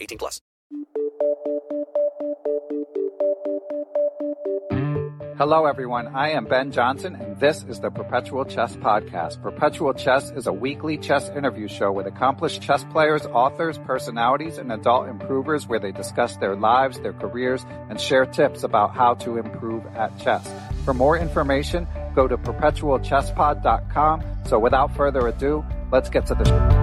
18 0.00 0.18
plus. 0.18 0.40
Hello, 5.38 5.66
everyone. 5.66 6.08
I 6.16 6.30
am 6.30 6.46
Ben 6.46 6.72
Johnson, 6.72 7.14
and 7.14 7.38
this 7.38 7.62
is 7.68 7.78
the 7.78 7.90
Perpetual 7.90 8.44
Chess 8.44 8.74
Podcast. 8.74 9.40
Perpetual 9.40 9.94
Chess 9.94 10.32
is 10.32 10.48
a 10.48 10.52
weekly 10.52 10.98
chess 10.98 11.28
interview 11.28 11.68
show 11.68 11.92
with 11.92 12.08
accomplished 12.08 12.60
chess 12.60 12.82
players, 12.90 13.24
authors, 13.24 13.78
personalities, 13.78 14.58
and 14.58 14.72
adult 14.72 15.06
improvers 15.06 15.68
where 15.68 15.78
they 15.78 15.92
discuss 15.92 16.36
their 16.38 16.56
lives, 16.56 16.98
their 16.98 17.12
careers, 17.12 17.64
and 17.88 18.00
share 18.00 18.26
tips 18.26 18.64
about 18.64 18.96
how 18.96 19.14
to 19.14 19.36
improve 19.36 19.86
at 19.94 20.18
chess. 20.18 20.52
For 20.84 20.92
more 20.92 21.16
information, 21.16 21.86
go 22.16 22.26
to 22.26 22.36
perpetualchesspod.com. 22.36 24.24
So 24.46 24.58
without 24.58 24.96
further 24.96 25.28
ado, 25.28 25.64
let's 25.92 26.10
get 26.10 26.26
to 26.26 26.34
the 26.34 26.46
show. 26.46 26.77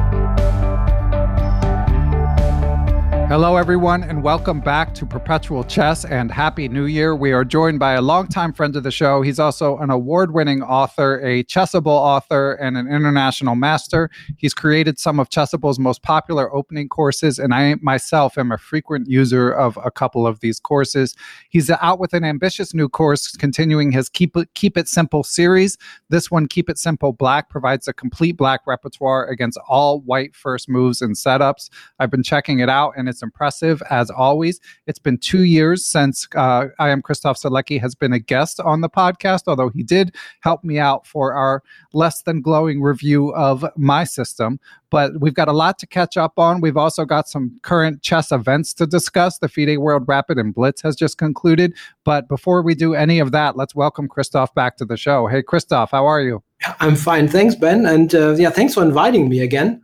Hello, 3.27 3.57
everyone, 3.57 4.03
and 4.03 4.21
welcome 4.21 4.59
back 4.59 4.93
to 4.93 5.03
Perpetual 5.03 5.63
Chess 5.63 6.05
and 6.05 6.31
Happy 6.31 6.69
New 6.69 6.85
Year. 6.85 7.15
We 7.15 7.31
are 7.31 7.43
joined 7.43 7.79
by 7.79 7.93
a 7.93 8.01
longtime 8.01 8.53
friend 8.53 8.75
of 8.75 8.83
the 8.83 8.91
show. 8.91 9.23
He's 9.23 9.39
also 9.39 9.79
an 9.79 9.89
award 9.89 10.31
winning 10.31 10.61
author, 10.61 11.19
a 11.25 11.43
Chessable 11.43 11.87
author, 11.87 12.53
and 12.53 12.77
an 12.77 12.87
international 12.87 13.55
master. 13.55 14.11
He's 14.37 14.53
created 14.53 14.99
some 14.99 15.19
of 15.19 15.29
Chessable's 15.29 15.79
most 15.79 16.03
popular 16.03 16.53
opening 16.53 16.87
courses, 16.87 17.39
and 17.39 17.51
I 17.51 17.75
myself 17.81 18.37
am 18.37 18.51
a 18.51 18.59
frequent 18.59 19.09
user 19.09 19.49
of 19.49 19.79
a 19.83 19.89
couple 19.89 20.27
of 20.27 20.41
these 20.41 20.59
courses. 20.59 21.15
He's 21.49 21.71
out 21.71 21.99
with 21.99 22.13
an 22.13 22.23
ambitious 22.23 22.75
new 22.75 22.87
course 22.87 23.35
continuing 23.35 23.91
his 23.91 24.07
Keep 24.07 24.37
It, 24.37 24.53
Keep 24.53 24.77
it 24.77 24.87
Simple 24.87 25.23
series. 25.23 25.79
This 26.09 26.29
one, 26.29 26.47
Keep 26.47 26.69
It 26.69 26.77
Simple 26.77 27.11
Black, 27.11 27.49
provides 27.49 27.87
a 27.87 27.93
complete 27.93 28.37
black 28.37 28.61
repertoire 28.67 29.25
against 29.25 29.57
all 29.67 30.01
white 30.01 30.35
first 30.35 30.69
moves 30.69 31.01
and 31.01 31.15
setups. 31.15 31.71
I've 31.97 32.11
been 32.11 32.21
checking 32.21 32.59
it 32.59 32.69
out, 32.69 32.93
and 32.95 33.09
it's 33.09 33.14
impressive 33.21 33.81
as 33.89 34.09
always. 34.09 34.59
It's 34.87 34.99
been 34.99 35.17
two 35.17 35.43
years 35.43 35.85
since 35.85 36.27
uh, 36.35 36.67
I 36.79 36.89
am 36.89 37.01
Christoph 37.01 37.37
Sielecki 37.37 37.79
has 37.81 37.95
been 37.95 38.13
a 38.13 38.19
guest 38.19 38.59
on 38.59 38.81
the 38.81 38.89
podcast, 38.89 39.43
although 39.47 39.69
he 39.69 39.83
did 39.83 40.15
help 40.41 40.63
me 40.63 40.79
out 40.79 41.05
for 41.05 41.33
our 41.33 41.63
less 41.93 42.21
than 42.21 42.41
glowing 42.41 42.81
review 42.81 43.33
of 43.33 43.65
my 43.75 44.03
system. 44.03 44.59
But 44.89 45.19
we've 45.19 45.33
got 45.33 45.47
a 45.47 45.53
lot 45.53 45.77
to 45.79 45.87
catch 45.87 46.15
up 46.15 46.39
on. 46.39 46.61
We've 46.61 46.77
also 46.77 47.05
got 47.05 47.27
some 47.27 47.59
current 47.63 48.01
chess 48.01 48.31
events 48.31 48.73
to 48.75 48.87
discuss. 48.87 49.39
The 49.39 49.49
FIDE 49.49 49.77
World 49.79 50.05
Rapid 50.07 50.37
and 50.37 50.53
Blitz 50.53 50.81
has 50.83 50.95
just 50.95 51.17
concluded. 51.17 51.73
But 52.03 52.27
before 52.27 52.61
we 52.61 52.75
do 52.75 52.93
any 52.93 53.19
of 53.19 53.31
that, 53.31 53.57
let's 53.57 53.75
welcome 53.75 54.07
Christoph 54.07 54.53
back 54.53 54.77
to 54.77 54.85
the 54.85 54.97
show. 54.97 55.27
Hey, 55.27 55.41
Christoph, 55.41 55.91
how 55.91 56.05
are 56.05 56.21
you? 56.21 56.43
I'm 56.79 56.95
fine. 56.95 57.27
Thanks, 57.27 57.55
Ben. 57.55 57.85
And 57.85 58.13
uh, 58.15 58.35
yeah, 58.35 58.49
thanks 58.49 58.73
for 58.73 58.83
inviting 58.83 59.27
me 59.27 59.41
again 59.41 59.81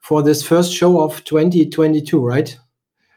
for 0.00 0.22
this 0.22 0.42
first 0.42 0.72
show 0.72 1.00
of 1.00 1.24
2022, 1.24 2.20
right? 2.20 2.56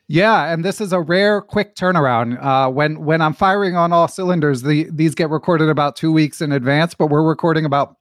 Yeah, 0.09 0.53
and 0.53 0.63
this 0.63 0.79
is 0.79 0.93
a 0.93 1.01
rare, 1.01 1.41
quick 1.41 1.75
turnaround. 1.75 2.41
Uh, 2.41 2.69
when 2.69 3.03
when 3.03 3.21
I'm 3.21 3.33
firing 3.33 3.75
on 3.75 3.91
all 3.91 4.07
cylinders, 4.07 4.61
the, 4.61 4.87
these 4.89 5.13
get 5.15 5.29
recorded 5.29 5.69
about 5.69 5.97
two 5.97 6.13
weeks 6.13 6.39
in 6.39 6.53
advance, 6.53 6.93
but 6.93 7.07
we're 7.07 7.27
recording 7.27 7.65
about 7.65 7.97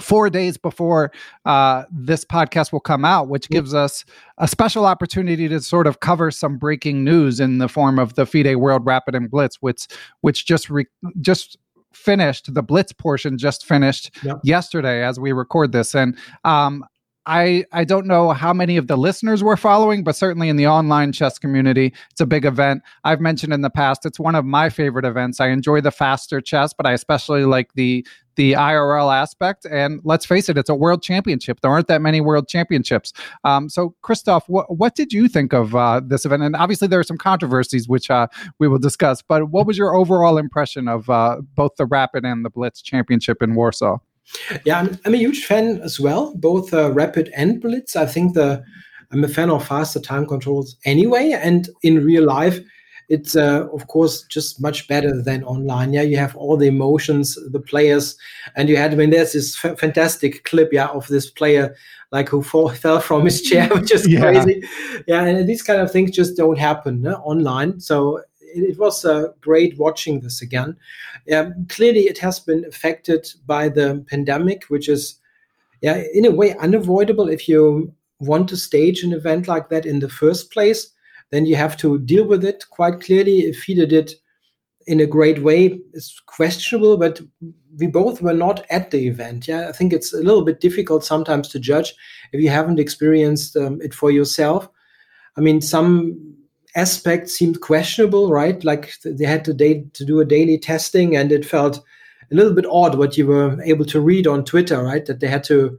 four 0.00 0.28
days 0.28 0.56
before 0.56 1.12
uh, 1.44 1.84
this 1.92 2.24
podcast 2.24 2.72
will 2.72 2.80
come 2.80 3.04
out, 3.04 3.28
which 3.28 3.48
gives 3.48 3.72
us 3.72 4.04
a 4.38 4.48
special 4.48 4.84
opportunity 4.84 5.48
to 5.48 5.60
sort 5.60 5.86
of 5.86 6.00
cover 6.00 6.32
some 6.32 6.58
breaking 6.58 7.04
news 7.04 7.38
in 7.38 7.58
the 7.58 7.68
form 7.68 8.00
of 8.00 8.14
the 8.14 8.26
FIDE 8.26 8.56
World 8.56 8.84
Rapid 8.84 9.14
and 9.14 9.30
Blitz, 9.30 9.56
which 9.60 9.86
which 10.22 10.46
just 10.46 10.68
re- 10.68 10.86
just 11.20 11.56
finished 11.92 12.52
the 12.52 12.62
blitz 12.62 12.92
portion 12.92 13.38
just 13.38 13.64
finished 13.64 14.10
yep. 14.24 14.40
yesterday 14.42 15.04
as 15.04 15.20
we 15.20 15.30
record 15.30 15.70
this 15.70 15.94
and 15.94 16.16
um, 16.42 16.84
I 17.26 17.64
I 17.72 17.84
don't 17.84 18.06
know 18.06 18.30
how 18.30 18.52
many 18.52 18.76
of 18.76 18.86
the 18.86 18.96
listeners 18.96 19.42
were 19.42 19.56
following, 19.56 20.04
but 20.04 20.16
certainly 20.16 20.48
in 20.48 20.56
the 20.56 20.66
online 20.66 21.12
chess 21.12 21.38
community, 21.38 21.94
it's 22.10 22.20
a 22.20 22.26
big 22.26 22.44
event. 22.44 22.82
I've 23.04 23.20
mentioned 23.20 23.52
in 23.52 23.62
the 23.62 23.70
past, 23.70 24.04
it's 24.04 24.20
one 24.20 24.34
of 24.34 24.44
my 24.44 24.68
favorite 24.68 25.04
events. 25.04 25.40
I 25.40 25.48
enjoy 25.48 25.80
the 25.80 25.90
faster 25.90 26.40
chess, 26.40 26.74
but 26.74 26.86
I 26.86 26.92
especially 26.92 27.44
like 27.44 27.72
the 27.74 28.06
the 28.36 28.52
IRL 28.52 29.14
aspect. 29.14 29.66
And 29.70 30.00
let's 30.04 30.26
face 30.26 30.48
it, 30.48 30.58
it's 30.58 30.68
a 30.68 30.74
world 30.74 31.02
championship. 31.02 31.60
There 31.60 31.70
aren't 31.70 31.86
that 31.88 32.02
many 32.02 32.20
world 32.20 32.48
championships. 32.48 33.12
Um, 33.44 33.68
so, 33.68 33.94
Christoph, 34.02 34.48
what 34.48 34.76
what 34.76 34.94
did 34.94 35.12
you 35.12 35.28
think 35.28 35.52
of 35.52 35.74
uh, 35.74 36.00
this 36.04 36.24
event? 36.24 36.42
And 36.42 36.56
obviously, 36.56 36.88
there 36.88 37.00
are 37.00 37.04
some 37.04 37.18
controversies 37.18 37.88
which 37.88 38.10
uh, 38.10 38.26
we 38.58 38.68
will 38.68 38.78
discuss. 38.78 39.22
But 39.22 39.50
what 39.50 39.66
was 39.66 39.78
your 39.78 39.94
overall 39.94 40.36
impression 40.36 40.88
of 40.88 41.08
uh, 41.08 41.40
both 41.54 41.76
the 41.76 41.86
Rapid 41.86 42.24
and 42.24 42.44
the 42.44 42.50
Blitz 42.50 42.82
championship 42.82 43.42
in 43.42 43.54
Warsaw? 43.54 43.98
Yeah, 44.64 44.78
I'm, 44.80 44.98
I'm 45.04 45.14
a 45.14 45.18
huge 45.18 45.44
fan 45.44 45.80
as 45.82 46.00
well, 46.00 46.34
both 46.36 46.72
uh, 46.72 46.92
Rapid 46.92 47.30
and 47.36 47.60
Blitz. 47.60 47.96
I 47.96 48.06
think 48.06 48.34
the 48.34 48.62
I'm 49.12 49.24
a 49.24 49.28
fan 49.28 49.50
of 49.50 49.66
faster 49.66 50.00
time 50.00 50.26
controls 50.26 50.76
anyway, 50.84 51.38
and 51.40 51.68
in 51.82 52.04
real 52.04 52.24
life, 52.24 52.58
it's 53.08 53.36
uh, 53.36 53.68
of 53.72 53.86
course 53.86 54.22
just 54.22 54.60
much 54.60 54.88
better 54.88 55.20
than 55.22 55.44
online. 55.44 55.92
Yeah, 55.92 56.02
you 56.02 56.16
have 56.16 56.34
all 56.36 56.56
the 56.56 56.66
emotions, 56.66 57.38
the 57.52 57.60
players, 57.60 58.16
and 58.56 58.68
you 58.68 58.76
had. 58.76 58.92
I 58.92 58.96
mean, 58.96 59.10
there's 59.10 59.32
this 59.32 59.62
f- 59.64 59.78
fantastic 59.78 60.44
clip, 60.44 60.72
yeah, 60.72 60.88
of 60.88 61.06
this 61.08 61.30
player 61.30 61.74
like 62.10 62.28
who 62.28 62.42
fall, 62.42 62.68
fell 62.84 63.00
from 63.00 63.24
his 63.24 63.42
chair, 63.42 63.68
which 63.74 63.92
is 63.92 64.08
yeah. 64.08 64.20
crazy. 64.20 64.62
Yeah, 65.06 65.24
and 65.24 65.48
these 65.48 65.62
kind 65.62 65.80
of 65.80 65.90
things 65.90 66.10
just 66.12 66.36
don't 66.36 66.58
happen 66.58 67.02
no, 67.02 67.14
online. 67.16 67.80
So 67.80 68.22
it, 68.54 68.78
was 68.78 69.04
uh, 69.04 69.28
great 69.40 69.78
watching 69.78 70.20
this 70.20 70.42
again. 70.42 70.76
Um, 71.34 71.66
clearly, 71.68 72.06
it 72.08 72.18
has 72.18 72.40
been 72.40 72.64
affected 72.66 73.26
by 73.46 73.68
the 73.68 74.04
pandemic, 74.08 74.64
which 74.64 74.88
is, 74.88 75.16
yeah, 75.80 76.02
in 76.12 76.24
a 76.24 76.30
way 76.30 76.54
unavoidable 76.56 77.28
if 77.28 77.48
you 77.48 77.92
want 78.20 78.48
to 78.48 78.56
stage 78.56 79.02
an 79.02 79.12
event 79.12 79.48
like 79.48 79.68
that 79.68 79.86
in 79.86 80.00
the 80.00 80.08
first 80.08 80.50
place. 80.50 80.90
Then 81.30 81.46
you 81.46 81.56
have 81.56 81.76
to 81.78 81.98
deal 81.98 82.26
with 82.26 82.44
it 82.44 82.64
quite 82.70 83.00
clearly. 83.00 83.40
If 83.40 83.62
he 83.64 83.74
did 83.74 83.92
it 83.92 84.14
in 84.86 85.00
a 85.00 85.06
great 85.06 85.42
way 85.42 85.80
is 85.92 86.20
questionable, 86.26 86.96
but 86.96 87.20
we 87.78 87.86
both 87.86 88.20
were 88.20 88.34
not 88.34 88.64
at 88.70 88.90
the 88.90 89.06
event. 89.06 89.48
Yeah, 89.48 89.68
I 89.68 89.72
think 89.72 89.92
it's 89.92 90.12
a 90.12 90.18
little 90.18 90.44
bit 90.44 90.60
difficult 90.60 91.04
sometimes 91.04 91.48
to 91.48 91.58
judge 91.58 91.94
if 92.32 92.40
you 92.40 92.50
haven't 92.50 92.78
experienced 92.78 93.56
um, 93.56 93.80
it 93.80 93.94
for 93.94 94.10
yourself. 94.10 94.68
I 95.36 95.40
mean, 95.40 95.60
some 95.60 96.36
aspects 96.74 97.36
seemed 97.36 97.60
questionable, 97.60 98.30
right? 98.30 98.62
Like 98.64 98.92
they 99.04 99.24
had 99.24 99.44
to, 99.44 99.54
day, 99.54 99.84
to 99.92 100.04
do 100.04 100.20
a 100.20 100.24
daily 100.24 100.58
testing, 100.58 101.16
and 101.16 101.32
it 101.32 101.44
felt 101.44 101.78
a 102.30 102.34
little 102.34 102.54
bit 102.54 102.66
odd 102.70 102.96
what 102.96 103.16
you 103.16 103.26
were 103.26 103.60
able 103.62 103.84
to 103.86 104.00
read 104.00 104.26
on 104.26 104.44
Twitter, 104.44 104.82
right? 104.82 105.04
That 105.06 105.20
they 105.20 105.28
had 105.28 105.44
to 105.44 105.78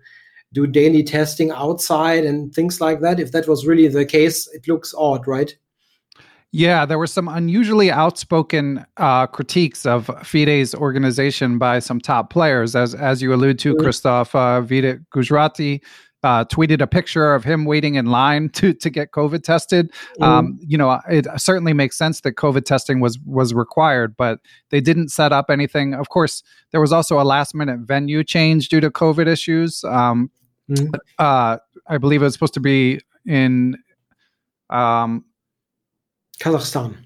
do 0.54 0.66
daily 0.66 1.04
testing 1.04 1.52
outside 1.52 2.26
and 2.26 2.54
things 2.54 2.80
like 2.80 3.02
that. 3.02 3.20
If 3.20 3.32
that 3.32 3.48
was 3.48 3.66
really 3.66 3.88
the 3.88 4.06
case, 4.06 4.48
it 4.54 4.68
looks 4.68 4.94
odd, 4.98 5.28
right? 5.28 5.56
Yeah, 6.52 6.86
there 6.86 6.98
were 6.98 7.08
some 7.08 7.28
unusually 7.28 7.92
outspoken 7.92 8.86
uh, 8.96 9.28
critiques 9.28 9.86
of 9.86 10.10
FIDE's 10.24 10.74
organization 10.74 11.58
by 11.58 11.80
some 11.80 12.00
top 12.00 12.30
players, 12.30 12.78
as 12.78 12.96
as 12.96 13.22
you 13.22 13.34
allude 13.34 13.60
to, 13.60 13.74
mm-hmm. 13.74 13.84
Christoph. 13.84 14.34
Uh, 14.34 14.62
Vidit 14.62 15.02
Gujrathi 15.10 15.82
uh, 16.26 16.44
tweeted 16.44 16.82
a 16.82 16.88
picture 16.88 17.36
of 17.36 17.44
him 17.44 17.66
waiting 17.66 17.96
in 17.96 18.08
line 18.08 18.50
to 18.54 18.74
to 18.74 18.90
get 18.90 19.12
COVID 19.12 19.44
tested. 19.44 19.94
Mm. 20.20 20.26
Um, 20.26 20.60
you 20.60 20.78
know, 20.78 21.00
it 21.08 21.28
certainly 21.38 21.72
makes 21.72 21.98
sense 21.98 22.22
that 22.22 22.34
COVID 22.34 22.66
testing 22.66 23.00
was 23.00 23.20
was 23.20 23.54
required, 23.54 24.18
but 24.18 24.40
they 24.72 24.82
didn't 24.82 25.10
set 25.10 25.32
up 25.32 25.50
anything. 25.50 25.94
Of 25.94 26.10
course, 26.10 26.42
there 26.72 26.82
was 26.82 26.92
also 26.92 27.22
a 27.22 27.24
last 27.24 27.54
minute 27.54 27.82
venue 27.82 28.24
change 28.24 28.70
due 28.70 28.82
to 28.82 28.90
COVID 28.90 29.28
issues. 29.28 29.84
Um, 29.84 30.32
mm. 30.70 30.90
uh, 31.20 31.58
I 31.88 31.98
believe 32.00 32.22
it 32.22 32.26
was 32.26 32.34
supposed 32.34 32.56
to 32.56 32.60
be 32.60 33.00
in. 33.26 33.78
Um, 34.72 35.26
Kazakhstan. 36.40 36.98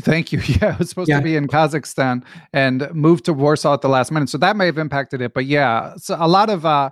Thank 0.00 0.32
you. 0.32 0.40
Yeah, 0.62 0.74
it 0.74 0.78
was 0.78 0.88
supposed 0.88 1.10
yeah. 1.10 1.18
to 1.18 1.24
be 1.24 1.34
in 1.34 1.48
Kazakhstan 1.48 2.22
and 2.52 2.88
moved 2.94 3.24
to 3.24 3.32
Warsaw 3.32 3.74
at 3.74 3.80
the 3.80 3.88
last 3.88 4.12
minute. 4.12 4.28
So 4.28 4.38
that 4.38 4.56
may 4.56 4.66
have 4.66 4.78
impacted 4.78 5.20
it. 5.20 5.34
But 5.34 5.46
yeah, 5.46 5.94
so 5.96 6.16
a 6.18 6.28
lot 6.28 6.48
of 6.48 6.64
uh, 6.64 6.90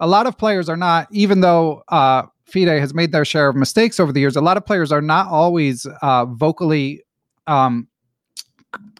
a 0.00 0.06
lot 0.06 0.26
of 0.26 0.38
players 0.38 0.68
are 0.68 0.76
not, 0.76 1.08
even 1.10 1.40
though 1.40 1.82
uh, 1.88 2.22
FIDE 2.44 2.68
has 2.68 2.94
made 2.94 3.12
their 3.12 3.24
share 3.24 3.48
of 3.48 3.56
mistakes 3.56 4.00
over 4.00 4.12
the 4.12 4.20
years. 4.20 4.36
A 4.36 4.40
lot 4.40 4.56
of 4.56 4.64
players 4.64 4.92
are 4.92 5.02
not 5.02 5.28
always 5.28 5.86
uh, 6.02 6.24
vocally 6.26 7.02
um, 7.46 7.88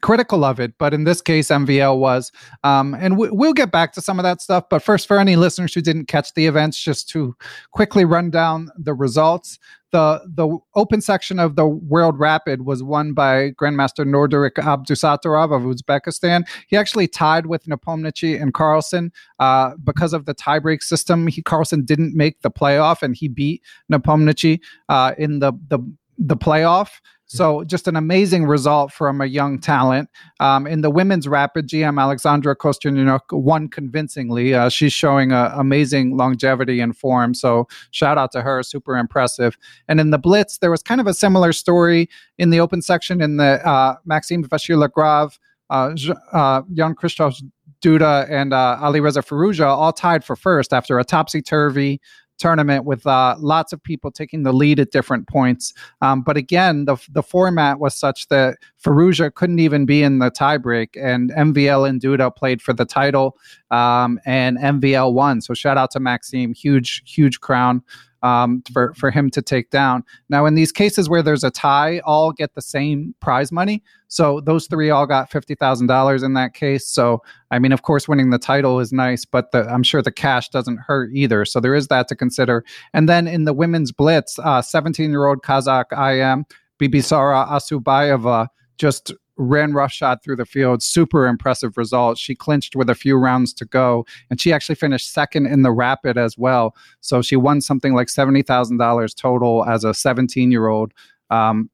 critical 0.00 0.44
of 0.44 0.60
it, 0.60 0.74
but 0.78 0.94
in 0.94 1.04
this 1.04 1.20
case, 1.20 1.48
MVL 1.48 1.98
was. 1.98 2.32
Um, 2.64 2.94
and 2.94 3.14
w- 3.14 3.32
we'll 3.34 3.52
get 3.52 3.70
back 3.70 3.92
to 3.94 4.00
some 4.00 4.18
of 4.18 4.22
that 4.22 4.40
stuff. 4.40 4.64
But 4.68 4.82
first, 4.82 5.06
for 5.06 5.18
any 5.18 5.36
listeners 5.36 5.74
who 5.74 5.80
didn't 5.80 6.06
catch 6.06 6.34
the 6.34 6.46
events, 6.46 6.80
just 6.80 7.08
to 7.10 7.36
quickly 7.72 8.04
run 8.04 8.30
down 8.30 8.70
the 8.76 8.94
results. 8.94 9.58
The 9.90 10.20
the 10.26 10.58
open 10.74 11.00
section 11.00 11.38
of 11.38 11.56
the 11.56 11.66
World 11.66 12.18
Rapid 12.18 12.66
was 12.66 12.82
won 12.82 13.14
by 13.14 13.50
Grandmaster 13.52 14.04
Nodirbek 14.04 14.54
Abdusattorov 14.62 15.54
of 15.54 15.62
Uzbekistan. 15.62 16.46
He 16.66 16.76
actually 16.76 17.08
tied 17.08 17.46
with 17.46 17.64
Nepomniachtchi 17.64 18.40
and 18.40 18.52
Carlsen 18.52 19.12
uh, 19.38 19.72
because 19.82 20.12
of 20.12 20.26
the 20.26 20.34
tiebreak 20.34 20.82
system. 20.82 21.26
He 21.26 21.42
Carlsen 21.42 21.84
didn't 21.84 22.14
make 22.14 22.42
the 22.42 22.50
playoff, 22.50 23.02
and 23.02 23.16
he 23.16 23.28
beat 23.28 23.62
Nepomniachtchi 23.90 24.60
uh, 24.88 25.14
in 25.16 25.38
the 25.38 25.52
the 25.68 25.78
the 26.18 26.36
playoff. 26.36 27.00
So 27.28 27.62
just 27.64 27.86
an 27.86 27.94
amazing 27.94 28.46
result 28.46 28.90
from 28.90 29.20
a 29.20 29.26
young 29.26 29.58
talent. 29.58 30.08
Um, 30.40 30.66
in 30.66 30.80
the 30.80 30.90
women's 30.90 31.28
rapid, 31.28 31.68
GM 31.68 32.00
Alexandra 32.00 32.56
Kosteniuk 32.56 33.20
won 33.32 33.68
convincingly. 33.68 34.54
Uh, 34.54 34.70
she's 34.70 34.94
showing 34.94 35.30
a, 35.30 35.52
amazing 35.54 36.16
longevity 36.16 36.80
and 36.80 36.96
form. 36.96 37.34
So 37.34 37.68
shout 37.90 38.16
out 38.16 38.32
to 38.32 38.40
her, 38.40 38.62
super 38.62 38.96
impressive. 38.96 39.58
And 39.88 40.00
in 40.00 40.10
the 40.10 40.18
blitz, 40.18 40.58
there 40.58 40.70
was 40.70 40.82
kind 40.82 41.02
of 41.02 41.06
a 41.06 41.12
similar 41.12 41.52
story 41.52 42.08
in 42.38 42.48
the 42.48 42.60
open 42.60 42.80
section 42.80 43.20
in 43.20 43.36
the 43.36 43.66
uh, 43.66 43.96
Maxime 44.06 44.42
Vachier-Lagrave, 44.42 45.38
uh, 45.68 45.94
uh, 46.32 46.62
Jan 46.72 46.94
Christoph 46.94 47.38
Duda 47.82 48.28
and 48.30 48.52
uh, 48.52 48.78
Alireza 48.80 49.22
Firouzja 49.22 49.66
all 49.66 49.92
tied 49.92 50.24
for 50.24 50.34
first 50.34 50.72
after 50.72 50.98
a 50.98 51.04
topsy 51.04 51.42
turvy 51.42 52.00
tournament 52.38 52.84
with 52.84 53.06
uh, 53.06 53.36
lots 53.38 53.72
of 53.72 53.82
people 53.82 54.10
taking 54.10 54.42
the 54.42 54.52
lead 54.52 54.80
at 54.80 54.90
different 54.90 55.28
points. 55.28 55.74
Um, 56.00 56.22
but 56.22 56.36
again, 56.36 56.84
the 56.84 56.96
the 57.10 57.22
format 57.22 57.78
was 57.78 57.94
such 57.94 58.28
that 58.28 58.56
Firouzja 58.82 59.34
couldn't 59.34 59.58
even 59.58 59.86
be 59.86 60.02
in 60.02 60.18
the 60.18 60.30
tiebreak, 60.30 60.90
and 61.00 61.30
MVL 61.30 61.88
and 61.88 62.00
Duda 62.00 62.34
played 62.34 62.62
for 62.62 62.72
the 62.72 62.84
title, 62.84 63.36
um, 63.70 64.18
and 64.24 64.58
MVL 64.58 65.12
won. 65.12 65.40
So 65.40 65.54
shout 65.54 65.76
out 65.76 65.90
to 65.92 66.00
Maxime, 66.00 66.54
huge 66.54 67.02
huge 67.04 67.40
crown 67.40 67.82
um, 68.22 68.62
for 68.72 68.94
for 68.94 69.10
him 69.10 69.30
to 69.30 69.42
take 69.42 69.70
down. 69.70 70.04
Now, 70.28 70.46
in 70.46 70.54
these 70.54 70.72
cases 70.72 71.08
where 71.08 71.22
there's 71.22 71.44
a 71.44 71.50
tie, 71.50 72.00
all 72.04 72.32
get 72.32 72.54
the 72.54 72.62
same 72.62 73.14
prize 73.20 73.52
money. 73.52 73.82
So 74.08 74.40
those 74.40 74.66
three 74.66 74.90
all 74.90 75.06
got 75.06 75.30
fifty 75.30 75.54
thousand 75.54 75.86
dollars 75.86 76.22
in 76.22 76.34
that 76.34 76.54
case. 76.54 76.86
So 76.86 77.22
I 77.50 77.58
mean, 77.58 77.72
of 77.72 77.82
course, 77.82 78.08
winning 78.08 78.30
the 78.30 78.38
title 78.38 78.80
is 78.80 78.92
nice, 78.92 79.24
but 79.24 79.52
the, 79.52 79.68
I'm 79.68 79.82
sure 79.82 80.02
the 80.02 80.12
cash 80.12 80.48
doesn't 80.48 80.78
hurt 80.78 81.10
either. 81.14 81.44
So 81.44 81.60
there 81.60 81.74
is 81.74 81.88
that 81.88 82.08
to 82.08 82.16
consider. 82.16 82.64
And 82.92 83.08
then 83.08 83.26
in 83.26 83.44
the 83.44 83.52
women's 83.52 83.92
blitz, 83.92 84.38
17 84.62 85.06
uh, 85.06 85.10
year 85.10 85.26
old 85.26 85.42
Kazakh 85.42 85.92
IM 85.92 86.44
Bibisara 86.78 87.48
Assaubayeva 87.48 88.48
just 88.78 89.12
ran 89.38 89.72
roughshod 89.72 90.22
through 90.22 90.36
the 90.36 90.44
field. 90.44 90.82
Super 90.82 91.26
impressive 91.26 91.78
result. 91.78 92.18
She 92.18 92.34
clinched 92.34 92.76
with 92.76 92.90
a 92.90 92.94
few 92.94 93.16
rounds 93.16 93.54
to 93.54 93.64
go, 93.64 94.04
and 94.28 94.40
she 94.40 94.52
actually 94.52 94.74
finished 94.74 95.12
second 95.12 95.46
in 95.46 95.62
the 95.62 95.72
rapid 95.72 96.18
as 96.18 96.36
well. 96.36 96.76
So 97.00 97.22
she 97.22 97.36
won 97.36 97.60
something 97.60 97.94
like 97.94 98.08
seventy 98.08 98.42
thousand 98.42 98.76
dollars 98.76 99.14
total 99.14 99.64
as 99.64 99.84
a 99.84 99.94
seventeen-year-old. 99.94 100.92
Um, 101.30 101.70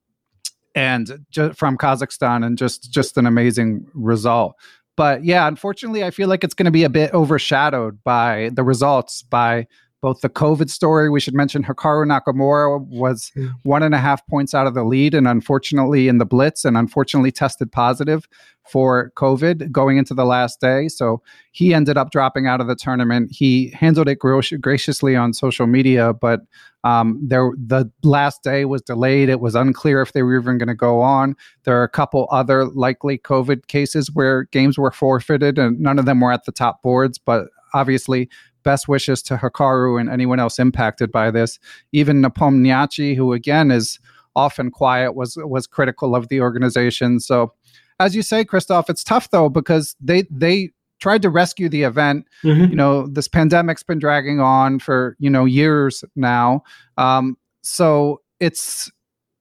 and 0.76 1.24
ju- 1.30 1.52
from 1.52 1.78
Kazakhstan, 1.78 2.44
and 2.44 2.58
just 2.58 2.90
just 2.92 3.16
an 3.16 3.26
amazing 3.26 3.86
result. 3.94 4.56
But 4.96 5.24
yeah, 5.24 5.48
unfortunately, 5.48 6.04
I 6.04 6.10
feel 6.10 6.28
like 6.28 6.44
it's 6.44 6.54
going 6.54 6.66
to 6.66 6.70
be 6.70 6.84
a 6.84 6.88
bit 6.88 7.12
overshadowed 7.12 8.02
by 8.04 8.50
the 8.52 8.62
results 8.62 9.22
by 9.22 9.66
both 10.04 10.20
the 10.20 10.28
COVID 10.28 10.68
story. 10.68 11.08
We 11.08 11.18
should 11.18 11.32
mention 11.32 11.64
Hikaru 11.64 12.04
Nakamura 12.04 12.78
was 12.88 13.32
one 13.62 13.82
and 13.82 13.94
a 13.94 13.98
half 13.98 14.20
points 14.26 14.52
out 14.52 14.66
of 14.66 14.74
the 14.74 14.84
lead, 14.84 15.14
and 15.14 15.26
unfortunately 15.26 16.08
in 16.08 16.18
the 16.18 16.26
blitz, 16.26 16.66
and 16.66 16.76
unfortunately 16.76 17.32
tested 17.32 17.72
positive 17.72 18.28
for 18.70 19.12
COVID 19.16 19.72
going 19.72 19.96
into 19.96 20.12
the 20.12 20.26
last 20.26 20.60
day. 20.60 20.88
So 20.88 21.22
he 21.52 21.72
ended 21.72 21.96
up 21.96 22.10
dropping 22.10 22.46
out 22.46 22.60
of 22.60 22.66
the 22.66 22.76
tournament. 22.76 23.30
He 23.32 23.70
handled 23.70 24.06
it 24.10 24.18
graciously 24.18 25.16
on 25.16 25.32
social 25.32 25.66
media, 25.66 26.12
but 26.12 26.40
um, 26.84 27.18
there 27.26 27.52
the 27.56 27.90
last 28.02 28.42
day 28.42 28.66
was 28.66 28.82
delayed. 28.82 29.30
It 29.30 29.40
was 29.40 29.54
unclear 29.54 30.02
if 30.02 30.12
they 30.12 30.22
were 30.22 30.38
even 30.38 30.58
going 30.58 30.68
to 30.68 30.74
go 30.74 31.00
on. 31.00 31.34
There 31.62 31.80
are 31.80 31.82
a 31.82 31.88
couple 31.88 32.28
other 32.30 32.66
likely 32.66 33.16
COVID 33.16 33.68
cases 33.68 34.10
where 34.12 34.44
games 34.52 34.76
were 34.76 34.92
forfeited, 34.92 35.58
and 35.58 35.80
none 35.80 35.98
of 35.98 36.04
them 36.04 36.20
were 36.20 36.30
at 36.30 36.44
the 36.44 36.52
top 36.52 36.82
boards. 36.82 37.16
But 37.16 37.46
obviously, 37.72 38.28
best 38.64 38.88
wishes 38.88 39.22
to 39.22 39.36
Hikaru 39.36 40.00
and 40.00 40.10
anyone 40.10 40.40
else 40.40 40.58
impacted 40.58 41.12
by 41.12 41.30
this. 41.30 41.58
Even 41.92 42.22
Nepomniachtchi, 42.22 43.14
who 43.16 43.32
again 43.32 43.70
is 43.70 43.98
often 44.34 44.70
quiet, 44.70 45.14
was 45.14 45.36
was 45.36 45.66
critical 45.66 46.16
of 46.16 46.28
the 46.28 46.40
organization. 46.40 47.20
So, 47.20 47.52
as 48.00 48.16
you 48.16 48.22
say, 48.22 48.44
Christoph, 48.44 48.90
it's 48.90 49.04
tough 49.04 49.30
though 49.30 49.48
because 49.48 49.94
they 50.00 50.24
they 50.30 50.70
tried 51.00 51.22
to 51.22 51.30
rescue 51.30 51.68
the 51.68 51.82
event. 51.82 52.26
Mm-hmm. 52.42 52.70
You 52.70 52.76
know, 52.76 53.06
this 53.06 53.28
pandemic's 53.28 53.82
been 53.82 53.98
dragging 53.98 54.40
on 54.40 54.78
for 54.78 55.16
you 55.18 55.30
know 55.30 55.44
years 55.44 56.04
now. 56.16 56.62
Um, 56.96 57.36
so 57.62 58.20
it's 58.40 58.90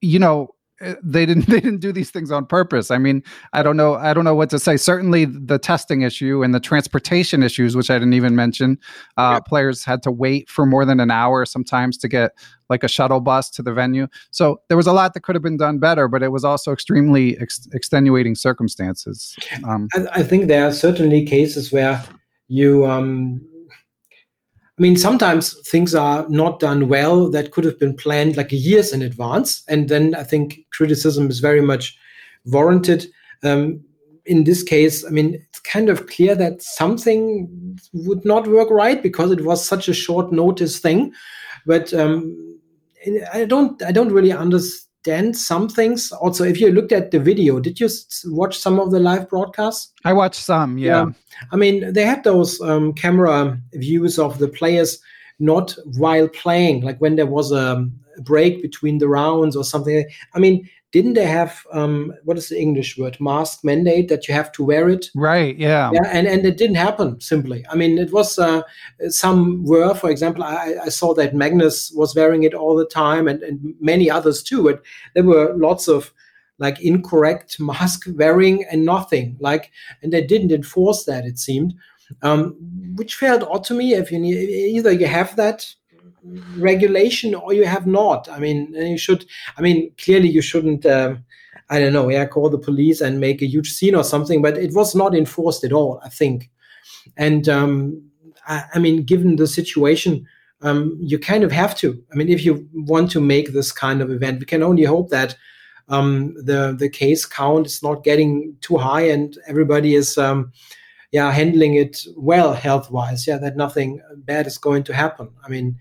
you 0.00 0.18
know 0.18 0.53
they 1.02 1.26
didn't 1.26 1.46
they 1.48 1.60
didn't 1.60 1.80
do 1.80 1.92
these 1.92 2.10
things 2.10 2.30
on 2.30 2.46
purpose. 2.46 2.90
I 2.90 2.98
mean 2.98 3.22
i 3.52 3.62
don't 3.62 3.76
know 3.76 3.94
i 3.94 4.12
don't 4.12 4.24
know 4.24 4.34
what 4.34 4.50
to 4.50 4.58
say. 4.58 4.76
Certainly 4.76 5.26
the 5.26 5.58
testing 5.58 6.02
issue 6.02 6.42
and 6.42 6.54
the 6.54 6.60
transportation 6.60 7.42
issues 7.42 7.76
which 7.76 7.90
i 7.90 7.94
didn't 7.94 8.14
even 8.14 8.34
mention 8.36 8.78
uh, 9.16 9.40
players 9.40 9.84
had 9.84 10.02
to 10.02 10.10
wait 10.10 10.48
for 10.48 10.66
more 10.66 10.84
than 10.84 11.00
an 11.00 11.10
hour 11.10 11.44
sometimes 11.44 11.96
to 11.98 12.08
get 12.08 12.32
like 12.70 12.82
a 12.82 12.88
shuttle 12.88 13.20
bus 13.20 13.50
to 13.50 13.62
the 13.62 13.74
venue. 13.74 14.06
So 14.30 14.60
there 14.68 14.76
was 14.76 14.86
a 14.86 14.92
lot 14.92 15.12
that 15.12 15.20
could 15.20 15.34
have 15.34 15.42
been 15.42 15.58
done 15.58 15.78
better 15.78 16.08
but 16.08 16.22
it 16.22 16.28
was 16.28 16.44
also 16.44 16.72
extremely 16.72 17.38
ex- 17.38 17.68
extenuating 17.72 18.34
circumstances. 18.34 19.36
Um, 19.66 19.88
I, 19.94 20.20
I, 20.20 20.22
think 20.22 20.48
there 20.48 20.66
are 20.66 20.72
certainly 20.72 21.24
cases 21.24 21.72
where 21.72 22.02
you 22.48 22.86
um, 22.86 23.40
I 24.78 24.82
mean, 24.82 24.96
sometimes 24.96 25.54
things 25.68 25.94
are 25.94 26.28
not 26.28 26.58
done 26.58 26.88
well 26.88 27.30
that 27.30 27.52
could 27.52 27.64
have 27.64 27.78
been 27.78 27.94
planned 27.94 28.36
like 28.36 28.50
years 28.50 28.92
in 28.92 29.02
advance. 29.02 29.62
And 29.68 29.88
then 29.88 30.16
I 30.16 30.24
think 30.24 30.66
criticism 30.72 31.30
is 31.30 31.38
very 31.38 31.60
much 31.60 31.96
warranted. 32.46 33.06
Um, 33.44 33.80
in 34.26 34.44
this 34.44 34.64
case, 34.64 35.04
I 35.04 35.10
mean, 35.10 35.34
it's 35.34 35.60
kind 35.60 35.88
of 35.88 36.08
clear 36.08 36.34
that 36.34 36.60
something 36.60 37.78
would 37.92 38.24
not 38.24 38.48
work 38.48 38.68
right 38.70 39.00
because 39.00 39.30
it 39.30 39.44
was 39.44 39.64
such 39.64 39.88
a 39.88 39.94
short 39.94 40.32
notice 40.32 40.80
thing. 40.80 41.12
But 41.66 41.94
um, 41.94 42.58
I 43.32 43.44
don't, 43.44 43.80
I 43.80 43.92
don't 43.92 44.12
really 44.12 44.32
understand 44.32 44.80
some 45.34 45.68
things. 45.68 46.12
Also, 46.12 46.44
if 46.44 46.60
you 46.60 46.70
looked 46.70 46.92
at 46.92 47.10
the 47.10 47.18
video, 47.20 47.60
did 47.60 47.78
you 47.80 47.88
watch 48.26 48.58
some 48.58 48.80
of 48.80 48.90
the 48.90 49.00
live 49.00 49.28
broadcasts? 49.28 49.92
I 50.04 50.12
watched 50.12 50.40
some. 50.40 50.78
Yeah. 50.78 51.06
yeah. 51.06 51.12
I 51.52 51.56
mean, 51.56 51.92
they 51.92 52.04
had 52.04 52.24
those 52.24 52.60
um, 52.60 52.92
camera 52.92 53.58
views 53.74 54.18
of 54.18 54.38
the 54.38 54.48
players 54.48 54.98
not 55.38 55.76
while 55.98 56.28
playing, 56.28 56.82
like 56.82 57.00
when 57.00 57.16
there 57.16 57.26
was 57.26 57.52
a 57.52 57.88
break 58.22 58.62
between 58.62 58.98
the 58.98 59.08
rounds 59.08 59.56
or 59.56 59.64
something. 59.64 60.08
I 60.34 60.38
mean, 60.38 60.68
didn't 60.94 61.14
they 61.14 61.26
have 61.26 61.66
um, 61.72 62.14
what 62.22 62.38
is 62.38 62.50
the 62.50 62.60
English 62.60 62.96
word 62.96 63.20
mask 63.20 63.64
mandate 63.64 64.06
that 64.08 64.28
you 64.28 64.34
have 64.34 64.52
to 64.52 64.62
wear 64.62 64.88
it? 64.88 65.06
Right. 65.16 65.58
Yeah. 65.58 65.90
Yeah. 65.92 66.08
And 66.12 66.28
and 66.28 66.46
it 66.46 66.56
didn't 66.56 66.76
happen 66.76 67.20
simply. 67.20 67.66
I 67.68 67.74
mean, 67.74 67.98
it 67.98 68.12
was 68.12 68.38
uh, 68.38 68.62
some 69.08 69.64
were, 69.64 69.92
for 69.96 70.08
example, 70.08 70.44
I, 70.44 70.76
I 70.84 70.90
saw 70.90 71.12
that 71.14 71.34
Magnus 71.34 71.90
was 71.96 72.14
wearing 72.14 72.44
it 72.44 72.54
all 72.54 72.76
the 72.76 72.86
time, 72.86 73.26
and, 73.26 73.42
and 73.42 73.74
many 73.80 74.08
others 74.08 74.40
too. 74.40 74.62
But 74.62 74.82
there 75.14 75.24
were 75.24 75.52
lots 75.56 75.88
of 75.88 76.12
like 76.58 76.80
incorrect 76.80 77.58
mask 77.70 78.04
wearing 78.14 78.64
and 78.70 78.84
nothing 78.84 79.36
like, 79.40 79.72
and 80.00 80.12
they 80.12 80.22
didn't 80.24 80.52
enforce 80.52 81.06
that. 81.06 81.24
It 81.24 81.40
seemed. 81.40 81.74
Um, 82.22 82.54
which 82.94 83.16
felt 83.16 83.42
odd 83.42 83.64
to 83.64 83.74
me. 83.74 83.94
If 83.94 84.12
you 84.12 84.20
need, 84.20 84.36
either 84.36 84.92
you 84.92 85.08
have 85.08 85.34
that 85.34 85.74
regulation 86.56 87.34
or 87.34 87.52
you 87.52 87.64
have 87.64 87.86
not. 87.86 88.28
I 88.28 88.38
mean, 88.38 88.72
you 88.74 88.98
should. 88.98 89.24
I 89.56 89.62
mean, 89.62 89.92
clearly 89.98 90.28
you 90.28 90.42
shouldn't. 90.42 90.86
Um, 90.86 91.24
I 91.70 91.78
don't 91.78 91.92
know. 91.92 92.08
Yeah, 92.08 92.26
call 92.26 92.50
the 92.50 92.58
police 92.58 93.00
and 93.00 93.20
make 93.20 93.42
a 93.42 93.46
huge 93.46 93.72
scene 93.72 93.94
or 93.94 94.04
something. 94.04 94.42
But 94.42 94.58
it 94.58 94.74
was 94.74 94.94
not 94.94 95.14
enforced 95.14 95.64
at 95.64 95.72
all. 95.72 96.00
I 96.04 96.08
think, 96.08 96.50
and 97.16 97.48
um, 97.48 98.02
I, 98.46 98.64
I, 98.74 98.78
mean, 98.78 99.04
given 99.04 99.36
the 99.36 99.46
situation. 99.46 100.26
Um, 100.62 100.96
you 100.98 101.18
kind 101.18 101.44
of 101.44 101.52
have 101.52 101.76
to. 101.78 102.02
I 102.10 102.16
mean, 102.16 102.30
if 102.30 102.42
you 102.42 102.66
want 102.72 103.10
to 103.10 103.20
make 103.20 103.52
this 103.52 103.70
kind 103.70 104.00
of 104.00 104.10
event, 104.10 104.40
we 104.40 104.46
can 104.46 104.62
only 104.62 104.84
hope 104.84 105.10
that 105.10 105.36
um, 105.88 106.34
the 106.36 106.74
the 106.78 106.88
case 106.88 107.26
count 107.26 107.66
is 107.66 107.82
not 107.82 108.04
getting 108.04 108.56
too 108.60 108.76
high 108.76 109.02
and 109.02 109.36
everybody 109.46 109.94
is 109.94 110.16
um, 110.16 110.52
yeah 111.12 111.30
handling 111.30 111.74
it 111.74 112.04
well 112.16 112.54
health 112.54 112.90
wise 112.90 113.26
yeah 113.26 113.38
that 113.38 113.56
nothing 113.56 114.00
bad 114.16 114.46
is 114.46 114.58
going 114.58 114.82
to 114.82 114.94
happen 114.94 115.28
i 115.44 115.48
mean 115.48 115.78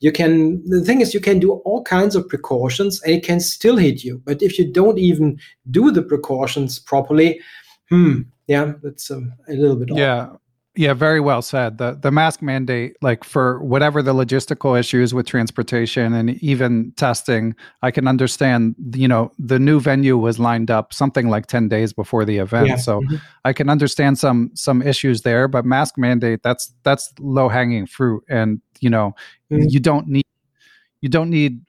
you 0.00 0.10
can 0.10 0.62
the 0.68 0.82
thing 0.84 1.00
is 1.00 1.14
you 1.14 1.20
can 1.20 1.38
do 1.38 1.52
all 1.64 1.82
kinds 1.84 2.16
of 2.16 2.28
precautions 2.28 3.02
and 3.02 3.12
it 3.14 3.22
can 3.22 3.38
still 3.38 3.76
hit 3.76 4.02
you 4.02 4.20
but 4.24 4.42
if 4.42 4.58
you 4.58 4.70
don't 4.70 4.98
even 4.98 5.38
do 5.70 5.90
the 5.90 6.02
precautions 6.02 6.78
properly 6.78 7.40
hmm 7.90 8.22
yeah 8.46 8.72
that's 8.82 9.10
um, 9.10 9.32
a 9.48 9.52
little 9.52 9.76
bit 9.76 9.90
odd. 9.90 9.98
Yeah, 9.98 10.28
very 10.76 11.20
well 11.20 11.42
said. 11.42 11.78
The 11.78 11.98
the 12.00 12.10
mask 12.10 12.42
mandate, 12.42 12.96
like 13.02 13.24
for 13.24 13.62
whatever 13.62 14.02
the 14.02 14.14
logistical 14.14 14.78
issues 14.78 15.12
with 15.12 15.26
transportation 15.26 16.12
and 16.12 16.30
even 16.42 16.92
testing, 16.96 17.54
I 17.82 17.90
can 17.90 18.06
understand. 18.06 18.76
You 18.94 19.08
know, 19.08 19.32
the 19.38 19.58
new 19.58 19.80
venue 19.80 20.16
was 20.16 20.38
lined 20.38 20.70
up 20.70 20.92
something 20.92 21.28
like 21.28 21.46
ten 21.46 21.68
days 21.68 21.92
before 21.92 22.24
the 22.24 22.38
event, 22.38 22.68
yeah. 22.68 22.76
so 22.76 23.00
mm-hmm. 23.00 23.16
I 23.44 23.52
can 23.52 23.68
understand 23.68 24.18
some 24.18 24.52
some 24.54 24.80
issues 24.82 25.22
there. 25.22 25.48
But 25.48 25.64
mask 25.64 25.98
mandate, 25.98 26.42
that's 26.42 26.72
that's 26.84 27.12
low 27.18 27.48
hanging 27.48 27.86
fruit, 27.86 28.22
and 28.28 28.60
you 28.80 28.90
know, 28.90 29.14
mm-hmm. 29.50 29.66
you 29.68 29.80
don't 29.80 30.06
need 30.06 30.26
you 31.00 31.08
don't 31.08 31.30
need 31.30 31.60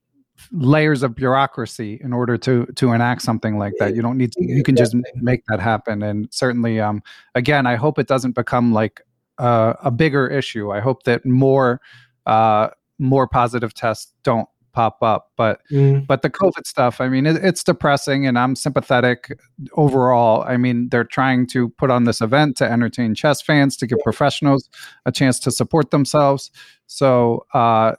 layers 0.51 1.03
of 1.03 1.15
bureaucracy 1.15 1.99
in 2.03 2.13
order 2.13 2.37
to 2.37 2.65
to 2.75 2.91
enact 2.91 3.21
something 3.21 3.57
like 3.57 3.73
that. 3.79 3.95
You 3.95 4.01
don't 4.01 4.17
need 4.17 4.31
to, 4.33 4.43
you 4.43 4.63
can 4.63 4.75
just 4.75 4.95
make 5.15 5.43
that 5.47 5.59
happen. 5.59 6.03
And 6.03 6.27
certainly, 6.31 6.79
um, 6.79 7.01
again, 7.35 7.65
I 7.65 7.75
hope 7.75 7.99
it 7.99 8.07
doesn't 8.07 8.35
become 8.35 8.73
like 8.73 9.01
uh, 9.37 9.73
a 9.83 9.91
bigger 9.91 10.27
issue. 10.27 10.71
I 10.71 10.79
hope 10.79 11.03
that 11.03 11.25
more 11.25 11.81
uh, 12.25 12.69
more 12.99 13.27
positive 13.27 13.73
tests 13.73 14.13
don't 14.23 14.47
pop 14.73 15.01
up. 15.01 15.31
But 15.37 15.61
mm. 15.71 16.05
but 16.05 16.21
the 16.21 16.29
COVID 16.29 16.65
stuff, 16.65 17.01
I 17.01 17.09
mean, 17.09 17.25
it, 17.25 17.37
it's 17.43 17.63
depressing, 17.63 18.25
and 18.25 18.37
I'm 18.37 18.55
sympathetic 18.55 19.37
overall. 19.73 20.43
I 20.43 20.57
mean, 20.57 20.89
they're 20.89 21.03
trying 21.03 21.47
to 21.47 21.69
put 21.69 21.91
on 21.91 22.05
this 22.05 22.21
event 22.21 22.57
to 22.57 22.71
entertain 22.71 23.15
chess 23.15 23.41
fans, 23.41 23.77
to 23.77 23.87
give 23.87 23.99
professionals 24.03 24.69
a 25.05 25.11
chance 25.11 25.39
to 25.39 25.51
support 25.51 25.91
themselves. 25.91 26.51
So 26.87 27.45
uh, 27.53 27.93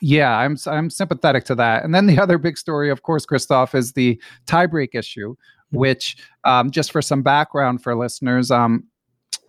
yeah, 0.00 0.36
I'm 0.38 0.56
I'm 0.66 0.90
sympathetic 0.90 1.44
to 1.44 1.54
that. 1.56 1.84
And 1.84 1.94
then 1.94 2.06
the 2.06 2.18
other 2.22 2.38
big 2.38 2.58
story, 2.58 2.90
of 2.90 3.02
course, 3.02 3.26
Christoph, 3.26 3.74
is 3.74 3.92
the 3.92 4.20
tiebreak 4.46 4.94
issue, 4.94 5.30
mm-hmm. 5.32 5.78
which 5.78 6.16
um, 6.44 6.70
just 6.70 6.92
for 6.92 7.02
some 7.02 7.22
background 7.22 7.82
for 7.82 7.94
listeners, 7.96 8.50
um, 8.50 8.84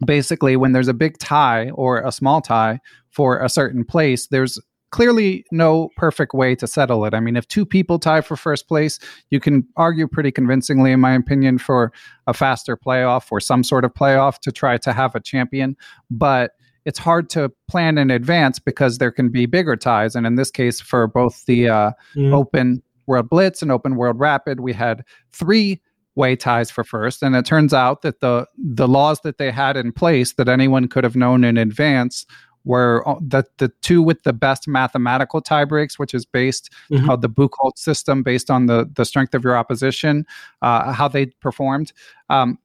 basically 0.05 0.55
when 0.55 0.71
there's 0.71 0.87
a 0.87 0.93
big 0.93 1.17
tie 1.17 1.69
or 1.71 2.01
a 2.01 2.11
small 2.11 2.41
tie 2.41 2.79
for 3.09 3.39
a 3.39 3.49
certain 3.49 3.83
place, 3.83 4.27
there's 4.27 4.59
clearly 4.91 5.45
no 5.51 5.89
perfect 5.97 6.33
way 6.33 6.55
to 6.55 6.65
settle 6.67 7.03
it. 7.05 7.13
I 7.13 7.19
mean, 7.19 7.35
if 7.35 7.47
two 7.47 7.65
people 7.65 7.99
tie 7.99 8.21
for 8.21 8.35
first 8.35 8.67
place, 8.67 8.99
you 9.29 9.39
can 9.39 9.67
argue 9.75 10.07
pretty 10.07 10.31
convincingly, 10.31 10.91
in 10.91 10.99
my 10.99 11.13
opinion, 11.13 11.57
for 11.57 11.91
a 12.25 12.33
faster 12.33 12.77
playoff 12.77 13.27
or 13.31 13.39
some 13.39 13.63
sort 13.63 13.83
of 13.83 13.93
playoff 13.93 14.39
to 14.39 14.51
try 14.51 14.77
to 14.77 14.93
have 14.93 15.15
a 15.15 15.19
champion. 15.19 15.75
But 16.09 16.51
it's 16.87 16.97
hard 16.97 17.29
to 17.29 17.51
plan 17.67 17.97
in 17.97 18.09
advance 18.09 18.59
because 18.59 18.97
there 18.97 19.11
can 19.11 19.27
be 19.27 19.45
bigger 19.45 19.75
ties. 19.75 20.15
And 20.15 20.25
in 20.25 20.35
this 20.35 20.49
case, 20.49 20.79
for 20.79 21.05
both 21.05 21.45
the 21.45 21.67
uh, 21.67 21.91
mm. 22.15 22.33
Open 22.33 22.81
World 23.07 23.29
Blitz 23.29 23.61
and 23.61 23.73
Open 23.73 23.97
World 23.97 24.17
Rapid, 24.17 24.61
we 24.61 24.71
had 24.71 25.03
three 25.33 25.81
way 26.15 26.37
ties 26.37 26.71
for 26.71 26.85
first. 26.85 27.21
And 27.21 27.35
it 27.35 27.45
turns 27.45 27.73
out 27.73 28.03
that 28.03 28.21
the 28.21 28.47
the 28.57 28.87
laws 28.87 29.19
that 29.25 29.37
they 29.37 29.51
had 29.51 29.75
in 29.75 29.91
place 29.91 30.33
that 30.35 30.47
anyone 30.47 30.87
could 30.87 31.03
have 31.03 31.17
known 31.17 31.43
in 31.43 31.57
advance 31.57 32.25
were 32.63 33.05
uh, 33.05 33.15
the, 33.19 33.43
the 33.57 33.69
two 33.81 34.01
with 34.01 34.23
the 34.23 34.33
best 34.33 34.65
mathematical 34.65 35.41
tie 35.41 35.65
breaks, 35.65 35.99
which 35.99 36.13
is 36.13 36.25
based 36.25 36.71
mm-hmm. 36.89 37.05
called 37.05 37.21
the 37.21 37.29
Buchholz 37.29 37.79
system, 37.79 38.23
based 38.23 38.49
on 38.49 38.67
the 38.67 38.89
the 38.95 39.03
strength 39.03 39.35
of 39.35 39.43
your 39.43 39.57
opposition, 39.57 40.25
uh, 40.61 40.93
how 40.93 41.09
they 41.09 41.25
performed. 41.41 41.91
Um, 42.29 42.57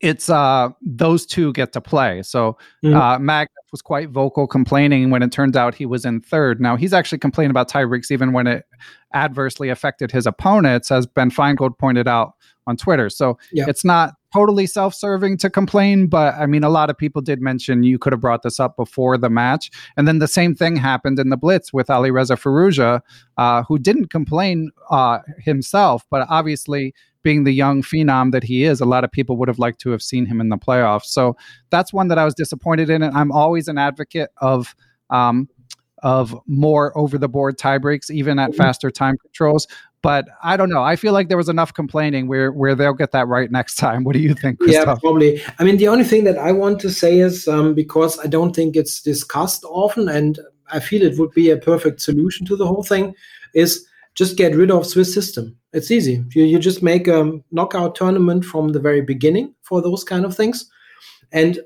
it's 0.00 0.30
uh 0.30 0.70
those 0.80 1.26
two 1.26 1.52
get 1.52 1.72
to 1.72 1.80
play. 1.80 2.22
So 2.22 2.56
mm-hmm. 2.84 2.96
uh 2.96 3.18
Magnus 3.18 3.50
was 3.70 3.82
quite 3.82 4.10
vocal 4.10 4.46
complaining 4.46 5.10
when 5.10 5.22
it 5.22 5.30
turned 5.30 5.56
out 5.56 5.74
he 5.74 5.86
was 5.86 6.04
in 6.04 6.20
third. 6.20 6.60
Now 6.60 6.76
he's 6.76 6.92
actually 6.92 7.18
complaining 7.18 7.50
about 7.50 7.70
tiebreaks 7.70 8.10
even 8.10 8.32
when 8.32 8.46
it 8.46 8.64
adversely 9.14 9.68
affected 9.68 10.10
his 10.10 10.26
opponents, 10.26 10.90
as 10.90 11.06
Ben 11.06 11.30
Finegold 11.30 11.78
pointed 11.78 12.08
out 12.08 12.32
on 12.66 12.76
Twitter. 12.76 13.10
So 13.10 13.38
yep. 13.52 13.68
it's 13.68 13.84
not 13.84 14.14
totally 14.32 14.66
self-serving 14.66 15.36
to 15.38 15.50
complain, 15.50 16.06
but 16.06 16.34
I 16.34 16.46
mean 16.46 16.62
a 16.62 16.68
lot 16.68 16.88
of 16.88 16.96
people 16.96 17.20
did 17.20 17.40
mention 17.40 17.82
you 17.82 17.98
could 17.98 18.12
have 18.12 18.20
brought 18.20 18.42
this 18.42 18.60
up 18.60 18.76
before 18.76 19.18
the 19.18 19.28
match. 19.28 19.70
And 19.96 20.06
then 20.06 20.20
the 20.20 20.28
same 20.28 20.54
thing 20.54 20.76
happened 20.76 21.18
in 21.18 21.30
the 21.30 21.36
Blitz 21.36 21.72
with 21.72 21.88
Alireza 21.88 22.36
Firouzja, 22.36 23.00
uh, 23.38 23.64
who 23.64 23.78
didn't 23.78 24.06
complain 24.10 24.70
uh, 24.90 25.18
himself, 25.38 26.04
but 26.10 26.26
obviously 26.30 26.94
being 27.22 27.44
the 27.44 27.52
young 27.52 27.82
phenom 27.82 28.32
that 28.32 28.42
he 28.42 28.64
is, 28.64 28.80
a 28.80 28.86
lot 28.86 29.04
of 29.04 29.12
people 29.12 29.36
would 29.36 29.48
have 29.48 29.58
liked 29.58 29.80
to 29.80 29.90
have 29.90 30.02
seen 30.02 30.26
him 30.26 30.40
in 30.40 30.48
the 30.48 30.56
playoffs. 30.56 31.06
So 31.06 31.36
that's 31.70 31.92
one 31.92 32.08
that 32.08 32.18
I 32.18 32.24
was 32.24 32.34
disappointed 32.34 32.90
in. 32.90 33.02
And 33.02 33.16
I'm 33.16 33.30
always 33.32 33.68
an 33.68 33.78
advocate 33.78 34.30
of 34.38 34.74
um, 35.10 35.48
of 36.02 36.34
more 36.46 36.96
over 36.96 37.18
the 37.18 37.28
board 37.28 37.58
tie 37.58 37.78
breaks, 37.78 38.10
even 38.10 38.38
at 38.38 38.50
mm-hmm. 38.50 38.56
faster 38.58 38.90
time 38.90 39.18
controls. 39.18 39.66
But 40.02 40.26
I 40.42 40.56
don't 40.56 40.70
know. 40.70 40.82
I 40.82 40.96
feel 40.96 41.12
like 41.12 41.28
there 41.28 41.36
was 41.36 41.50
enough 41.50 41.74
complaining 41.74 42.26
where 42.26 42.52
where 42.52 42.74
they'll 42.74 42.94
get 42.94 43.12
that 43.12 43.28
right 43.28 43.50
next 43.50 43.76
time. 43.76 44.04
What 44.10 44.14
do 44.14 44.20
you 44.20 44.34
think? 44.34 44.58
Christoph? 44.58 44.86
Yeah, 44.86 44.94
probably. 45.00 45.42
I 45.58 45.64
mean, 45.64 45.76
the 45.76 45.88
only 45.88 46.04
thing 46.04 46.24
that 46.24 46.38
I 46.38 46.52
want 46.52 46.80
to 46.80 46.90
say 46.90 47.18
is 47.18 47.46
um, 47.46 47.74
because 47.74 48.18
I 48.18 48.26
don't 48.26 48.56
think 48.56 48.76
it's 48.76 49.02
discussed 49.02 49.62
often, 49.64 50.08
and 50.08 50.38
I 50.72 50.80
feel 50.80 51.02
it 51.02 51.18
would 51.18 51.32
be 51.32 51.50
a 51.50 51.58
perfect 51.58 52.00
solution 52.00 52.46
to 52.46 52.56
the 52.56 52.66
whole 52.66 52.82
thing, 52.82 53.14
is 53.54 53.86
just 54.14 54.36
get 54.36 54.54
rid 54.54 54.70
of 54.70 54.86
Swiss 54.86 55.12
system. 55.12 55.56
It's 55.72 55.90
easy. 55.90 56.24
You, 56.34 56.44
you 56.44 56.58
just 56.58 56.82
make 56.82 57.06
a 57.06 57.32
knockout 57.52 57.94
tournament 57.94 58.44
from 58.44 58.70
the 58.70 58.80
very 58.80 59.00
beginning 59.00 59.54
for 59.62 59.80
those 59.80 60.04
kind 60.04 60.24
of 60.24 60.36
things. 60.36 60.68
And 61.32 61.60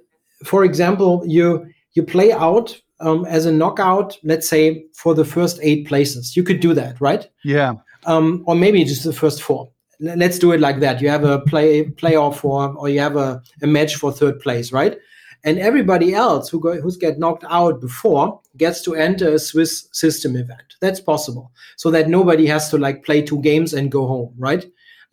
for 0.44 0.64
example, 0.64 1.22
you 1.26 1.66
you 1.94 2.02
play 2.02 2.32
out 2.32 2.78
um, 3.00 3.24
as 3.26 3.46
a 3.46 3.52
knockout, 3.52 4.18
let's 4.24 4.48
say 4.48 4.84
for 4.94 5.14
the 5.14 5.24
first 5.24 5.58
eight 5.62 5.86
places. 5.86 6.36
You 6.36 6.42
could 6.42 6.60
do 6.60 6.74
that, 6.74 7.00
right? 7.00 7.28
Yeah. 7.44 7.74
Um, 8.06 8.42
or 8.46 8.54
maybe 8.54 8.84
just 8.84 9.04
the 9.04 9.12
first 9.12 9.42
four. 9.42 9.70
Let's 10.00 10.38
do 10.38 10.52
it 10.52 10.60
like 10.60 10.80
that. 10.80 11.00
You 11.00 11.08
have 11.08 11.24
a 11.24 11.40
play 11.40 11.84
playoff 11.84 12.36
for, 12.36 12.74
or 12.76 12.88
you 12.88 13.00
have 13.00 13.16
a, 13.16 13.42
a 13.62 13.66
match 13.66 13.94
for 13.94 14.12
third 14.12 14.40
place, 14.40 14.72
right? 14.72 14.98
And 15.44 15.58
everybody 15.58 16.14
else 16.14 16.48
who 16.48 16.58
go, 16.58 16.80
who's 16.80 16.96
get 16.96 17.18
knocked 17.18 17.44
out 17.48 17.80
before 17.80 18.40
gets 18.56 18.82
to 18.82 18.94
enter 18.94 19.34
a 19.34 19.38
Swiss 19.38 19.88
system 19.92 20.36
event. 20.36 20.74
That's 20.80 21.00
possible, 21.00 21.52
so 21.76 21.90
that 21.90 22.08
nobody 22.08 22.46
has 22.46 22.68
to 22.70 22.78
like 22.78 23.04
play 23.04 23.22
two 23.22 23.40
games 23.42 23.74
and 23.74 23.92
go 23.92 24.06
home, 24.06 24.34
right? 24.38 24.64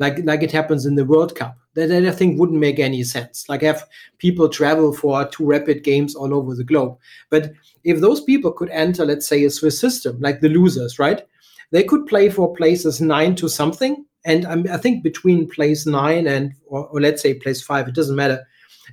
like 0.02 0.18
like 0.26 0.44
it 0.44 0.52
happens 0.52 0.86
in 0.86 0.96
the 0.96 1.06
World 1.06 1.36
Cup. 1.36 1.58
That, 1.76 1.88
that 1.88 2.06
I 2.06 2.12
think 2.12 2.38
wouldn't 2.38 2.60
make 2.60 2.80
any 2.80 3.04
sense. 3.04 3.48
Like 3.48 3.62
have 3.62 3.88
people 4.18 4.50
travel 4.50 4.92
for 4.92 5.26
two 5.30 5.46
rapid 5.46 5.84
games 5.84 6.16
all 6.16 6.34
over 6.34 6.54
the 6.54 6.66
globe. 6.66 6.98
But 7.30 7.54
if 7.86 8.02
those 8.02 8.22
people 8.22 8.52
could 8.52 8.70
enter, 8.72 9.06
let's 9.06 9.28
say, 9.28 9.46
a 9.46 9.50
Swiss 9.50 9.80
system, 9.80 10.20
like 10.20 10.42
the 10.42 10.50
losers, 10.50 11.00
right? 11.00 11.26
They 11.70 11.84
could 11.84 12.08
play 12.08 12.30
for 12.30 12.54
places 12.54 13.00
nine 13.00 13.36
to 13.36 13.48
something, 13.48 14.06
and 14.26 14.46
I 14.70 14.78
think 14.78 15.04
between 15.04 15.50
place 15.50 15.86
nine 15.86 16.28
and 16.28 16.54
or, 16.66 16.88
or 16.88 17.00
let's 17.00 17.22
say 17.22 17.36
place 17.36 17.62
five, 17.62 17.88
it 17.88 17.96
doesn't 17.96 18.16
matter 18.16 18.46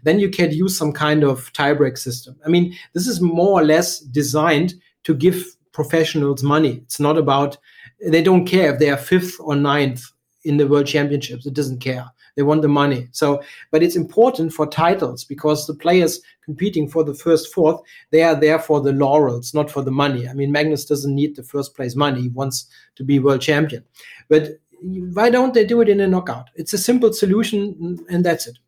then 0.05 0.19
you 0.19 0.29
can 0.29 0.51
use 0.51 0.77
some 0.77 0.93
kind 0.93 1.25
of 1.25 1.53
tiebreak 1.53 1.99
system. 1.99 2.37
I 2.45 2.49
mean, 2.49 2.75
this 2.93 3.07
is 3.07 3.21
more 3.21 3.61
or 3.61 3.65
less 3.65 4.01
designed 4.01 4.75
to 5.05 5.15
give 5.15 5.45
professionals 5.73 6.43
money. 6.43 6.81
It's 6.85 7.01
not 7.01 7.19
about 7.19 7.57
they 8.05 8.23
don't 8.23 8.47
care 8.47 8.73
if 8.73 8.79
they 8.79 8.91
are 8.91 8.97
fifth 8.97 9.37
or 9.41 9.57
ninth 9.57 10.05
in 10.45 10.57
the 10.57 10.67
world 10.67 10.87
championships. 10.87 11.47
It 11.47 11.55
doesn't 11.55 11.81
care. 11.81 12.07
They 12.37 12.43
want 12.43 12.63
the 12.63 12.69
money. 12.69 13.09
So, 13.11 13.43
but 13.73 13.83
it's 13.83 13.97
important 13.97 14.53
for 14.53 14.65
titles 14.65 15.25
because 15.25 15.67
the 15.67 15.75
players 15.75 16.21
competing 16.45 16.89
for 16.89 17.03
the 17.03 17.15
first 17.15 17.53
fourth, 17.53 17.81
they 18.13 18.23
are 18.23 18.37
there 18.39 18.61
for 18.61 18.81
the 18.81 18.93
laurels, 18.93 19.55
not 19.55 19.69
for 19.69 19.83
the 19.83 19.91
money. 19.91 20.29
I 20.29 20.35
mean, 20.35 20.53
Magnus 20.53 20.85
doesn't 20.85 21.15
need 21.15 21.35
the 21.35 21.43
first 21.43 21.75
place 21.75 21.97
money. 21.97 22.23
He 22.23 22.29
wants 22.29 22.67
to 22.95 23.03
be 23.03 23.19
world 23.19 23.41
champion. 23.41 23.85
But 24.29 24.61
why 24.81 25.31
don't 25.31 25.53
they 25.53 25.65
do 25.65 25.81
it 25.81 25.89
in 25.89 26.01
a 26.01 26.07
knockout? 26.07 26.51
It's 26.55 26.73
a 26.73 26.79
simple 26.79 27.13
solution, 27.13 27.99
and 28.09 28.25
that's 28.25 28.47
it. 28.47 28.59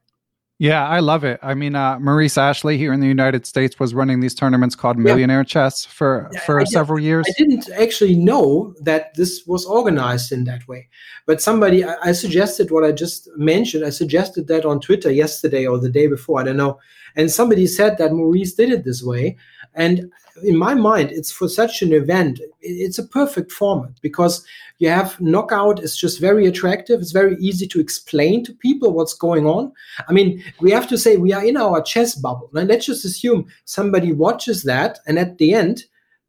Yeah, 0.61 0.87
I 0.87 1.01
love 1.01 1.25
it. 1.25 1.41
I 1.43 1.55
mean, 1.55 1.75
uh, 1.75 1.99
Maurice 2.01 2.37
Ashley 2.37 2.77
here 2.77 2.93
in 2.93 3.01
the 3.01 3.07
United 3.07 3.47
States 3.47 3.81
was 3.81 3.95
running 3.95 4.21
these 4.21 4.35
tournaments 4.35 4.75
called 4.75 4.99
Millionaire 4.99 5.39
yeah. 5.39 5.45
Chess 5.45 5.87
for 5.87 6.31
for 6.45 6.61
I, 6.61 6.65
several 6.65 7.01
years. 7.01 7.25
I 7.27 7.33
didn't 7.39 7.71
actually 7.81 8.15
know 8.15 8.75
that 8.83 9.15
this 9.15 9.47
was 9.47 9.65
organized 9.65 10.33
in 10.33 10.45
that 10.45 10.69
way, 10.69 10.91
but 11.25 11.41
somebody 11.41 11.83
I, 11.83 11.95
I 12.03 12.13
suggested 12.13 12.71
what 12.71 12.85
I 12.85 12.93
just 12.93 13.27
mentioned. 13.39 13.87
I 13.87 13.89
suggested 13.89 14.49
that 14.49 14.67
on 14.67 14.81
Twitter 14.81 15.11
yesterday 15.11 15.65
or 15.65 15.79
the 15.79 15.89
day 15.89 16.09
before. 16.09 16.43
I 16.43 16.45
don't 16.45 16.59
know, 16.59 16.79
and 17.17 17.31
somebody 17.31 17.67
said 17.67 17.97
that 17.97 18.13
Maurice 18.13 18.53
did 18.53 18.71
it 18.71 18.85
this 18.85 19.03
way, 19.03 19.39
and 19.75 20.11
in 20.43 20.57
my 20.57 20.75
mind, 20.75 21.11
it's 21.11 21.31
for 21.31 21.49
such 21.49 21.83
an 21.83 21.93
event, 21.93 22.41
it's 22.61 22.99
a 22.99 23.07
perfect 23.07 23.53
format 23.53 23.93
because 24.01 24.45
you 24.79 24.89
have 24.89 25.21
knockout 25.21 25.83
is 25.83 25.97
just 25.97 26.21
very 26.21 26.47
attractive. 26.47 27.01
It's 27.01 27.13
very 27.13 27.37
easy 27.37 27.67
to 27.69 27.81
explain 27.81 28.45
to 28.45 28.53
people 28.55 28.93
what's 28.93 29.13
going 29.13 29.47
on. 29.47 29.73
I 30.09 30.13
mean, 30.13 30.43
we 30.61 30.71
have 30.71 30.89
to 30.89 30.99
say 30.99 31.17
we 31.17 31.33
are 31.33 31.45
in 31.45 31.57
our 31.57 31.83
chess 31.83 32.15
bubble. 32.15 32.51
And 32.55 32.69
let's 32.69 32.87
just 32.87 33.05
assume 33.05 33.47
somebody 33.65 34.13
watches 34.13 34.63
that, 34.65 34.99
and 35.07 35.19
at 35.19 35.39
the 35.39 35.55
end 35.55 35.85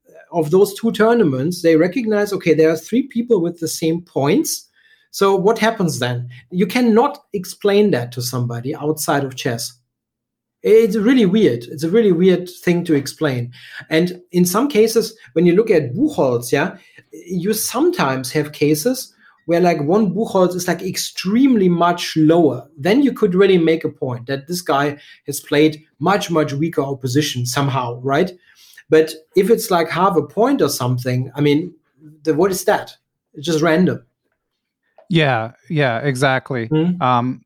uh, 0.10 0.38
of 0.38 0.52
those 0.52 0.74
two 0.74 0.92
tournaments, 0.92 1.62
they 1.62 1.76
recognize 1.76 2.34
okay, 2.34 2.54
there 2.54 2.70
are 2.70 2.78
three 2.78 3.04
people 3.04 3.42
with 3.42 3.60
the 3.60 3.68
same 3.68 4.02
points. 4.02 4.68
So 5.12 5.36
what 5.36 5.60
happens 5.60 6.00
then? 6.00 6.30
You 6.52 6.68
cannot 6.68 7.26
explain 7.34 7.92
that 7.92 8.12
to 8.14 8.22
somebody 8.22 8.74
outside 8.76 9.24
of 9.24 9.36
chess. 9.36 9.81
It's 10.64 10.96
really 10.96 11.26
weird. 11.26 11.64
It's 11.64 11.84
a 11.84 11.90
really 11.90 12.12
weird 12.12 12.48
thing 12.48 12.84
to 12.86 12.94
explain. 12.94 13.52
And 13.90 14.22
in 14.32 14.46
some 14.46 14.68
cases, 14.68 15.18
when 15.34 15.46
you 15.46 15.56
look 15.56 15.72
at 15.72 15.94
Buchholz, 15.94 16.52
yeah, 16.52 16.78
you 17.12 17.54
sometimes 17.54 18.32
have 18.32 18.52
cases 18.52 19.14
where 19.46 19.60
like 19.60 19.82
one 19.82 20.14
Buchholz 20.14 20.56
is 20.56 20.68
like 20.68 20.82
extremely 20.82 21.68
much 21.68 22.16
lower. 22.16 22.70
Then 22.78 23.02
you 23.02 23.12
could 23.12 23.34
really 23.34 23.58
make 23.58 23.84
a 23.84 23.90
point 23.90 24.28
that 24.28 24.48
this 24.48 24.62
guy 24.62 25.00
has 25.26 25.40
played 25.40 25.84
much, 26.00 26.30
much 26.30 26.54
weaker 26.54 26.84
opposition 26.84 27.46
somehow, 27.46 28.00
right? 28.02 28.32
But 28.90 29.14
if 29.36 29.50
it's 29.50 29.72
like 29.72 29.90
half 29.90 30.16
a 30.16 30.22
point 30.22 30.62
or 30.62 30.70
something, 30.70 31.32
I 31.36 31.42
mean, 31.42 31.74
the, 32.24 32.34
what 32.36 32.52
is 32.52 32.66
that? 32.66 32.96
It's 33.34 33.46
just 33.46 33.62
random. 33.62 34.06
Yeah, 35.10 35.54
yeah, 35.70 36.00
exactly. 36.00 36.70
Mm-hmm. 36.70 37.02
Um, 37.02 37.42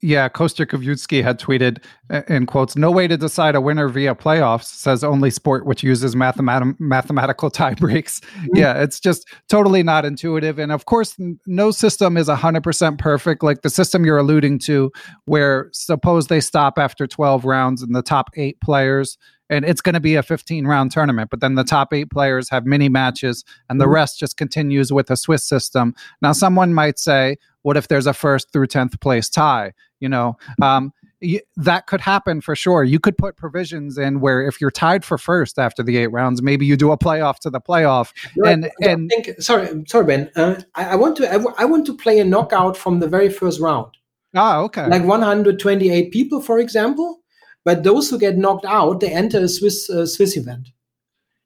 yeah, 0.00 0.28
Kostya 0.28 0.66
Kavutskiy 0.66 1.22
had 1.22 1.40
tweeted 1.40 1.82
in 2.28 2.46
quotes, 2.46 2.76
"No 2.76 2.90
way 2.90 3.08
to 3.08 3.16
decide 3.16 3.54
a 3.54 3.60
winner 3.60 3.88
via 3.88 4.14
playoffs." 4.14 4.64
Says 4.64 5.02
only 5.02 5.30
sport 5.30 5.66
which 5.66 5.82
uses 5.82 6.14
mathemat- 6.14 6.78
mathematical 6.78 7.50
tie 7.58 7.74
breaks. 7.74 8.20
Mm-hmm. 8.20 8.56
Yeah, 8.56 8.80
it's 8.80 9.00
just 9.00 9.28
totally 9.48 9.82
not 9.82 10.04
intuitive, 10.04 10.58
and 10.58 10.70
of 10.70 10.84
course, 10.86 11.16
no 11.46 11.70
system 11.70 12.16
is 12.16 12.28
hundred 12.28 12.62
percent 12.62 12.98
perfect. 12.98 13.42
Like 13.42 13.62
the 13.62 13.70
system 13.70 14.04
you're 14.04 14.18
alluding 14.18 14.60
to, 14.60 14.92
where 15.24 15.68
suppose 15.72 16.28
they 16.28 16.40
stop 16.40 16.78
after 16.78 17.06
twelve 17.06 17.44
rounds 17.44 17.82
and 17.82 17.94
the 17.94 18.02
top 18.02 18.30
eight 18.36 18.60
players 18.60 19.18
and 19.50 19.64
it's 19.64 19.80
going 19.80 19.94
to 19.94 20.00
be 20.00 20.14
a 20.14 20.22
15 20.22 20.66
round 20.66 20.90
tournament 20.92 21.30
but 21.30 21.40
then 21.40 21.54
the 21.54 21.64
top 21.64 21.92
eight 21.92 22.10
players 22.10 22.48
have 22.50 22.66
mini 22.66 22.88
matches 22.88 23.44
and 23.68 23.80
the 23.80 23.84
mm-hmm. 23.84 23.94
rest 23.94 24.18
just 24.18 24.36
continues 24.36 24.92
with 24.92 25.10
a 25.10 25.16
swiss 25.16 25.46
system. 25.46 25.94
Now 26.22 26.32
someone 26.32 26.74
might 26.74 26.98
say 26.98 27.36
what 27.62 27.76
if 27.76 27.88
there's 27.88 28.06
a 28.06 28.14
first 28.14 28.52
through 28.52 28.66
10th 28.66 29.00
place 29.00 29.28
tie? 29.28 29.72
You 30.00 30.08
know 30.08 30.36
um, 30.62 30.92
y- 31.20 31.40
that 31.56 31.86
could 31.86 32.00
happen 32.00 32.40
for 32.40 32.54
sure. 32.54 32.84
You 32.84 33.00
could 33.00 33.18
put 33.18 33.36
provisions 33.36 33.98
in 33.98 34.20
where 34.20 34.46
if 34.46 34.60
you're 34.60 34.70
tied 34.70 35.04
for 35.04 35.18
first 35.18 35.58
after 35.58 35.82
the 35.82 35.96
eight 35.96 36.08
rounds 36.08 36.42
maybe 36.42 36.66
you 36.66 36.76
do 36.76 36.92
a 36.92 36.98
playoff 36.98 37.38
to 37.40 37.50
the 37.50 37.60
playoff. 37.60 38.12
Right. 38.36 38.52
and 38.52 38.70
and 38.80 39.10
think, 39.10 39.40
sorry 39.40 39.84
sorry 39.86 40.04
ben 40.04 40.30
uh, 40.36 40.60
I, 40.74 40.90
I, 40.90 40.94
want 40.96 41.16
to 41.16 41.28
I, 41.28 41.32
w- 41.32 41.54
I 41.58 41.64
want 41.64 41.86
to 41.86 41.96
play 41.96 42.18
a 42.20 42.24
knockout 42.24 42.76
from 42.76 43.00
the 43.00 43.08
very 43.08 43.28
first 43.28 43.60
round. 43.60 43.96
Ah 44.34 44.58
okay. 44.60 44.86
Like 44.86 45.04
128 45.04 46.12
people 46.12 46.40
for 46.40 46.58
example 46.58 47.20
but 47.64 47.82
those 47.82 48.10
who 48.10 48.18
get 48.18 48.36
knocked 48.36 48.64
out 48.64 49.00
they 49.00 49.12
enter 49.12 49.38
a 49.38 49.48
swiss 49.48 49.88
uh, 49.90 50.06
swiss 50.06 50.36
event 50.36 50.68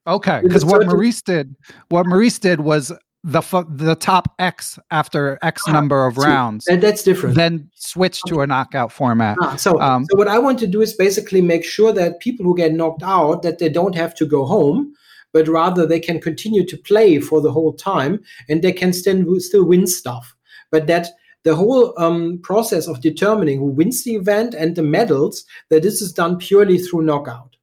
okay 0.06 0.40
because 0.42 0.64
what 0.64 0.86
maurice 0.86 1.22
did 1.22 1.54
what 1.88 2.06
maurice 2.06 2.38
did 2.38 2.60
was 2.60 2.92
the 3.24 3.40
the 3.68 3.94
top 3.94 4.34
X 4.38 4.78
after 4.90 5.38
X 5.42 5.62
ah, 5.68 5.72
number 5.72 6.06
of 6.06 6.18
rounds. 6.18 6.66
And 6.66 6.82
that's 6.82 7.02
different. 7.02 7.36
Then 7.36 7.70
switch 7.74 8.20
to 8.26 8.40
a 8.40 8.46
knockout 8.46 8.90
format. 8.90 9.36
Ah, 9.40 9.56
so, 9.56 9.80
um, 9.80 10.06
so 10.10 10.18
what 10.18 10.28
I 10.28 10.38
want 10.38 10.58
to 10.60 10.66
do 10.66 10.80
is 10.80 10.92
basically 10.92 11.40
make 11.40 11.64
sure 11.64 11.92
that 11.92 12.20
people 12.20 12.44
who 12.44 12.56
get 12.56 12.72
knocked 12.72 13.02
out 13.02 13.42
that 13.42 13.58
they 13.58 13.68
don't 13.68 13.94
have 13.94 14.14
to 14.16 14.26
go 14.26 14.44
home, 14.44 14.92
but 15.32 15.46
rather 15.46 15.86
they 15.86 16.00
can 16.00 16.20
continue 16.20 16.66
to 16.66 16.76
play 16.76 17.20
for 17.20 17.40
the 17.40 17.52
whole 17.52 17.72
time 17.72 18.20
and 18.48 18.62
they 18.62 18.72
can 18.72 18.92
still 18.92 19.38
still 19.38 19.64
win 19.64 19.86
stuff. 19.86 20.34
But 20.72 20.88
that 20.88 21.08
the 21.44 21.56
whole 21.56 21.92
um, 21.98 22.38
process 22.42 22.86
of 22.86 23.00
determining 23.00 23.58
who 23.58 23.66
wins 23.66 24.04
the 24.04 24.14
event 24.14 24.54
and 24.54 24.76
the 24.76 24.82
medals 24.82 25.44
that 25.70 25.82
this 25.82 26.00
is 26.00 26.12
done 26.12 26.38
purely 26.38 26.78
through 26.78 27.02
knockout. 27.02 27.56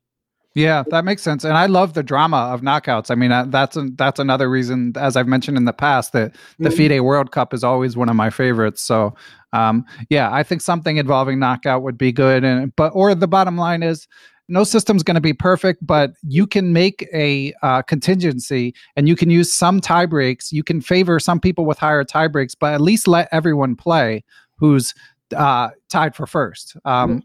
Yeah, 0.56 0.84
that 0.90 1.06
makes 1.06 1.22
sense, 1.22 1.44
and 1.44 1.54
I 1.54 1.68
love 1.68 1.94
the 1.94 2.02
drama 2.02 2.50
of 2.52 2.62
knockouts. 2.62 3.12
I 3.12 3.16
mean, 3.16 3.32
uh, 3.32 3.46
that's 3.46 3.78
that's 3.96 4.20
another 4.20 4.50
reason, 4.50 4.94
as 4.98 5.16
I've 5.16 5.28
mentioned 5.28 5.58
in 5.58 5.66
the 5.66 5.74
past, 5.74 6.12
that 6.14 6.36
the 6.58 6.70
mm-hmm. 6.70 6.78
FIDE 6.78 7.02
World 7.02 7.32
Cup 7.32 7.54
is 7.54 7.64
always 7.64 7.96
one 7.96 8.10
of 8.10 8.16
my 8.16 8.32
favorites. 8.32 8.82
So, 8.82 9.14
um, 9.54 9.86
yeah, 10.10 10.34
I 10.34 10.42
think 10.42 10.62
something 10.62 10.98
involving 10.98 11.38
knockout 11.40 11.84
would 11.84 12.00
be 12.00 12.12
good. 12.12 12.44
And 12.44 12.76
but 12.76 12.92
or 12.96 13.14
the 13.14 13.28
bottom 13.28 13.58
line 13.58 13.84
is, 13.84 14.08
no 14.50 14.64
system's 14.64 15.04
going 15.04 15.16
to 15.16 15.22
be 15.22 15.34
perfect, 15.34 15.86
but 15.86 16.14
you 16.24 16.46
can 16.46 16.74
make 16.74 17.08
a 17.14 17.54
uh, 17.62 17.82
contingency 17.84 18.74
and 18.96 19.08
you 19.08 19.16
can 19.16 19.30
use 19.30 19.52
some 19.54 19.80
tie 19.80 20.06
breaks. 20.06 20.52
You 20.52 20.64
can 20.64 20.82
favor 20.82 21.20
some 21.20 21.40
people 21.40 21.66
with 21.66 21.78
higher 21.78 22.04
tie 22.04 22.28
breaks, 22.28 22.56
but 22.56 22.74
at 22.74 22.82
least 22.82 23.08
let 23.08 23.30
everyone 23.32 23.76
play 23.76 24.24
who's 24.58 24.94
uh, 25.36 25.70
tied 25.90 26.16
for 26.16 26.26
first. 26.26 26.76
Um, 26.86 27.10
mm-hmm 27.10 27.20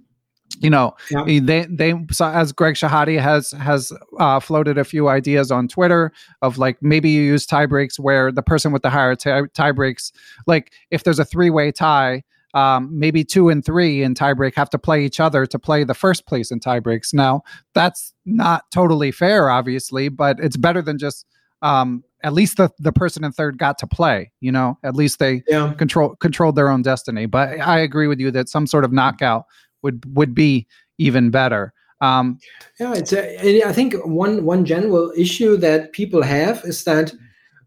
you 0.61 0.71
know 0.71 0.95
yeah. 1.11 1.25
they 1.41 1.67
they 1.69 1.95
so 2.11 2.27
as 2.27 2.53
greg 2.53 2.75
Shahade 2.75 3.21
has 3.21 3.51
has 3.53 3.93
uh, 4.19 4.39
floated 4.41 4.79
a 4.79 4.85
few 4.85 5.09
ideas 5.09 5.51
on 5.51 5.67
twitter 5.67 6.13
of 6.43 6.59
like 6.59 6.81
maybe 6.81 7.11
you 7.11 7.23
use 7.23 7.47
tie 7.47 7.67
breaks 7.67 7.99
where 7.99 8.31
the 8.31 8.43
person 8.43 8.73
with 8.73 8.83
the 8.83 8.91
higher 8.91 9.17
tie, 9.17 9.43
tie 9.55 9.73
breaks 9.73 10.13
like 10.47 10.73
if 10.91 11.03
there's 11.05 11.19
a 11.19 11.25
three-way 11.25 11.73
tie 11.73 12.23
um, 12.55 12.89
maybe 12.97 13.25
two 13.25 13.49
and 13.49 13.65
three 13.65 14.03
in 14.03 14.15
tiebreak 14.15 14.55
have 14.55 14.71
to 14.71 14.79
play 14.79 15.05
each 15.05 15.21
other 15.21 15.45
to 15.45 15.59
play 15.59 15.85
the 15.85 15.95
first 15.95 16.27
place 16.27 16.51
in 16.51 16.61
tiebreaks. 16.61 17.13
Now, 17.13 17.43
that's 17.75 18.15
not 18.25 18.65
totally 18.73 19.11
fair, 19.11 19.51
obviously, 19.51 20.09
but 20.09 20.39
it's 20.41 20.57
better 20.57 20.81
than 20.81 20.97
just 20.97 21.27
um, 21.63 22.05
at 22.23 22.33
least 22.33 22.57
the, 22.57 22.71
the 22.79 22.93
person 22.93 23.25
in 23.25 23.33
third 23.33 23.59
got 23.59 23.77
to 23.79 23.87
play. 23.87 24.31
You 24.41 24.53
know, 24.53 24.79
at 24.85 24.95
least 24.95 25.19
they 25.19 25.43
yeah. 25.49 25.75
control 25.75 26.15
controlled 26.17 26.55
their 26.55 26.69
own 26.69 26.83
destiny. 26.83 27.27
But 27.27 27.61
I 27.61 27.81
agree 27.81 28.07
with 28.07 28.21
you 28.21 28.31
that 28.31 28.49
some 28.49 28.67
sort 28.67 28.85
of 28.85 28.93
knockout 28.93 29.45
would 29.83 30.05
would 30.17 30.35
be 30.35 30.67
even 30.99 31.31
better. 31.31 31.73
Um, 32.01 32.39
yeah, 32.79 32.95
it's 32.95 33.13
a, 33.13 33.67
I 33.67 33.73
think 33.73 33.95
one 34.05 34.45
one 34.45 34.65
general 34.65 35.13
issue 35.17 35.57
that 35.57 35.93
people 35.93 36.23
have 36.23 36.63
is 36.65 36.85
that 36.85 37.13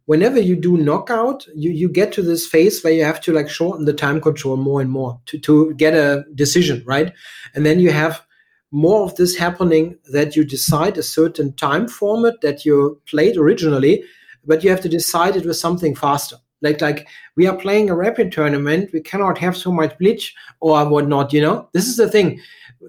whenever 0.07 0.39
you 0.39 0.55
do 0.55 0.77
knockout, 0.77 1.45
you 1.53 1.69
you 1.69 1.87
get 1.87 2.11
to 2.13 2.23
this 2.23 2.47
phase 2.47 2.83
where 2.83 2.93
you 2.93 3.03
have 3.03 3.21
to 3.21 3.33
like 3.33 3.49
shorten 3.49 3.85
the 3.85 3.93
time 3.93 4.19
control 4.19 4.57
more 4.57 4.81
and 4.81 4.89
more 4.89 5.21
to 5.27 5.37
to 5.39 5.73
get 5.75 5.93
a 5.93 6.25
decision 6.33 6.83
right, 6.85 7.13
and 7.53 7.65
then 7.65 7.79
you 7.79 7.91
have 7.91 8.25
more 8.71 9.03
of 9.03 9.15
this 9.15 9.37
happening 9.37 9.97
that 10.11 10.35
you 10.35 10.43
decide 10.43 10.97
a 10.97 11.03
certain 11.03 11.53
time 11.53 11.87
format 11.87 12.41
that 12.41 12.65
you 12.65 12.99
played 13.05 13.37
originally, 13.37 14.03
but 14.45 14.63
you 14.63 14.69
have 14.69 14.81
to 14.81 14.89
decide 14.89 15.35
it 15.35 15.45
with 15.45 15.55
something 15.55 15.95
faster. 15.95 16.37
Like 16.61 16.81
like 16.81 17.07
we 17.35 17.45
are 17.47 17.55
playing 17.55 17.89
a 17.89 17.95
rapid 17.95 18.31
tournament, 18.31 18.89
we 18.93 19.01
cannot 19.01 19.37
have 19.37 19.55
so 19.55 19.71
much 19.71 19.97
bleach 19.99 20.33
or 20.59 20.83
whatnot. 20.89 21.33
You 21.33 21.41
know, 21.41 21.69
this 21.73 21.87
is 21.87 21.97
the 21.97 22.09
thing. 22.09 22.39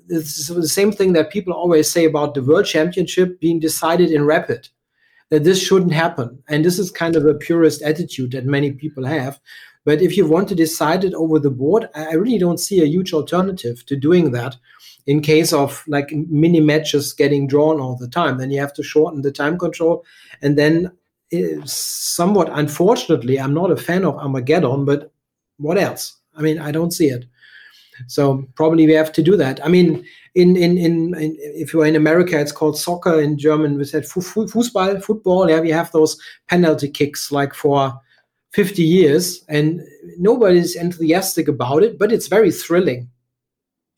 This 0.06 0.38
is 0.38 0.48
the 0.48 0.68
same 0.68 0.92
thing 0.92 1.14
that 1.14 1.30
people 1.30 1.52
always 1.52 1.90
say 1.90 2.04
about 2.04 2.34
the 2.34 2.42
world 2.42 2.66
championship 2.66 3.40
being 3.40 3.58
decided 3.58 4.10
in 4.10 4.24
rapid. 4.24 4.68
That 5.30 5.44
this 5.44 5.62
shouldn't 5.62 5.92
happen, 5.92 6.42
and 6.48 6.64
this 6.64 6.78
is 6.78 6.90
kind 6.90 7.14
of 7.14 7.26
a 7.26 7.34
purist 7.34 7.82
attitude 7.82 8.32
that 8.32 8.46
many 8.46 8.72
people 8.72 9.04
have. 9.04 9.38
But 9.84 10.02
if 10.02 10.16
you 10.16 10.26
want 10.26 10.48
to 10.48 10.54
decide 10.54 11.04
it 11.04 11.14
over 11.14 11.38
the 11.38 11.50
board, 11.50 11.88
I 11.94 12.14
really 12.14 12.38
don't 12.38 12.60
see 12.60 12.82
a 12.82 12.86
huge 12.86 13.12
alternative 13.12 13.84
to 13.86 13.96
doing 13.96 14.32
that. 14.32 14.56
In 15.06 15.22
case 15.22 15.52
of 15.52 15.82
like 15.86 16.10
mini 16.12 16.60
matches 16.60 17.14
getting 17.14 17.46
drawn 17.46 17.80
all 17.80 17.96
the 17.96 18.08
time, 18.08 18.36
then 18.36 18.50
you 18.50 18.60
have 18.60 18.74
to 18.74 18.82
shorten 18.82 19.22
the 19.22 19.32
time 19.32 19.58
control. 19.58 20.04
And 20.42 20.58
then, 20.58 20.92
eh, 21.32 21.60
somewhat 21.64 22.50
unfortunately, 22.52 23.40
I'm 23.40 23.54
not 23.54 23.70
a 23.70 23.76
fan 23.76 24.04
of 24.04 24.16
Armageddon, 24.16 24.84
but 24.84 25.10
what 25.56 25.78
else? 25.78 26.16
I 26.36 26.42
mean, 26.42 26.58
I 26.58 26.70
don't 26.70 26.92
see 26.92 27.08
it. 27.08 27.24
So 28.06 28.44
probably 28.54 28.86
we 28.86 28.92
have 28.92 29.12
to 29.12 29.22
do 29.22 29.36
that. 29.36 29.64
I 29.64 29.68
mean, 29.68 30.04
in 30.34 30.56
in 30.56 30.78
in, 30.78 31.14
in 31.14 31.36
if 31.38 31.72
you're 31.72 31.86
in 31.86 31.96
America, 31.96 32.38
it's 32.38 32.52
called 32.52 32.78
soccer. 32.78 33.20
In 33.20 33.38
German, 33.38 33.76
we 33.76 33.84
said 33.84 34.04
Fußball, 34.04 35.02
football. 35.02 35.50
Yeah, 35.50 35.60
we 35.60 35.70
have 35.70 35.90
those 35.92 36.18
penalty 36.48 36.88
kicks 36.88 37.32
like 37.32 37.54
for 37.54 37.92
50 38.52 38.82
years, 38.82 39.44
and 39.48 39.80
nobody's 40.18 40.74
enthusiastic 40.74 41.48
about 41.48 41.82
it, 41.82 41.98
but 41.98 42.12
it's 42.12 42.28
very 42.28 42.50
thrilling. 42.50 43.10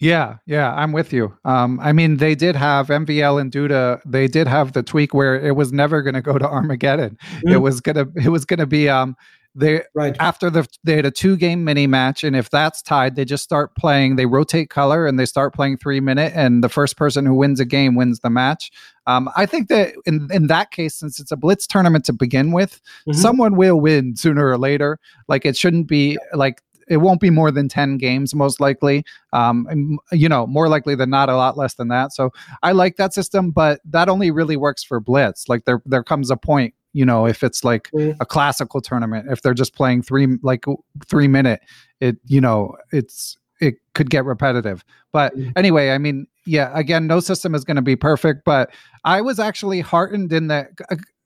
Yeah, 0.01 0.37
yeah, 0.47 0.73
I'm 0.75 0.93
with 0.93 1.13
you. 1.13 1.37
Um, 1.45 1.79
I 1.81 1.93
mean, 1.93 2.17
they 2.17 2.35
did 2.35 2.57
have 2.57 2.89
MVL 2.89 3.39
and 3.39 3.53
Duda. 3.53 4.01
They 4.07 4.29
did 4.29 4.49
have 4.49 4.73
the 4.73 4.83
tweak 4.83 5.13
where 5.13 5.39
it 5.39 5.57
was 5.57 5.73
never 5.73 6.01
going 6.01 6.15
to 6.15 6.23
go 6.23 6.39
to 6.39 6.49
Armageddon. 6.49 7.19
Mm. 7.45 7.53
It 7.53 7.59
was 7.59 7.83
gonna, 7.83 8.07
it 8.17 8.31
was 8.31 8.47
gonna 8.47 8.67
be 8.67 8.89
um, 8.89 9.15
they 9.55 9.83
right 9.95 10.17
after 10.21 10.49
the 10.49 10.67
they 10.85 10.97
had 10.97 11.07
a 11.07 11.11
two 11.11 11.37
game 11.37 11.65
mini 11.65 11.87
match, 11.87 12.23
and 12.23 12.37
if 12.37 12.51
that's 12.51 12.83
tied, 12.83 13.17
they 13.17 13.25
just 13.25 13.43
start 13.43 13.75
playing. 13.75 14.17
They 14.17 14.27
rotate 14.27 14.71
color 14.71 15.07
and 15.07 15.19
they 15.19 15.27
start 15.27 15.55
playing 15.55 15.79
three 15.79 16.01
minute, 16.01 16.33
and 16.35 16.63
the 16.63 16.69
first 16.69 16.97
person 16.97 17.27
who 17.27 17.35
wins 17.35 17.59
a 17.59 17.65
game 17.65 17.95
wins 17.95 18.21
the 18.21 18.31
match. 18.31 18.71
Um, 19.07 19.29
I 19.37 19.47
think 19.47 19.69
that 19.69 19.95
in 20.07 20.29
in 20.33 20.47
that 20.47 20.71
case, 20.71 20.95
since 20.95 21.19
it's 21.19 21.33
a 21.33 21.37
blitz 21.37 21.67
tournament 21.67 22.05
to 22.05 22.13
begin 22.13 22.53
with, 22.53 22.81
mm-hmm. 23.09 23.13
someone 23.13 23.57
will 23.57 23.81
win 23.81 24.15
sooner 24.17 24.49
or 24.49 24.59
later. 24.59 24.99
Like 25.29 25.45
it 25.45 25.57
shouldn't 25.57 25.89
be 25.89 26.19
like 26.33 26.63
it 26.91 26.97
won't 26.97 27.21
be 27.21 27.31
more 27.31 27.53
than 27.53 27.69
10 27.69 27.99
games 27.99 28.35
most 28.35 28.61
likely 28.61 29.05
um, 29.33 29.99
you 30.11 30.29
know 30.29 30.47
more 30.47 30.69
likely 30.69 30.95
than 30.95 31.09
not 31.09 31.29
a 31.29 31.37
lot 31.37 31.57
less 31.57 31.75
than 31.75 31.89
that 31.89 32.13
so 32.13 32.31
i 32.63 32.73
like 32.73 32.97
that 32.97 33.15
system 33.15 33.51
but 33.53 33.81
that 33.85 34.09
only 34.09 34.31
really 34.31 34.57
works 34.57 34.83
for 34.83 34.99
blitz 35.01 35.49
like 35.49 35.65
there 35.65 35.81
there 35.87 36.03
comes 36.03 36.31
a 36.31 36.37
point 36.37 36.75
you 36.93 37.05
know 37.05 37.27
if 37.27 37.43
it's 37.43 37.65
like 37.65 37.91
mm. 37.93 38.17
a 38.21 38.27
classical 38.27 38.81
tournament 38.81 39.27
if 39.31 39.43
they're 39.43 39.55
just 39.55 39.75
playing 39.75 40.03
three 40.03 40.39
like 40.43 40.65
three 41.07 41.29
minute 41.29 41.61
it 42.01 42.17
you 42.27 42.41
know 42.41 42.75
it's 42.93 43.37
it 43.61 43.75
could 43.95 44.11
get 44.11 44.25
repetitive 44.25 44.85
but 45.13 45.37
mm. 45.37 45.53
anyway 45.57 45.91
i 45.91 45.99
mean 45.99 46.27
yeah 46.47 46.71
again 46.75 47.07
no 47.07 47.21
system 47.21 47.55
is 47.55 47.65
going 47.65 47.77
to 47.77 47.83
be 47.83 47.97
perfect 47.97 48.45
but 48.45 48.71
i 49.05 49.21
was 49.21 49.39
actually 49.39 49.81
heartened 49.81 50.33
in 50.33 50.49
that 50.49 50.71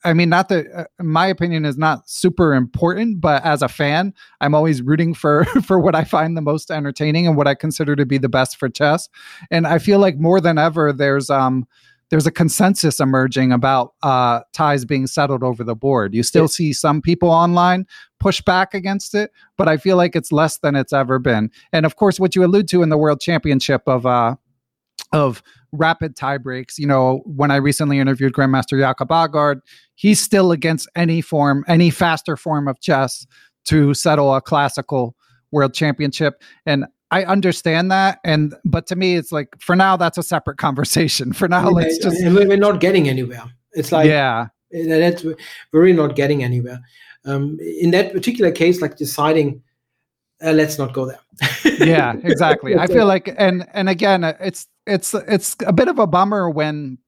i 0.05 0.13
mean 0.13 0.29
not 0.29 0.49
that 0.49 0.67
uh, 0.75 0.85
my 1.01 1.27
opinion 1.27 1.65
is 1.65 1.79
not 1.79 2.09
super 2.09 2.53
important 2.53 3.21
but 3.21 3.43
as 3.45 3.63
a 3.63 3.69
fan 3.69 4.13
i'm 4.41 4.55
always 4.55 4.83
rooting 4.83 5.15
for 5.15 5.45
for 5.65 5.79
what 5.79 5.95
i 5.95 6.05
find 6.05 6.37
the 6.37 6.43
most 6.43 6.71
entertaining 6.71 7.27
and 7.27 7.37
what 7.37 7.47
i 7.47 7.55
consider 7.55 7.95
to 7.97 8.05
be 8.05 8.19
the 8.19 8.29
best 8.29 8.57
for 8.57 8.69
chess 8.69 9.09
and 9.51 9.67
i 9.67 9.79
feel 9.79 9.99
like 9.99 10.19
more 10.19 10.41
than 10.41 10.59
ever 10.59 10.93
there's 10.93 11.31
um 11.31 11.67
there's 12.15 12.29
a 12.29 12.31
consensus 12.31 13.01
emerging 13.01 13.51
about 13.51 13.95
uh, 14.05 14.39
ties 14.53 14.85
being 14.85 15.05
settled 15.05 15.43
over 15.43 15.65
the 15.65 15.75
board. 15.75 16.15
You 16.15 16.23
still 16.23 16.47
see 16.47 16.73
some 16.73 17.03
people 17.03 17.29
online 17.29 17.89
push 18.21 18.41
back 18.41 18.73
against 18.73 19.17
it, 19.17 19.33
but 19.59 19.67
I 19.67 19.77
feel 19.79 19.97
like 19.97 20.15
it's 20.15 20.31
less 20.31 20.59
than 20.59 20.77
it's 20.77 20.93
ever 20.93 21.19
been. 21.19 21.51
And 21.73 21.85
of 21.85 21.97
course, 21.97 22.21
what 22.21 22.37
you 22.37 22.45
allude 22.45 22.69
to 22.69 22.85
in 22.85 22.89
the 22.89 22.97
World 22.97 23.21
Championship 23.21 23.83
of 23.89 24.07
uh, 24.07 24.37
of 25.13 25.43
rapid 25.73 26.15
tie 26.15 26.39
breaks. 26.39 26.79
You 26.79 26.87
know, 26.87 27.21
when 27.27 27.51
I 27.51 27.57
recently 27.57 27.99
interviewed 27.99 28.33
Grandmaster 28.33 28.79
Jakob 28.79 29.09
Aagaard, 29.09 29.63
he's 29.97 30.23
still 30.23 30.53
against 30.53 30.89
any 30.95 31.21
form, 31.21 31.65
any 31.67 31.91
faster 31.91 32.37
form 32.37 32.69
of 32.69 32.79
chess 32.81 33.27
to 33.65 33.93
settle 33.93 34.33
a 34.33 34.41
classical 34.41 35.17
world 35.51 35.75
championship. 35.75 36.41
And 36.65 36.85
I 37.15 37.23
understand 37.27 37.93
that, 37.93 38.19
and 38.25 38.57
but 38.65 38.89
to 38.89 38.97
me, 38.97 39.15
it's 39.15 39.31
like 39.31 39.55
for 39.61 39.77
now 39.77 39.97
that's 39.97 40.19
a 40.19 40.23
separate 40.23 40.59
conversation. 40.59 41.33
For 41.33 41.47
now, 41.47 41.67
yeah, 41.67 41.69
let's 41.69 41.99
just 41.99 42.17
we're 42.25 42.57
not 42.57 42.81
getting 42.81 43.09
anywhere. 43.09 43.45
It's 43.71 43.93
like 43.93 44.09
yeah, 44.09 44.49
that's 44.73 45.23
we're 45.23 45.37
really 45.73 45.93
not 45.93 46.17
getting 46.17 46.43
anywhere. 46.43 46.81
Um, 47.25 47.57
in 47.61 47.93
that 47.93 48.13
particular 48.13 48.51
case, 48.51 48.83
like 48.83 48.97
deciding, 48.97 49.63
uh, 50.45 50.51
let's 50.51 50.77
not 50.77 50.93
go 50.93 51.07
there. 51.07 51.21
yeah, 51.87 52.15
exactly. 52.25 52.77
I 52.79 52.89
feel 52.89 53.07
like, 53.07 53.33
and 53.39 53.65
and 53.73 53.89
again, 53.89 54.25
it's 54.25 54.67
it's 54.85 55.15
it's 55.15 55.55
a 55.65 55.73
bit 55.73 55.87
of 55.87 56.01
a 56.01 56.09
bummer 56.09 56.51
when 56.51 56.99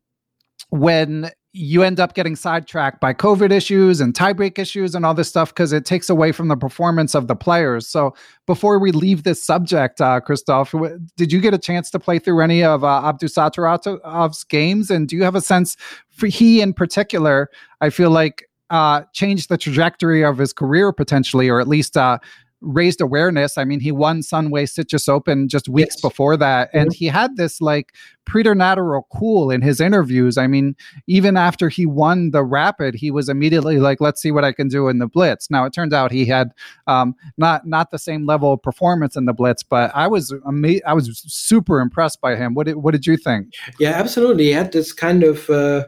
when 0.71 1.33
you 1.57 1.83
end 1.83 1.99
up 1.99 2.13
getting 2.13 2.37
sidetracked 2.37 3.01
by 3.01 3.15
COVID 3.15 3.51
issues 3.51 4.03
and 4.03 4.13
tiebreak 4.13 4.59
issues 4.59 4.95
and 4.95 5.07
all 5.07 5.15
this 5.15 5.29
stuff 5.29 5.55
because 5.55 5.73
it 5.73 5.87
takes 5.87 6.11
away 6.11 6.31
from 6.31 6.49
the 6.49 6.57
performance 6.57 7.15
of 7.15 7.29
the 7.29 7.35
players. 7.35 7.89
So 7.89 8.15
before 8.45 8.79
we 8.79 8.93
leave 8.93 9.23
this 9.23 9.43
subject, 9.43 10.03
uh, 10.03 10.21
Christoph, 10.21 10.75
did 11.17 11.33
you 11.33 11.41
get 11.41 11.55
a 11.55 11.59
chance 11.59 11.91
to 11.91 11.99
play 11.99 12.19
through 12.19 12.43
any 12.43 12.63
of 12.63 12.85
uh, 12.85 13.01
Abdusattorov's 13.05 14.45
games? 14.45 14.91
And 14.91 15.09
do 15.09 15.17
you 15.17 15.23
have 15.25 15.35
a 15.35 15.41
sense 15.41 15.79
for 16.11 16.27
he 16.27 16.61
in 16.61 16.75
particular? 16.75 17.49
I 17.81 17.89
feel 17.89 18.11
like 18.11 18.45
uh, 18.69 19.03
changed 19.15 19.49
the 19.49 19.57
trajectory 19.57 20.23
of 20.25 20.37
his 20.37 20.53
career 20.53 20.93
potentially, 20.93 21.49
or 21.49 21.59
at 21.59 21.69
least 21.69 21.97
uh, 21.97 22.19
raised 22.61 23.01
awareness. 23.01 23.59
I 23.59 23.65
mean, 23.65 23.81
he 23.81 23.93
won 23.93 24.21
Sunway 24.21 24.65
Sitges 24.65 25.09
Open 25.09 25.49
just 25.49 25.69
weeks 25.69 25.97
yes. 25.97 26.01
before 26.01 26.37
that, 26.37 26.71
and 26.73 26.91
mm-hmm. 26.91 26.97
he 26.97 27.07
had 27.07 27.37
this 27.37 27.61
like 27.61 27.95
preternatural 28.25 29.07
cool 29.13 29.51
in 29.51 29.63
his 29.63 29.81
interviews. 29.81 30.37
I 30.37 30.47
mean, 30.47 30.75
even 31.07 31.37
after 31.37 31.69
he 31.69 31.87
won 31.87 32.31
the 32.31 32.45
Rapid, 32.45 32.95
he 32.95 33.11
was 33.11 33.29
immediately 33.29 33.79
like, 33.79 34.01
"Let's 34.01 34.21
see 34.21 34.31
what 34.31 34.45
I 34.45 34.53
can 34.53 34.69
do 34.69 34.89
in 34.89 34.99
the 34.99 35.07
Blitz." 35.07 35.51
Now, 35.51 35.65
it 35.65 35.73
turns 35.73 35.93
out 35.93 36.11
he 36.11 36.25
had 36.25 36.53
um, 36.87 37.15
not 37.37 37.67
not 37.67 37.91
the 37.91 37.99
same 37.99 38.27
level 38.27 38.53
of 38.53 38.63
performance 38.63 39.17
in 39.17 39.27
the 39.27 39.35
Blitz, 39.35 39.63
but 39.63 39.91
I 39.95 40.07
was 40.07 40.35
ama- 40.47 40.81
I 40.87 40.95
was 40.95 41.23
super 41.27 41.81
impressed 41.81 42.21
by 42.21 42.37
him. 42.37 42.55
What 42.55 42.67
did 42.67 42.77
what 42.77 42.93
did 42.93 43.07
you 43.07 43.17
think? 43.17 43.55
Yeah, 43.79 43.91
absolutely. 43.91 44.45
He 44.45 44.53
had 44.53 44.73
this 44.73 44.93
kind 44.93 45.23
of. 45.23 45.49
Uh 45.51 45.87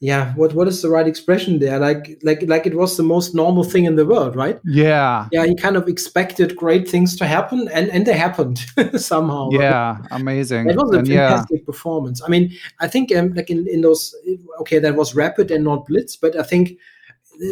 yeah 0.00 0.32
what 0.34 0.54
what 0.54 0.68
is 0.68 0.80
the 0.82 0.88
right 0.88 1.08
expression 1.08 1.58
there? 1.58 1.78
Like 1.78 2.20
like 2.22 2.42
like 2.42 2.66
it 2.66 2.74
was 2.74 2.96
the 2.96 3.02
most 3.02 3.34
normal 3.34 3.64
thing 3.64 3.84
in 3.84 3.96
the 3.96 4.06
world 4.06 4.36
right? 4.36 4.60
Yeah. 4.64 5.28
Yeah 5.32 5.44
he 5.46 5.56
kind 5.56 5.76
of 5.76 5.88
expected 5.88 6.54
great 6.56 6.88
things 6.88 7.16
to 7.16 7.26
happen 7.26 7.68
and 7.72 7.90
and 7.90 8.06
they 8.06 8.12
happened 8.12 8.58
somehow 8.96 9.48
yeah 9.50 9.98
right? 9.98 10.08
amazing. 10.10 10.70
It 10.70 10.76
was 10.76 10.92
a 10.94 10.98
and 10.98 11.08
fantastic 11.08 11.60
yeah. 11.60 11.66
performance. 11.66 12.22
I 12.24 12.28
mean 12.28 12.52
i 12.80 12.86
think 12.86 13.14
um, 13.14 13.34
like 13.34 13.50
in, 13.50 13.66
in 13.66 13.80
those 13.80 14.14
okay 14.60 14.78
that 14.78 14.94
was 14.94 15.14
rapid 15.14 15.50
and 15.50 15.64
not 15.64 15.86
blitz 15.86 16.16
but 16.16 16.36
i 16.36 16.42
think 16.42 16.78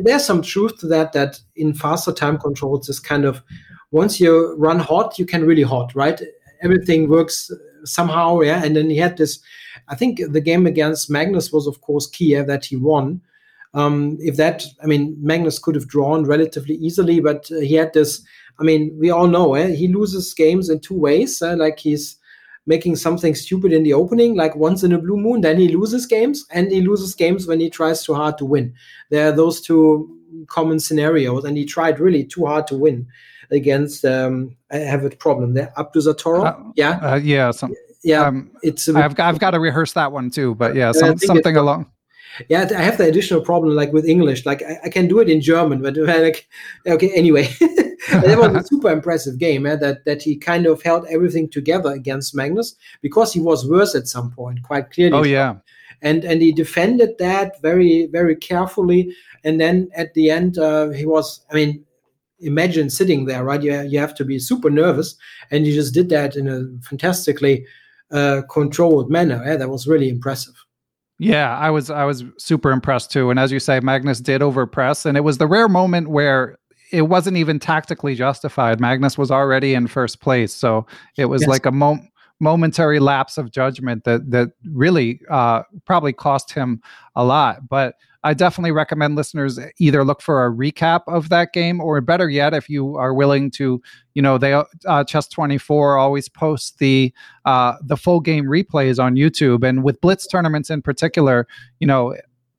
there's 0.02 0.24
some 0.24 0.42
truth 0.42 0.78
to 0.78 0.86
that 0.86 1.12
that 1.12 1.40
in 1.56 1.72
faster 1.72 2.12
time 2.12 2.38
controls 2.38 2.88
is 2.88 3.00
kind 3.00 3.24
of 3.24 3.42
once 3.90 4.20
you 4.20 4.54
run 4.56 4.78
hot 4.78 5.18
you 5.18 5.26
can 5.26 5.44
really 5.44 5.62
hot 5.62 5.94
right? 5.94 6.20
Everything 6.62 7.08
works 7.08 7.50
somehow 7.84 8.40
yeah 8.40 8.64
and 8.64 8.74
then 8.76 8.90
he 8.90 8.96
had 8.96 9.16
this 9.16 9.40
I 9.88 9.94
think 9.94 10.20
the 10.28 10.40
game 10.40 10.66
against 10.66 11.10
Magnus 11.10 11.52
was, 11.52 11.66
of 11.66 11.80
course, 11.80 12.06
key 12.06 12.32
yeah, 12.32 12.42
that 12.42 12.64
he 12.64 12.76
won. 12.76 13.20
Um, 13.74 14.16
if 14.20 14.36
that, 14.36 14.64
I 14.82 14.86
mean, 14.86 15.16
Magnus 15.20 15.58
could 15.58 15.74
have 15.74 15.88
drawn 15.88 16.24
relatively 16.24 16.76
easily, 16.76 17.20
but 17.20 17.50
uh, 17.52 17.60
he 17.60 17.74
had 17.74 17.92
this. 17.92 18.22
I 18.58 18.62
mean, 18.62 18.96
we 18.98 19.10
all 19.10 19.26
know 19.26 19.54
eh? 19.54 19.74
he 19.74 19.88
loses 19.88 20.32
games 20.32 20.70
in 20.70 20.80
two 20.80 20.98
ways. 20.98 21.42
Eh? 21.42 21.54
Like 21.54 21.78
he's 21.78 22.16
making 22.66 22.96
something 22.96 23.34
stupid 23.34 23.72
in 23.72 23.82
the 23.82 23.92
opening, 23.92 24.34
like 24.34 24.56
once 24.56 24.82
in 24.82 24.92
a 24.92 24.98
blue 24.98 25.16
moon, 25.16 25.40
then 25.40 25.58
he 25.58 25.68
loses 25.68 26.04
games, 26.06 26.44
and 26.50 26.70
he 26.70 26.80
loses 26.80 27.14
games 27.14 27.46
when 27.46 27.60
he 27.60 27.70
tries 27.70 28.02
too 28.02 28.14
hard 28.14 28.36
to 28.38 28.44
win. 28.44 28.74
There 29.10 29.28
are 29.28 29.32
those 29.32 29.60
two 29.60 30.18
common 30.48 30.80
scenarios, 30.80 31.44
and 31.44 31.56
he 31.56 31.64
tried 31.64 32.00
really 32.00 32.24
too 32.24 32.46
hard 32.46 32.66
to 32.68 32.76
win 32.76 33.06
against. 33.50 34.04
Um, 34.04 34.56
I 34.70 34.78
have 34.78 35.04
a 35.04 35.10
problem 35.10 35.54
there. 35.54 35.72
Abdusattorov, 35.76 36.46
uh, 36.46 36.72
yeah, 36.74 36.98
uh, 37.02 37.16
yeah, 37.16 37.50
some, 37.52 37.72
yeah, 38.02 38.22
um, 38.22 38.50
it's. 38.62 38.88
I've 38.88 39.14
got, 39.14 39.28
I've 39.28 39.40
got 39.40 39.50
to 39.52 39.60
rehearse 39.60 39.92
that 39.92 40.12
one 40.12 40.30
too, 40.30 40.54
but 40.54 40.74
yeah, 40.74 40.92
some, 40.92 41.18
something 41.18 41.56
along. 41.56 41.90
Yeah, 42.48 42.68
I 42.76 42.82
have 42.82 42.98
the 42.98 43.04
additional 43.04 43.40
problem 43.40 43.74
like 43.74 43.92
with 43.92 44.04
English. 44.04 44.44
Like 44.44 44.62
I, 44.62 44.78
I 44.84 44.88
can 44.88 45.08
do 45.08 45.20
it 45.20 45.28
in 45.28 45.40
German, 45.40 45.82
but 45.82 45.96
like 45.96 46.48
okay, 46.86 47.10
anyway, 47.14 47.44
that 48.10 48.38
was 48.38 48.54
a 48.54 48.66
super 48.66 48.90
impressive 48.90 49.38
game. 49.38 49.66
Eh, 49.66 49.76
that 49.76 50.04
that 50.04 50.22
he 50.22 50.36
kind 50.36 50.66
of 50.66 50.82
held 50.82 51.06
everything 51.08 51.48
together 51.48 51.90
against 51.92 52.34
Magnus 52.34 52.74
because 53.00 53.32
he 53.32 53.40
was 53.40 53.68
worse 53.68 53.94
at 53.94 54.06
some 54.06 54.30
point, 54.30 54.62
quite 54.62 54.90
clearly. 54.90 55.18
Oh 55.18 55.24
yeah, 55.24 55.56
and 56.02 56.24
and 56.24 56.42
he 56.42 56.52
defended 56.52 57.16
that 57.18 57.60
very 57.62 58.06
very 58.06 58.36
carefully. 58.36 59.14
And 59.44 59.60
then 59.60 59.88
at 59.96 60.14
the 60.14 60.30
end, 60.30 60.58
uh, 60.58 60.90
he 60.90 61.06
was. 61.06 61.44
I 61.50 61.54
mean, 61.54 61.84
imagine 62.40 62.90
sitting 62.90 63.24
there, 63.26 63.44
right? 63.44 63.62
You 63.62 63.80
you 63.82 63.98
have 63.98 64.14
to 64.16 64.24
be 64.24 64.38
super 64.38 64.70
nervous, 64.70 65.16
and 65.50 65.64
he 65.64 65.72
just 65.72 65.94
did 65.94 66.08
that 66.10 66.36
in 66.36 66.48
a 66.48 66.66
fantastically 66.86 67.66
uh, 68.12 68.42
controlled 68.50 69.10
manner. 69.10 69.42
Yeah, 69.44 69.56
that 69.56 69.68
was 69.68 69.86
really 69.86 70.08
impressive. 70.08 70.54
Yeah, 71.18 71.56
I 71.56 71.70
was 71.70 71.90
I 71.90 72.04
was 72.04 72.24
super 72.38 72.70
impressed 72.70 73.10
too. 73.10 73.30
And 73.30 73.38
as 73.38 73.50
you 73.50 73.58
say, 73.60 73.80
Magnus 73.80 74.20
did 74.20 74.42
overpress, 74.42 75.06
and 75.06 75.16
it 75.16 75.22
was 75.22 75.38
the 75.38 75.46
rare 75.46 75.68
moment 75.68 76.08
where 76.08 76.58
it 76.92 77.02
wasn't 77.02 77.36
even 77.36 77.58
tactically 77.58 78.14
justified. 78.14 78.80
Magnus 78.80 79.16
was 79.16 79.30
already 79.30 79.74
in 79.74 79.86
first 79.86 80.20
place, 80.20 80.52
so 80.52 80.86
it 81.16 81.26
was 81.26 81.42
yes. 81.42 81.48
like 81.48 81.66
a 81.66 81.72
moment 81.72 82.10
momentary 82.38 82.98
lapse 82.98 83.38
of 83.38 83.50
judgment 83.50 84.04
that 84.04 84.30
that 84.30 84.50
really 84.72 85.20
uh, 85.30 85.62
probably 85.86 86.12
cost 86.12 86.52
him 86.52 86.82
a 87.14 87.24
lot. 87.24 87.66
But 87.68 87.94
I 88.24 88.34
definitely 88.34 88.72
recommend 88.72 89.14
listeners 89.16 89.58
either 89.78 90.04
look 90.04 90.22
for 90.22 90.46
a 90.46 90.50
recap 90.50 91.02
of 91.06 91.28
that 91.28 91.52
game, 91.52 91.80
or 91.80 92.00
better 92.00 92.28
yet, 92.28 92.54
if 92.54 92.68
you 92.68 92.96
are 92.96 93.14
willing 93.14 93.50
to, 93.52 93.80
you 94.14 94.22
know, 94.22 94.38
they 94.38 94.52
uh, 94.86 95.04
Chess 95.04 95.28
Twenty 95.28 95.58
Four 95.58 95.96
always 95.96 96.28
posts 96.28 96.72
the 96.78 97.12
uh, 97.44 97.74
the 97.82 97.96
full 97.96 98.20
game 98.20 98.44
replays 98.44 99.02
on 99.02 99.14
YouTube, 99.14 99.66
and 99.66 99.82
with 99.82 100.00
Blitz 100.00 100.26
tournaments 100.26 100.70
in 100.70 100.82
particular, 100.82 101.46
you 101.80 101.86
know, 101.86 102.14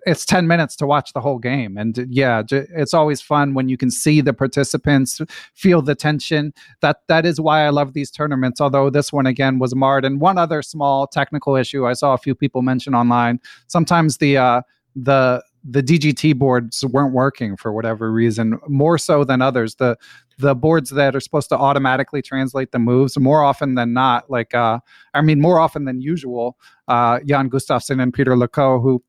it's 0.07 0.25
10 0.25 0.47
minutes 0.47 0.75
to 0.77 0.87
watch 0.87 1.11
the 1.11 1.19
whole 1.19 1.37
game. 1.37 1.77
And 1.77 2.07
yeah 2.09 2.41
it's 2.49 2.93
always 2.93 3.21
fun 3.21 3.53
when 3.53 3.67
you 3.67 3.75
can 3.75 3.91
see 3.91 4.21
the 4.21 4.33
participants 4.33 5.19
feel 5.53 5.81
the 5.81 5.95
tension. 5.95 6.53
That 6.79 7.01
that 7.07 7.25
is 7.25 7.41
why 7.41 7.65
i 7.65 7.69
love 7.69 7.93
these 7.93 8.09
tournaments 8.09 8.61
although 8.61 8.89
this 8.89 9.11
one 9.11 9.25
again 9.25 9.59
was 9.59 9.75
marred. 9.75 10.05
And 10.05 10.21
one 10.21 10.37
other 10.37 10.61
small 10.61 11.07
technical 11.07 11.57
issue 11.57 11.85
i 11.85 11.93
saw 11.93 12.13
a 12.13 12.17
few 12.17 12.35
people 12.35 12.61
mention 12.61 12.95
online 12.95 13.39
sometimes 13.67 14.17
the 14.17 14.37
uh 14.37 14.61
the 14.95 15.43
the 15.69 15.83
DGT 15.83 16.37
boards 16.37 16.83
weren't 16.85 17.13
working 17.13 17.57
for 17.57 17.73
whatever 17.73 18.11
reason, 18.11 18.59
more 18.67 18.97
so 18.97 19.23
than 19.23 19.41
others. 19.41 19.75
The 19.75 19.97
the 20.39 20.55
boards 20.55 20.91
that 20.91 21.15
are 21.15 21.19
supposed 21.19 21.49
to 21.49 21.57
automatically 21.57 22.21
translate 22.21 22.71
the 22.71 22.79
moves 22.79 23.17
more 23.17 23.43
often 23.43 23.73
than 23.75 23.93
not, 23.93 24.29
like 24.29 24.53
uh, 24.53 24.79
I 25.13 25.21
mean, 25.21 25.41
more 25.41 25.59
often 25.59 25.85
than 25.85 25.99
usual, 25.99 26.57
uh, 26.87 27.19
Jan 27.25 27.49
Gustafsson 27.49 28.01
and 28.01 28.13
Peter 28.13 28.35
Leko, 28.35 28.81
who 28.81 29.03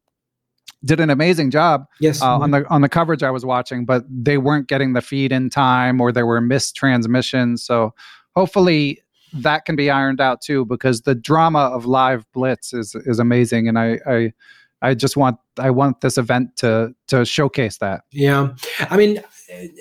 did 0.84 1.00
an 1.00 1.10
amazing 1.10 1.50
job 1.50 1.86
yes. 2.00 2.22
Uh, 2.22 2.38
on 2.38 2.50
the 2.50 2.66
on 2.68 2.80
the 2.80 2.88
coverage 2.88 3.22
I 3.22 3.30
was 3.30 3.44
watching, 3.44 3.84
but 3.84 4.04
they 4.08 4.38
weren't 4.38 4.68
getting 4.68 4.92
the 4.92 5.02
feed 5.02 5.32
in 5.32 5.50
time 5.50 6.00
or 6.00 6.12
there 6.12 6.26
were 6.26 6.40
missed 6.40 6.76
transmissions. 6.76 7.62
So 7.62 7.94
hopefully 8.34 9.02
that 9.32 9.64
can 9.64 9.76
be 9.76 9.90
ironed 9.90 10.20
out 10.20 10.40
too 10.40 10.64
because 10.64 11.02
the 11.02 11.14
drama 11.14 11.58
of 11.58 11.84
live 11.84 12.24
blitz 12.32 12.72
is 12.72 12.94
is 12.94 13.18
amazing 13.18 13.68
and 13.68 13.78
I 13.78 13.98
I 14.06 14.32
I 14.82 14.94
just 14.94 15.16
want 15.16 15.38
I 15.58 15.70
want 15.70 16.00
this 16.00 16.18
event 16.18 16.56
to 16.58 16.94
to 17.08 17.24
showcase 17.24 17.78
that. 17.78 18.02
Yeah. 18.12 18.54
I 18.90 18.96
mean 18.96 19.22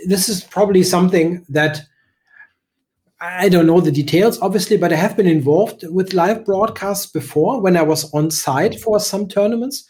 this 0.07 0.29
is 0.29 0.43
probably 0.43 0.83
something 0.83 1.45
that 1.49 1.81
I 3.19 3.49
don't 3.49 3.65
know 3.65 3.81
the 3.81 3.91
details, 3.91 4.39
obviously, 4.41 4.77
but 4.77 4.93
I 4.93 4.95
have 4.95 5.17
been 5.17 5.27
involved 5.27 5.83
with 5.89 6.13
live 6.13 6.45
broadcasts 6.45 7.07
before 7.07 7.59
when 7.59 7.75
I 7.75 7.81
was 7.81 8.13
on 8.13 8.29
site 8.29 8.79
for 8.79 8.99
some 8.99 9.27
tournaments. 9.27 9.83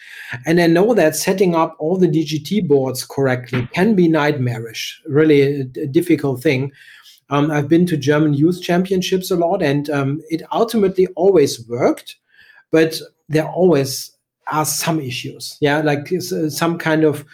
And 0.45 0.61
I 0.61 0.67
know 0.67 0.93
that 0.93 1.13
setting 1.17 1.53
up 1.53 1.75
all 1.77 1.97
the 1.97 2.07
DGT 2.07 2.69
boards 2.69 3.03
correctly 3.03 3.67
can 3.73 3.95
be 3.95 4.07
nightmarish, 4.07 5.01
really 5.07 5.41
a, 5.41 5.63
difficult 5.65 6.41
thing. 6.41 6.71
Um, 7.29 7.51
I've 7.51 7.67
been 7.67 7.85
to 7.87 7.97
German 7.97 8.33
youth 8.33 8.61
championships 8.61 9.29
a 9.29 9.35
lot, 9.35 9.61
and 9.61 9.89
um, 9.89 10.21
it 10.29 10.41
ultimately 10.53 11.07
always 11.17 11.67
worked, 11.67 12.15
but 12.71 12.97
there 13.27 13.45
always 13.45 14.16
are 14.51 14.65
some 14.65 14.99
issues. 14.99 15.57
Yeah, 15.61 15.79
like 15.79 16.11
uh, 16.13 16.49
some 16.49 16.77
kind 16.77 17.03
of 17.03 17.25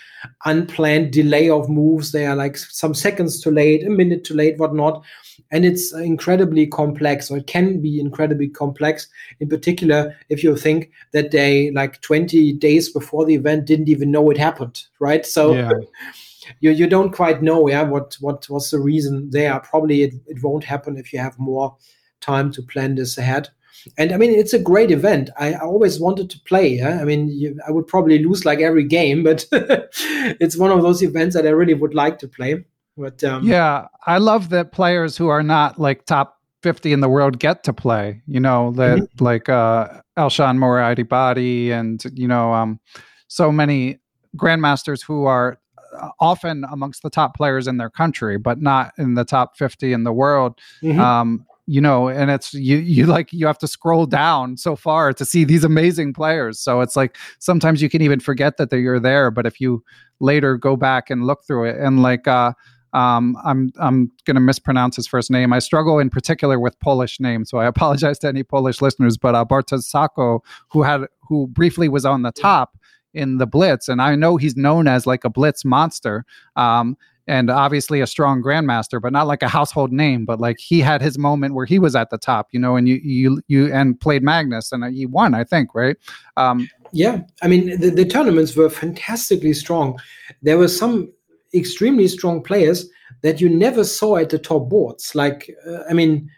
unplanned 0.45 1.11
delay 1.11 1.49
of 1.49 1.69
moves. 1.69 2.11
They 2.11 2.25
are 2.25 2.35
like 2.35 2.57
some 2.57 2.93
seconds 2.93 3.41
too 3.41 3.51
late, 3.51 3.85
a 3.85 3.89
minute 3.89 4.23
too 4.23 4.33
late, 4.33 4.57
whatnot 4.57 5.03
and 5.51 5.65
it's 5.65 5.93
incredibly 5.93 6.65
complex 6.67 7.29
or 7.29 7.37
it 7.37 7.47
can 7.47 7.79
be 7.81 7.99
incredibly 7.99 8.47
complex 8.47 9.07
in 9.39 9.47
particular 9.47 10.15
if 10.29 10.43
you 10.43 10.55
think 10.55 10.91
that 11.11 11.31
they 11.31 11.71
like 11.71 12.01
20 12.01 12.53
days 12.53 12.89
before 12.91 13.25
the 13.25 13.35
event 13.35 13.65
didn't 13.65 13.89
even 13.89 14.11
know 14.11 14.29
it 14.29 14.37
happened 14.37 14.83
right 14.99 15.25
so 15.25 15.53
yeah. 15.53 15.71
you, 16.59 16.71
you 16.71 16.87
don't 16.87 17.13
quite 17.13 17.41
know 17.41 17.67
yeah 17.69 17.83
what 17.83 18.17
what 18.19 18.47
was 18.49 18.71
the 18.71 18.79
reason 18.79 19.29
there 19.29 19.59
probably 19.59 20.03
it, 20.03 20.13
it 20.27 20.43
won't 20.43 20.63
happen 20.63 20.97
if 20.97 21.13
you 21.13 21.19
have 21.19 21.37
more 21.39 21.75
time 22.19 22.51
to 22.51 22.61
plan 22.61 22.95
this 22.95 23.17
ahead 23.17 23.49
and 23.97 24.11
I 24.11 24.17
mean, 24.17 24.31
it's 24.31 24.53
a 24.53 24.59
great 24.59 24.91
event. 24.91 25.29
I, 25.37 25.53
I 25.53 25.59
always 25.59 25.99
wanted 25.99 26.29
to 26.31 26.39
play. 26.41 26.77
Yeah? 26.77 26.99
I 27.01 27.03
mean, 27.03 27.27
you, 27.27 27.59
I 27.67 27.71
would 27.71 27.87
probably 27.87 28.23
lose 28.23 28.45
like 28.45 28.59
every 28.59 28.83
game, 28.83 29.23
but 29.23 29.45
it's 29.51 30.57
one 30.57 30.71
of 30.71 30.81
those 30.81 31.01
events 31.01 31.35
that 31.35 31.45
I 31.45 31.49
really 31.49 31.73
would 31.73 31.93
like 31.93 32.19
to 32.19 32.27
play. 32.27 32.63
But 32.97 33.23
um, 33.23 33.43
yeah, 33.43 33.87
I 34.05 34.19
love 34.19 34.49
that 34.49 34.71
players 34.71 35.17
who 35.17 35.27
are 35.27 35.43
not 35.43 35.79
like 35.79 36.05
top 36.05 36.37
50 36.61 36.93
in 36.93 36.99
the 37.01 37.09
world 37.09 37.39
get 37.39 37.63
to 37.65 37.73
play, 37.73 38.21
you 38.27 38.39
know, 38.39 38.71
that 38.73 38.99
mm-hmm. 38.99 39.23
like 39.23 39.49
uh 39.49 40.01
Alshon 40.17 40.57
Mouradibadi 40.57 41.71
and, 41.71 42.03
you 42.13 42.27
know, 42.27 42.53
um, 42.53 42.79
so 43.27 43.51
many 43.51 43.99
grandmasters 44.37 45.03
who 45.03 45.25
are 45.25 45.57
uh, 45.99 46.09
often 46.19 46.65
amongst 46.71 47.01
the 47.01 47.09
top 47.09 47.35
players 47.35 47.67
in 47.67 47.77
their 47.77 47.89
country, 47.89 48.37
but 48.37 48.61
not 48.61 48.93
in 48.97 49.15
the 49.15 49.25
top 49.25 49.57
50 49.57 49.91
in 49.91 50.03
the 50.03 50.13
world. 50.13 50.59
Mm-hmm. 50.83 50.99
Um, 50.99 51.45
you 51.65 51.79
know, 51.79 52.09
and 52.09 52.29
it's 52.29 52.53
you 52.53 52.77
you 52.77 53.05
like 53.05 53.31
you 53.31 53.47
have 53.47 53.57
to 53.59 53.67
scroll 53.67 54.05
down 54.05 54.57
so 54.57 54.75
far 54.75 55.13
to 55.13 55.25
see 55.25 55.43
these 55.43 55.63
amazing 55.63 56.13
players. 56.13 56.59
So 56.59 56.81
it's 56.81 56.95
like 56.95 57.17
sometimes 57.39 57.81
you 57.81 57.89
can 57.89 58.01
even 58.01 58.19
forget 58.19 58.57
that 58.57 58.71
you're 58.71 58.99
there, 58.99 59.31
but 59.31 59.45
if 59.45 59.61
you 59.61 59.83
later 60.19 60.57
go 60.57 60.75
back 60.75 61.09
and 61.09 61.25
look 61.25 61.45
through 61.45 61.65
it 61.65 61.77
and 61.77 62.01
like 62.01 62.27
uh 62.27 62.53
um, 62.93 63.35
I'm 63.43 63.73
I'm 63.79 64.11
going 64.25 64.35
to 64.35 64.41
mispronounce 64.41 64.95
his 64.95 65.07
first 65.07 65.31
name. 65.31 65.51
I 65.51 65.59
struggle 65.59 65.99
in 65.99 66.09
particular 66.09 66.59
with 66.59 66.79
Polish 66.79 67.19
names, 67.19 67.49
so 67.49 67.57
I 67.57 67.65
apologize 67.65 68.19
to 68.19 68.27
any 68.27 68.43
Polish 68.43 68.81
listeners. 68.81 69.17
But 69.17 69.35
uh, 69.35 69.45
Bartosz 69.45 69.91
Soćko, 69.91 70.41
who 70.69 70.83
had 70.83 71.01
who 71.21 71.47
briefly 71.47 71.89
was 71.89 72.05
on 72.05 72.21
the 72.21 72.31
top 72.31 72.77
in 73.13 73.37
the 73.37 73.47
Blitz, 73.47 73.87
and 73.87 74.01
I 74.01 74.15
know 74.15 74.37
he's 74.37 74.55
known 74.55 74.87
as 74.87 75.07
like 75.07 75.23
a 75.23 75.29
Blitz 75.29 75.65
monster. 75.65 76.23
Um, 76.55 76.95
and 77.27 77.49
obviously 77.49 78.01
a 78.01 78.07
strong 78.07 78.41
grandmaster, 78.41 79.01
but 79.01 79.13
not 79.13 79.27
like 79.27 79.43
a 79.43 79.47
household 79.47 79.91
name. 79.91 80.25
But 80.25 80.39
like 80.39 80.59
he 80.59 80.79
had 80.79 81.01
his 81.01 81.17
moment 81.17 81.53
where 81.53 81.65
he 81.65 81.79
was 81.79 81.95
at 81.95 82.09
the 82.09 82.17
top, 82.17 82.49
you 82.51 82.59
know, 82.59 82.75
and 82.75 82.87
you 82.87 82.99
you 83.03 83.41
you 83.47 83.73
and 83.73 83.99
played 83.99 84.23
Magnus, 84.23 84.71
and 84.71 84.83
he 84.93 85.05
won, 85.05 85.33
I 85.33 85.43
think, 85.43 85.73
right? 85.73 85.97
Um, 86.37 86.69
yeah, 86.91 87.21
I 87.41 87.47
mean 87.47 87.79
the, 87.79 87.89
the 87.89 88.05
tournaments 88.05 88.55
were 88.55 88.69
fantastically 88.69 89.53
strong. 89.53 89.99
There 90.41 90.57
were 90.57 90.67
some 90.67 91.11
extremely 91.53 92.07
strong 92.07 92.41
players 92.41 92.89
that 93.21 93.39
you 93.39 93.49
never 93.49 93.83
saw 93.83 94.17
at 94.17 94.29
the 94.29 94.39
top 94.39 94.69
boards. 94.69 95.15
Like, 95.15 95.49
uh, 95.67 95.83
I 95.89 95.93
mean, 95.93 96.29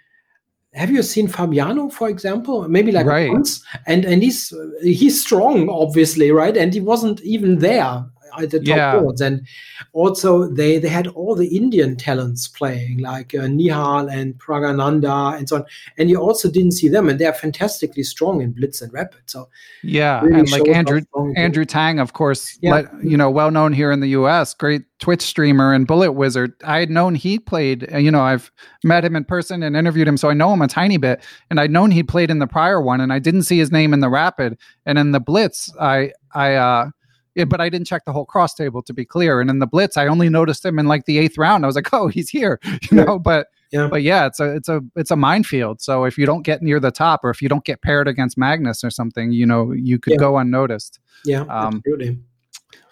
have 0.74 0.92
you 0.92 1.02
seen 1.04 1.28
Fabiano, 1.28 1.90
for 1.90 2.10
example? 2.10 2.68
Maybe 2.68 2.92
like 2.92 3.06
right. 3.06 3.32
once, 3.32 3.64
and 3.88 4.06
and 4.06 4.22
he's 4.22 4.54
he's 4.82 5.22
strong, 5.22 5.70
obviously, 5.70 6.32
right? 6.32 6.56
And 6.56 6.74
he 6.74 6.82
wasn't 6.82 7.22
even 7.22 7.60
there 7.60 8.06
the 8.42 8.60
top 8.60 8.68
yeah. 8.68 9.00
boards. 9.00 9.22
And 9.22 9.46
also 9.94 10.48
they 10.48 10.78
they 10.80 10.90
had 10.90 11.08
all 11.08 11.36
the 11.36 11.56
Indian 11.56 11.96
talents 11.96 12.48
playing, 12.48 13.00
like 13.00 13.34
uh, 13.36 13.44
Nihal 13.44 14.12
and 14.12 14.38
Praggnanandhaa 14.38 15.38
and 15.38 15.50
so 15.50 15.58
on. 15.58 15.66
And 15.98 16.10
you 16.10 16.18
also 16.18 16.50
didn't 16.50 16.74
see 16.74 16.90
them, 16.90 17.10
and 17.10 17.20
they 17.20 17.26
are 17.26 17.34
fantastically 17.34 18.04
strong 18.04 18.42
in 18.42 18.52
blitz 18.52 18.82
and 18.82 18.92
rapid. 18.94 19.22
So 19.26 19.50
yeah, 19.84 20.22
really 20.22 20.40
and 20.40 20.52
like 20.52 20.68
Andrew 20.68 21.02
Andrew 21.36 21.66
Tang, 21.66 22.00
of 22.00 22.14
course, 22.14 22.58
yeah. 22.62 22.72
let, 22.72 23.04
you 23.04 23.18
know, 23.18 23.30
well 23.30 23.52
known 23.52 23.74
here 23.74 23.92
in 23.92 24.00
the 24.00 24.10
U.S., 24.10 24.54
great 24.54 24.84
Twitch 25.00 25.22
streamer 25.22 25.74
and 25.74 25.88
Bullet 25.88 26.14
Wizard. 26.14 26.54
I 26.64 26.80
had 26.80 26.90
known 26.90 27.16
he 27.16 27.38
played. 27.38 27.92
Uh, 27.94 27.98
you 27.98 28.12
know, 28.12 28.22
I've 28.22 28.52
met 28.84 29.04
him 29.04 29.16
in 29.16 29.26
person 29.26 29.64
and 29.64 29.76
interviewed 29.76 30.08
him, 30.08 30.18
so 30.18 30.30
I 30.30 30.34
know 30.34 30.54
him 30.54 30.62
a 30.62 30.68
tiny 30.68 30.98
bit. 30.98 31.24
And 31.50 31.60
I'd 31.60 31.72
known 31.72 31.92
he 31.92 32.04
played 32.04 32.32
in 32.32 32.40
the 32.40 32.48
prior 32.48 32.82
one, 32.82 33.02
and 33.02 33.12
I 33.12 33.20
didn't 33.20 33.44
see 33.44 33.58
his 33.58 33.72
name 33.72 33.94
in 33.94 34.00
the 34.00 34.10
rapid 34.10 34.58
and 34.86 34.98
in 34.98 35.12
the 35.12 35.20
blitz. 35.20 35.72
I 35.80 36.12
I 36.34 36.56
uh 36.56 36.90
yeah, 37.36 37.46
but 37.46 37.62
I 37.62 37.70
didn't 37.70 37.88
check 37.88 38.06
the 38.06 38.14
whole 38.14 38.26
cross 38.26 38.54
table 38.54 38.82
to 38.84 38.94
be 38.94 39.06
clear. 39.06 39.42
And 39.42 39.50
in 39.50 39.60
the 39.60 39.68
blitz, 39.68 39.98
I 39.98 40.08
only 40.08 40.30
noticed 40.30 40.66
him 40.66 40.80
in 40.80 40.88
like 40.88 41.06
the 41.06 41.18
eighth 41.18 41.38
round. 41.38 41.66
I 41.66 41.68
was 41.68 41.76
like, 41.76 41.94
oh, 41.94 42.08
he's 42.08 42.30
here, 42.30 42.60
you 42.92 42.98
know. 42.98 43.20
But 43.20 43.48
yeah, 43.72 43.88
but 43.88 44.04
yeah, 44.04 44.26
it's 44.26 44.40
a 44.40 44.56
it's 44.56 44.70
a 44.70 44.82
it's 44.96 45.12
a 45.12 45.16
minefield. 45.16 45.82
So 45.82 46.06
if 46.06 46.18
you 46.18 46.26
don't 46.26 46.44
get 46.44 46.62
near 46.62 46.80
the 46.80 46.92
top, 46.92 47.24
or 47.24 47.30
if 47.30 47.42
you 47.42 47.50
don't 47.50 47.66
get 47.66 47.82
paired 47.82 48.08
against 48.08 48.38
Magnus 48.38 48.84
or 48.84 48.90
something, 48.90 49.32
you 49.32 49.46
know, 49.46 49.72
you 49.74 50.00
could 50.00 50.14
yeah. 50.14 50.20
go 50.20 50.38
unnoticed. 50.38 51.00
Yeah, 51.26 51.42
um, 51.42 51.76
absolutely. 51.76 52.20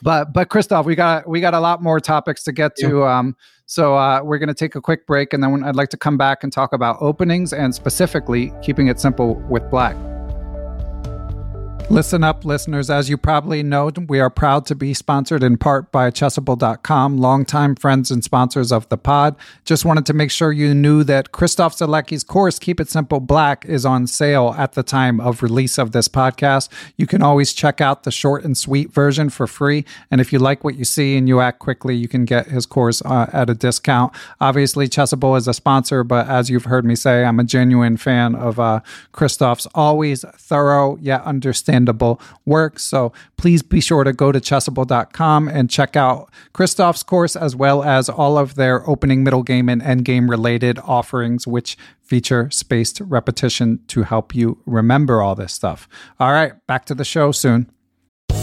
But 0.02 0.34
but 0.34 0.50
Christoph, 0.50 0.86
we 0.86 0.96
got 0.96 1.28
we 1.28 1.40
got 1.40 1.54
a 1.54 1.60
lot 1.60 1.82
more 1.82 2.00
topics 2.02 2.44
to 2.44 2.52
get 2.52 2.76
to. 2.78 3.00
Yeah. 3.00 3.18
Um, 3.18 3.38
so 3.66 3.96
uh, 3.96 4.22
we're 4.22 4.40
going 4.40 4.50
to 4.50 4.54
take 4.54 4.76
a 4.76 4.82
quick 4.82 5.08
break, 5.08 5.32
and 5.32 5.42
then 5.42 5.64
I'd 5.64 5.78
like 5.78 5.90
to 5.90 5.98
come 5.98 6.18
back 6.18 6.44
and 6.44 6.52
talk 6.52 6.74
about 6.74 6.98
openings 7.00 7.54
and 7.54 7.74
specifically 7.74 8.52
keeping 8.62 8.88
it 8.88 9.00
simple 9.00 9.36
with 9.50 9.68
black. 9.72 9.96
Listen 11.90 12.24
up, 12.24 12.44
listeners. 12.44 12.90
As 12.90 13.08
you 13.08 13.18
probably 13.18 13.62
know, 13.62 13.92
we 14.08 14.20
are 14.20 14.30
proud 14.30 14.66
to 14.66 14.74
be 14.74 14.96
sponsored 14.96 15.44
in 15.44 15.58
part 15.58 15.92
by 15.92 16.10
Chessable.com, 16.10 17.20
longtime 17.20 17.76
friends 17.76 18.10
and 18.10 18.24
sponsors 18.24 18.72
of 18.72 18.90
the 18.90 18.98
pod. 18.98 19.36
Just 19.64 19.86
wanted 19.86 20.06
to 20.08 20.14
make 20.14 20.32
sure 20.32 20.52
you 20.52 20.74
knew 20.74 21.04
that 21.04 21.32
Christoph 21.32 21.76
Sielecki's 21.76 22.24
course, 22.24 22.58
Keep 22.58 22.80
It 22.80 22.90
Simple 22.90 23.20
Black, 23.20 23.66
is 23.66 23.86
on 23.86 24.08
sale 24.08 24.56
at 24.58 24.74
the 24.74 24.82
time 24.82 25.20
of 25.20 25.44
release 25.44 25.78
of 25.78 25.92
this 25.92 26.08
podcast. 26.08 26.70
You 26.98 27.06
can 27.06 27.22
always 27.22 27.54
check 27.54 27.80
out 27.80 28.04
the 28.04 28.12
short 28.12 28.44
and 28.44 28.58
sweet 28.58 28.92
version 28.92 29.30
for 29.30 29.46
free. 29.46 29.86
And 30.10 30.20
if 30.20 30.34
you 30.34 30.40
like 30.40 30.64
what 30.64 30.76
you 30.76 30.86
see 30.86 31.16
and 31.16 31.28
you 31.28 31.42
act 31.42 31.60
quickly, 31.60 31.96
you 31.96 32.08
can 32.08 32.26
get 32.26 32.48
his 32.48 32.66
course 32.66 33.04
uh, 33.04 33.30
at 33.32 33.52
a 33.52 33.54
discount. 33.54 34.14
Obviously, 34.42 34.88
Chessable 34.88 35.38
is 35.38 35.48
a 35.48 35.54
sponsor, 35.54 36.04
but 36.04 36.28
as 36.28 36.50
you've 36.50 36.66
heard 36.66 36.86
me 36.86 36.96
say, 36.96 37.24
I'm 37.24 37.40
a 37.40 37.44
genuine 37.44 37.98
fan 37.98 38.34
of 38.34 38.60
uh, 38.60 38.80
Christoph's 39.12 39.68
always 39.76 40.26
thorough 40.38 40.98
yet 40.98 41.22
understanding 41.24 41.73
understandable 41.74 42.22
work. 42.46 42.80
So 42.80 43.12
please 43.38 43.64
be 43.64 43.82
sure 43.82 44.04
to 44.04 44.14
go 44.14 44.32
to 44.32 44.40
chessable.com 44.40 45.48
and 45.48 45.70
check 45.70 45.96
out 45.96 46.30
Christoph's 46.54 47.04
course 47.04 47.36
as 47.36 47.56
well 47.56 47.84
as 47.84 48.10
all 48.10 48.38
of 48.38 48.56
their 48.56 48.88
opening, 48.88 49.24
middle 49.24 49.44
game, 49.44 49.70
and 49.70 49.82
end 49.82 50.06
game 50.06 50.30
related 50.30 50.80
offerings, 50.84 51.48
which 51.48 51.78
feature 52.02 52.50
spaced 52.52 53.00
repetition 53.02 53.80
to 53.88 54.04
help 54.04 54.36
you 54.36 54.60
remember 54.66 55.22
all 55.22 55.36
this 55.36 55.54
stuff. 55.54 55.88
All 56.20 56.32
right, 56.32 56.54
back 56.68 56.86
to 56.86 56.96
the 56.96 57.06
show 57.06 57.32
soon. 57.32 57.70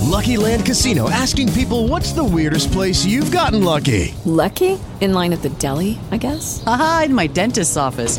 Lucky 0.03 0.37
Land 0.37 0.66
Casino 0.66 1.09
asking 1.09 1.53
people 1.53 1.87
what's 1.87 2.12
the 2.12 2.25
weirdest 2.25 2.73
place 2.73 3.05
you've 3.05 3.31
gotten 3.31 3.62
lucky? 3.62 4.14
Lucky? 4.25 4.79
In 5.01 5.14
line 5.14 5.33
at 5.33 5.43
the 5.43 5.51
deli, 5.51 5.99
I 6.11 6.16
guess? 6.16 6.62
Aha, 6.66 7.03
in 7.07 7.14
my 7.14 7.27
dentist's 7.29 7.77
office. 7.77 8.19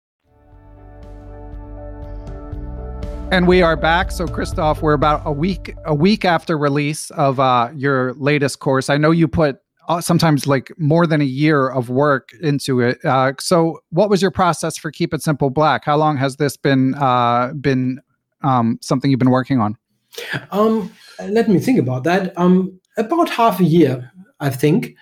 And 3.31 3.47
we 3.47 3.61
are 3.61 3.77
back. 3.77 4.11
So, 4.11 4.27
Christoph, 4.27 4.81
we're 4.81 4.91
about 4.91 5.21
a 5.23 5.31
week 5.31 5.73
a 5.85 5.95
week 5.95 6.25
after 6.25 6.57
release 6.57 7.11
of 7.11 7.39
uh, 7.39 7.69
your 7.73 8.13
latest 8.15 8.59
course. 8.59 8.89
I 8.89 8.97
know 8.97 9.11
you 9.11 9.29
put 9.29 9.59
uh, 9.87 10.01
sometimes 10.01 10.47
like 10.47 10.69
more 10.77 11.07
than 11.07 11.21
a 11.21 11.25
year 11.25 11.69
of 11.69 11.89
work 11.89 12.33
into 12.41 12.81
it. 12.81 12.97
Uh, 13.05 13.31
so, 13.39 13.79
what 13.89 14.09
was 14.09 14.21
your 14.21 14.31
process 14.31 14.77
for 14.77 14.91
Keep 14.91 15.13
It 15.13 15.23
Simple 15.23 15.49
Black? 15.49 15.85
How 15.85 15.95
long 15.95 16.17
has 16.17 16.35
this 16.35 16.57
been 16.57 16.93
uh, 16.95 17.53
been 17.53 18.01
um, 18.43 18.77
something 18.81 19.09
you've 19.09 19.19
been 19.19 19.29
working 19.29 19.61
on? 19.61 19.77
Um, 20.51 20.91
let 21.29 21.47
me 21.47 21.59
think 21.59 21.79
about 21.79 22.03
that. 22.03 22.37
Um, 22.37 22.81
about 22.97 23.29
half 23.29 23.61
a 23.61 23.63
year, 23.63 24.11
I 24.41 24.49
think. 24.49 24.93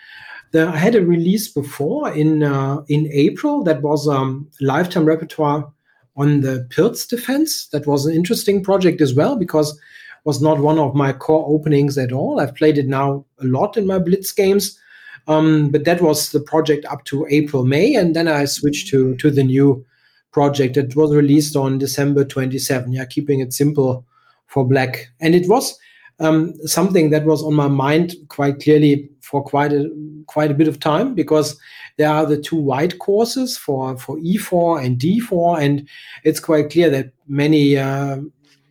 I 0.53 0.77
had 0.77 0.93
a 0.93 1.03
release 1.03 1.47
before 1.47 2.11
in 2.11 2.43
uh, 2.43 2.83
in 2.89 3.09
April 3.11 3.63
that 3.63 3.81
was 3.81 4.07
um, 4.07 4.47
lifetime 4.61 5.05
repertoire 5.05 5.73
on 6.19 6.41
the 6.41 6.67
Pirc 6.69 7.07
defense. 7.07 7.67
That 7.67 7.87
was 7.87 8.05
an 8.05 8.13
interesting 8.13 8.61
project 8.61 9.01
as 9.01 9.13
well 9.13 9.37
because 9.37 9.71
it 9.71 10.25
was 10.25 10.41
not 10.41 10.59
one 10.59 10.77
of 10.77 10.93
my 10.93 11.13
core 11.13 11.45
openings 11.47 11.97
at 11.97 12.11
all. 12.11 12.39
I've 12.39 12.55
played 12.55 12.77
it 12.77 12.87
now 12.87 13.25
a 13.39 13.45
lot 13.45 13.77
in 13.77 13.87
my 13.87 13.99
Blitz 13.99 14.33
games, 14.33 14.77
um, 15.27 15.69
but 15.69 15.85
that 15.85 16.01
was 16.01 16.31
the 16.31 16.41
project 16.41 16.85
up 16.85 17.05
to 17.05 17.25
April 17.29 17.65
May, 17.65 17.95
and 17.95 18.15
then 18.15 18.27
I 18.27 18.45
switched 18.45 18.89
to 18.89 19.15
to 19.15 19.31
the 19.31 19.43
new 19.43 19.85
project 20.31 20.75
that 20.75 20.95
was 20.95 21.15
released 21.15 21.55
on 21.55 21.77
December 21.77 22.25
27. 22.25 22.91
Yeah, 22.91 23.05
keeping 23.05 23.39
it 23.39 23.53
simple 23.53 24.05
for 24.47 24.67
Black, 24.67 25.07
and 25.21 25.33
it 25.33 25.47
was 25.47 25.77
um, 26.19 26.53
something 26.65 27.11
that 27.11 27.25
was 27.25 27.41
on 27.41 27.53
my 27.53 27.69
mind 27.69 28.15
quite 28.27 28.59
clearly 28.59 29.09
for 29.21 29.41
quite 29.41 29.71
a 29.71 29.89
quite 30.27 30.51
a 30.51 30.55
bit 30.55 30.67
of 30.67 30.79
time 30.79 31.15
because 31.15 31.57
there 31.99 32.09
are 32.09 32.25
the 32.25 32.39
two 32.39 32.55
white 32.55 32.97
courses 32.97 33.57
for 33.57 33.97
for 33.97 34.17
E4 34.17 34.85
and 34.85 34.97
D4, 34.97 35.61
and 35.61 35.87
it's 36.23 36.39
quite 36.39 36.71
clear 36.71 36.89
that 36.89 37.11
many. 37.27 37.77
Uh, 37.77 38.21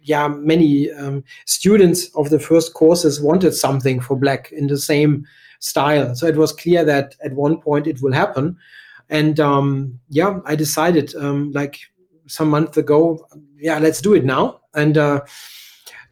yeah, 0.00 0.26
many 0.26 0.90
um, 0.92 1.22
students 1.44 2.08
of 2.16 2.30
the 2.30 2.40
first 2.40 2.72
courses 2.72 3.20
wanted 3.20 3.52
something 3.52 4.00
for 4.00 4.16
black 4.16 4.50
in 4.52 4.66
the 4.66 4.78
same 4.78 5.26
style. 5.58 6.14
So 6.14 6.26
it 6.26 6.36
was 6.36 6.50
clear 6.50 6.82
that 6.82 7.14
at 7.22 7.34
one 7.34 7.60
point 7.60 7.86
it 7.86 8.00
will 8.00 8.14
happen. 8.14 8.56
And 9.10 9.38
um, 9.38 10.00
yeah, 10.08 10.40
I 10.46 10.54
decided 10.54 11.14
um, 11.16 11.52
like 11.52 11.78
some 12.26 12.48
month 12.48 12.78
ago, 12.78 13.26
yeah, 13.58 13.78
let's 13.78 14.00
do 14.00 14.14
it 14.14 14.24
now. 14.24 14.60
And 14.74 14.96
uh, 14.96 15.20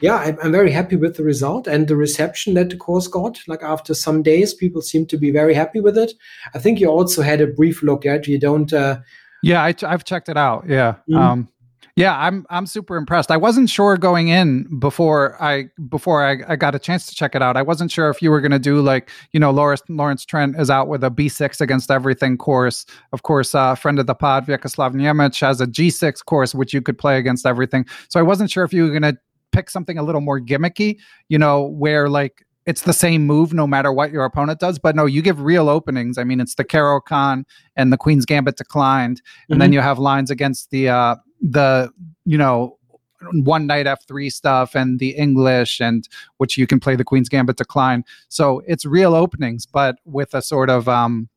yeah, 0.00 0.16
I'm, 0.16 0.38
I'm, 0.42 0.52
very 0.52 0.70
happy 0.70 0.96
with 0.96 1.16
the 1.16 1.24
result 1.24 1.66
and 1.66 1.88
the 1.88 1.96
reception 1.96 2.54
that 2.54 2.70
the 2.70 2.76
course 2.76 3.08
got. 3.08 3.38
Like 3.46 3.62
after 3.62 3.94
some 3.94 4.22
days, 4.22 4.52
people 4.52 4.82
seem 4.82 5.06
to 5.06 5.16
be 5.16 5.30
very 5.30 5.54
happy 5.54 5.80
with 5.80 5.96
it. 5.96 6.12
I 6.54 6.58
think 6.58 6.80
you 6.80 6.88
also 6.88 7.22
had 7.22 7.40
a 7.40 7.46
brief 7.46 7.82
look 7.82 8.04
at 8.04 8.26
you 8.26 8.38
don't. 8.38 8.72
Uh, 8.72 8.98
yeah, 9.42 9.62
I, 9.62 9.74
have 9.88 10.04
checked 10.04 10.28
it 10.28 10.36
out. 10.36 10.68
Yeah. 10.68 10.96
Mm-hmm. 11.08 11.16
Um, 11.16 11.48
yeah, 11.96 12.14
I'm 12.18 12.44
I'm 12.50 12.66
super 12.66 12.96
impressed. 12.96 13.30
I 13.30 13.38
wasn't 13.38 13.70
sure 13.70 13.96
going 13.96 14.28
in 14.28 14.78
before 14.78 15.42
I 15.42 15.70
before 15.88 16.26
I, 16.26 16.36
I 16.46 16.56
got 16.56 16.74
a 16.74 16.78
chance 16.78 17.06
to 17.06 17.14
check 17.14 17.34
it 17.34 17.40
out. 17.40 17.56
I 17.56 17.62
wasn't 17.62 17.90
sure 17.90 18.10
if 18.10 18.20
you 18.20 18.30
were 18.30 18.42
going 18.42 18.52
to 18.52 18.58
do 18.58 18.82
like 18.82 19.08
you 19.32 19.40
know 19.40 19.50
Lawrence 19.50 19.80
Lawrence 19.88 20.26
Trent 20.26 20.60
is 20.60 20.68
out 20.68 20.88
with 20.88 21.02
a 21.02 21.10
B6 21.10 21.58
against 21.62 21.90
everything 21.90 22.36
course. 22.36 22.84
Of 23.14 23.22
course, 23.22 23.54
uh, 23.54 23.74
friend 23.76 23.98
of 23.98 24.06
the 24.06 24.14
pod 24.14 24.46
Vyacheslav 24.46 24.92
Niemiec 24.92 25.40
has 25.40 25.62
a 25.62 25.66
G6 25.66 26.22
course 26.26 26.54
which 26.54 26.74
you 26.74 26.82
could 26.82 26.98
play 26.98 27.16
against 27.16 27.46
everything. 27.46 27.86
So 28.10 28.20
I 28.20 28.24
wasn't 28.24 28.50
sure 28.50 28.64
if 28.64 28.74
you 28.74 28.82
were 28.82 28.90
going 28.90 29.14
to 29.14 29.18
pick 29.56 29.70
something 29.70 29.96
a 29.96 30.02
little 30.02 30.20
more 30.20 30.38
gimmicky, 30.38 30.98
you 31.28 31.38
know, 31.38 31.62
where 31.62 32.10
like 32.10 32.44
it's 32.66 32.82
the 32.82 32.92
same 32.92 33.26
move 33.26 33.54
no 33.54 33.66
matter 33.66 33.90
what 33.90 34.12
your 34.12 34.24
opponent 34.24 34.60
does. 34.60 34.78
But 34.78 34.94
no, 34.94 35.06
you 35.06 35.22
give 35.22 35.40
real 35.40 35.68
openings. 35.70 36.18
I 36.18 36.24
mean, 36.24 36.40
it's 36.40 36.56
the 36.56 36.64
Caro-Kann 36.64 37.46
and 37.76 37.92
the 37.92 37.96
Queen's 37.96 38.26
Gambit 38.26 38.56
declined, 38.56 39.22
and 39.48 39.54
mm-hmm. 39.54 39.60
then 39.60 39.72
you 39.72 39.80
have 39.80 39.98
lines 39.98 40.30
against 40.30 40.70
the 40.70 40.90
uh 40.90 41.16
the 41.40 41.90
you 42.24 42.36
know 42.36 42.76
one 43.32 43.66
knight 43.66 43.86
f3 43.86 44.30
stuff 44.30 44.74
and 44.74 44.98
the 44.98 45.10
English 45.16 45.80
and 45.80 46.06
which 46.36 46.58
you 46.58 46.66
can 46.66 46.78
play 46.78 46.94
the 46.96 47.04
Queen's 47.04 47.30
Gambit 47.30 47.56
decline. 47.56 48.04
So 48.28 48.62
it's 48.66 48.84
real 48.84 49.14
openings, 49.14 49.64
but 49.64 49.96
with 50.04 50.34
a 50.34 50.42
sort 50.42 50.68
of 50.68 50.86
um 50.88 51.28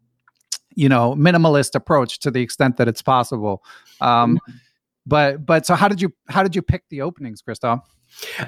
you 0.76 0.90
know 0.90 1.16
minimalist 1.16 1.74
approach 1.74 2.20
to 2.20 2.32
the 2.32 2.42
extent 2.42 2.76
that 2.78 2.88
it's 2.90 3.02
possible. 3.02 3.64
Um, 4.02 4.36
mm-hmm. 4.36 4.58
But 5.06 5.46
but 5.46 5.66
so 5.66 5.76
how 5.76 5.88
did 5.88 6.02
you 6.02 6.14
how 6.28 6.44
did 6.44 6.56
you 6.56 6.62
pick 6.62 6.84
the 6.90 7.02
openings, 7.02 7.42
Christoph? 7.42 7.99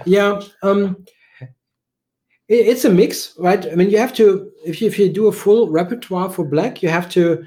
Yeah, 0.06 0.42
um, 0.64 1.06
it, 1.40 2.68
it's 2.68 2.86
a 2.86 2.90
mix, 2.90 3.34
right? 3.38 3.66
I 3.72 3.76
mean, 3.76 3.90
you 3.90 3.98
have 3.98 4.14
to 4.16 4.52
if 4.66 4.82
you, 4.82 4.88
if 4.88 5.00
you 5.00 5.10
do 5.10 5.28
a 5.28 5.32
full 5.32 5.70
repertoire 5.70 6.30
for 6.30 6.46
black, 6.46 6.84
you 6.84 6.90
have 6.90 7.10
to 7.10 7.46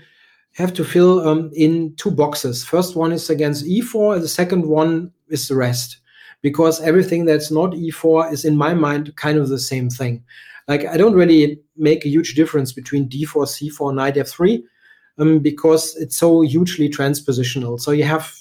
have 0.55 0.73
to 0.75 0.85
fill 0.85 1.27
um, 1.27 1.51
in 1.55 1.95
two 1.97 2.11
boxes. 2.11 2.65
First 2.65 2.97
one 2.97 3.13
is 3.13 3.29
against 3.29 3.67
e4, 3.67 4.15
and 4.15 4.23
the 4.23 4.29
second 4.29 4.67
one 4.67 5.13
is 5.29 5.49
the 5.49 5.57
rest, 5.57 5.99
because 6.43 6.81
everything 6.81 7.25
that's 7.25 7.51
not 7.51 7.73
e4 7.73 8.33
is 8.33 8.45
in 8.45 8.57
my 8.57 8.73
mind 8.75 9.15
kind 9.17 9.39
of 9.39 9.49
the 9.49 9.59
same 9.59 9.91
thing. 9.91 10.23
Like 10.69 10.87
I 10.87 10.97
don't 10.97 11.15
really 11.15 11.61
make 11.77 12.05
a 12.05 12.09
huge 12.09 12.35
difference 12.35 12.73
between 12.73 13.09
d4, 13.09 13.47
c4, 13.47 13.95
knight 13.95 14.15
f3, 14.15 14.63
um, 15.19 15.41
because 15.41 15.97
it's 15.97 16.17
so 16.17 16.41
hugely 16.41 16.89
transpositional. 16.89 17.81
So 17.81 17.91
you 17.91 18.05
have 18.05 18.33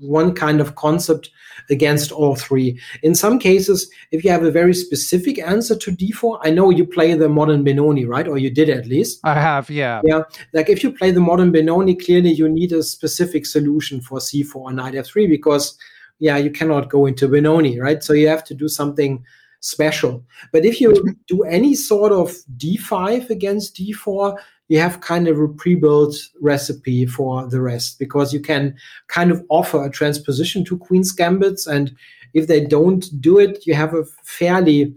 one 0.00 0.34
kind 0.34 0.60
of 0.60 0.74
concept 0.74 1.30
against 1.70 2.12
all 2.12 2.36
three. 2.36 2.80
In 3.02 3.14
some 3.14 3.38
cases, 3.38 3.90
if 4.10 4.24
you 4.24 4.30
have 4.30 4.42
a 4.42 4.50
very 4.50 4.74
specific 4.74 5.38
answer 5.38 5.76
to 5.76 5.92
d4, 5.92 6.40
I 6.42 6.50
know 6.50 6.70
you 6.70 6.86
play 6.86 7.14
the 7.14 7.28
modern 7.28 7.64
Benoni, 7.64 8.04
right? 8.04 8.26
Or 8.26 8.38
you 8.38 8.50
did 8.50 8.68
at 8.68 8.86
least. 8.86 9.20
I 9.24 9.34
have, 9.34 9.70
yeah. 9.70 10.00
Yeah. 10.04 10.22
Like 10.52 10.68
if 10.68 10.82
you 10.82 10.92
play 10.92 11.10
the 11.10 11.20
modern 11.20 11.52
Benoni, 11.52 11.94
clearly 11.94 12.30
you 12.30 12.48
need 12.48 12.72
a 12.72 12.82
specific 12.82 13.46
solution 13.46 14.00
for 14.00 14.18
c4 14.18 14.56
or 14.56 14.72
knight 14.72 14.94
f3 14.94 15.28
because, 15.28 15.76
yeah, 16.18 16.36
you 16.36 16.50
cannot 16.50 16.88
go 16.88 17.06
into 17.06 17.28
Benoni, 17.28 17.78
right? 17.80 18.02
So 18.02 18.12
you 18.12 18.28
have 18.28 18.44
to 18.44 18.54
do 18.54 18.68
something 18.68 19.24
special. 19.60 20.24
But 20.52 20.64
if 20.64 20.80
you 20.80 21.16
do 21.26 21.42
any 21.42 21.74
sort 21.74 22.12
of 22.12 22.34
d5 22.56 23.30
against 23.30 23.76
d4, 23.76 24.38
you 24.68 24.78
have 24.78 25.00
kind 25.00 25.28
of 25.28 25.40
a 25.40 25.48
pre-built 25.48 26.14
recipe 26.40 27.06
for 27.06 27.46
the 27.46 27.60
rest 27.60 27.98
because 27.98 28.32
you 28.32 28.40
can 28.40 28.76
kind 29.08 29.30
of 29.30 29.44
offer 29.48 29.84
a 29.84 29.90
transposition 29.90 30.64
to 30.64 30.78
queen's 30.78 31.10
gambits 31.10 31.66
and 31.66 31.94
if 32.34 32.46
they 32.46 32.64
don't 32.64 33.06
do 33.20 33.38
it 33.38 33.66
you 33.66 33.74
have 33.74 33.94
a 33.94 34.04
fairly 34.22 34.94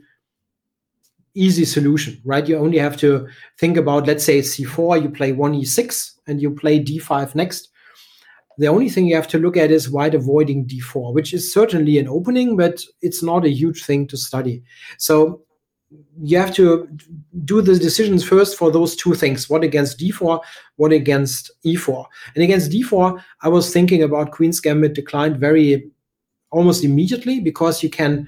easy 1.34 1.64
solution 1.64 2.22
right? 2.26 2.48
You 2.48 2.58
only 2.58 2.78
have 2.78 2.98
to 2.98 3.28
think 3.58 3.78
about 3.78 4.08
let's 4.08 4.24
say 4.24 4.40
c4 4.40 5.02
you 5.02 5.10
play 5.10 5.32
1 5.32 5.54
e6 5.54 6.12
and 6.28 6.42
you 6.42 6.52
play 6.52 6.80
d5 6.84 7.36
next. 7.36 7.70
The 8.58 8.68
only 8.68 8.90
thing 8.90 9.08
you 9.08 9.16
have 9.16 9.30
to 9.30 9.40
look 9.40 9.56
at 9.56 9.72
is 9.72 9.90
white 9.90 10.14
avoiding 10.14 10.68
d4 10.68 11.14
which 11.14 11.34
is 11.34 11.54
certainly 11.54 11.98
an 11.98 12.10
opening 12.10 12.58
but 12.58 12.84
it's 13.02 13.24
not 13.24 13.46
a 13.46 13.50
huge 13.50 13.86
thing 13.86 14.08
to 14.08 14.18
study. 14.18 14.62
So 14.98 15.42
you 16.22 16.38
have 16.38 16.54
to 16.54 16.88
do 17.46 17.62
the 17.62 17.78
decisions 17.78 18.24
first 18.24 18.58
for 18.58 18.72
those 18.72 18.96
two 18.96 19.14
things 19.14 19.50
what 19.50 19.64
against 19.64 20.00
d4 20.00 20.42
what 20.78 20.92
against 20.92 21.52
e4 21.66 22.06
and 22.36 22.44
against 22.44 22.72
d4 22.72 23.22
i 23.42 23.48
was 23.48 23.74
thinking 23.74 24.04
about 24.04 24.32
queen's 24.32 24.60
gambit 24.60 24.94
declined 24.94 25.38
very 25.38 25.90
almost 26.52 26.84
immediately 26.84 27.40
because 27.40 27.84
you 27.84 27.90
can 27.90 28.28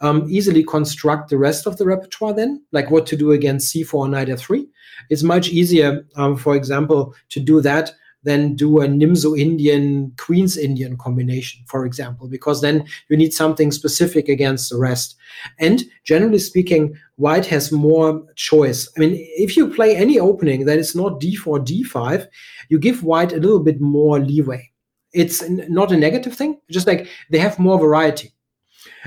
um, 0.00 0.26
easily 0.28 0.64
construct 0.64 1.30
the 1.30 1.38
rest 1.38 1.66
of 1.66 1.76
the 1.76 1.86
repertoire 1.86 2.32
then 2.32 2.62
like 2.72 2.90
what 2.90 3.06
to 3.06 3.16
do 3.16 3.32
against 3.32 3.74
c4 3.74 4.10
knight 4.10 4.28
f3 4.28 4.66
it's 5.10 5.22
much 5.22 5.48
easier 5.48 6.04
um, 6.16 6.36
for 6.36 6.56
example 6.56 7.14
to 7.28 7.40
do 7.40 7.60
that 7.60 7.92
than 8.24 8.54
do 8.54 8.80
a 8.80 8.86
Nimzo 8.86 9.38
Indian 9.38 10.12
Queen's 10.16 10.56
Indian 10.56 10.96
combination, 10.96 11.62
for 11.68 11.86
example, 11.86 12.26
because 12.26 12.60
then 12.60 12.84
you 13.08 13.16
need 13.16 13.32
something 13.32 13.70
specific 13.70 14.28
against 14.28 14.70
the 14.70 14.78
rest. 14.78 15.16
And 15.58 15.84
generally 16.04 16.38
speaking, 16.38 16.98
white 17.16 17.46
has 17.46 17.70
more 17.70 18.24
choice. 18.34 18.88
I 18.96 19.00
mean, 19.00 19.14
if 19.36 19.56
you 19.56 19.72
play 19.72 19.96
any 19.96 20.18
opening 20.18 20.64
that 20.66 20.78
is 20.78 20.94
not 20.94 21.20
d4, 21.20 21.64
d5, 21.64 22.26
you 22.68 22.78
give 22.78 23.02
white 23.02 23.32
a 23.32 23.36
little 23.36 23.60
bit 23.60 23.80
more 23.80 24.18
leeway. 24.18 24.70
It's 25.12 25.48
not 25.48 25.92
a 25.92 25.96
negative 25.96 26.34
thing, 26.34 26.60
just 26.70 26.86
like 26.86 27.08
they 27.30 27.38
have 27.38 27.58
more 27.58 27.78
variety. 27.78 28.32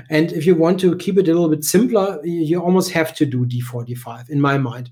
And 0.08 0.32
if 0.32 0.46
you 0.46 0.54
want 0.54 0.80
to 0.80 0.96
keep 0.96 1.18
it 1.18 1.28
a 1.28 1.32
little 1.32 1.50
bit 1.50 1.64
simpler, 1.64 2.20
you 2.24 2.60
almost 2.60 2.90
have 2.92 3.14
to 3.16 3.26
do 3.26 3.44
d4, 3.44 3.86
d5, 3.88 4.30
in 4.30 4.40
my 4.40 4.56
mind. 4.56 4.90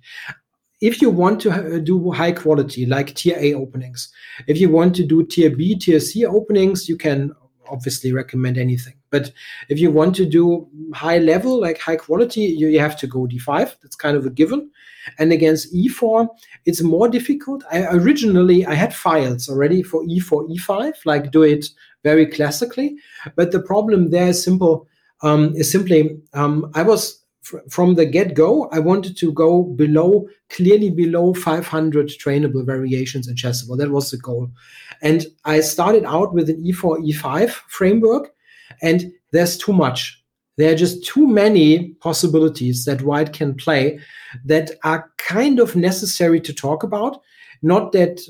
If 0.82 1.00
you 1.00 1.08
want 1.08 1.40
to 1.40 1.50
uh, 1.50 1.78
do 1.78 2.12
high 2.12 2.32
quality, 2.32 2.84
like 2.84 3.14
tier 3.14 3.36
A 3.38 3.54
openings, 3.54 4.12
if 4.46 4.58
you 4.58 4.68
want 4.68 4.94
to 4.96 5.06
do 5.06 5.24
tier 5.24 5.48
B, 5.48 5.74
tier 5.74 6.00
C 6.00 6.26
openings, 6.26 6.86
you 6.86 6.98
can 6.98 7.32
obviously 7.68 8.12
recommend 8.12 8.58
anything. 8.58 8.94
But 9.16 9.32
if 9.70 9.78
you 9.78 9.90
want 9.90 10.14
to 10.16 10.26
do 10.26 10.68
high 10.92 11.16
level, 11.18 11.58
like 11.58 11.78
high 11.78 11.96
quality, 11.96 12.42
you, 12.42 12.68
you 12.68 12.80
have 12.80 12.98
to 13.00 13.06
go 13.06 13.20
d5. 13.20 13.76
That's 13.80 13.96
kind 13.96 14.14
of 14.14 14.26
a 14.26 14.30
given. 14.30 14.70
And 15.18 15.32
against 15.32 15.74
e4, 15.74 16.28
it's 16.66 16.82
more 16.82 17.08
difficult. 17.08 17.64
I 17.72 17.86
originally 18.00 18.66
I 18.66 18.74
had 18.74 18.94
files 18.94 19.48
already 19.48 19.82
for 19.82 20.04
e4, 20.04 20.54
e5, 20.54 21.06
like 21.06 21.30
do 21.30 21.42
it 21.42 21.70
very 22.02 22.26
classically. 22.26 22.96
But 23.36 23.52
the 23.52 23.62
problem 23.62 24.10
there 24.10 24.28
is 24.28 24.42
simple. 24.42 24.86
Um, 25.22 25.54
is 25.56 25.72
simply 25.72 26.20
um, 26.34 26.70
I 26.74 26.82
was 26.82 27.24
from 27.70 27.94
the 27.94 28.04
get 28.04 28.34
go, 28.34 28.68
I 28.70 28.80
wanted 28.80 29.16
to 29.18 29.32
go 29.32 29.62
below, 29.62 30.28
clearly 30.50 30.90
below 30.90 31.32
500 31.32 32.08
trainable 32.08 32.66
variations 32.66 33.28
in 33.28 33.36
chessable. 33.36 33.78
That 33.78 33.90
was 33.90 34.10
the 34.10 34.18
goal. 34.18 34.50
And 35.00 35.26
I 35.44 35.60
started 35.60 36.04
out 36.04 36.34
with 36.34 36.50
an 36.50 36.62
E4, 36.62 37.08
E5 37.08 37.50
framework, 37.68 38.32
and 38.82 39.12
there's 39.32 39.56
too 39.56 39.72
much. 39.72 40.22
There 40.56 40.72
are 40.72 40.76
just 40.76 41.04
too 41.04 41.26
many 41.26 41.90
possibilities 42.00 42.84
that 42.86 43.02
white 43.02 43.32
can 43.32 43.54
play 43.54 43.98
that 44.44 44.70
are 44.84 45.10
kind 45.18 45.60
of 45.60 45.76
necessary 45.76 46.40
to 46.40 46.52
talk 46.52 46.82
about. 46.82 47.20
Not 47.62 47.92
that 47.92 48.20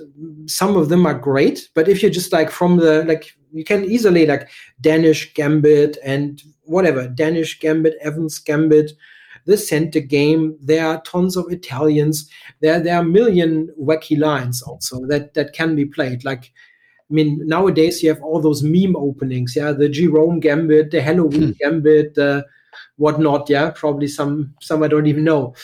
some 0.47 0.77
of 0.77 0.89
them 0.89 1.07
are 1.07 1.15
great, 1.15 1.69
but 1.75 1.89
if 1.89 2.03
you're 2.03 2.11
just 2.11 2.33
like 2.33 2.51
from 2.51 2.79
the 2.79 3.05
like 3.05 3.33
you 3.53 3.65
can 3.65 3.85
easily 3.85 4.27
like 4.27 4.49
Danish 4.81 5.33
Gambit 5.35 5.99
and 6.05 6.43
whatever 6.63 7.09
Danish 7.09 7.59
Gambit, 7.59 7.95
Evans 8.01 8.39
Gambit, 8.39 8.93
the 9.47 9.57
center 9.57 10.01
game. 10.01 10.57
There 10.61 10.87
are 10.87 11.01
tons 11.03 11.37
of 11.37 11.51
Italians. 11.51 12.29
There 12.61 12.81
there 12.81 12.97
are 12.97 13.03
a 13.03 13.05
million 13.05 13.73
wacky 13.81 14.19
lines 14.19 14.63
also 14.63 15.07
that 15.07 15.35
that 15.35 15.53
can 15.53 15.75
be 15.75 15.87
played. 15.87 16.25
Like 16.25 16.53
I 17.11 17.15
mean, 17.15 17.41
nowadays 17.47 18.03
you 18.03 18.09
have 18.09 18.23
all 18.23 18.41
those 18.41 18.63
meme 18.63 18.97
openings, 18.97 19.55
yeah, 19.55 19.73
the 19.73 19.89
Jerome 19.89 20.41
Gambit, 20.41 20.91
the 20.91 21.01
Halloween 21.01 21.49
hmm. 21.49 21.53
Gambit, 21.61 22.15
the 22.15 22.45
whatnot, 22.97 23.49
yeah, 23.49 23.71
probably 23.71 24.09
some 24.09 24.55
some 24.61 24.83
I 24.83 24.89
don't 24.89 25.07
even 25.07 25.25
know, 25.25 25.55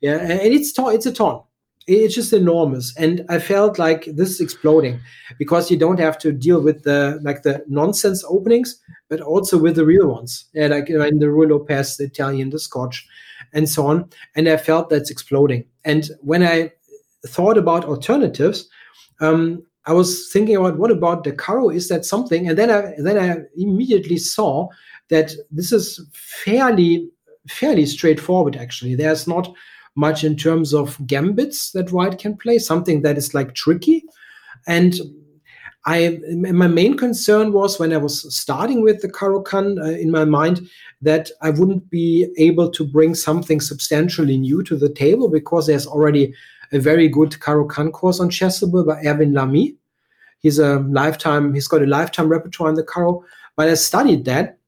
yeah, 0.00 0.18
and 0.18 0.52
it's 0.52 0.72
it's 0.78 1.06
a 1.06 1.12
ton. 1.12 1.40
It's 1.88 2.14
just 2.14 2.32
enormous, 2.32 2.96
and 2.96 3.24
I 3.28 3.40
felt 3.40 3.78
like 3.78 4.04
this 4.04 4.30
is 4.30 4.40
exploding 4.40 5.00
because 5.36 5.68
you 5.68 5.76
don't 5.76 5.98
have 5.98 6.16
to 6.18 6.30
deal 6.30 6.60
with 6.60 6.84
the 6.84 7.18
like 7.22 7.42
the 7.42 7.64
nonsense 7.66 8.24
openings, 8.28 8.78
but 9.08 9.20
also 9.20 9.58
with 9.58 9.76
the 9.76 9.84
real 9.84 10.08
ones, 10.08 10.44
yeah, 10.52 10.68
like 10.68 10.90
in 10.90 11.18
the 11.18 11.26
Ruy 11.26 11.50
Lopez, 11.50 11.96
the 11.96 12.04
Italian, 12.04 12.50
the 12.50 12.60
Scotch, 12.60 13.04
and 13.52 13.68
so 13.68 13.86
on. 13.86 14.08
And 14.36 14.48
I 14.48 14.58
felt 14.58 14.90
that's 14.90 15.10
exploding. 15.10 15.64
And 15.84 16.08
when 16.20 16.42
I 16.44 16.72
thought 17.26 17.58
about 17.58 17.84
alternatives, 17.84 18.68
um, 19.20 19.64
I 19.86 19.92
was 19.92 20.30
thinking 20.32 20.56
about 20.56 20.78
what 20.78 20.90
about 20.90 21.24
the 21.24 21.32
Caro? 21.32 21.68
Is 21.68 21.88
that 21.88 22.04
something? 22.04 22.48
And 22.48 22.56
then 22.56 22.70
I 22.70 22.94
then 22.98 23.18
I 23.18 23.42
immediately 23.56 24.16
saw 24.16 24.68
that 25.08 25.32
this 25.50 25.72
is 25.72 26.00
fairly 26.12 27.08
fairly 27.48 27.86
straightforward. 27.86 28.56
Actually, 28.56 28.94
there's 28.94 29.26
not 29.26 29.52
much 29.94 30.24
in 30.24 30.36
terms 30.36 30.72
of 30.72 30.98
gambits 31.06 31.72
that 31.72 31.92
white 31.92 32.18
can 32.18 32.36
play. 32.36 32.58
Something 32.58 33.02
that 33.02 33.18
is 33.18 33.34
like 33.34 33.54
tricky, 33.54 34.04
and 34.66 34.94
I 35.84 36.20
my 36.30 36.68
main 36.68 36.96
concern 36.96 37.52
was 37.52 37.80
when 37.80 37.92
I 37.92 37.96
was 37.96 38.34
starting 38.34 38.82
with 38.82 39.02
the 39.02 39.10
Caro-Kann 39.10 39.78
uh, 39.80 39.86
in 39.86 40.12
my 40.12 40.24
mind 40.24 40.68
that 41.00 41.30
I 41.40 41.50
wouldn't 41.50 41.90
be 41.90 42.32
able 42.38 42.70
to 42.70 42.86
bring 42.86 43.16
something 43.16 43.60
substantially 43.60 44.38
new 44.38 44.62
to 44.62 44.76
the 44.76 44.88
table 44.88 45.28
because 45.28 45.66
there's 45.66 45.86
already 45.86 46.32
a 46.72 46.78
very 46.78 47.08
good 47.08 47.38
Caro-Kann 47.40 47.92
course 47.92 48.20
on 48.20 48.30
Chessable 48.30 48.86
by 48.86 49.02
Erwin 49.04 49.34
L'Ami. 49.34 49.76
He's 50.38 50.58
a 50.58 50.80
lifetime, 50.80 51.54
he's 51.54 51.68
got 51.68 51.82
a 51.82 51.86
lifetime 51.86 52.28
repertoire 52.28 52.70
in 52.70 52.74
the 52.74 52.82
Caro. 52.82 53.24
But 53.56 53.68
I 53.68 53.74
studied 53.74 54.24
that 54.24 54.58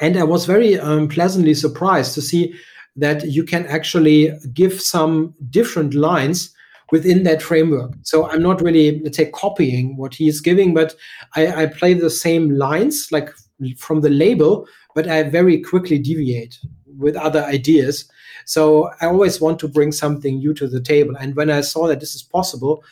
and 0.00 0.16
I 0.16 0.24
was 0.24 0.46
very 0.46 0.78
um, 0.78 1.08
pleasantly 1.08 1.54
surprised 1.54 2.14
to 2.14 2.22
see 2.22 2.54
that 2.96 3.24
you 3.26 3.44
can 3.44 3.66
actually 3.66 4.32
give 4.52 4.80
some 4.80 5.34
different 5.50 5.94
lines 5.94 6.54
within 6.90 7.24
that 7.24 7.42
framework. 7.42 7.92
So 8.02 8.28
I'm 8.28 8.42
not 8.42 8.60
really, 8.60 9.00
let's 9.00 9.16
say, 9.16 9.30
copying 9.30 9.96
what 9.96 10.14
he 10.14 10.28
is 10.28 10.40
giving, 10.40 10.74
but 10.74 10.94
I, 11.34 11.64
I 11.64 11.66
play 11.66 11.94
the 11.94 12.10
same 12.10 12.50
lines, 12.50 13.08
like 13.10 13.30
from 13.76 14.00
the 14.00 14.10
label, 14.10 14.66
but 14.94 15.08
I 15.08 15.24
very 15.24 15.60
quickly 15.60 15.98
deviate 15.98 16.58
with 16.98 17.16
other 17.16 17.42
ideas. 17.44 18.08
So 18.44 18.90
I 19.00 19.06
always 19.06 19.40
want 19.40 19.58
to 19.60 19.68
bring 19.68 19.92
something 19.92 20.38
new 20.38 20.54
to 20.54 20.68
the 20.68 20.80
table. 20.80 21.16
And 21.16 21.34
when 21.34 21.50
I 21.50 21.60
saw 21.60 21.86
that 21.88 22.00
this 22.00 22.14
is 22.14 22.22
possible, 22.22 22.84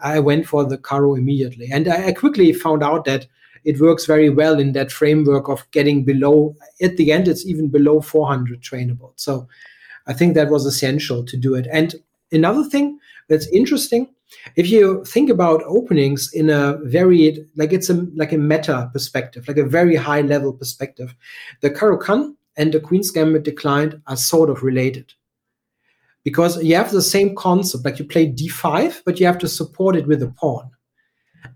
I 0.00 0.18
went 0.18 0.46
for 0.46 0.64
the 0.64 0.78
Caro 0.78 1.14
immediately. 1.14 1.68
And 1.72 1.88
I, 1.88 2.12
quickly 2.12 2.52
found 2.52 2.82
out 2.82 3.04
that 3.04 3.26
it 3.64 3.80
works 3.80 4.06
very 4.06 4.28
well 4.28 4.58
in 4.58 4.72
that 4.72 4.90
framework 4.90 5.48
of 5.48 5.68
getting 5.70 6.04
below, 6.04 6.54
at 6.80 6.96
the 6.96 7.12
end, 7.12 7.28
it's 7.28 7.46
even 7.46 7.68
below 7.68 8.00
400 8.00 8.60
trainable. 8.60 9.12
So 9.16 9.46
I 10.06 10.12
think 10.12 10.34
that 10.34 10.50
was 10.50 10.66
essential 10.66 11.24
to 11.24 11.36
do 11.36 11.54
it. 11.54 11.68
And 11.70 11.94
another 12.32 12.64
thing 12.64 12.98
that's 13.28 13.46
interesting, 13.48 14.08
if 14.56 14.68
you 14.68 15.04
think 15.04 15.30
about 15.30 15.62
openings 15.64 16.32
in 16.32 16.50
a 16.50 16.78
very, 16.82 17.46
like 17.54 17.72
it's 17.72 17.90
a, 17.90 18.06
like 18.16 18.32
a 18.32 18.38
meta 18.38 18.90
perspective, 18.92 19.46
like 19.46 19.58
a 19.58 19.64
very 19.64 19.94
high 19.94 20.22
level 20.22 20.52
perspective, 20.52 21.14
the 21.60 21.70
Caro-Kann 21.70 22.36
and 22.56 22.72
the 22.72 22.80
Queen's 22.80 23.10
Gambit 23.10 23.42
declined 23.42 24.00
are 24.06 24.16
sort 24.16 24.50
of 24.50 24.62
related. 24.62 25.12
Because 26.24 26.62
you 26.62 26.76
have 26.76 26.92
the 26.92 27.02
same 27.02 27.34
concept 27.34 27.84
like 27.84 27.98
you 27.98 28.04
play 28.04 28.30
d5 28.30 29.02
but 29.04 29.18
you 29.18 29.26
have 29.26 29.38
to 29.38 29.48
support 29.48 29.96
it 29.96 30.06
with 30.06 30.22
a 30.22 30.28
pawn. 30.28 30.70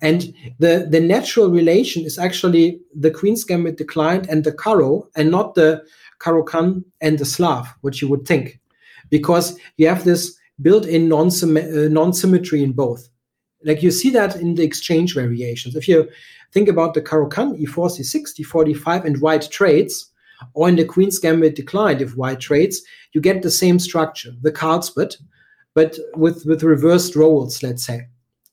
And 0.03 0.35
the 0.59 0.89
the 0.91 1.01
natural 1.01 1.51
relation 1.51 2.05
is 2.05 2.19
actually 2.19 2.81
the 2.95 3.11
queen's 3.11 3.45
gambit 3.45 3.77
declined 3.77 4.29
and 4.29 4.43
the 4.43 4.53
caro 4.53 5.09
and 5.15 5.31
not 5.31 5.55
the 5.55 5.85
Caro-Kann 6.19 6.85
and 7.01 7.19
the 7.19 7.25
slav 7.25 7.69
which 7.83 8.01
you 8.01 8.09
would 8.09 8.27
think. 8.27 8.59
Because 9.11 9.59
you 9.77 9.89
have 9.89 10.05
this 10.05 10.37
built-in 10.61 11.13
uh, 11.13 11.89
non-symmetry 11.89 12.63
in 12.63 12.73
both. 12.73 13.09
Like 13.65 13.83
you 13.83 13.91
see 13.91 14.11
that 14.11 14.37
in 14.37 14.55
the 14.55 14.63
exchange 14.63 15.15
variations. 15.15 15.77
If 15.77 15.87
you 15.89 16.09
think 16.53 16.69
about 16.69 16.95
the 16.95 17.03
Caro-Kann 17.03 17.59
e4 17.59 17.99
c6 17.99 18.41
d4 18.41 18.75
d5 18.75 19.05
and 19.05 19.21
white 19.21 19.51
trades 19.51 20.11
or 20.55 20.69
in 20.69 20.77
the 20.77 20.85
Queen's 20.85 21.19
Gambit 21.19 21.57
declined, 21.57 22.03
if 22.03 22.17
white 22.17 22.41
trades, 22.41 22.83
you 23.13 23.21
get 23.21 23.43
the 23.43 23.51
same 23.51 23.79
structure, 23.79 24.33
the 24.43 24.53
Carlsbad, 24.53 25.17
but 25.75 25.99
with, 26.15 26.45
with 26.47 26.63
reversed 26.63 27.17
roles, 27.17 27.63
let's 27.63 27.85
say. 27.85 28.07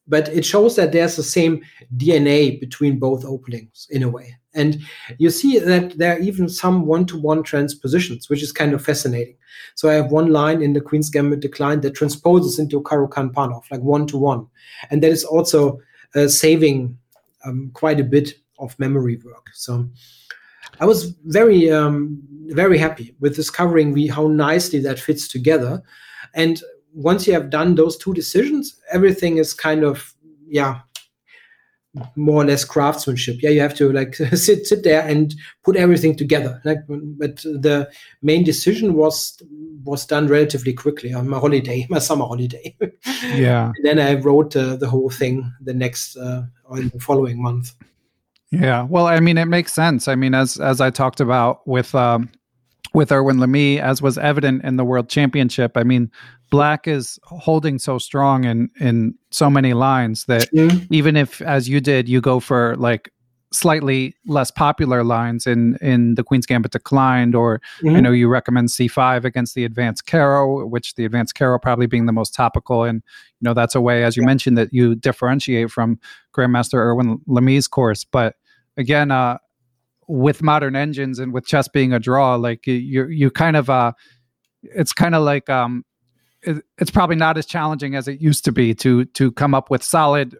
But 0.08 0.28
it 0.30 0.46
shows 0.46 0.76
that 0.76 0.92
there's 0.92 1.16
the 1.16 1.24
same 1.24 1.64
DNA 1.96 2.60
between 2.60 3.00
both 3.00 3.24
openings 3.24 3.88
in 3.90 4.04
a 4.04 4.10
way. 4.10 4.36
And 4.54 4.82
you 5.18 5.30
see 5.30 5.58
that 5.60 5.98
there 5.98 6.16
are 6.16 6.20
even 6.20 6.48
some 6.48 6.86
one 6.86 7.06
to 7.08 7.20
one 7.20 7.42
transpositions, 7.42 8.30
which 8.30 8.44
is 8.44 8.52
kind 8.52 8.74
of 8.74 8.84
fascinating. 8.84 9.36
So 9.76 9.90
I 9.90 9.94
have 9.94 10.12
one 10.12 10.32
line 10.32 10.62
in 10.62 10.74
the 10.74 10.82
Queen's 10.82 11.10
Gambit 11.10 11.40
decline 11.40 11.82
that 11.82 11.96
transposes 11.96 12.60
into 12.60 12.82
Caro-Kann 12.82 13.32
Panov, 13.32 13.64
like 13.72 13.82
one 13.82 14.06
to 14.08 14.18
one. 14.18 14.46
And 14.92 15.02
that 15.02 15.12
is 15.12 15.24
also 15.24 15.80
uh, 16.16 16.28
saving 16.28 16.98
um, 17.46 17.72
quite 17.74 18.00
a 18.00 18.04
bit 18.04 18.34
of 18.60 18.78
memory 18.80 19.20
work. 19.26 19.48
So 19.54 19.90
I 20.80 20.86
was 20.86 21.16
very 21.26 21.72
um, 21.72 22.22
very 22.48 22.78
happy 22.78 23.16
with 23.20 23.36
discovering 23.36 23.94
we, 23.94 24.08
how 24.08 24.28
nicely 24.28 24.80
that 24.80 25.00
fits 25.00 25.28
together. 25.28 25.82
And 26.34 26.62
once 26.94 27.28
you 27.28 27.34
have 27.34 27.50
done 27.50 27.76
those 27.76 27.98
two 27.98 28.14
decisions, 28.14 28.80
everything 28.92 29.38
is 29.38 29.54
kind 29.54 29.84
of 29.84 30.14
yeah 30.48 30.82
more 32.16 32.42
or 32.42 32.46
less 32.46 32.66
craftsmanship. 32.66 33.38
Yeah, 33.42 33.52
you 33.52 33.62
have 33.62 33.76
to 33.76 33.92
like 33.92 34.16
sit 34.34 34.66
sit 34.66 34.84
there 34.84 35.08
and 35.08 35.36
put 35.64 35.76
everything 35.76 36.16
together. 36.16 36.62
Like, 36.64 36.80
but 36.88 37.38
the 37.44 37.90
main 38.22 38.44
decision 38.44 38.94
was 38.96 39.42
was 39.84 40.06
done 40.06 40.28
relatively 40.28 40.74
quickly 40.74 41.14
on 41.14 41.28
my 41.30 41.40
holiday, 41.40 41.86
my 41.90 42.00
summer 42.00 42.26
holiday. 42.26 42.76
Yeah. 43.36 43.72
then 43.84 44.00
I 44.00 44.16
wrote 44.16 44.56
uh, 44.56 44.76
the 44.76 44.90
whole 44.90 45.10
thing 45.10 45.54
the 45.62 45.74
next 45.74 46.18
uh, 46.18 46.44
or 46.66 46.82
the 46.82 47.00
following 47.00 47.42
month. 47.42 47.74
Yeah, 48.62 48.84
well, 48.84 49.08
I 49.08 49.20
mean, 49.20 49.38
it 49.38 49.46
makes 49.46 49.74
sense. 49.74 50.08
I 50.08 50.16
mean, 50.16 50.34
as 50.34 50.58
as 50.58 50.80
I 50.80 50.90
talked 50.90 51.20
about 51.20 51.68
with 51.68 51.96
um, 51.96 52.30
with 52.94 53.12
Erwin 53.12 53.40
L'Ami, 53.40 53.80
as 53.80 54.02
was 54.02 54.18
evident 54.18 54.64
in 54.64 54.78
the 54.78 54.86
World 54.86 55.10
Championship. 55.10 55.76
I 55.76 55.84
mean, 55.84 56.12
Black 56.52 56.88
is 56.88 57.20
holding 57.24 57.80
so 57.80 57.98
strong 57.98 58.44
in 58.44 58.70
in 58.80 59.16
so 59.32 59.50
many 59.50 59.74
lines 59.74 60.26
that 60.26 60.52
mm-hmm. 60.54 60.94
even 60.94 61.18
if, 61.18 61.42
as 61.42 61.68
you 61.68 61.82
did, 61.82 62.08
you 62.08 62.22
go 62.22 62.40
for 62.40 62.76
like 62.78 63.12
slightly 63.52 64.16
less 64.26 64.52
popular 64.52 65.04
lines 65.04 65.48
in 65.48 65.78
in 65.78 66.16
the 66.16 66.24
Queen's 66.24 66.46
Gambit 66.46 66.72
declined, 66.72 67.34
or 67.34 67.60
mm-hmm. 67.82 67.96
I 67.96 68.00
know 68.02 68.12
you 68.12 68.28
recommend 68.28 68.70
C5 68.70 69.26
against 69.26 69.56
the 69.56 69.66
advanced 69.66 70.06
Caro, 70.06 70.66
which 70.68 70.94
the 70.94 71.06
advanced 71.06 71.34
Caro 71.34 71.58
probably 71.58 71.88
being 71.88 72.06
the 72.06 72.12
most 72.12 72.36
topical, 72.36 72.84
and 72.84 73.02
you 73.40 73.46
know 73.46 73.56
that's 73.56 73.74
a 73.74 73.82
way, 73.82 74.04
as 74.04 74.16
you 74.16 74.22
yeah. 74.22 74.28
mentioned, 74.28 74.58
that 74.60 74.72
you 74.72 74.94
differentiate 74.94 75.72
from 75.72 76.00
Grandmaster 76.36 76.76
Erwin 76.76 77.20
L'Ami's 77.26 77.68
course, 77.68 78.04
but 78.04 78.36
again, 78.78 79.12
uh, 79.12 79.38
with 80.08 80.42
modern 80.42 80.76
engines 80.76 81.20
and 81.20 81.34
with 81.34 81.46
chess 81.46 81.68
being 81.68 81.94
a 81.94 82.00
draw, 82.00 82.36
like 82.36 82.68
you 82.68 83.08
you 83.08 83.32
kind 83.32 83.56
of 83.56 83.70
uh, 83.70 83.94
it's 84.64 84.94
kind 84.94 85.16
of 85.16 85.24
like 85.24 85.50
um, 85.50 85.86
it, 86.42 86.64
it's 86.78 86.92
probably 86.92 87.16
not 87.16 87.38
as 87.38 87.46
challenging 87.46 87.96
as 87.96 88.08
it 88.08 88.22
used 88.22 88.46
to 88.46 88.52
be 88.52 88.74
to 88.76 89.06
to 89.06 89.32
come 89.32 89.54
up 89.54 89.70
with 89.70 89.84
solid 89.84 90.38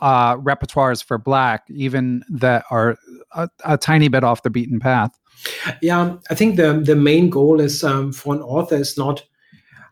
uh, 0.00 0.36
repertoires 0.36 1.02
for 1.02 1.18
black, 1.18 1.64
even 1.70 2.22
that 2.28 2.64
are 2.70 2.96
a, 3.32 3.48
a, 3.64 3.78
tiny 3.78 4.08
bit 4.08 4.24
off 4.24 4.42
the 4.42 4.50
beaten 4.50 4.78
path. 4.78 5.10
Yeah, 5.80 6.16
I 6.30 6.34
think 6.34 6.56
the 6.56 6.80
the 6.80 6.96
main 6.96 7.30
goal 7.30 7.60
is 7.60 7.82
um, 7.82 8.12
for 8.12 8.34
an 8.34 8.42
author 8.42 8.76
is 8.76 8.96
not. 8.96 9.24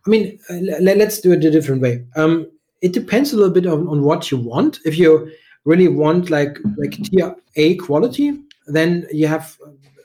I 0.06 0.10
mean, 0.10 0.38
uh, 0.50 0.56
let, 0.80 1.00
us 1.00 1.20
do 1.20 1.32
it 1.32 1.44
a 1.44 1.50
different 1.50 1.80
way. 1.80 2.04
Um, 2.14 2.46
it 2.82 2.92
depends 2.92 3.32
a 3.32 3.36
little 3.36 3.52
bit 3.52 3.66
on, 3.66 3.88
on 3.88 4.02
what 4.02 4.30
you 4.30 4.36
want. 4.36 4.78
If 4.84 4.98
you 4.98 5.30
really 5.64 5.88
want 5.88 6.30
like 6.30 6.58
like 6.76 6.92
tier 6.92 7.34
A 7.56 7.76
quality, 7.76 8.38
then 8.66 9.06
you 9.12 9.26
have 9.26 9.56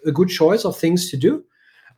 a 0.05 0.11
good 0.11 0.29
choice 0.29 0.65
of 0.65 0.77
things 0.77 1.09
to 1.11 1.17
do, 1.17 1.43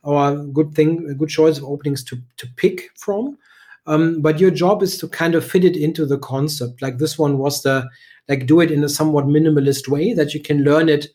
or 0.02 0.32
a 0.32 0.36
good 0.36 0.74
thing, 0.74 1.08
a 1.08 1.14
good 1.14 1.28
choice 1.28 1.58
of 1.58 1.64
openings 1.64 2.04
to 2.04 2.16
to 2.36 2.46
pick 2.56 2.90
from. 2.96 3.38
Um, 3.86 4.22
but 4.22 4.38
your 4.38 4.52
job 4.52 4.82
is 4.82 4.96
to 4.98 5.08
kind 5.08 5.34
of 5.34 5.44
fit 5.44 5.64
it 5.64 5.76
into 5.76 6.06
the 6.06 6.18
concept. 6.18 6.82
Like 6.82 6.98
this 6.98 7.18
one 7.18 7.38
was 7.38 7.62
the 7.62 7.88
like 8.28 8.46
do 8.46 8.60
it 8.60 8.70
in 8.70 8.84
a 8.84 8.88
somewhat 8.88 9.26
minimalist 9.26 9.88
way 9.88 10.12
that 10.14 10.34
you 10.34 10.40
can 10.40 10.62
learn 10.62 10.88
it 10.88 11.08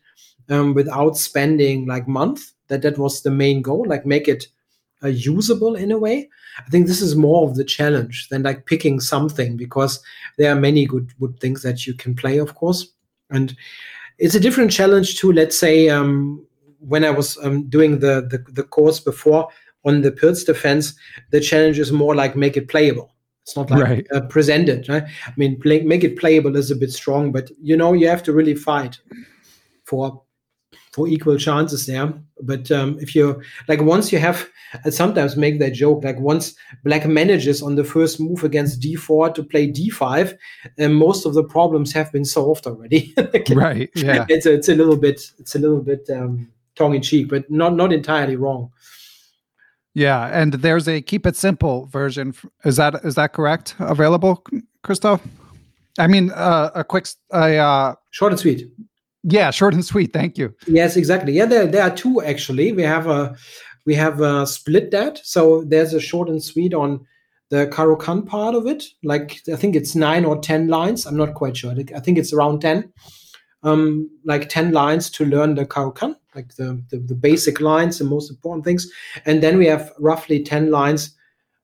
um, 0.49 0.73
without 0.73 1.17
spending 1.17 1.85
like 1.85 2.07
month. 2.07 2.51
That 2.67 2.81
that 2.81 2.97
was 2.97 3.21
the 3.21 3.31
main 3.31 3.61
goal. 3.61 3.85
Like 3.87 4.05
make 4.05 4.27
it 4.27 4.47
uh, 5.03 5.07
usable 5.07 5.75
in 5.75 5.91
a 5.91 5.97
way. 5.97 6.29
I 6.65 6.69
think 6.69 6.87
this 6.87 7.01
is 7.01 7.15
more 7.15 7.47
of 7.47 7.55
the 7.55 7.63
challenge 7.63 8.29
than 8.29 8.43
like 8.43 8.65
picking 8.65 8.99
something 8.99 9.57
because 9.57 10.01
there 10.37 10.51
are 10.51 10.59
many 10.59 10.85
good 10.85 11.11
good 11.19 11.39
things 11.39 11.61
that 11.63 11.85
you 11.85 11.93
can 11.93 12.15
play, 12.15 12.37
of 12.37 12.55
course, 12.55 12.87
and 13.29 13.55
it's 14.17 14.35
a 14.35 14.39
different 14.39 14.71
challenge 14.71 15.17
to 15.19 15.31
let's 15.31 15.57
say 15.57 15.89
um, 15.89 16.45
when 16.79 17.03
I 17.03 17.11
was 17.11 17.37
um, 17.43 17.69
doing 17.69 17.99
the, 17.99 18.27
the 18.29 18.43
the 18.51 18.63
course 18.63 18.99
before 18.99 19.49
on 19.85 20.01
the 20.01 20.11
Pirc 20.11 20.45
defense, 20.45 20.93
the 21.31 21.39
challenge 21.39 21.79
is 21.79 21.91
more 21.91 22.15
like 22.15 22.35
make 22.35 22.57
it 22.57 22.67
playable. 22.67 23.13
It's 23.43 23.55
not 23.55 23.71
like 23.71 23.83
right. 23.83 24.07
uh, 24.13 24.21
present 24.21 24.67
it. 24.67 24.89
Right? 24.89 25.03
I 25.03 25.33
mean, 25.37 25.59
play, 25.61 25.81
make 25.81 26.03
it 26.03 26.19
playable 26.19 26.57
is 26.57 26.69
a 26.69 26.75
bit 26.75 26.91
strong, 26.91 27.31
but 27.31 27.49
you 27.61 27.77
know 27.77 27.93
you 27.93 28.09
have 28.09 28.23
to 28.23 28.33
really 28.33 28.55
fight 28.55 28.99
for 29.85 30.21
for 30.97 31.07
equal 31.07 31.37
chances 31.37 31.85
there. 31.85 32.11
But 32.41 32.71
um, 32.71 32.97
if 32.99 33.13
you 33.15 33.39
like, 33.67 33.81
once 33.81 34.11
you 34.11 34.17
have, 34.17 34.49
I 34.83 34.89
sometimes 34.89 35.37
make 35.37 35.59
that 35.59 35.73
joke. 35.73 36.03
Like 36.03 36.19
once 36.19 36.55
Black 36.83 37.05
manages 37.05 37.61
on 37.61 37.75
the 37.75 37.83
first 37.83 38.19
move 38.19 38.43
against 38.43 38.81
D4 38.81 39.35
to 39.35 39.43
play 39.43 39.71
D5, 39.71 40.35
and 40.79 40.95
most 40.95 41.27
of 41.27 41.35
the 41.35 41.43
problems 41.43 41.93
have 41.93 42.11
been 42.11 42.25
solved 42.25 42.65
already. 42.65 43.13
right. 43.51 43.91
Yeah. 43.93 44.25
It's 44.27 44.47
a, 44.47 44.53
it's 44.55 44.69
a 44.69 44.75
little 44.75 44.97
bit 44.97 45.21
it's 45.37 45.53
a 45.53 45.59
little 45.59 45.81
bit 45.81 46.09
um, 46.09 46.51
tongue 46.75 46.95
in 46.95 47.03
cheek, 47.03 47.29
but 47.29 47.49
not 47.49 47.75
not 47.75 47.93
entirely 47.93 48.35
wrong. 48.35 48.71
Yeah, 49.93 50.27
and 50.27 50.53
there's 50.53 50.87
a 50.87 51.01
keep 51.01 51.27
it 51.27 51.35
simple 51.35 51.85
version. 51.85 52.33
Is 52.65 52.77
that 52.77 53.05
is 53.05 53.13
that 53.15 53.33
correct? 53.33 53.75
Available, 53.77 54.43
Christoph? 54.81 55.21
I 55.99 56.07
mean, 56.07 56.31
uh, 56.31 56.69
a 56.75 56.83
quick, 56.83 57.07
a 57.31 57.57
uh, 57.57 57.95
short 58.11 58.31
and 58.31 58.39
sweet. 58.39 58.69
Yeah, 59.29 59.51
short 59.51 59.73
and 59.73 59.85
sweet. 59.85 60.13
Thank 60.13 60.37
you. 60.37 60.53
Yes, 60.67 60.95
exactly. 60.95 61.33
Yeah, 61.33 61.45
there 61.45 61.67
there 61.67 61.83
are 61.83 61.95
two 61.95 62.21
actually. 62.21 62.71
We 62.71 62.83
have 62.83 63.07
a 63.07 63.35
we 63.85 63.95
have 63.95 64.21
a 64.21 64.47
split 64.47 64.91
that. 64.91 65.19
So 65.23 65.63
there's 65.65 65.93
a 65.93 65.99
short 65.99 66.29
and 66.29 66.43
sweet 66.43 66.73
on 66.73 67.05
the 67.49 67.67
Caro-Kann 67.67 68.23
part 68.23 68.55
of 68.55 68.67
it. 68.67 68.83
Like 69.03 69.41
I 69.51 69.55
think 69.55 69.75
it's 69.75 69.95
nine 69.95 70.25
or 70.25 70.39
ten 70.39 70.67
lines. 70.67 71.05
I'm 71.05 71.17
not 71.17 71.33
quite 71.33 71.57
sure. 71.57 71.71
I 71.71 71.99
think 71.99 72.17
it's 72.17 72.33
around 72.33 72.61
ten. 72.61 72.91
Um, 73.63 74.09
like 74.23 74.49
ten 74.49 74.71
lines 74.71 75.09
to 75.11 75.25
learn 75.25 75.55
the 75.55 75.65
Caro-Kann 75.65 76.15
like 76.37 76.55
the, 76.55 76.81
the, 76.89 76.99
the 76.99 77.15
basic 77.15 77.59
lines, 77.59 77.97
the 77.97 78.05
most 78.05 78.29
important 78.29 78.63
things. 78.63 78.89
And 79.25 79.43
then 79.43 79.57
we 79.57 79.65
have 79.65 79.91
roughly 79.99 80.41
10 80.41 80.71
lines 80.71 81.13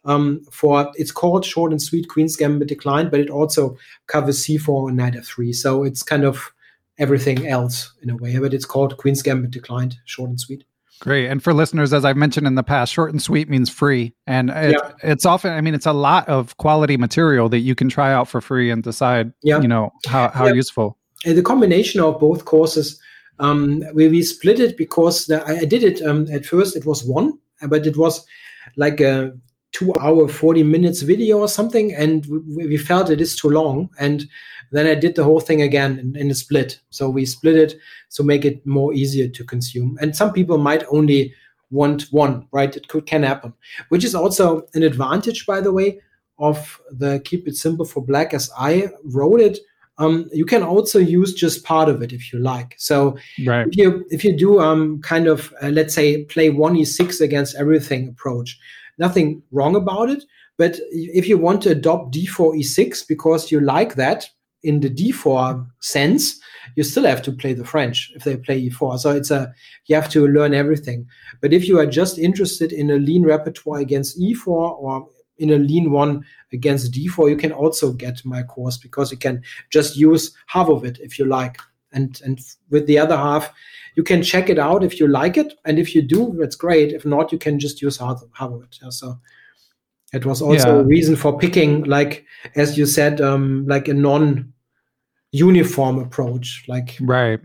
um, 0.04 0.42
for 0.52 0.92
it's 0.96 1.12
called 1.12 1.46
short 1.46 1.72
and 1.72 1.82
sweet 1.82 2.10
Queen's 2.10 2.36
Gambit 2.36 2.68
declined, 2.68 3.10
but 3.10 3.22
it 3.22 3.30
also 3.30 3.78
covers 4.08 4.44
c4 4.46 4.90
and 4.90 4.98
knight 4.98 5.14
f3. 5.14 5.56
So 5.56 5.84
it's 5.84 6.04
kind 6.04 6.26
of 6.26 6.52
everything 7.00 7.48
else 7.48 7.94
in 8.02 8.10
a 8.10 8.16
way, 8.18 8.38
but 8.38 8.54
it's 8.54 8.66
called 8.66 8.98
Queen's 8.98 9.22
Gambit 9.22 9.52
declined, 9.52 9.96
short 10.06 10.30
and 10.30 10.40
sweet. 10.40 10.64
Great. 11.00 11.28
And 11.28 11.44
for 11.44 11.54
listeners, 11.54 11.92
as 11.92 12.06
I've 12.06 12.16
mentioned 12.16 12.48
in 12.48 12.56
the 12.56 12.64
past, 12.64 12.94
short 12.94 13.12
and 13.12 13.22
sweet 13.22 13.50
means 13.50 13.70
free. 13.70 14.14
And 14.28 14.50
it, 14.52 14.72
yeah. 14.80 14.92
it's 15.02 15.26
often, 15.26 15.52
I 15.52 15.60
mean, 15.60 15.74
it's 15.74 15.88
a 15.88 15.94
lot 15.94 16.28
of 16.30 16.56
quality 16.58 16.98
material 16.98 17.50
that 17.50 17.60
you 17.60 17.76
can 17.76 17.90
try 17.90 18.14
out 18.14 18.28
for 18.28 18.40
free 18.40 18.70
and 18.70 18.84
decide, 18.84 19.34
yeah. 19.42 19.60
you 19.60 19.68
know, 19.68 19.92
how, 20.06 20.30
how 20.30 20.46
yeah. 20.46 20.54
useful. 20.54 20.98
And 21.26 21.38
the 21.38 21.42
combination 21.42 22.00
of 22.00 22.20
both 22.20 22.46
courses 22.46 23.02
um, 23.40 23.84
we, 23.94 24.08
we 24.08 24.24
split 24.24 24.60
it 24.60 24.78
because 24.78 25.26
the, 25.26 25.46
I, 25.46 25.66
did 25.66 25.84
it 25.84 26.02
um, 26.02 26.28
at 26.32 26.46
first, 26.46 26.76
it 26.76 26.86
was 26.86 27.04
one, 27.04 27.38
but 27.68 27.88
it 27.88 27.98
was 27.98 28.26
like 28.78 29.02
a 29.02 29.34
two 29.74 29.94
hour, 30.00 30.28
40 30.28 30.64
minutes 30.64 31.02
video 31.02 31.40
or 31.40 31.48
something. 31.48 31.94
And 31.94 32.26
we, 32.28 32.68
we 32.68 32.78
felt 32.78 33.10
it 33.10 33.20
is 33.20 33.36
too 33.36 33.50
long. 33.50 33.90
And 34.00 34.28
then 34.72 34.88
I 34.88 34.96
did 34.96 35.16
the 35.16 35.24
whole 35.24 35.40
thing 35.40 35.62
again 35.62 36.00
in, 36.00 36.16
in 36.16 36.32
a 36.32 36.36
split. 36.36 36.80
So 36.90 37.10
we 37.10 37.26
split 37.26 37.58
it 37.58 37.76
to 38.12 38.24
make 38.24 38.46
it 38.46 38.66
more 38.66 38.94
easier 38.94 39.28
to 39.28 39.44
consume. 39.44 39.98
And 40.02 40.16
some 40.16 40.32
people 40.32 40.58
might 40.58 40.84
only 40.90 41.34
want 41.72 42.04
one, 42.12 42.48
right? 42.52 42.76
It 42.76 42.88
could 42.88 43.06
can 43.06 43.24
happen, 43.24 43.54
which 43.90 44.04
is 44.04 44.16
also 44.16 44.68
an 44.76 44.84
advantage, 44.84 45.46
by 45.46 45.60
the 45.60 45.74
way, 45.74 46.00
of 46.38 46.80
the 46.92 47.20
Keep 47.26 47.48
It 47.48 47.56
Simple 47.56 47.86
for 47.86 48.04
Black 48.04 48.34
as 48.34 48.50
I 48.58 48.90
wrote 49.04 49.42
it 49.42 49.60
um, 50.00 50.30
you 50.34 50.46
can 50.46 50.64
also 50.64 51.00
use 51.00 51.34
just 51.34 51.64
part 51.64 51.88
of 51.88 52.02
it 52.02 52.12
if 52.12 52.34
you 52.34 52.40
like. 52.40 52.76
So 52.78 53.18
right. 53.46 53.68
if 53.68 53.78
you 53.78 54.06
if 54.10 54.24
you 54.24 54.36
do 54.36 54.60
um, 54.60 55.02
kind 55.02 55.28
of 55.28 55.54
uh, 55.62 55.70
let's 55.70 55.94
say 55.94 56.26
play 56.26 56.50
one 56.50 56.76
e6 56.76 57.22
against 57.22 57.56
everything 57.56 58.10
approach, 58.10 58.60
nothing 58.98 59.42
wrong 59.52 59.76
about 59.76 60.10
it. 60.10 60.24
But 60.58 60.80
if 60.92 61.28
you 61.28 61.38
want 61.38 61.62
to 61.64 61.72
adopt 61.72 62.14
d4 62.14 62.60
e6 62.60 63.08
because 63.08 63.52
you 63.52 63.60
like 63.60 63.96
that 63.96 64.30
in 64.62 64.80
the 64.80 64.90
d4 64.90 65.68
sense, 65.80 66.40
you 66.76 66.84
still 66.84 67.06
have 67.06 67.22
to 67.24 67.32
play 67.32 67.54
the 67.54 67.66
French 67.66 68.12
if 68.16 68.24
they 68.24 68.38
play 68.38 68.70
e4. 68.70 69.00
So 69.00 69.12
it's 69.12 69.32
a 69.32 69.54
you 69.88 69.96
have 69.96 70.10
to 70.10 70.28
learn 70.28 70.54
everything. 70.54 71.08
But 71.42 71.54
if 71.54 71.68
you 71.68 71.80
are 71.80 71.86
just 71.86 72.18
interested 72.18 72.72
in 72.72 72.92
a 72.92 72.96
lean 72.96 73.24
repertoire 73.24 73.80
against 73.80 74.20
e4 74.20 74.48
or 74.48 75.08
in 75.38 75.52
a 75.52 75.58
lean 75.58 75.92
one 75.92 76.24
against 76.52 76.94
d4 76.94 77.30
you 77.30 77.36
can 77.36 77.52
also 77.52 77.92
get 77.92 78.24
my 78.24 78.44
course 78.44 78.78
because 78.78 79.12
you 79.12 79.18
can 79.18 79.42
just 79.70 79.98
use 79.98 80.36
half 80.48 80.70
of 80.70 80.86
it 80.86 81.00
if 81.00 81.18
you 81.18 81.26
like 81.26 81.58
and 81.92 82.22
and 82.24 82.40
with 82.70 82.86
the 82.88 83.00
other 83.00 83.18
half 83.18 83.52
you 83.96 84.04
can 84.04 84.24
check 84.24 84.50
it 84.50 84.60
out 84.60 84.84
if 84.84 85.00
you 85.00 85.08
like 85.08 85.38
it 85.38 85.54
and 85.66 85.80
if 85.80 85.94
you 85.96 86.02
do 86.02 86.36
that's 86.40 86.56
great. 86.56 86.92
If 86.92 87.06
not 87.06 87.32
you 87.32 87.38
can 87.38 87.60
just 87.60 87.82
use 87.82 88.00
it 88.64 88.78
yeah, 88.82 88.90
so. 88.90 89.20
It 90.14 90.28
was 90.28 90.44
also 90.44 90.76
yeah. 90.76 90.82
a 90.82 90.84
reason 90.84 91.16
for 91.16 91.36
picking 91.40 91.86
like 91.86 92.24
as 92.56 92.78
you 92.78 92.86
said 92.86 93.20
um 93.20 93.66
like 93.68 93.88
a 93.88 93.96
non 93.96 94.54
uniform 95.32 95.98
approach 96.00 96.64
like 96.68 96.98
right. 97.02 97.40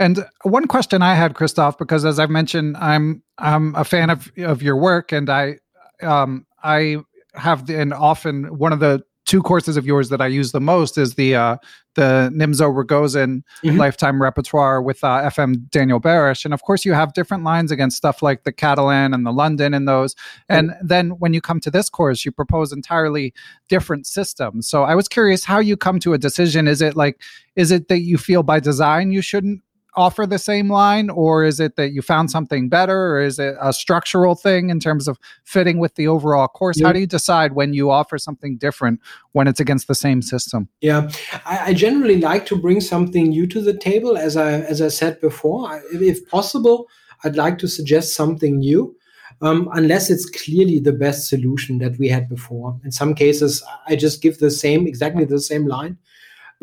And 0.00 0.26
one 0.42 0.66
question 0.66 1.02
I 1.02 1.14
had, 1.14 1.34
Christoph, 1.34 1.78
because 1.78 2.04
as 2.04 2.18
I've 2.18 2.30
mentioned, 2.30 2.76
I'm 2.76 3.22
I'm 3.38 3.74
a 3.76 3.84
fan 3.84 4.10
of 4.10 4.30
of 4.38 4.60
your 4.60 4.76
work, 4.76 5.12
and 5.12 5.30
I 5.30 5.58
um, 6.02 6.46
I 6.62 6.98
have 7.34 7.66
the, 7.66 7.80
and 7.80 7.94
often 7.94 8.58
one 8.58 8.72
of 8.72 8.80
the 8.80 9.04
two 9.24 9.42
courses 9.42 9.76
of 9.76 9.86
yours 9.86 10.08
that 10.10 10.20
I 10.20 10.26
use 10.26 10.52
the 10.52 10.60
most 10.60 10.98
is 10.98 11.14
the 11.14 11.34
uh, 11.34 11.56
the 11.94 12.30
Nimzo 12.34 12.72
Rogozin 12.72 13.42
mm-hmm. 13.64 13.76
lifetime 13.76 14.20
repertoire 14.20 14.82
with 14.82 15.02
uh, 15.04 15.30
FM 15.30 15.70
Daniel 15.70 16.00
Barrish, 16.00 16.44
and 16.44 16.52
of 16.52 16.62
course 16.62 16.84
you 16.84 16.92
have 16.92 17.14
different 17.14 17.44
lines 17.44 17.70
against 17.70 17.96
stuff 17.96 18.22
like 18.22 18.44
the 18.44 18.52
Catalan 18.52 19.14
and 19.14 19.24
the 19.24 19.32
London 19.32 19.74
and 19.74 19.88
those. 19.88 20.14
And 20.48 20.70
mm-hmm. 20.70 20.86
then 20.86 21.10
when 21.10 21.32
you 21.32 21.40
come 21.40 21.60
to 21.60 21.70
this 21.70 21.88
course, 21.88 22.24
you 22.24 22.32
propose 22.32 22.72
entirely 22.72 23.32
different 23.68 24.06
systems. 24.06 24.68
So 24.68 24.84
I 24.84 24.94
was 24.94 25.08
curious 25.08 25.44
how 25.44 25.58
you 25.58 25.76
come 25.76 25.98
to 26.00 26.12
a 26.12 26.18
decision. 26.18 26.68
Is 26.68 26.82
it 26.82 26.96
like 26.96 27.20
is 27.56 27.70
it 27.70 27.88
that 27.88 28.00
you 28.00 28.18
feel 28.18 28.42
by 28.42 28.60
design 28.60 29.12
you 29.12 29.22
shouldn't 29.22 29.62
offer 29.96 30.26
the 30.26 30.38
same 30.38 30.70
line 30.70 31.10
or 31.10 31.44
is 31.44 31.60
it 31.60 31.76
that 31.76 31.92
you 31.92 32.02
found 32.02 32.30
something 32.30 32.68
better 32.68 33.14
or 33.14 33.22
is 33.22 33.38
it 33.38 33.54
a 33.60 33.72
structural 33.72 34.34
thing 34.34 34.70
in 34.70 34.80
terms 34.80 35.08
of 35.08 35.18
fitting 35.44 35.78
with 35.78 35.94
the 35.94 36.08
overall 36.08 36.48
course? 36.48 36.78
Yeah. 36.78 36.88
how 36.88 36.92
do 36.92 37.00
you 37.00 37.06
decide 37.06 37.52
when 37.52 37.74
you 37.74 37.90
offer 37.90 38.18
something 38.18 38.56
different 38.56 39.00
when 39.32 39.46
it's 39.46 39.60
against 39.60 39.88
the 39.88 39.94
same 39.94 40.22
system? 40.22 40.68
Yeah 40.80 41.10
I, 41.44 41.58
I, 41.66 41.74
generally 41.74 42.20
like 42.20 42.46
to 42.46 42.56
bring 42.56 42.80
something 42.80 43.28
new 43.28 43.46
to 43.46 43.60
the 43.60 43.76
table 43.76 44.16
as 44.16 44.36
i 44.36 44.52
as 44.52 44.80
i 44.80 44.88
said 44.88 45.20
before. 45.20 45.68
I, 45.68 45.80
if 45.92 46.26
possible 46.28 46.88
i'd 47.24 47.36
like 47.36 47.58
to 47.58 47.68
suggest 47.68 48.14
something 48.14 48.58
new 48.58 48.96
um, 49.42 49.68
unless 49.72 50.10
it's 50.10 50.30
clearly 50.30 50.78
the 50.78 50.92
best 50.92 51.28
solution 51.28 51.78
that 51.78 51.98
we 51.98 52.08
had 52.08 52.28
before. 52.28 52.78
In 52.84 52.92
some 52.92 53.14
cases 53.14 53.62
i 53.86 53.96
just 53.96 54.22
give 54.22 54.38
the 54.38 54.50
same 54.50 54.86
exactly 54.86 55.24
the 55.24 55.40
same 55.40 55.66
line 55.66 55.98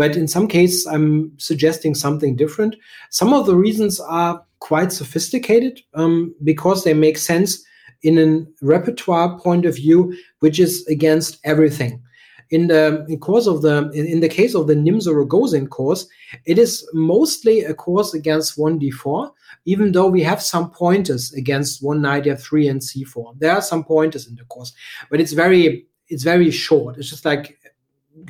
but 0.02 0.16
in 0.18 0.28
some 0.28 0.48
cases, 0.48 0.88
I'm 0.88 1.32
suggesting 1.38 1.94
something 1.94 2.36
different. 2.36 2.76
Some 3.12 3.34
of 3.34 3.46
the 3.46 3.56
reasons 3.56 4.00
are 4.00 4.44
quite 4.58 4.92
sophisticated 4.92 5.80
um, 5.94 6.34
because 6.44 6.84
they 6.84 6.96
make 6.96 7.20
sense 7.20 7.64
in 8.02 8.18
a 8.18 8.66
repertoire 8.66 9.38
point 9.38 9.64
of 9.68 9.76
view, 9.76 10.12
which 10.40 10.60
is 10.60 10.88
against 10.88 11.38
everything. 11.44 12.02
in 12.50 12.64
the 12.72 13.06
in 13.10 13.20
course 13.20 13.48
of 13.54 13.62
the 13.62 13.76
in, 13.94 14.20
the 14.22 14.34
case 14.40 14.56
of 14.56 14.66
the 14.66 14.78
Nimzo 14.86 15.12
Rogozin 15.20 15.70
course, 15.70 16.02
it 16.46 16.58
is 16.58 16.72
mostly 16.94 17.56
a 17.64 17.76
course 17.86 18.16
against 18.16 18.58
1d4, 18.58 19.32
even 19.66 19.92
though 19.92 20.10
we 20.16 20.24
have 20.32 20.42
some 20.42 20.72
pointers 20.72 21.32
against 21.42 21.84
one 21.92 22.02
knight 22.02 22.26
f3 22.40 22.72
and 22.72 22.82
c4. 22.82 23.26
There 23.38 23.54
are 23.58 23.62
some 23.72 23.84
pointers 23.84 24.28
in 24.28 24.36
the 24.36 24.46
course, 24.46 24.74
but 25.12 25.22
it's 25.22 25.36
very 25.44 25.86
it's 26.08 26.26
very 26.34 26.52
short. 26.52 26.98
It's 26.98 27.12
just 27.16 27.26
like 27.32 27.46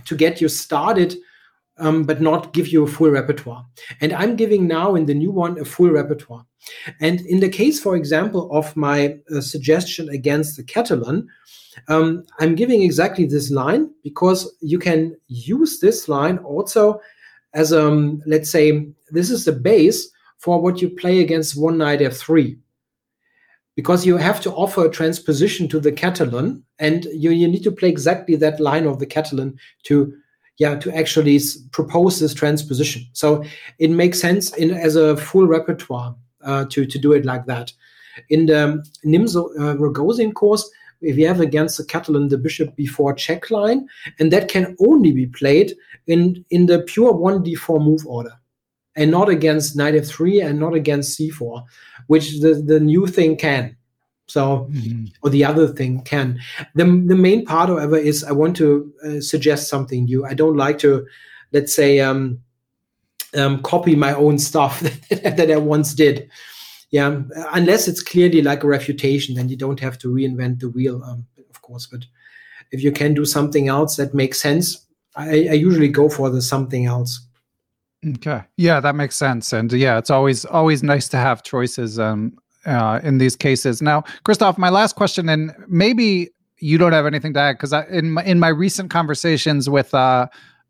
to 0.10 0.16
get 0.24 0.42
you 0.42 0.50
started 0.50 1.12
um, 1.82 2.04
but 2.04 2.22
not 2.22 2.54
give 2.54 2.70
you 2.70 2.84
a 2.84 2.88
full 2.88 3.10
repertoire. 3.10 3.66
And 4.00 4.14
I'm 4.14 4.36
giving 4.36 4.68
now 4.68 4.96
in 4.96 5.06
the 5.06 5.14
new 5.14 5.32
one 5.32 5.60
a 5.60 5.66
full 5.66 5.90
repertoire. 5.90 6.46
And 7.00 7.22
in 7.22 7.40
the 7.40 7.50
case, 7.50 7.80
for 7.80 7.96
example, 7.96 8.50
of 8.56 8.76
my 8.78 9.18
uh, 9.36 9.42
suggestion 9.42 10.08
against 10.10 10.56
the 10.56 10.64
Catalan, 10.64 11.28
um, 11.88 12.24
I'm 12.40 12.56
giving 12.56 12.84
exactly 12.84 13.26
this 13.26 13.50
line 13.52 13.90
because 14.04 14.54
you 14.62 14.78
can 14.78 15.18
use 15.28 15.80
this 15.80 16.08
line 16.08 16.38
also 16.40 17.02
as 17.54 17.74
um, 17.74 18.22
let's 18.26 18.50
say 18.50 18.88
this 19.10 19.30
is 19.30 19.46
the 19.46 19.52
base 19.52 20.10
for 20.38 20.62
what 20.62 20.82
you 20.82 20.90
play 20.90 21.20
against 21.20 21.60
one 21.60 21.78
knight 21.78 22.00
f3 22.00 22.58
because 23.76 24.06
you 24.06 24.18
have 24.18 24.42
to 24.42 24.52
offer 24.52 24.86
a 24.86 24.92
transposition 24.92 25.68
to 25.70 25.80
the 25.80 25.92
Catalan 25.92 26.64
and 26.80 27.06
you, 27.06 27.32
you 27.32 27.48
need 27.48 27.64
to 27.64 27.72
play 27.72 27.90
exactly 27.90 28.36
that 28.36 28.60
line 28.60 28.86
of 28.86 29.00
the 29.00 29.06
Catalan 29.06 29.58
to 29.84 30.14
yeah 30.58 30.76
to 30.76 30.96
actually 30.96 31.40
propose 31.72 32.20
this 32.20 32.34
transposition. 32.34 33.04
So 33.14 33.44
it 33.80 33.90
makes 33.90 34.20
sense 34.20 34.56
in 34.56 34.72
as 34.72 34.96
a 34.96 35.18
full 35.18 35.48
repertoire 35.48 36.16
uh, 36.44 36.66
to 36.70 36.86
to 36.86 37.00
do 37.00 37.14
it 37.14 37.26
like 37.26 37.46
that. 37.46 37.72
In 38.30 38.46
the 38.46 38.84
Nimzo 39.06 39.50
uh, 39.58 39.76
Rogozin 39.76 40.34
course 40.34 40.70
you 41.02 41.28
have 41.28 41.42
against 41.42 41.78
the 41.78 41.86
Catalan 41.86 42.28
the 42.28 42.38
bishop 42.38 42.76
before 42.76 43.14
check 43.14 43.50
line 43.50 43.88
and 44.20 44.32
that 44.32 44.48
can 44.48 44.76
only 44.80 45.12
be 45.12 45.26
played 45.26 45.74
in 46.08 46.46
in 46.52 46.68
the 46.68 46.82
pure 46.84 47.14
1d4 47.14 47.84
move 47.84 48.06
order 48.06 48.34
and 48.96 49.10
not 49.10 49.30
against 49.30 49.76
knight 49.76 49.96
f3 49.96 50.46
and 50.46 50.60
not 50.60 50.74
against 50.74 51.20
c4 51.20 51.64
which 52.08 52.40
the 52.42 52.54
the 52.66 52.80
new 52.80 53.08
thing 53.08 53.36
can 53.36 53.76
so, 54.32 54.70
mm-hmm. 54.72 55.06
or 55.24 55.30
the 55.30 55.44
other 55.44 55.68
thing 55.68 56.02
can. 56.04 56.40
The, 56.76 56.86
the 56.86 57.16
main 57.16 57.46
part, 57.46 57.68
however, 57.70 57.98
is 57.98 58.24
I 58.24 58.32
want 58.32 58.56
to 58.58 58.92
uh, 59.06 59.20
suggest 59.20 59.70
something 59.70 60.06
new. 60.06 60.26
I 60.26 60.34
don't 60.34 60.56
like 60.56 60.80
to, 60.80 61.06
let's 61.52 61.76
say, 61.76 62.00
um, 62.00 62.40
um, 63.36 63.62
copy 63.62 63.96
my 63.96 64.14
own 64.14 64.40
stuff 64.40 64.80
that, 64.80 65.24
that 65.38 65.52
I 65.52 65.58
once 65.58 65.94
did. 65.94 66.30
Yeah, 66.92 67.22
unless 67.54 67.88
it's 67.88 68.04
clearly 68.04 68.42
like 68.42 68.64
a 68.64 68.68
refutation, 68.68 69.36
then 69.36 69.50
you 69.50 69.58
don't 69.58 69.80
have 69.80 69.98
to 70.00 70.08
reinvent 70.08 70.60
the 70.60 70.70
wheel, 70.70 71.02
um, 71.04 71.26
of 71.50 71.62
course. 71.62 71.88
But 71.88 72.06
if 72.72 72.84
you 72.84 72.92
can 72.92 73.14
do 73.14 73.26
something 73.26 73.68
else 73.68 73.96
that 73.98 74.14
makes 74.14 74.42
sense, 74.42 74.86
I, 75.16 75.30
I 75.50 75.54
usually 75.54 75.88
go 75.88 76.10
for 76.10 76.30
the 76.30 76.42
something 76.42 76.86
else. 76.86 77.26
Okay. 78.06 78.42
Yeah, 78.58 78.80
that 78.80 78.96
makes 78.96 79.16
sense. 79.16 79.54
And 79.54 79.72
yeah, 79.72 79.98
it's 79.98 80.10
always 80.10 80.44
always 80.46 80.84
nice 80.84 81.08
to 81.10 81.18
have 81.18 81.44
choices. 81.44 82.00
Um, 82.00 82.38
uh, 82.66 83.00
in 83.04 83.18
these 83.18 83.36
cases. 83.36 83.82
Now, 83.82 84.04
Christoph, 84.24 84.58
my 84.58 84.70
last 84.70 84.96
question, 84.96 85.30
and 85.30 85.52
maybe 85.68 86.30
you 86.60 86.78
don't 86.78 86.94
have 86.94 87.06
anything 87.06 87.34
to 87.34 87.40
add 87.40 87.54
because 87.54 87.74
in 87.90 88.12
my, 88.12 88.24
in 88.24 88.40
my 88.40 88.50
recent 88.50 88.90
conversations 88.90 89.70
with 89.70 89.94
uh, 89.94 90.28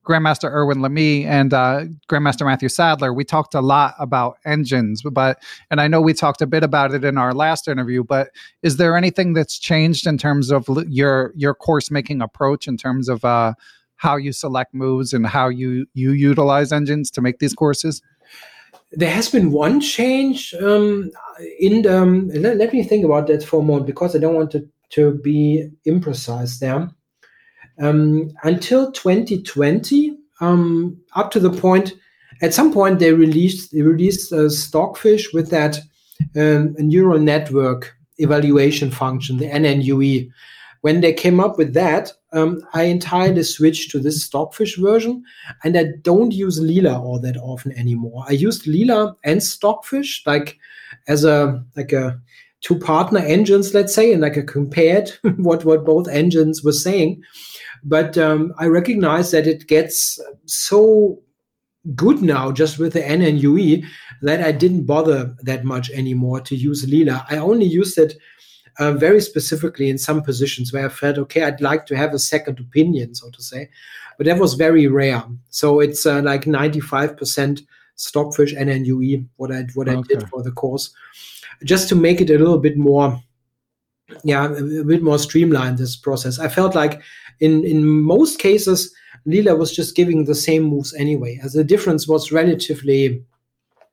Grandmaster 0.07 0.49
Erwin 0.51 0.81
L'Ami 0.81 1.25
and 1.25 1.53
uh, 1.53 1.83
Grandmaster 2.09 2.45
Matthew 2.45 2.69
Sadler, 2.69 3.13
we 3.13 3.23
talked 3.23 3.53
a 3.53 3.61
lot 3.61 3.93
about 3.99 4.37
engines, 4.45 5.03
but 5.03 5.41
and 5.69 5.79
I 5.79 5.87
know 5.87 6.01
we 6.01 6.13
talked 6.13 6.41
a 6.41 6.47
bit 6.47 6.63
about 6.63 6.93
it 6.93 7.03
in 7.03 7.17
our 7.17 7.33
last 7.33 7.67
interview. 7.67 8.03
But 8.03 8.29
is 8.63 8.77
there 8.77 8.97
anything 8.97 9.33
that's 9.33 9.59
changed 9.59 10.07
in 10.07 10.17
terms 10.17 10.49
of 10.49 10.67
your 10.87 11.33
your 11.35 11.53
course 11.53 11.91
making 11.91 12.21
approach 12.21 12.67
in 12.67 12.77
terms 12.77 13.09
of 13.09 13.23
uh, 13.23 13.53
how 13.97 14.15
you 14.15 14.31
select 14.31 14.73
moves 14.73 15.13
and 15.13 15.27
how 15.27 15.49
you 15.49 15.85
you 15.93 16.11
utilize 16.11 16.71
engines 16.71 17.11
to 17.11 17.21
make 17.21 17.37
these 17.37 17.53
courses? 17.53 18.01
There 18.91 19.11
has 19.11 19.29
been 19.29 19.51
one 19.51 19.79
change 19.79 20.53
um, 20.55 21.11
in 21.59 21.83
the. 21.83 22.01
Um, 22.01 22.29
let, 22.29 22.57
let, 22.57 22.73
me 22.73 22.83
think 22.83 23.05
about 23.05 23.27
that 23.27 23.43
for 23.43 23.61
a 23.61 23.63
moment 23.63 23.85
because 23.85 24.15
I 24.15 24.19
don't 24.19 24.35
want 24.35 24.51
to, 24.51 24.67
to 24.91 25.13
be 25.19 25.69
imprecise 25.87 26.59
there. 26.59 26.89
Um, 27.79 28.31
until 28.43 28.91
2020, 28.91 30.17
um, 30.41 30.97
up 31.15 31.31
to 31.31 31.39
the 31.39 31.49
point, 31.49 31.93
at 32.41 32.53
some 32.53 32.73
point 32.73 32.99
they 32.99 33.13
released 33.13 33.71
they 33.71 33.81
released 33.81 34.31
a 34.31 34.49
Stockfish 34.49 35.31
with 35.33 35.49
that 35.51 35.79
um, 36.35 36.75
neural 36.77 37.19
network 37.19 37.95
evaluation 38.17 38.91
function, 38.91 39.37
the 39.37 39.45
NNUE. 39.45 40.29
When 40.81 41.01
they 41.01 41.13
came 41.13 41.39
up 41.39 41.57
with 41.57 41.73
that, 41.75 42.11
um, 42.33 42.61
I 42.73 42.83
entirely 42.83 43.43
switched 43.43 43.91
to 43.91 43.99
this 43.99 44.23
Stockfish 44.23 44.77
version, 44.77 45.23
and 45.63 45.77
I 45.77 45.85
don't 46.01 46.31
use 46.31 46.59
Leela 46.59 46.99
all 46.99 47.19
that 47.19 47.37
often 47.37 47.73
anymore. 47.73 48.23
I 48.27 48.33
used 48.33 48.65
Leela 48.65 49.15
and 49.23 49.43
Stockfish 49.43 50.23
like 50.25 50.57
as 51.07 51.25
a 51.25 51.63
like 51.75 51.91
a 51.91 52.19
two 52.61 52.77
partner 52.79 53.19
engines, 53.19 53.73
let's 53.73 53.93
say, 53.93 54.13
and 54.13 54.21
like 54.21 54.37
a 54.37 54.43
compared 54.43 55.09
what 55.37 55.65
what 55.65 55.85
both 55.85 56.07
engines 56.07 56.63
were 56.63 56.71
saying. 56.71 57.21
But 57.83 58.17
um, 58.17 58.53
I 58.59 58.67
recognize 58.67 59.31
that 59.31 59.47
it 59.47 59.67
gets 59.67 60.19
so 60.45 61.21
good 61.95 62.21
now 62.21 62.51
just 62.51 62.77
with 62.77 62.93
the 62.93 63.01
NNUE 63.01 63.83
that 64.21 64.41
I 64.41 64.51
didn't 64.51 64.85
bother 64.85 65.35
that 65.41 65.63
much 65.63 65.89
anymore 65.89 66.39
to 66.41 66.55
use 66.55 66.85
Leela. 66.85 67.25
I 67.29 67.37
only 67.37 67.65
used 67.65 67.97
it 67.97 68.13
uh, 68.79 68.93
very 68.93 69.21
specifically 69.21 69.89
in 69.89 69.97
some 69.97 70.21
positions 70.21 70.71
where 70.71 70.85
I 70.85 70.89
felt, 70.89 71.17
okay, 71.17 71.43
I'd 71.43 71.61
like 71.61 71.85
to 71.87 71.97
have 71.97 72.13
a 72.13 72.19
second 72.19 72.59
opinion, 72.59 73.15
so 73.15 73.29
to 73.29 73.41
say. 73.41 73.69
But 74.17 74.27
that 74.27 74.39
was 74.39 74.53
very 74.53 74.87
rare. 74.87 75.23
So 75.49 75.79
it's 75.79 76.05
uh, 76.05 76.21
like 76.21 76.45
95% 76.45 77.61
stockfish 77.95 78.53
NNUE, 78.53 79.25
what 79.37 79.51
I, 79.51 79.65
what 79.73 79.87
okay. 79.87 79.97
I 79.97 80.01
did 80.01 80.29
for 80.29 80.41
the 80.43 80.51
course, 80.51 80.93
just 81.63 81.89
to 81.89 81.95
make 81.95 82.21
it 82.21 82.29
a 82.29 82.37
little 82.37 82.57
bit 82.57 82.77
more, 82.77 83.21
yeah, 84.23 84.45
a 84.45 84.83
bit 84.83 85.03
more 85.03 85.19
streamlined, 85.19 85.77
this 85.77 85.95
process. 85.95 86.39
I 86.39 86.47
felt 86.47 86.75
like 86.75 87.01
in, 87.39 87.63
in 87.63 87.85
most 87.85 88.39
cases, 88.39 88.93
leela 89.27 89.57
was 89.57 89.75
just 89.75 89.95
giving 89.95 90.25
the 90.25 90.35
same 90.35 90.63
moves 90.63 90.93
anyway, 90.95 91.39
as 91.43 91.53
the 91.53 91.63
difference 91.63 92.07
was 92.07 92.31
relatively 92.31 93.23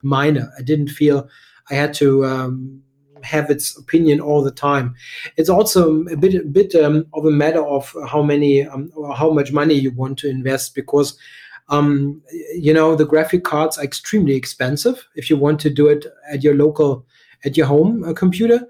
minor. 0.03 0.51
I 0.59 0.63
didn't 0.63 0.89
feel 0.89 1.29
I 1.71 1.75
had 1.75 1.95
to 1.95 2.25
um, 2.25 2.83
have 3.23 3.51
its 3.51 3.77
opinion 3.77 4.21
all 4.21 4.43
the 4.43 4.51
time. 4.51 4.95
It's 5.37 5.49
also 5.49 6.05
a 6.07 6.17
bit 6.17 6.35
a 6.35 6.45
bit 6.45 6.75
um, 6.75 7.07
of 7.15 7.25
a 7.25 7.31
matter 7.31 7.65
of 7.65 7.95
how 8.09 8.23
many 8.23 8.67
um, 8.67 8.91
or 8.95 9.15
how 9.15 9.31
much 9.31 9.53
money 9.53 9.75
you 9.75 9.91
want 9.93 10.19
to 10.21 10.31
invest 10.31 10.75
because 10.75 11.19
um, 11.69 12.23
you 12.55 12.73
know 12.73 12.95
the 12.97 13.07
graphic 13.07 13.45
cards 13.45 13.79
are 13.79 13.85
extremely 13.85 14.35
expensive 14.35 15.07
if 15.15 15.29
you 15.29 15.37
want 15.37 15.61
to 15.61 15.71
do 15.71 15.89
it 15.89 16.07
at 16.31 16.43
your 16.43 16.55
local 16.55 17.07
at 17.45 17.57
your 17.57 17.67
home 17.67 18.05
uh, 18.05 18.13
computer. 18.13 18.67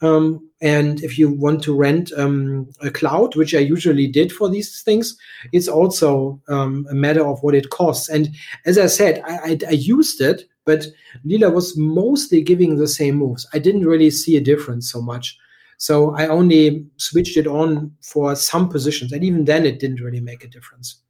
Um, 0.00 0.48
and 0.60 1.02
if 1.02 1.16
you 1.18 1.30
want 1.30 1.62
to 1.64 1.76
rent 1.76 2.12
um, 2.16 2.68
a 2.80 2.90
cloud, 2.90 3.36
which 3.36 3.54
I 3.54 3.58
usually 3.58 4.08
did 4.08 4.32
for 4.32 4.48
these 4.48 4.82
things, 4.82 5.16
it's 5.52 5.68
also 5.68 6.40
um, 6.48 6.86
a 6.90 6.94
matter 6.94 7.24
of 7.24 7.40
what 7.42 7.54
it 7.54 7.70
costs. 7.70 8.08
And 8.08 8.34
as 8.66 8.78
I 8.78 8.86
said, 8.86 9.22
I, 9.24 9.36
I, 9.36 9.58
I 9.68 9.72
used 9.72 10.20
it 10.20 10.44
but 10.64 10.86
Leela 11.26 11.52
was 11.52 11.76
mostly 11.76 12.42
giving 12.42 12.76
the 12.76 12.88
same 12.88 13.16
moves. 13.16 13.46
I 13.52 13.58
didn't 13.58 13.86
really 13.86 14.10
see 14.10 14.36
a 14.36 14.40
difference 14.40 14.90
so 14.90 15.00
much. 15.00 15.36
So 15.78 16.14
I 16.14 16.28
only 16.28 16.86
switched 16.96 17.36
it 17.36 17.46
on 17.46 17.92
for 18.02 18.36
some 18.36 18.68
positions. 18.68 19.12
And 19.12 19.24
even 19.24 19.46
then, 19.46 19.66
it 19.66 19.80
didn't 19.80 20.00
really 20.00 20.20
make 20.20 20.44
a 20.44 20.48
difference. 20.48 21.02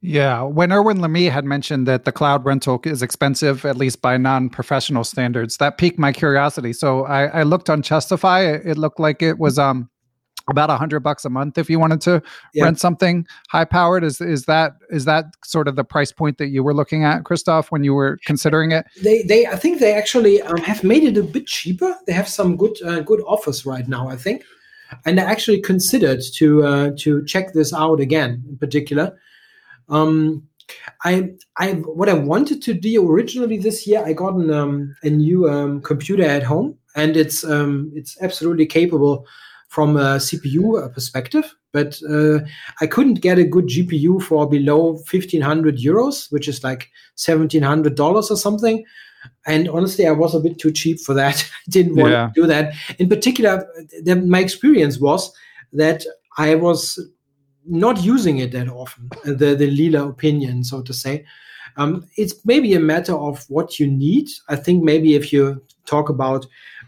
Yeah. 0.00 0.42
When 0.42 0.72
Erwin 0.72 1.02
L'Ami 1.02 1.28
had 1.28 1.44
mentioned 1.44 1.86
that 1.88 2.04
the 2.04 2.12
cloud 2.12 2.44
rental 2.44 2.80
is 2.84 3.02
expensive, 3.02 3.64
at 3.64 3.76
least 3.76 4.00
by 4.00 4.16
non 4.16 4.48
professional 4.48 5.04
standards, 5.04 5.56
that 5.58 5.78
piqued 5.78 5.98
my 5.98 6.12
curiosity. 6.12 6.72
So 6.72 7.04
I, 7.04 7.26
I 7.26 7.42
looked 7.42 7.68
on 7.68 7.82
Chessify. 7.82 8.64
It 8.64 8.78
looked 8.78 9.00
like 9.00 9.20
it 9.20 9.38
was 9.38 9.58
um, 9.58 9.90
about 10.48 10.70
a 10.70 10.76
hundred 10.76 11.00
bucks 11.00 11.24
a 11.24 11.30
month 11.30 11.58
if 11.58 11.68
you 11.68 11.78
wanted 11.78 12.00
to 12.02 12.22
yeah. 12.54 12.64
rent 12.64 12.78
something 12.78 13.26
high 13.48 13.64
powered. 13.64 14.04
Is 14.04 14.20
is 14.20 14.44
that 14.44 14.76
is 14.90 15.04
that 15.04 15.26
sort 15.44 15.68
of 15.68 15.76
the 15.76 15.84
price 15.84 16.12
point 16.12 16.38
that 16.38 16.48
you 16.48 16.62
were 16.62 16.74
looking 16.74 17.04
at, 17.04 17.24
Christoph, 17.24 17.70
when 17.70 17.84
you 17.84 17.94
were 17.94 18.18
considering 18.24 18.72
it? 18.72 18.86
They 19.02 19.22
they 19.22 19.46
I 19.46 19.56
think 19.56 19.80
they 19.80 19.94
actually 19.94 20.40
um, 20.42 20.58
have 20.58 20.84
made 20.84 21.04
it 21.04 21.16
a 21.16 21.22
bit 21.22 21.46
cheaper. 21.46 21.96
They 22.06 22.12
have 22.12 22.28
some 22.28 22.56
good 22.56 22.80
uh, 22.82 23.00
good 23.00 23.20
offers 23.26 23.66
right 23.66 23.86
now. 23.88 24.08
I 24.08 24.16
think, 24.16 24.44
and 25.04 25.18
I 25.18 25.24
actually 25.24 25.60
considered 25.60 26.20
to 26.34 26.64
uh, 26.64 26.90
to 26.98 27.24
check 27.24 27.52
this 27.52 27.72
out 27.72 28.00
again 28.00 28.44
in 28.48 28.56
particular. 28.58 29.18
Um, 29.88 30.46
I 31.04 31.30
I 31.58 31.72
what 31.72 32.08
I 32.08 32.14
wanted 32.14 32.62
to 32.62 32.74
do 32.74 33.10
originally 33.10 33.58
this 33.58 33.86
year, 33.86 34.02
I 34.04 34.12
got 34.12 34.34
an, 34.34 34.50
um, 34.50 34.96
a 35.02 35.10
new 35.10 35.48
um, 35.48 35.80
computer 35.80 36.24
at 36.24 36.42
home, 36.42 36.76
and 36.94 37.16
it's 37.16 37.44
um, 37.44 37.90
it's 37.94 38.20
absolutely 38.20 38.66
capable 38.66 39.26
from 39.76 39.98
a 39.98 40.16
CPU 40.16 40.90
perspective, 40.94 41.54
but 41.70 42.00
uh, 42.08 42.38
I 42.80 42.86
couldn't 42.86 43.20
get 43.20 43.38
a 43.38 43.44
good 43.44 43.66
GPU 43.66 44.22
for 44.22 44.48
below 44.48 44.92
1500 44.92 45.76
euros, 45.76 46.32
which 46.32 46.48
is 46.48 46.64
like 46.64 46.88
$1,700 47.18 48.00
or 48.00 48.22
something. 48.22 48.86
And 49.44 49.68
honestly, 49.68 50.06
I 50.06 50.12
was 50.12 50.34
a 50.34 50.40
bit 50.40 50.58
too 50.58 50.72
cheap 50.72 50.98
for 51.00 51.12
that. 51.12 51.46
I 51.68 51.70
didn't 51.70 51.96
want 51.96 52.12
yeah. 52.12 52.28
to 52.28 52.32
do 52.40 52.46
that. 52.46 52.72
In 52.98 53.10
particular, 53.10 53.68
the, 54.02 54.16
my 54.16 54.38
experience 54.38 54.98
was 54.98 55.30
that 55.74 56.06
I 56.38 56.54
was 56.54 56.98
not 57.66 58.02
using 58.02 58.38
it 58.38 58.52
that 58.52 58.68
often. 58.68 59.10
uh, 59.26 59.34
The 59.42 59.54
the 59.56 59.68
Leela 59.78 60.08
opinion, 60.08 60.64
so 60.64 60.80
to 60.80 60.94
say. 60.94 61.26
Um, 61.76 62.08
it's 62.16 62.34
maybe 62.46 62.72
a 62.72 62.80
matter 62.80 63.14
of 63.14 63.44
what 63.50 63.78
you 63.78 63.86
need. 63.86 64.28
I 64.48 64.56
think 64.56 64.82
maybe 64.82 65.16
if 65.16 65.34
you 65.34 65.62
talk 65.84 66.08
about 66.08 66.46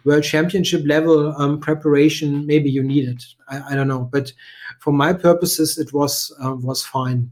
world 0.09 0.25
championship 0.25 0.83
level 0.87 1.35
um, 1.41 1.61
preparation, 1.61 2.47
maybe 2.47 2.71
you 2.71 2.83
need 2.83 3.09
it. 3.09 3.25
I, 3.49 3.73
I 3.73 3.75
don't 3.77 3.89
know, 3.89 4.09
but 4.13 4.33
for 4.81 4.93
my 4.93 5.13
purposes, 5.13 5.79
it 5.79 5.93
was 5.93 6.35
uh, 6.45 6.55
was 6.55 6.85
fine. 6.85 7.31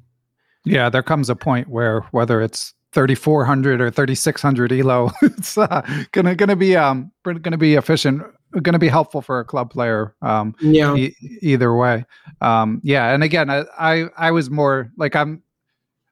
Yeah, 0.64 0.90
there 0.90 1.02
comes 1.02 1.30
a 1.30 1.36
point 1.36 1.68
where 1.68 2.00
whether 2.10 2.40
it's 2.42 2.74
3400 2.92 3.80
or 3.80 3.90
3600 3.90 4.72
elo, 4.72 5.10
it's 5.22 5.56
uh, 5.58 5.82
gonna 6.12 6.34
gonna 6.34 6.56
be 6.56 6.76
um 6.76 7.10
gonna 7.24 7.58
be 7.58 7.74
efficient, 7.74 8.22
gonna 8.62 8.78
be 8.78 8.88
helpful 8.88 9.22
for 9.22 9.40
a 9.40 9.44
club 9.44 9.70
player. 9.70 10.14
Um, 10.22 10.54
Yeah. 10.60 10.94
e- 10.96 11.14
either 11.40 11.74
way. 11.74 12.04
Um, 12.40 12.80
yeah, 12.82 13.14
and 13.14 13.22
again, 13.22 13.48
I, 13.50 13.64
I 13.78 14.04
I 14.16 14.30
was 14.30 14.50
more 14.50 14.90
like 14.96 15.16
I'm 15.16 15.42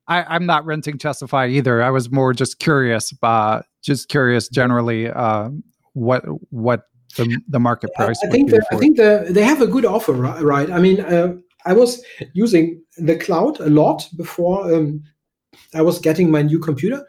I, 0.07 0.23
I'm 0.25 0.47
not 0.47 0.67
renting 0.67 0.99
Chessify 0.99 1.51
either. 1.51 1.83
I 1.83 1.91
was 1.91 2.11
more 2.11 2.33
just 2.35 2.59
curious, 2.59 3.13
uh, 3.23 3.63
just 3.83 4.09
curious 4.09 4.49
generally 4.49 5.09
uh, 5.09 5.49
what 5.95 6.25
what 6.51 6.83
the 7.17 7.41
the 7.49 7.61
market 7.61 7.93
price. 7.95 8.23
I 8.23 8.29
think 8.29 8.51
the, 8.51 8.65
I 8.71 8.77
think 8.77 8.97
the, 8.97 9.27
they 9.31 9.43
have 9.43 9.63
a 9.63 9.67
good 9.67 9.85
offer, 9.85 10.13
right? 10.13 10.71
I 10.71 10.79
mean, 10.79 11.01
uh, 11.01 11.35
I 11.65 11.73
was 11.73 12.03
using 12.33 12.83
the 12.99 13.17
cloud 13.17 13.59
a 13.61 13.71
lot 13.71 14.09
before 14.17 14.73
um, 14.73 15.03
I 15.75 15.83
was 15.83 15.99
getting 15.99 16.31
my 16.31 16.43
new 16.43 16.59
computer, 16.59 17.07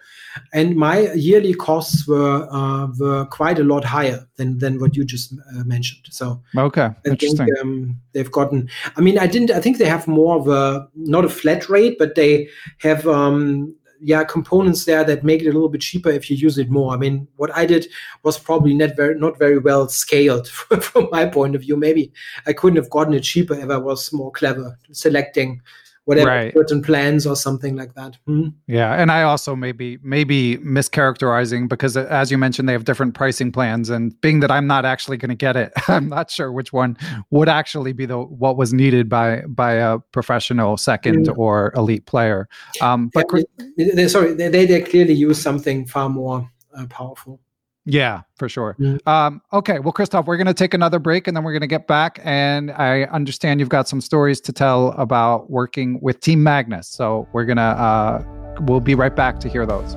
and 0.54 0.76
my 0.76 1.12
yearly 1.14 1.54
costs 1.54 2.08
were 2.08 2.48
uh, 2.52 2.88
were 2.98 3.26
quite 3.26 3.60
a 3.60 3.64
lot 3.64 3.84
higher 3.84 4.28
than 4.38 4.58
than 4.60 4.80
what 4.80 4.96
you 4.96 5.04
just 5.04 5.34
uh, 5.34 5.64
mentioned. 5.64 6.06
So 6.12 6.42
okay, 6.58 6.86
I 6.86 6.94
think 7.04 7.24
interesting. 7.24 7.56
um, 7.62 8.02
they've 8.14 8.32
gotten. 8.32 8.70
I 8.96 9.02
mean, 9.02 9.18
I 9.18 9.28
didn't. 9.28 9.52
I 9.52 9.60
think 9.60 9.78
they 9.78 9.90
have 9.90 10.08
more 10.08 10.38
of 10.38 10.48
a 10.48 10.88
not 10.96 11.26
a 11.26 11.30
flat 11.30 11.70
rate, 11.70 11.98
but 11.98 12.16
they 12.16 12.48
have 12.80 13.08
um, 13.08 13.76
yeah 14.06 14.24
components 14.24 14.86
there 14.86 15.04
that 15.04 15.24
make 15.24 15.42
it 15.42 15.48
a 15.48 15.52
little 15.52 15.68
bit 15.68 15.82
cheaper 15.82 16.10
if 16.10 16.30
you 16.30 16.38
use 16.38 16.60
it 16.60 16.70
more. 16.70 16.94
I 16.94 16.98
mean, 16.98 17.28
what 17.38 17.50
I 17.56 17.66
did 17.66 17.88
was 18.22 18.38
probably 18.38 18.76
not 18.76 18.96
very 18.96 19.20
not 19.20 19.40
very 19.40 19.58
well 19.58 19.90
scaled 19.90 20.48
from 20.88 21.10
my 21.12 21.26
point 21.26 21.56
of 21.56 21.62
view. 21.62 21.76
Maybe 21.76 22.14
I 22.46 22.54
couldn't 22.54 22.78
have 22.78 22.92
gotten 22.92 23.16
it 23.16 23.24
cheaper 23.24 23.56
if 23.56 23.70
I 23.70 23.78
was 23.78 24.14
more 24.14 24.32
clever 24.32 24.78
selecting 24.92 25.62
whatever 26.06 26.30
Right. 26.30 26.54
certain 26.54 26.82
plans 26.82 27.26
or 27.28 27.36
something 27.36 27.76
like 27.76 27.94
that. 27.96 28.18
Hmm? 28.26 28.50
Yeah, 28.68 28.94
and 28.94 29.12
I 29.12 29.24
also 29.24 29.56
maybe 29.56 29.98
maybe 30.04 30.58
mischaracterizing 30.58 31.68
because 31.70 31.98
uh, 31.98 32.08
as 32.10 32.32
you 32.32 32.38
mentioned, 32.38 32.68
they 32.70 32.74
have 32.74 32.86
different 32.86 33.14
pricing 33.14 33.52
plans, 33.52 33.90
and 33.90 34.20
being 34.22 34.40
that 34.42 34.52
I'm 34.52 34.68
not 34.68 34.86
actually 34.86 35.18
going 35.18 35.30
to 35.30 35.36
get 35.36 35.56
it, 35.56 35.74
I'm 35.88 36.08
not 36.10 36.32
sure 36.32 36.52
which 36.52 36.72
one 36.74 36.98
would 37.32 37.50
actually 37.50 37.94
be 37.94 38.06
the 38.06 38.20
what 38.20 38.58
was 38.58 38.74
needed 38.74 39.10
by 39.10 39.42
by 39.48 39.74
a 39.74 40.00
professional 40.12 40.78
second 40.78 41.28
Mm. 41.28 41.38
or 41.38 41.72
elite 41.76 42.06
player. 42.06 42.48
Um, 42.82 43.10
but 43.14 43.28
Chris- 43.28 43.46
They- 43.78 44.08
sorry, 44.08 44.34
they, 44.34 44.50
they 44.50 44.66
they 44.66 44.82
clearly 44.82 45.14
use 45.14 45.42
something 45.42 45.86
far 45.88 46.10
more 46.10 46.50
uh, 46.78 46.86
powerful. 46.88 47.40
Yeah, 47.86 48.22
for 48.36 48.50
sure. 48.50 48.76
Mm. 48.80 49.08
Um, 49.08 49.42
okay, 49.54 49.80
well, 49.80 49.94
Christoph, 49.94 50.26
we're 50.26 50.38
going 50.38 50.48
to 50.48 50.56
take 50.56 50.74
another 50.74 50.98
break 50.98 51.28
and 51.28 51.38
then 51.38 51.44
we're 51.44 51.54
going 51.54 51.62
to 51.62 51.68
get 51.68 51.88
back. 51.88 52.20
And 52.24 52.72
I 52.72 53.04
understand 53.04 53.60
you've 53.60 53.70
got 53.70 53.88
some 53.88 54.02
stories 54.02 54.42
to 54.42 54.52
tell 54.52 54.90
about 54.94 55.52
working 55.52 56.00
with 56.02 56.20
Team 56.20 56.42
Magnus. 56.42 56.88
So 56.88 57.28
we're 57.32 57.46
going 57.46 57.58
to, 57.58 57.62
uh, 57.62 58.24
we'll 58.62 58.80
be 58.80 58.96
right 58.96 59.16
back 59.16 59.40
to 59.42 59.50
hear 59.50 59.66
those. 59.68 59.96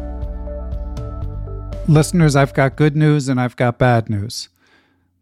Listeners, 1.88 2.36
I've 2.36 2.52
got 2.52 2.76
good 2.76 2.94
news 2.94 3.30
and 3.30 3.40
I've 3.40 3.56
got 3.56 3.78
bad 3.78 4.10
news. 4.10 4.50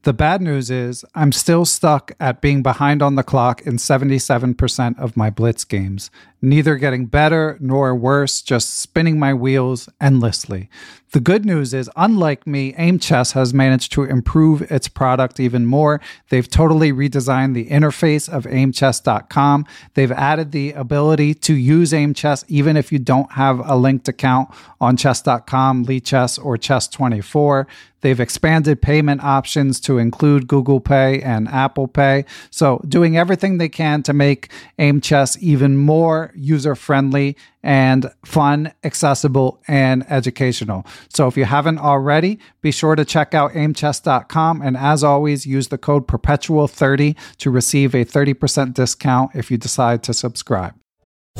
The 0.02 0.12
bad 0.12 0.40
news 0.40 0.70
is 0.70 1.04
I'm 1.16 1.32
still 1.32 1.64
stuck 1.64 2.12
at 2.20 2.40
being 2.40 2.62
behind 2.62 3.02
on 3.02 3.16
the 3.16 3.24
clock 3.24 3.62
in 3.62 3.74
77% 3.76 4.98
of 5.00 5.16
my 5.16 5.30
Blitz 5.30 5.64
games, 5.64 6.10
neither 6.46 6.76
getting 6.76 7.06
better 7.06 7.58
nor 7.60 7.94
worse, 7.94 8.40
just 8.40 8.78
spinning 8.78 9.18
my 9.18 9.34
wheels 9.34 9.88
endlessly. 10.00 10.70
The 11.12 11.20
good 11.20 11.46
news 11.46 11.72
is, 11.72 11.88
unlike 11.96 12.46
me, 12.46 12.74
Aim 12.76 12.98
Chess 12.98 13.32
has 13.32 13.54
managed 13.54 13.92
to 13.92 14.04
improve 14.04 14.60
its 14.70 14.86
product 14.86 15.40
even 15.40 15.64
more. 15.64 16.00
They've 16.28 16.48
totally 16.48 16.92
redesigned 16.92 17.54
the 17.54 17.68
interface 17.68 18.28
of 18.28 18.46
aimchess.com. 18.46 19.66
They've 19.94 20.12
added 20.12 20.52
the 20.52 20.72
ability 20.72 21.34
to 21.34 21.54
use 21.54 21.94
Aim 21.94 22.12
Chess 22.12 22.44
even 22.48 22.76
if 22.76 22.92
you 22.92 22.98
don't 22.98 23.32
have 23.32 23.60
a 23.66 23.76
linked 23.76 24.08
account 24.08 24.50
on 24.80 24.96
chess.com, 24.96 25.86
Lichess, 25.86 26.44
or 26.44 26.56
Chess24. 26.56 27.66
They've 28.02 28.20
expanded 28.20 28.82
payment 28.82 29.24
options 29.24 29.80
to 29.80 29.98
include 29.98 30.46
Google 30.46 30.80
Pay 30.80 31.22
and 31.22 31.48
Apple 31.48 31.88
Pay. 31.88 32.24
So, 32.50 32.80
doing 32.86 33.16
everything 33.16 33.58
they 33.58 33.68
can 33.68 34.02
to 34.04 34.12
make 34.12 34.52
Aim 34.78 35.00
Chess 35.00 35.36
even 35.40 35.76
more 35.76 36.32
user 36.36 36.74
friendly 36.74 37.36
and 37.62 38.12
fun, 38.24 38.72
accessible, 38.84 39.60
and 39.66 40.04
educational. 40.10 40.86
So, 41.08 41.26
if 41.26 41.36
you 41.36 41.44
haven't 41.44 41.78
already, 41.78 42.38
be 42.60 42.70
sure 42.70 42.96
to 42.96 43.04
check 43.04 43.34
out 43.34 43.54
aimchess.com. 43.54 44.62
And 44.62 44.76
as 44.76 45.02
always, 45.02 45.46
use 45.46 45.68
the 45.68 45.78
code 45.78 46.06
perpetual30 46.06 47.16
to 47.38 47.50
receive 47.50 47.94
a 47.94 48.04
30% 48.04 48.74
discount 48.74 49.32
if 49.34 49.50
you 49.50 49.56
decide 49.56 50.02
to 50.04 50.14
subscribe. 50.14 50.74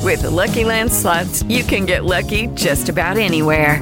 With 0.01 0.21
the 0.21 0.29
Lucky 0.29 0.63
Land 0.63 0.91
slots, 0.91 1.43
you 1.43 1.63
can 1.63 1.85
get 1.85 2.05
lucky 2.05 2.47
just 2.55 2.87
about 2.87 3.17
anywhere. 3.17 3.81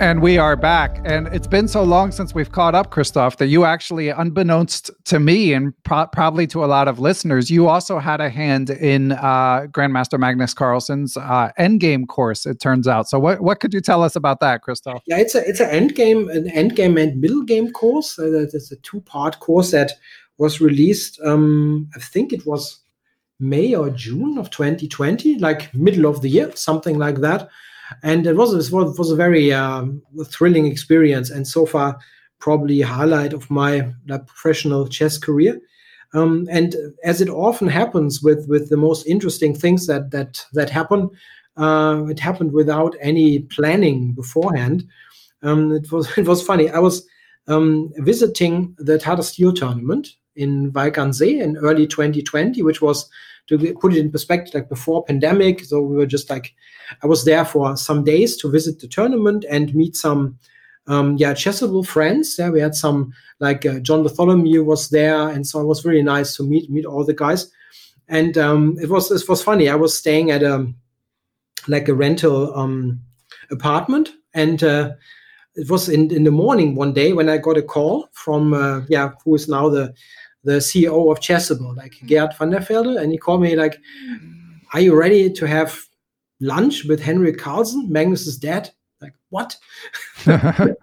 And 0.00 0.22
we 0.22 0.38
are 0.38 0.54
back. 0.54 1.00
And 1.04 1.26
it's 1.28 1.48
been 1.48 1.66
so 1.66 1.82
long 1.82 2.12
since 2.12 2.32
we've 2.32 2.52
caught 2.52 2.72
up, 2.72 2.90
Christoph, 2.90 3.38
that 3.38 3.48
you 3.48 3.64
actually, 3.64 4.10
unbeknownst 4.10 4.92
to 5.06 5.18
me 5.18 5.52
and 5.52 5.72
pro- 5.82 6.06
probably 6.06 6.46
to 6.48 6.64
a 6.64 6.66
lot 6.66 6.86
of 6.86 7.00
listeners, 7.00 7.50
you 7.50 7.66
also 7.66 7.98
had 7.98 8.20
a 8.20 8.30
hand 8.30 8.70
in 8.70 9.10
uh, 9.10 9.66
Grandmaster 9.72 10.16
Magnus 10.16 10.54
Carlsen's 10.54 11.16
uh, 11.16 11.50
Endgame 11.58 12.06
course, 12.06 12.46
it 12.46 12.60
turns 12.60 12.86
out. 12.86 13.08
So, 13.08 13.18
what, 13.18 13.40
what 13.40 13.58
could 13.58 13.74
you 13.74 13.80
tell 13.80 14.04
us 14.04 14.14
about 14.14 14.38
that, 14.38 14.62
Christoph? 14.62 15.02
Yeah, 15.06 15.18
it's 15.18 15.34
a 15.34 15.44
it's 15.48 15.58
an 15.58 15.70
end 15.70 15.96
game, 15.96 16.28
an 16.28 16.48
end 16.50 16.76
game 16.76 16.96
and 16.96 17.20
middle 17.20 17.42
game 17.42 17.72
course. 17.72 18.20
Is 18.20 18.70
a 18.70 18.76
two 18.76 19.00
part 19.00 19.40
course 19.40 19.72
that 19.72 19.94
was 20.38 20.60
released. 20.60 21.20
Um, 21.24 21.90
I 21.96 21.98
think 21.98 22.32
it 22.32 22.46
was 22.46 22.78
May 23.40 23.74
or 23.74 23.90
June 23.90 24.38
of 24.38 24.50
2020, 24.50 25.38
like 25.38 25.74
middle 25.74 26.06
of 26.06 26.22
the 26.22 26.28
year, 26.28 26.54
something 26.54 26.98
like 26.98 27.16
that. 27.16 27.48
And 28.02 28.26
it 28.26 28.36
was 28.36 28.54
it 28.54 28.72
was, 28.72 29.10
a 29.10 29.16
very 29.16 29.52
um, 29.52 30.02
thrilling 30.26 30.66
experience, 30.66 31.30
and 31.30 31.46
so 31.46 31.66
far 31.66 31.98
probably 32.38 32.80
highlight 32.80 33.32
of 33.32 33.50
my 33.50 33.92
professional 34.26 34.86
chess 34.88 35.18
career. 35.18 35.60
Um, 36.14 36.46
and 36.50 36.74
as 37.04 37.20
it 37.20 37.28
often 37.28 37.68
happens 37.68 38.22
with 38.22 38.46
with 38.48 38.70
the 38.70 38.76
most 38.76 39.06
interesting 39.06 39.54
things 39.54 39.86
that 39.86 40.10
that 40.10 40.44
that 40.52 40.70
happen, 40.70 41.10
uh, 41.56 42.04
it 42.08 42.20
happened 42.20 42.52
without 42.52 42.94
any 43.00 43.40
planning 43.40 44.12
beforehand. 44.12 44.84
Um, 45.42 45.72
it 45.72 45.90
was 45.92 46.08
it 46.18 46.26
was 46.26 46.42
funny. 46.42 46.70
I 46.70 46.78
was 46.78 47.06
um, 47.46 47.90
visiting 47.96 48.74
the 48.78 48.98
Tata 48.98 49.22
Steel 49.22 49.52
tournament 49.52 50.08
in 50.36 50.72
Wijk 50.72 50.98
aan 50.98 51.12
Zee 51.12 51.40
in 51.40 51.56
early 51.56 51.86
2020, 51.86 52.62
which 52.62 52.80
was 52.80 53.10
to 53.48 53.74
put 53.80 53.94
it 53.94 53.98
in 53.98 54.10
perspective, 54.10 54.54
like 54.54 54.68
before 54.68 55.04
pandemic. 55.04 55.64
So 55.64 55.80
we 55.80 55.96
were 55.96 56.06
just 56.06 56.30
like, 56.30 56.54
I 57.02 57.06
was 57.06 57.24
there 57.24 57.44
for 57.44 57.76
some 57.76 58.04
days 58.04 58.36
to 58.38 58.50
visit 58.50 58.80
the 58.80 58.88
tournament 58.88 59.44
and 59.50 59.74
meet 59.74 59.96
some, 59.96 60.38
um, 60.86 61.16
yeah, 61.16 61.32
chessable 61.32 61.86
friends. 61.86 62.36
Yeah, 62.38 62.50
we 62.50 62.60
had 62.60 62.74
some 62.74 63.12
like 63.40 63.64
uh, 63.66 63.78
John 63.80 64.02
Bartholomew 64.02 64.64
was 64.64 64.90
there, 64.90 65.28
and 65.28 65.46
so 65.46 65.60
it 65.60 65.66
was 65.66 65.84
really 65.84 66.02
nice 66.02 66.36
to 66.36 66.42
meet 66.42 66.70
meet 66.70 66.86
all 66.86 67.04
the 67.04 67.14
guys. 67.14 67.50
And 68.08 68.38
um, 68.38 68.76
it 68.80 68.88
was 68.88 69.10
it 69.10 69.28
was 69.28 69.42
funny. 69.42 69.68
I 69.68 69.74
was 69.74 69.96
staying 69.96 70.30
at 70.30 70.42
a 70.42 70.66
like 71.66 71.88
a 71.88 71.94
rental 71.94 72.54
um, 72.56 73.00
apartment, 73.50 74.10
and 74.34 74.62
uh, 74.62 74.92
it 75.54 75.70
was 75.70 75.88
in, 75.88 76.10
in 76.14 76.24
the 76.24 76.30
morning 76.30 76.74
one 76.74 76.92
day 76.92 77.12
when 77.12 77.28
I 77.28 77.36
got 77.36 77.56
a 77.56 77.62
call 77.62 78.08
from 78.12 78.54
uh, 78.54 78.82
yeah 78.88 79.10
who 79.24 79.34
is 79.34 79.48
now 79.48 79.68
the 79.68 79.92
the 80.44 80.58
CEO 80.58 81.10
of 81.10 81.20
Chessable, 81.20 81.76
like 81.76 81.94
Geert 82.06 82.36
van 82.38 82.50
der 82.50 82.60
Velde, 82.60 82.96
and 83.00 83.12
he 83.12 83.18
called 83.18 83.42
me 83.42 83.56
like, 83.56 83.78
"Are 84.72 84.80
you 84.80 84.94
ready 84.94 85.30
to 85.30 85.46
have 85.46 85.84
lunch 86.40 86.84
with 86.84 87.00
Henrik 87.00 87.38
Carlsen? 87.38 87.90
Magnus's 87.90 88.38
dad." 88.38 88.70
Like 89.00 89.14
what? 89.30 89.56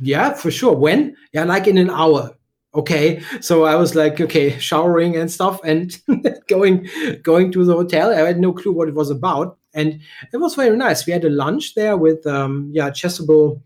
Yeah, 0.00 0.32
for 0.34 0.50
sure. 0.50 0.74
When? 0.74 1.16
Yeah, 1.32 1.44
like 1.44 1.68
in 1.68 1.78
an 1.78 1.90
hour. 1.90 2.34
okay. 2.74 3.22
So 3.40 3.64
I 3.64 3.76
was 3.76 3.94
like, 3.94 4.20
okay, 4.20 4.58
showering 4.58 5.16
and 5.16 5.30
stuff 5.30 5.60
and 5.64 5.94
going 6.48 6.88
going 7.22 7.52
to 7.52 7.64
the 7.64 7.74
hotel. 7.74 8.10
I 8.10 8.26
had 8.26 8.40
no 8.40 8.52
clue 8.52 8.72
what 8.72 8.88
it 8.88 8.94
was 8.94 9.10
about. 9.10 9.58
And 9.74 10.00
it 10.32 10.36
was 10.38 10.54
very 10.54 10.76
nice. 10.76 11.06
We 11.06 11.12
had 11.12 11.24
a 11.24 11.30
lunch 11.30 11.74
there 11.74 11.96
with 11.96 12.26
um, 12.26 12.70
yeah, 12.72 12.90
Chessable 12.90 13.60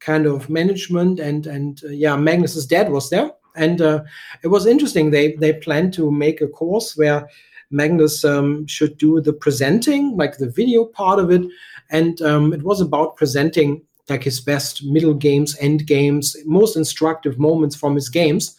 kind 0.00 0.26
of 0.26 0.50
management 0.50 1.20
and 1.20 1.46
and 1.46 1.82
uh, 1.84 1.88
yeah, 1.88 2.16
Magnus's 2.16 2.66
dad 2.66 2.90
was 2.90 3.10
there. 3.10 3.30
And 3.56 3.80
uh, 3.80 4.02
it 4.42 4.48
was 4.48 4.66
interesting. 4.66 5.10
They 5.10 5.34
they 5.34 5.54
planned 5.54 5.94
to 5.94 6.10
make 6.10 6.40
a 6.40 6.48
course 6.48 6.96
where 6.96 7.28
Magnus 7.70 8.24
um, 8.24 8.66
should 8.66 8.96
do 8.98 9.20
the 9.20 9.32
presenting, 9.32 10.16
like 10.16 10.38
the 10.38 10.48
video 10.48 10.84
part 10.84 11.18
of 11.18 11.30
it, 11.30 11.42
and 11.90 12.20
um, 12.22 12.52
it 12.52 12.62
was 12.62 12.80
about 12.80 13.16
presenting 13.16 13.82
like 14.08 14.22
his 14.22 14.40
best 14.40 14.84
middle 14.84 15.14
games, 15.14 15.56
end 15.60 15.86
games, 15.86 16.36
most 16.44 16.76
instructive 16.76 17.38
moments 17.38 17.74
from 17.74 17.94
his 17.94 18.08
games. 18.08 18.56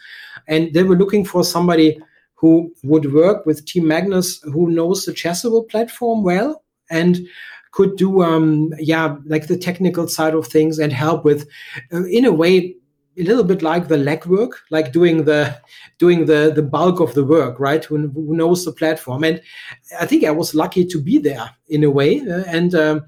And 0.48 0.74
they 0.74 0.84
were 0.84 0.96
looking 0.96 1.26
for 1.26 1.44
somebody 1.44 2.00
who 2.36 2.74
would 2.84 3.14
work 3.14 3.46
with 3.46 3.66
Team 3.66 3.88
Magnus, 3.88 4.42
who 4.44 4.70
knows 4.70 5.06
the 5.06 5.12
Chessable 5.12 5.68
platform 5.68 6.24
well 6.24 6.64
and 6.90 7.28
could 7.72 7.96
do, 7.98 8.24
um, 8.24 8.74
yeah, 8.80 9.16
like 9.26 9.48
the 9.48 9.58
technical 9.58 10.08
side 10.08 10.34
of 10.34 10.48
things 10.48 10.80
and 10.80 10.94
help 10.94 11.26
with, 11.26 11.48
uh, 11.94 12.06
in 12.06 12.26
a 12.26 12.32
way, 12.32 12.76
a 13.18 13.24
little 13.24 13.44
bit 13.44 13.62
like 13.62 13.88
the 13.88 13.98
legwork, 13.98 14.52
like 14.70 14.92
doing 14.92 15.26
the 15.26 15.60
doing 15.98 16.26
the 16.26 16.52
the 16.56 16.62
bulk 16.62 17.00
of 17.00 17.14
the 17.14 17.26
work, 17.26 17.60
right? 17.60 17.84
Who, 17.84 18.08
who 18.10 18.36
knows 18.36 18.64
the 18.64 18.72
platform? 18.72 19.24
And 19.24 19.42
I 20.00 20.06
think 20.06 20.24
I 20.24 20.32
was 20.32 20.54
lucky 20.54 20.86
to 20.86 21.02
be 21.02 21.18
there 21.18 21.50
in 21.68 21.84
a 21.84 21.90
way, 21.92 22.22
uh, 22.22 22.44
and. 22.48 22.76
Um, 22.76 23.06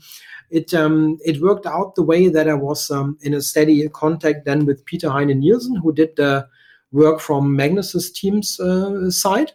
it 0.51 0.74
um, 0.74 1.20
it 1.24 1.41
worked 1.41 1.68
out 1.68 1.93
the 1.93 2.03
way 2.03 2.28
that 2.28 2.49
I 2.49 2.55
was 2.55 2.89
um, 2.89 3.18
in 3.22 3.36
a 3.36 3.41
steady 3.41 3.88
contact 3.89 4.45
then 4.45 4.66
with 4.66 4.84
Peter 4.86 5.07
Heine 5.07 5.38
Nielsen, 5.39 5.76
who 5.76 5.93
did 5.93 6.16
the 6.16 6.47
work 6.91 7.20
from 7.20 7.55
Magnus's 7.55 8.12
team's 8.12 8.60
uh, 8.60 9.12
side, 9.12 9.51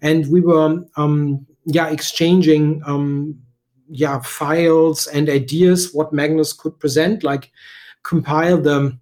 and 0.00 0.26
we 0.28 0.40
were 0.40 0.82
um, 0.96 1.46
yeah 1.66 1.88
exchanging 1.88 2.82
um, 2.86 3.38
yeah 3.88 4.20
files 4.20 5.06
and 5.06 5.28
ideas 5.28 5.92
what 5.92 6.14
Magnus 6.14 6.54
could 6.54 6.78
present, 6.80 7.22
like 7.22 7.50
compile 8.02 8.56
the 8.58 8.98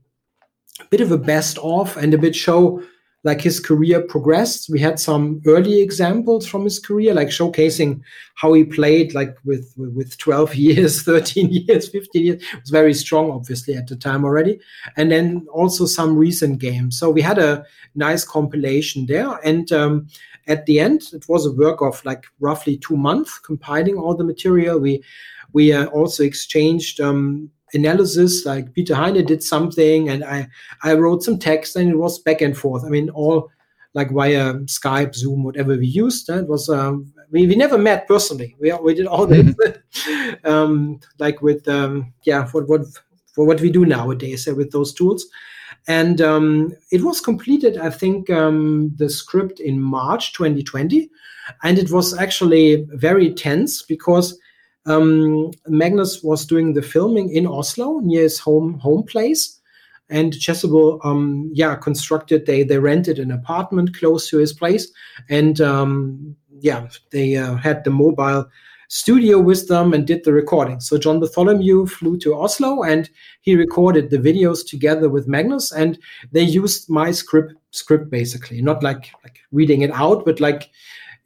bit 0.91 1.01
of 1.01 1.13
a 1.13 1.19
best 1.19 1.59
of 1.59 1.97
and 1.97 2.15
a 2.15 2.19
bit 2.19 2.35
show 2.35 2.83
like 3.23 3.41
his 3.41 3.61
career 3.61 4.01
progressed. 4.01 4.71
We 4.71 4.81
had 4.81 4.99
some 4.99 5.43
early 5.47 5.83
examples 5.83 6.47
from 6.47 6.65
his 6.65 6.79
career, 6.79 7.13
like 7.13 7.29
showcasing 7.29 8.01
how 8.35 8.55
he 8.55 8.65
played, 8.65 9.15
like 9.15 9.37
with 9.45 9.73
with 9.77 10.17
12 10.19 10.55
years, 10.67 11.03
13 11.03 11.49
years, 11.51 11.89
15 11.89 12.25
years. 12.25 12.43
It 12.43 12.61
was 12.61 12.71
very 12.71 12.95
strong, 12.95 13.31
obviously, 13.31 13.75
at 13.75 13.89
the 13.89 13.97
time 13.97 14.25
already. 14.25 14.59
And 14.97 15.11
then 15.11 15.47
also 15.53 15.85
some 15.85 16.17
recent 16.17 16.61
games. 16.61 16.99
So 16.99 17.11
we 17.11 17.21
had 17.21 17.39
a 17.39 17.65
nice 17.95 18.25
compilation 18.25 19.07
there. 19.07 19.39
And 19.45 19.71
um, 19.73 20.09
at 20.47 20.65
the 20.67 20.81
end, 20.81 21.03
it 21.13 21.29
was 21.29 21.45
a 21.45 21.53
work 21.53 21.83
of 21.83 22.03
like 22.05 22.25
roughly 22.41 22.79
two 22.79 22.97
months 22.97 23.39
compiling 23.39 23.97
all 23.97 24.17
the 24.17 24.25
material. 24.25 24.79
We 24.79 25.03
we 25.53 25.73
uh, 25.73 25.87
also 25.87 26.23
exchanged 26.23 27.01
um, 27.01 27.51
analysis 27.75 28.45
like 28.45 28.73
peter 28.75 28.95
heine 28.95 29.25
did 29.25 29.43
something 29.43 30.09
and 30.09 30.25
i 30.25 30.47
i 30.83 30.95
wrote 30.95 31.23
some 31.23 31.39
text 31.39 31.77
and 31.77 31.91
it 31.91 31.97
was 31.97 32.19
back 32.19 32.41
and 32.41 32.57
forth. 32.57 32.85
I 32.85 32.89
mean 32.89 33.11
all 33.11 33.51
like 33.95 34.11
via 34.11 34.55
skype 34.67 35.15
zoom 35.15 35.43
whatever 35.43 35.77
we 35.77 35.87
used 35.87 36.29
it 36.29 36.47
was 36.47 36.69
um, 36.69 37.13
we, 37.33 37.47
we 37.47 37.55
never 37.55 37.79
met 37.79 38.09
personally. 38.09 38.57
We, 38.61 38.73
we 38.73 38.95
did 38.95 39.07
all 39.07 39.27
this 39.27 39.55
um, 40.45 41.01
like 41.19 41.43
with 41.43 41.67
um, 41.69 42.13
yeah 42.25 42.45
for 42.45 42.65
what 42.65 42.83
for 43.33 43.45
what 43.47 43.61
we 43.61 43.71
do 43.71 43.85
nowadays 43.87 44.47
uh, 44.49 44.55
with 44.55 44.73
those 44.73 44.93
tools. 44.93 45.27
And 45.89 46.21
um, 46.21 46.73
it 46.93 47.03
was 47.03 47.21
completed 47.21 47.79
i 47.79 47.91
think 47.91 48.29
um, 48.31 48.93
the 48.97 49.09
script 49.09 49.61
in 49.61 49.81
march 49.81 50.35
2020 50.35 51.09
and 51.63 51.79
it 51.79 51.91
was 51.91 52.17
actually 52.17 52.87
very 52.91 53.33
tense 53.33 53.83
because 53.83 54.39
um, 54.87 55.51
Magnus 55.67 56.23
was 56.23 56.47
doing 56.47 56.73
the 56.73 56.83
filming 56.83 57.35
in 57.35 57.47
Oslo 57.47 57.99
near 58.01 58.23
his 58.23 58.39
home 58.39 58.79
home 58.79 59.03
place, 59.03 59.61
and 60.09 60.33
Chessable, 60.33 60.99
um, 61.05 61.51
yeah, 61.53 61.77
constructed. 61.77 62.47
They 62.47 62.63
they 62.63 62.79
rented 62.79 63.19
an 63.19 63.31
apartment 63.31 63.97
close 63.97 64.29
to 64.31 64.39
his 64.39 64.53
place, 64.53 64.91
and 65.29 65.61
um, 65.61 66.37
yeah, 66.61 66.89
they 67.11 67.37
uh, 67.37 67.57
had 67.57 67.85
the 67.85 67.91
mobile 67.91 68.49
studio 68.89 69.39
with 69.39 69.69
them 69.69 69.93
and 69.93 70.05
did 70.05 70.25
the 70.25 70.33
recording. 70.33 70.81
So 70.81 70.99
John 70.99 71.21
Bartholomew 71.21 71.87
flew 71.87 72.19
to 72.19 72.35
Oslo 72.35 72.83
and 72.83 73.09
he 73.41 73.55
recorded 73.55 74.11
the 74.11 74.19
videos 74.19 74.67
together 74.69 75.09
with 75.09 75.29
Magnus, 75.29 75.73
and 75.73 75.99
they 76.33 76.43
used 76.43 76.91
my 76.91 77.13
script 77.13 77.55
script 77.71 78.11
basically, 78.11 78.61
not 78.61 78.83
like 78.83 79.11
like 79.23 79.39
reading 79.53 79.83
it 79.83 79.93
out, 79.93 80.25
but 80.25 80.41
like 80.41 80.71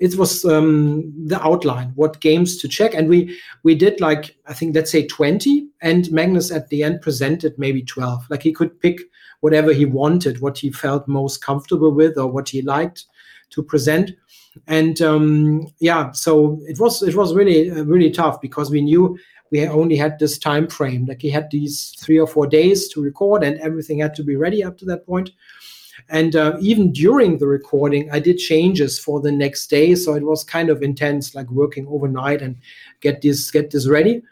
it 0.05 0.17
was 0.17 0.45
um, 0.45 1.13
the 1.27 1.43
outline, 1.43 1.93
what 1.95 2.21
games 2.21 2.59
to 2.59 2.69
check, 2.69 2.95
and 2.95 3.09
we 3.09 3.41
we 3.63 3.75
did 3.75 4.01
like 4.01 4.37
I 4.47 4.53
think 4.53 4.75
let's 4.75 4.91
say 4.91 5.07
twenty, 5.07 5.67
and 5.81 6.13
Magnus 6.13 6.51
at 6.51 6.69
the 6.69 6.83
end 6.83 7.01
presented 7.01 7.59
maybe 7.59 7.83
twelve. 7.83 8.27
Like 8.29 8.43
he 8.43 8.53
could 8.53 8.79
pick 8.81 9.01
whatever 9.41 9.73
he 9.73 9.87
wanted, 9.87 10.43
what 10.43 10.59
he 10.59 10.71
felt 10.71 11.09
most 11.09 11.43
comfortable 11.43 11.91
with, 11.91 12.19
or 12.19 12.27
what 12.27 12.51
he 12.51 12.61
liked 12.61 13.07
to 13.51 13.63
present. 13.63 14.11
And 14.67 15.01
um, 15.01 15.69
yeah, 15.81 16.13
so 16.13 16.61
it 16.69 16.79
was 16.79 17.03
it 17.03 17.17
was 17.17 17.35
really 17.35 17.71
uh, 17.71 17.85
really 17.85 18.11
tough 18.11 18.43
because 18.43 18.71
we 18.71 18.83
knew 18.83 19.19
we 19.51 19.67
only 19.67 19.97
had 19.97 20.19
this 20.19 20.37
time 20.37 20.69
frame. 20.69 21.07
Like 21.07 21.23
he 21.23 21.31
had 21.31 21.51
these 21.51 21.95
three 21.99 22.19
or 22.19 22.27
four 22.27 22.47
days 22.47 22.89
to 22.89 23.03
record, 23.03 23.43
and 23.43 23.59
everything 23.61 24.01
had 24.01 24.15
to 24.17 24.23
be 24.23 24.37
ready 24.37 24.63
up 24.63 24.77
to 24.79 24.85
that 24.85 25.07
point. 25.07 25.31
And 26.11 26.37
uh, 26.37 26.57
even 26.61 26.93
during 26.93 27.39
the 27.39 27.47
recording, 27.47 28.11
I 28.11 28.21
did 28.21 28.39
changes 28.39 28.99
for 28.99 29.21
the 29.21 29.33
next 29.33 29.69
day, 29.69 29.95
so 29.95 30.15
it 30.15 30.23
was 30.23 30.45
kind 30.45 30.69
of 30.69 30.83
intense, 30.83 31.35
like 31.35 31.51
working 31.51 31.87
overnight 31.89 32.43
and 32.43 32.57
get 33.01 33.23
this 33.23 33.51
get 33.51 33.71
this 33.71 33.89
ready. 33.89 34.23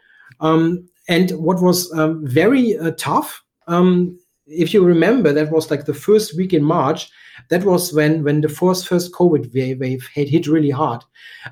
Um, 0.41 0.89
and 1.09 1.31
what 1.33 1.62
was 1.62 1.93
um, 1.93 2.27
very 2.27 2.77
uh, 2.77 2.93
tough, 2.93 3.43
um, 3.66 4.18
if 4.47 4.75
you 4.75 4.85
remember, 4.85 5.33
that 5.33 5.51
was 5.51 5.70
like 5.70 5.87
the 5.87 5.95
first 5.95 6.37
week 6.37 6.53
in 6.53 6.62
March. 6.62 7.11
That 7.49 7.64
was 7.64 7.93
when 7.93 8.23
when 8.23 8.43
the 8.43 8.49
first 8.49 8.87
first 8.87 9.12
COVID 9.12 9.55
wave, 9.55 9.81
wave 9.81 10.09
hit, 10.14 10.29
hit 10.29 10.47
really 10.47 10.70
hard, 10.70 11.03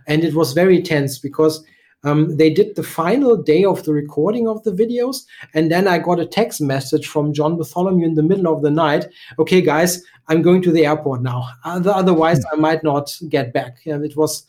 and 0.06 0.22
it 0.22 0.34
was 0.34 0.52
very 0.52 0.82
tense 0.82 1.18
because 1.18 1.64
um, 2.04 2.36
they 2.36 2.50
did 2.50 2.76
the 2.76 2.82
final 2.82 3.36
day 3.36 3.64
of 3.64 3.84
the 3.84 3.92
recording 3.92 4.48
of 4.48 4.62
the 4.64 4.72
videos, 4.72 5.24
and 5.54 5.70
then 5.70 5.86
I 5.86 5.98
got 5.98 6.20
a 6.20 6.26
text 6.26 6.60
message 6.60 7.06
from 7.06 7.34
John 7.34 7.56
Bartholomew 7.56 8.06
in 8.06 8.14
the 8.14 8.22
middle 8.22 8.52
of 8.54 8.62
the 8.62 8.70
night. 8.70 9.06
Okay, 9.38 9.60
guys, 9.60 10.02
I'm 10.28 10.42
going 10.42 10.62
to 10.62 10.72
the 10.72 10.86
airport 10.86 11.22
now. 11.22 11.48
Otherwise, 11.64 12.40
mm. 12.40 12.48
I 12.52 12.56
might 12.56 12.82
not 12.82 13.16
get 13.28 13.52
back. 13.52 13.78
Yeah, 13.84 14.00
it 14.02 14.16
was 14.16 14.46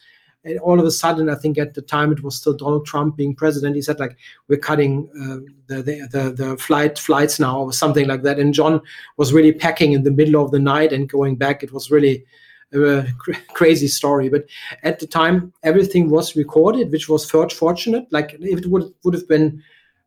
all 0.62 0.80
of 0.80 0.86
a 0.86 0.92
sudden. 0.92 1.30
I 1.30 1.36
think 1.36 1.58
at 1.58 1.74
the 1.74 1.82
time 1.82 2.12
it 2.12 2.24
was 2.24 2.38
still 2.38 2.54
Donald 2.54 2.86
Trump 2.86 3.18
being 3.18 3.36
president. 3.36 3.76
He 3.76 3.82
said 3.82 4.00
like, 4.00 4.18
"We're 4.48 4.58
cutting 4.58 5.10
uh, 5.22 5.52
the, 5.68 5.82
the, 5.84 6.08
the 6.12 6.32
the 6.32 6.58
flight 6.58 6.98
flights 6.98 7.38
now," 7.38 7.60
or 7.60 7.74
something 7.74 8.08
like 8.08 8.24
that. 8.24 8.40
And 8.40 8.54
John 8.54 8.82
was 9.18 9.34
really 9.34 9.52
packing 9.52 9.92
in 9.92 10.04
the 10.04 10.12
middle 10.12 10.44
of 10.44 10.52
the 10.52 10.60
night 10.60 10.94
and 10.94 11.10
going 11.10 11.36
back. 11.36 11.64
It 11.64 11.74
was 11.74 11.92
really 11.92 12.26
a 12.74 13.06
cr- 13.18 13.32
crazy 13.54 13.88
story. 13.88 14.30
But 14.30 14.46
at 14.84 15.00
the 15.00 15.08
time, 15.08 15.54
everything 15.64 16.10
was 16.10 16.36
recorded, 16.36 16.92
which 16.92 17.10
was 17.10 17.30
fortunate. 17.30 18.08
Like 18.12 18.36
if 18.40 18.60
it 18.60 18.68
would 18.68 18.94
would 19.04 19.14
have 19.14 19.28
been 19.28 19.64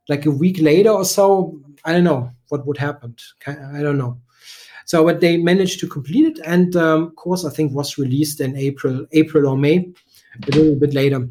like 0.08 0.26
a 0.26 0.30
week 0.30 0.58
later 0.60 0.90
or 0.90 1.04
so, 1.04 1.58
I 1.84 1.92
don't 1.92 2.04
know 2.04 2.30
what 2.48 2.66
would 2.66 2.78
happen. 2.78 3.16
I 3.46 3.82
don't 3.82 3.98
know. 3.98 4.18
So, 4.86 5.04
but 5.04 5.20
they 5.20 5.38
managed 5.38 5.80
to 5.80 5.88
complete 5.88 6.26
it, 6.26 6.40
and 6.44 6.76
um, 6.76 7.10
course 7.12 7.44
I 7.44 7.50
think 7.50 7.72
was 7.72 7.96
released 7.96 8.40
in 8.40 8.54
April, 8.54 9.06
April 9.12 9.48
or 9.48 9.56
May, 9.56 9.90
a 10.46 10.50
little 10.50 10.74
bit 10.74 10.92
later. 10.92 11.26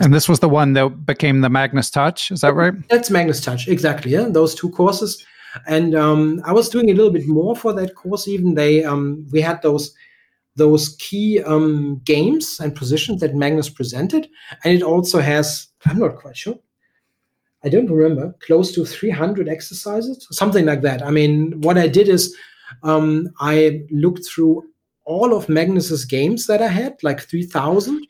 And 0.00 0.12
this 0.12 0.28
was 0.28 0.40
the 0.40 0.48
one 0.48 0.72
that 0.74 1.06
became 1.06 1.40
the 1.40 1.48
Magnus 1.48 1.90
Touch. 1.90 2.30
Is 2.30 2.40
that 2.40 2.54
right? 2.54 2.74
That's 2.88 3.08
Magnus 3.08 3.40
Touch, 3.40 3.68
exactly. 3.68 4.12
Yeah, 4.12 4.28
those 4.28 4.54
two 4.54 4.70
courses. 4.70 5.24
And 5.66 5.94
um, 5.94 6.42
I 6.44 6.52
was 6.52 6.68
doing 6.68 6.90
a 6.90 6.94
little 6.94 7.10
bit 7.10 7.26
more 7.26 7.56
for 7.56 7.72
that 7.72 7.94
course. 7.94 8.28
Even 8.28 8.54
they, 8.54 8.84
um, 8.84 9.26
we 9.32 9.40
had 9.40 9.62
those 9.62 9.94
those 10.56 10.96
key 10.98 11.42
um, 11.42 12.00
games 12.04 12.58
and 12.60 12.74
positions 12.74 13.20
that 13.20 13.34
Magnus 13.34 13.68
presented. 13.68 14.28
And 14.64 14.74
it 14.74 14.82
also 14.82 15.20
has, 15.20 15.68
I'm 15.84 15.98
not 15.98 16.16
quite 16.16 16.36
sure, 16.36 16.58
I 17.64 17.68
don't 17.68 17.90
remember, 17.90 18.34
close 18.40 18.72
to 18.74 18.84
300 18.84 19.48
exercises, 19.48 20.26
something 20.30 20.64
like 20.64 20.82
that. 20.82 21.02
I 21.02 21.10
mean, 21.10 21.60
what 21.60 21.78
I 21.78 21.88
did 21.88 22.08
is 22.08 22.34
um, 22.82 23.28
I 23.40 23.82
looked 23.90 24.26
through 24.26 24.64
all 25.04 25.34
of 25.34 25.48
Magnus's 25.48 26.04
games 26.04 26.46
that 26.46 26.62
I 26.62 26.68
had, 26.68 27.02
like 27.02 27.20
3,000 27.20 28.06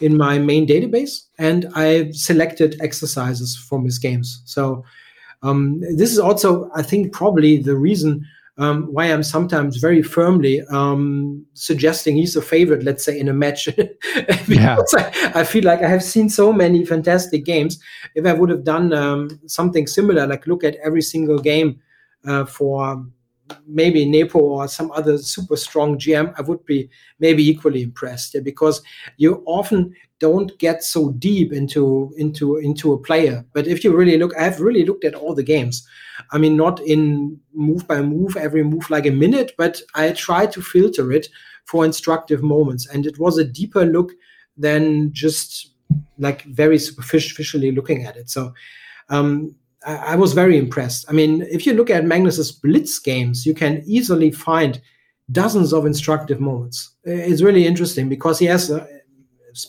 in 0.00 0.16
my 0.16 0.38
main 0.38 0.66
database, 0.66 1.26
and 1.38 1.66
I 1.74 2.10
selected 2.12 2.80
exercises 2.80 3.56
from 3.56 3.84
his 3.84 3.98
games. 3.98 4.42
So 4.44 4.84
um, 5.42 5.80
this 5.80 6.12
is 6.12 6.18
also, 6.18 6.70
I 6.74 6.82
think, 6.82 7.12
probably 7.12 7.58
the 7.58 7.76
reason 7.76 8.26
um, 8.58 8.84
why 8.92 9.06
I'm 9.06 9.22
sometimes 9.22 9.78
very 9.78 10.02
firmly 10.02 10.62
um, 10.70 11.44
suggesting 11.54 12.16
he's 12.16 12.36
a 12.36 12.42
favorite, 12.42 12.82
let's 12.82 13.04
say, 13.04 13.18
in 13.18 13.28
a 13.28 13.32
match. 13.32 13.66
because 13.76 14.48
yeah. 14.48 15.32
I, 15.34 15.40
I, 15.40 15.44
feel 15.44 15.64
like 15.64 15.82
I 15.82 15.88
have 15.88 16.02
seen 16.02 16.28
so 16.28 16.52
many 16.52 16.84
fantastic 16.84 17.44
games. 17.44 17.80
If 18.14 18.26
I 18.26 18.32
would 18.32 18.50
have 18.50 18.64
done 18.64 18.92
um, 18.92 19.40
something 19.46 19.86
similar, 19.86 20.26
like 20.26 20.46
look 20.46 20.64
at 20.64 20.76
every 20.84 21.02
single 21.02 21.38
game 21.38 21.80
uh, 22.26 22.44
for 22.44 23.04
maybe 23.66 24.04
Nepo 24.04 24.38
or 24.38 24.68
some 24.68 24.90
other 24.92 25.18
super 25.18 25.56
strong 25.56 25.98
GM, 25.98 26.34
I 26.36 26.42
would 26.42 26.64
be 26.66 26.88
maybe 27.18 27.46
equally 27.48 27.82
impressed 27.82 28.34
yeah, 28.34 28.40
because 28.40 28.82
you 29.16 29.42
often 29.46 29.94
don't 30.18 30.56
get 30.58 30.84
so 30.84 31.10
deep 31.12 31.52
into 31.52 32.12
into 32.16 32.56
into 32.56 32.92
a 32.92 32.98
player. 32.98 33.44
But 33.52 33.66
if 33.66 33.82
you 33.82 33.96
really 33.96 34.18
look, 34.18 34.36
I've 34.36 34.60
really 34.60 34.84
looked 34.84 35.04
at 35.04 35.14
all 35.14 35.34
the 35.34 35.42
games. 35.42 35.86
I 36.32 36.38
mean, 36.38 36.56
not 36.56 36.80
in 36.80 37.40
move 37.54 37.88
by 37.88 38.02
move, 38.02 38.36
every 38.36 38.62
move 38.62 38.90
like 38.90 39.06
a 39.06 39.10
minute, 39.10 39.52
but 39.56 39.80
I 39.94 40.10
try 40.12 40.46
to 40.46 40.62
filter 40.62 41.10
it 41.12 41.28
for 41.64 41.84
instructive 41.84 42.42
moments, 42.42 42.86
and 42.86 43.06
it 43.06 43.18
was 43.18 43.38
a 43.38 43.44
deeper 43.44 43.84
look 43.84 44.12
than 44.56 45.12
just 45.12 45.72
like 46.18 46.44
very 46.44 46.78
superficially 46.78 47.72
looking 47.72 48.04
at 48.04 48.16
it. 48.16 48.30
So. 48.30 48.54
Um, 49.08 49.56
I 49.86 50.14
was 50.16 50.34
very 50.34 50.58
impressed. 50.58 51.06
I 51.08 51.12
mean, 51.12 51.42
if 51.50 51.66
you 51.66 51.72
look 51.72 51.88
at 51.88 52.04
Magnus's 52.04 52.52
Blitz 52.52 52.98
games, 52.98 53.46
you 53.46 53.54
can 53.54 53.82
easily 53.86 54.30
find 54.30 54.80
dozens 55.32 55.72
of 55.72 55.86
instructive 55.86 56.40
moments. 56.40 56.90
It's 57.04 57.42
really 57.42 57.66
interesting 57.66 58.08
because 58.08 58.38
he 58.38 58.46
has 58.46 58.70
uh, 58.70 58.86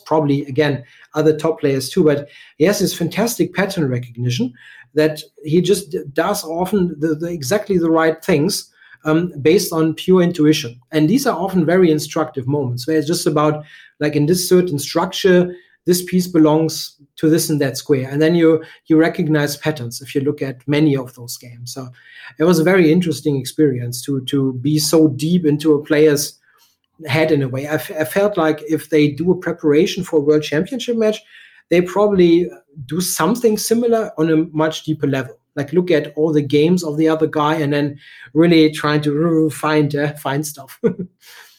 probably 0.04 0.44
again 0.46 0.84
other 1.14 1.36
top 1.36 1.60
players 1.60 1.88
too, 1.88 2.04
but 2.04 2.28
he 2.58 2.64
has 2.64 2.80
this 2.80 2.94
fantastic 2.94 3.54
pattern 3.54 3.88
recognition 3.88 4.52
that 4.94 5.22
he 5.44 5.60
just 5.60 5.96
does 6.12 6.44
often 6.44 6.94
the, 7.00 7.14
the 7.14 7.30
exactly 7.30 7.78
the 7.78 7.90
right 7.90 8.22
things 8.22 8.70
um, 9.04 9.32
based 9.40 9.72
on 9.72 9.94
pure 9.94 10.22
intuition. 10.22 10.78
And 10.90 11.08
these 11.08 11.26
are 11.26 11.38
often 11.38 11.64
very 11.64 11.90
instructive 11.90 12.46
moments 12.46 12.86
where 12.86 12.98
it's 12.98 13.06
just 13.06 13.26
about 13.26 13.64
like 14.00 14.14
in 14.14 14.26
this 14.26 14.48
certain 14.48 14.78
structure, 14.78 15.54
this 15.84 16.04
piece 16.04 16.26
belongs 16.26 16.96
to 17.16 17.28
this 17.28 17.50
and 17.50 17.60
that 17.60 17.76
square. 17.76 18.08
And 18.08 18.22
then 18.22 18.34
you 18.34 18.62
you 18.86 18.96
recognize 18.96 19.56
patterns 19.56 20.00
if 20.00 20.14
you 20.14 20.20
look 20.20 20.42
at 20.42 20.66
many 20.66 20.96
of 20.96 21.14
those 21.14 21.36
games. 21.36 21.72
So 21.72 21.88
it 22.38 22.44
was 22.44 22.58
a 22.58 22.64
very 22.64 22.92
interesting 22.92 23.36
experience 23.36 24.02
to 24.02 24.20
to 24.26 24.54
be 24.54 24.78
so 24.78 25.08
deep 25.08 25.44
into 25.44 25.74
a 25.74 25.84
player's 25.84 26.38
head 27.06 27.32
in 27.32 27.42
a 27.42 27.48
way. 27.48 27.68
I, 27.68 27.78
felt 27.78 28.36
like 28.36 28.62
if 28.68 28.90
they 28.90 29.08
do 29.08 29.32
a 29.32 29.36
preparation 29.36 30.04
for 30.04 30.18
a 30.18 30.22
world 30.22 30.42
championship 30.42 30.96
match 30.96 31.20
they 31.72 31.80
probably 31.80 32.50
do 32.84 33.00
something 33.00 33.56
similar 33.56 34.12
on 34.18 34.30
a 34.30 34.36
much 34.54 34.84
deeper 34.84 35.06
level. 35.06 35.38
Like 35.56 35.72
look 35.72 35.90
at 35.90 36.12
all 36.16 36.30
the 36.30 36.42
games 36.42 36.84
of 36.84 36.98
the 36.98 37.08
other 37.08 37.26
guy 37.26 37.54
and 37.54 37.72
then 37.72 37.98
really 38.34 38.70
trying 38.70 39.00
to 39.02 39.48
find 39.48 39.96
uh, 39.96 40.12
find 40.14 40.46
stuff 40.46 40.78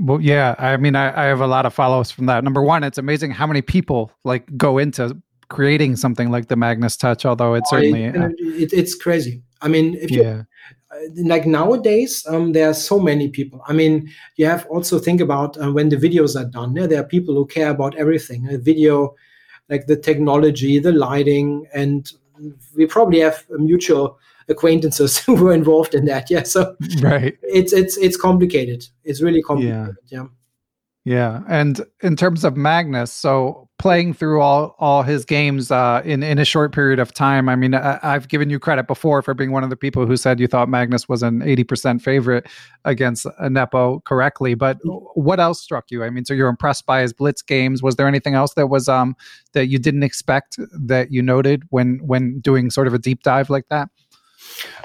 Well, 0.00 0.20
yeah. 0.20 0.54
I 0.58 0.76
mean, 0.76 0.96
I, 0.96 1.24
I 1.24 1.24
have 1.26 1.40
a 1.40 1.46
lot 1.46 1.66
of 1.66 1.74
follows 1.74 2.10
from 2.10 2.26
that. 2.26 2.44
Number 2.44 2.62
one, 2.62 2.84
it's 2.84 2.98
amazing 2.98 3.30
how 3.30 3.46
many 3.46 3.62
people 3.62 4.12
like 4.24 4.44
go 4.56 4.78
into 4.78 5.16
creating 5.48 5.96
something 5.96 6.30
like 6.30 6.48
the 6.48 6.56
Magnus 6.56 6.96
Touch. 6.96 7.24
Although 7.24 7.54
it's 7.54 7.72
oh, 7.72 7.76
certainly 7.76 8.04
it, 8.04 8.16
it, 8.16 8.72
it's 8.72 8.94
crazy. 8.94 9.42
I 9.60 9.68
mean, 9.68 9.94
if 9.94 10.10
you 10.10 10.22
yeah. 10.22 10.42
Uh, 10.90 10.96
like 11.24 11.44
nowadays, 11.46 12.24
um, 12.28 12.52
there 12.52 12.70
are 12.70 12.74
so 12.74 12.98
many 12.98 13.28
people. 13.28 13.60
I 13.66 13.74
mean, 13.74 14.10
you 14.36 14.46
have 14.46 14.64
also 14.66 14.98
think 14.98 15.20
about 15.20 15.60
uh, 15.62 15.70
when 15.70 15.90
the 15.90 15.96
videos 15.96 16.34
are 16.34 16.48
done. 16.48 16.74
Yeah, 16.74 16.86
there 16.86 17.00
are 17.00 17.04
people 17.04 17.34
who 17.34 17.44
care 17.46 17.68
about 17.68 17.94
everything. 17.96 18.48
A 18.48 18.56
video, 18.56 19.14
like 19.68 19.86
the 19.86 19.96
technology, 19.96 20.78
the 20.78 20.92
lighting, 20.92 21.66
and 21.74 22.10
we 22.74 22.86
probably 22.86 23.20
have 23.20 23.44
a 23.54 23.58
mutual 23.58 24.18
acquaintances 24.48 25.18
who 25.24 25.34
were 25.34 25.52
involved 25.52 25.94
in 25.94 26.04
that. 26.06 26.30
Yeah, 26.30 26.42
so 26.42 26.76
right, 27.00 27.36
it's 27.42 27.72
it's 27.72 27.96
it's 27.98 28.16
complicated. 28.16 28.86
It's 29.04 29.22
really 29.22 29.42
complicated. 29.42 29.96
Yeah. 30.06 30.20
yeah. 30.22 30.26
Yeah, 31.04 31.40
and 31.48 31.80
in 32.02 32.16
terms 32.16 32.44
of 32.44 32.54
Magnus, 32.54 33.10
so 33.10 33.70
playing 33.78 34.12
through 34.12 34.42
all 34.42 34.74
all 34.78 35.02
his 35.02 35.24
games 35.24 35.70
uh, 35.70 36.02
in 36.04 36.22
in 36.22 36.38
a 36.38 36.44
short 36.44 36.74
period 36.74 36.98
of 36.98 37.14
time. 37.14 37.48
I 37.48 37.56
mean, 37.56 37.74
I, 37.74 37.98
have 38.02 38.28
given 38.28 38.50
you 38.50 38.58
credit 38.58 38.86
before 38.86 39.22
for 39.22 39.32
being 39.32 39.50
one 39.50 39.64
of 39.64 39.70
the 39.70 39.76
people 39.76 40.04
who 40.04 40.18
said 40.18 40.38
you 40.38 40.46
thought 40.46 40.68
Magnus 40.68 41.08
was 41.08 41.22
an 41.22 41.40
eighty 41.40 41.64
percent 41.64 42.02
favorite 42.02 42.46
against 42.84 43.26
Nepo 43.40 44.00
correctly. 44.00 44.52
But 44.52 44.76
what 45.14 45.40
else 45.40 45.62
struck 45.62 45.90
you? 45.90 46.04
I 46.04 46.10
mean, 46.10 46.26
so 46.26 46.34
you're 46.34 46.50
impressed 46.50 46.84
by 46.84 47.00
his 47.00 47.14
blitz 47.14 47.40
games. 47.40 47.82
Was 47.82 47.96
there 47.96 48.06
anything 48.06 48.34
else 48.34 48.52
that 48.54 48.66
was 48.66 48.86
um 48.86 49.16
that 49.52 49.68
you 49.68 49.78
didn't 49.78 50.02
expect 50.02 50.58
that 50.78 51.10
you 51.10 51.22
noted 51.22 51.62
when 51.70 52.00
when 52.02 52.40
doing 52.40 52.68
sort 52.70 52.86
of 52.86 52.92
a 52.92 52.98
deep 52.98 53.22
dive 53.22 53.48
like 53.48 53.68
that? 53.70 53.88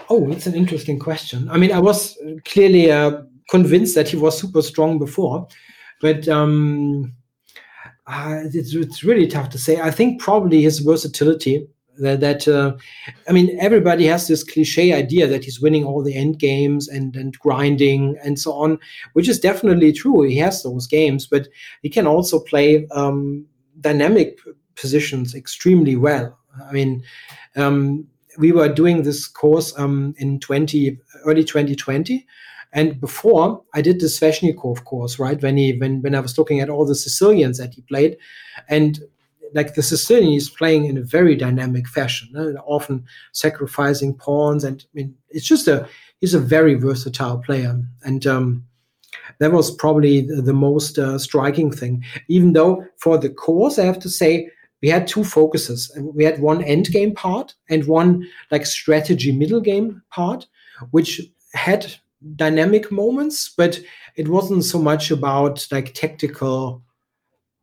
Oh, 0.10 0.30
it's 0.32 0.48
an 0.48 0.56
interesting 0.56 1.00
question. 1.00 1.50
I 1.50 1.58
mean, 1.58 1.72
I 1.72 1.80
was 1.80 2.18
clearly 2.46 2.92
uh, 2.92 3.22
convinced 3.50 3.96
that 3.96 4.10
he 4.10 4.18
was 4.18 4.38
super 4.38 4.62
strong 4.62 5.00
before, 5.00 5.48
but 6.02 6.28
um, 6.28 7.14
uh, 8.08 8.42
it's, 8.54 8.76
it's 8.76 9.04
really 9.04 9.28
tough 9.28 9.50
to 9.50 9.58
say. 9.58 9.80
I 9.80 9.92
think 9.92 10.22
probably 10.22 10.62
his 10.62 10.80
versatility. 10.80 11.68
That, 12.00 12.22
that 12.22 12.48
uh, 12.48 12.76
I 13.30 13.32
mean, 13.32 13.56
everybody 13.60 14.06
has 14.08 14.28
this 14.28 14.44
cliche 14.44 14.94
idea 14.94 15.28
that 15.28 15.44
he's 15.44 15.62
winning 15.62 15.86
all 15.86 16.02
the 16.04 16.16
end 16.16 16.40
games 16.40 16.88
and 16.88 17.16
and 17.16 17.38
grinding 17.38 18.18
and 18.24 18.40
so 18.40 18.52
on, 18.54 18.80
which 19.14 19.30
is 19.30 19.40
definitely 19.40 19.94
true. 19.94 20.24
He 20.24 20.38
has 20.38 20.64
those 20.64 20.88
games, 20.88 21.28
but 21.28 21.48
he 21.84 21.90
can 21.90 22.08
also 22.08 22.40
play 22.40 22.88
um, 22.92 23.46
dynamic 23.80 24.40
positions 24.76 25.36
extremely 25.36 25.96
well. 25.96 26.36
I 26.68 26.72
mean, 26.72 27.04
um, 27.56 28.08
we 28.38 28.52
were 28.52 28.70
doing 28.70 29.04
this 29.04 29.28
course 29.28 29.78
um, 29.78 30.14
in 30.18 30.40
20 30.40 30.98
early 31.26 31.44
2020 31.44 32.26
and 32.74 33.00
before 33.00 33.64
I 33.74 33.82
did 33.82 34.00
the 34.00 34.08
Sveshnikov 34.08 34.84
course, 34.84 35.20
right? 35.20 35.42
When 35.42 35.58
he 35.58 35.78
when 35.78 36.02
when 36.02 36.16
I 36.16 36.20
was 36.20 36.38
looking 36.38 36.60
at 36.60 36.70
all 36.70 36.86
the 36.86 36.96
Sicilians 36.96 37.60
that 37.60 37.76
he 37.76 37.82
played, 37.84 38.18
and 38.68 39.00
like 39.54 39.76
the 39.76 39.84
Sicilian 39.84 40.34
is 40.34 40.50
playing 40.50 40.86
in 40.86 40.98
a 40.98 41.04
very 41.04 41.36
dynamic 41.36 41.88
fashion, 41.88 42.30
uh, 42.36 42.60
often 42.66 43.06
sacrificing 43.32 44.16
pawns, 44.16 44.64
and 44.64 44.84
I 44.84 44.90
mean 44.94 45.16
it's 45.30 45.46
just 45.46 45.68
a 45.68 45.88
he's 46.20 46.34
a 46.34 46.40
very 46.40 46.74
versatile 46.74 47.38
player, 47.38 47.80
and 48.04 48.26
um, 48.26 48.66
that 49.38 49.52
was 49.52 49.70
probably 49.70 50.22
the, 50.22 50.42
the 50.42 50.54
most 50.54 50.98
uh, 50.98 51.20
striking 51.20 51.72
thing. 51.72 52.04
Even 52.28 52.54
though 52.54 52.84
for 52.98 53.20
the 53.20 53.30
course, 53.30 53.78
I 53.78 53.86
have 53.86 54.00
to 54.00 54.10
say 54.10 54.50
we 54.84 54.90
had 54.90 55.08
two 55.08 55.24
focuses. 55.24 55.90
We 55.98 56.26
had 56.26 56.42
one 56.42 56.62
end 56.62 56.88
game 56.92 57.16
part 57.16 57.56
and 57.70 57.88
one 57.88 58.28
like 58.52 58.66
strategy 58.66 59.32
middle 59.32 59.62
game 59.62 60.04
part, 60.12 60.46
which 60.92 61.22
had 61.54 61.92
dynamic 62.36 62.92
moments, 62.92 63.54
but 63.58 63.80
it 64.18 64.28
wasn't 64.28 64.66
so 64.66 64.78
much 64.80 65.10
about 65.10 65.66
like 65.72 65.94
tactical 65.94 66.84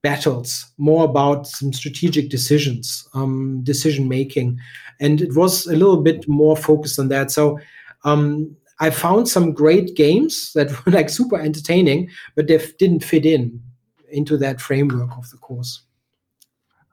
battles, 0.03 0.73
more 0.79 1.05
about 1.05 1.47
some 1.47 1.75
strategic 1.75 2.31
decisions, 2.31 3.07
um, 3.13 3.61
decision 3.65 4.09
making, 4.09 4.59
and 4.99 5.21
it 5.21 5.37
was 5.37 5.67
a 5.67 5.77
little 5.77 6.03
bit 6.03 6.27
more 6.27 6.57
focused 6.57 6.99
on 6.99 7.09
that. 7.09 7.31
So 7.31 7.59
um, 8.05 8.57
I 8.81 8.89
found 8.89 9.29
some 9.29 9.53
great 9.53 9.95
games 9.95 10.55
that 10.55 10.71
were 10.87 10.93
like 10.93 11.11
super 11.11 11.39
entertaining, 11.39 12.09
but 12.35 12.47
they 12.47 12.59
didn't 12.79 13.05
fit 13.05 13.27
in 13.27 13.63
into 14.11 14.39
that 14.39 14.59
framework 14.59 15.11
of 15.19 15.29
the 15.29 15.37
course. 15.37 15.83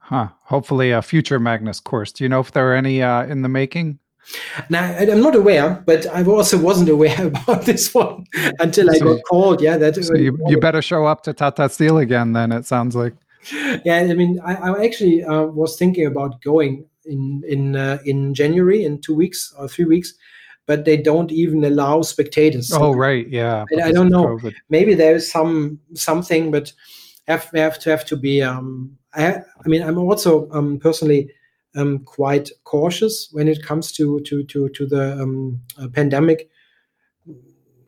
Huh. 0.08 0.30
Hopefully, 0.45 0.91
a 0.91 1.01
future 1.01 1.38
Magnus 1.38 1.82
course. 1.82 2.14
Do 2.14 2.24
you 2.24 2.30
know 2.30 2.39
if 2.39 2.53
there 2.53 2.72
are 2.72 2.76
any 2.76 3.03
uh, 3.03 3.26
in 3.26 3.41
the 3.41 3.49
making? 3.49 3.99
Now, 4.70 4.84
I'm 4.84 5.22
not 5.22 5.36
aware, 5.36 5.84
but 5.86 6.05
I 6.08 6.24
also 6.24 6.58
wasn't 6.58 6.88
aware 6.97 7.28
about 7.28 7.64
this 7.64 7.93
one 7.93 8.26
until 8.60 8.89
I 8.89 8.99
got 8.99 9.20
called. 9.30 9.62
Yeah, 9.62 9.76
that. 9.76 9.95
So 9.95 10.16
you, 10.16 10.39
you 10.47 10.62
better 10.62 10.82
show 10.82 11.05
up 11.05 11.24
to 11.24 11.34
Tata 11.34 11.68
Steel 11.68 11.97
again. 11.97 12.32
Then 12.32 12.53
it 12.53 12.66
sounds 12.66 12.95
like. 12.95 13.16
Yeah, 13.84 13.97
I 13.97 14.14
mean, 14.14 14.39
I, 14.45 14.55
I 14.55 14.86
actually 14.86 15.26
uh, 15.26 15.43
was 15.43 15.78
thinking 15.78 16.05
about 16.05 16.41
going 16.41 16.86
in 17.03 17.43
in 17.45 17.76
uh, 17.76 17.97
in 18.05 18.34
January 18.34 18.86
in 18.86 19.01
two 19.01 19.14
weeks 19.14 19.53
or 19.58 19.68
three 19.68 19.86
weeks, 19.86 20.14
but 20.68 20.86
they 20.86 20.95
don't 20.95 21.34
even 21.34 21.66
allow 21.66 22.01
spectators. 22.01 22.70
So 22.70 22.82
oh 22.82 22.93
right, 22.93 23.28
yeah. 23.28 23.66
I, 23.78 23.89
I 23.89 23.91
don't 23.91 24.10
know. 24.10 24.26
COVID. 24.26 24.53
Maybe 24.70 24.95
there's 24.95 25.30
some 25.30 25.80
something, 25.95 26.49
but 26.49 26.72
have 27.28 27.49
we 27.51 27.60
have 27.60 27.78
to 27.80 27.89
have 27.89 28.05
to 28.05 28.16
be 28.16 28.41
um, 28.41 28.97
I, 29.14 29.36
I 29.38 29.68
mean, 29.68 29.82
I'm 29.82 29.97
also 29.97 30.49
um, 30.51 30.80
personally 30.80 31.32
um, 31.76 31.99
quite 31.99 32.49
cautious 32.64 33.30
when 33.32 33.47
it 33.47 33.64
comes 33.64 33.91
to 33.93 34.20
to 34.22 34.43
to 34.43 34.70
to 34.70 34.86
the 34.86 35.22
um, 35.22 35.62
uh, 35.78 35.88
pandemic. 35.88 36.49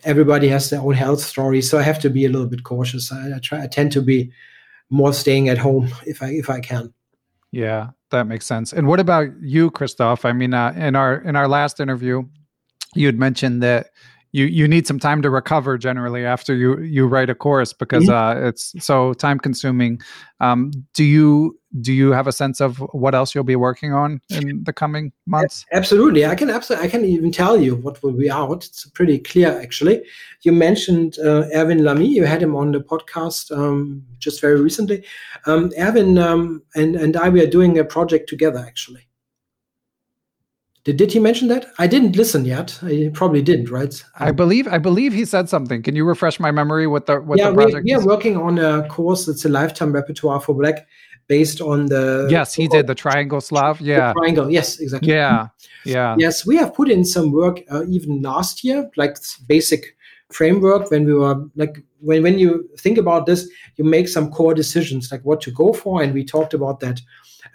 Everybody 0.03 0.47
has 0.47 0.70
their 0.70 0.80
own 0.80 0.93
health 0.93 1.22
story, 1.22 1.61
so 1.61 1.78
I 1.78 1.82
have 1.82 1.99
to 1.99 2.09
be 2.09 2.26
a 2.26 2.30
little 2.30 2.47
bit 2.47 2.63
cautious. 2.63 3.11
I, 3.11 3.36
I 3.36 3.39
try. 3.39 3.63
I 3.63 3.67
tend 3.67 3.91
to 3.93 4.01
be 4.01 4.32
more 4.89 5.13
staying 5.13 5.49
at 5.49 5.57
home 5.57 5.89
if 6.05 6.22
I 6.24 6.28
if 6.28 6.49
I 6.49 6.59
can. 6.59 6.93
Yeah, 7.51 7.89
that 8.11 8.28
makes 8.28 8.45
sense. 8.45 8.74
And 8.74 8.88
what 8.88 8.99
about 8.99 9.28
you, 9.41 9.72
Christoph? 9.72 10.24
I 10.24 10.34
mean, 10.34 10.53
uh, 10.53 10.74
in 10.76 10.95
our 10.95 11.15
in 11.22 11.36
our 11.36 11.47
last 11.47 11.80
interview, 11.80 12.24
you 12.95 13.07
had 13.07 13.17
mentioned 13.17 13.63
that 13.63 13.88
you 14.32 14.45
you 14.45 14.67
need 14.67 14.86
some 14.86 14.99
time 14.99 15.21
to 15.21 15.30
recover 15.30 15.77
generally 15.77 16.25
after 16.25 16.55
you 16.55 16.80
you 16.82 17.07
write 17.07 17.30
a 17.30 17.36
course 17.36 17.73
because 17.73 18.05
mm-hmm. 18.05 18.39
uh, 18.39 18.47
it's 18.47 18.73
so 18.80 19.13
time 19.13 19.39
consuming. 19.39 19.99
Um, 20.39 20.71
do 20.93 21.03
you 21.03 21.59
do 21.82 21.93
you 21.93 22.11
have 22.11 22.27
a 22.27 22.32
sense 22.32 22.61
of 22.61 22.77
what 22.93 23.13
else 23.15 23.34
you'll 23.34 23.43
be 23.43 23.55
working 23.55 23.93
on 23.93 24.21
in 24.30 24.63
the 24.63 24.73
coming 24.73 25.11
months? 25.25 25.65
Absolutely, 25.71 26.25
I 26.25 26.36
can 26.36 26.49
absolutely 26.49 26.88
I 26.88 26.91
can 26.91 27.05
even 27.05 27.32
tell 27.32 27.59
you 27.59 27.75
what 27.75 28.01
will 28.03 28.13
be 28.13 28.30
out. 28.30 28.65
It's 28.65 28.88
pretty 28.89 29.19
clear 29.19 29.59
actually. 29.59 30.03
You 30.43 30.51
mentioned 30.51 31.17
uh, 31.19 31.45
Erwin 31.53 31.84
L'Ami. 31.84 32.07
You 32.07 32.25
had 32.25 32.43
him 32.43 32.55
on 32.55 32.71
the 32.71 32.82
podcast 32.82 33.51
um, 33.51 34.03
just 34.19 34.41
very 34.41 34.61
recently. 34.61 35.03
Um, 35.47 35.71
Erwin 35.77 36.17
um, 36.19 36.61
and 36.75 36.95
and 36.95 37.17
I 37.17 37.30
we 37.30 37.41
are 37.41 37.49
doing 37.49 37.80
a 37.80 37.84
project 37.84 38.30
together 38.30 38.59
actually 38.59 39.09
Did, 40.89 40.97
did 40.97 41.11
he 41.11 41.19
mention 41.19 41.49
that? 41.49 41.67
I 41.77 41.85
didn't 41.85 42.15
listen 42.15 42.45
yet. 42.45 42.79
I 42.81 43.11
probably 43.13 43.43
didn't, 43.43 43.69
right? 43.69 44.03
I 44.15 44.31
believe 44.31 44.67
I 44.67 44.79
believe 44.79 45.13
he 45.13 45.23
said 45.23 45.47
something. 45.47 45.83
Can 45.83 45.95
you 45.95 46.03
refresh 46.03 46.39
my 46.39 46.49
memory 46.49 46.87
what 46.87 47.05
the 47.05 47.19
what 47.19 47.37
yeah, 47.37 47.49
the 47.49 47.55
project 47.55 47.85
we, 47.85 47.93
we 47.95 48.01
are 48.01 48.03
working 48.03 48.37
on 48.37 48.57
a 48.57 48.87
course 48.87 49.27
that's 49.27 49.45
a 49.45 49.49
lifetime 49.49 49.91
repertoire 49.91 50.39
for 50.39 50.55
black 50.55 50.87
based 51.27 51.61
on 51.61 51.85
the 51.85 52.27
Yes, 52.31 52.55
he 52.55 52.67
did 52.67 52.87
the 52.87 52.95
triangle 52.95 53.39
Slav. 53.39 53.79
Yeah. 53.79 54.13
the 54.13 54.19
triangle. 54.19 54.49
Yes, 54.49 54.79
exactly. 54.79 55.13
Yeah. 55.13 55.49
Yeah. 55.85 56.15
Yes, 56.17 56.43
we 56.43 56.55
have 56.57 56.73
put 56.73 56.89
in 56.89 57.05
some 57.05 57.31
work 57.31 57.61
uh, 57.71 57.83
even 57.87 58.23
last 58.23 58.63
year, 58.63 58.89
like 58.97 59.17
basic 59.47 59.95
framework 60.31 60.89
when 60.89 61.05
we 61.05 61.13
were 61.13 61.45
like 61.55 61.83
when 61.99 62.23
when 62.23 62.39
you 62.39 62.67
think 62.79 62.97
about 62.97 63.27
this, 63.27 63.47
you 63.75 63.83
make 63.83 64.07
some 64.07 64.31
core 64.31 64.55
decisions 64.55 65.11
like 65.11 65.21
what 65.21 65.39
to 65.41 65.51
go 65.51 65.71
for, 65.71 66.01
and 66.01 66.15
we 66.15 66.23
talked 66.25 66.55
about 66.55 66.79
that. 66.79 66.99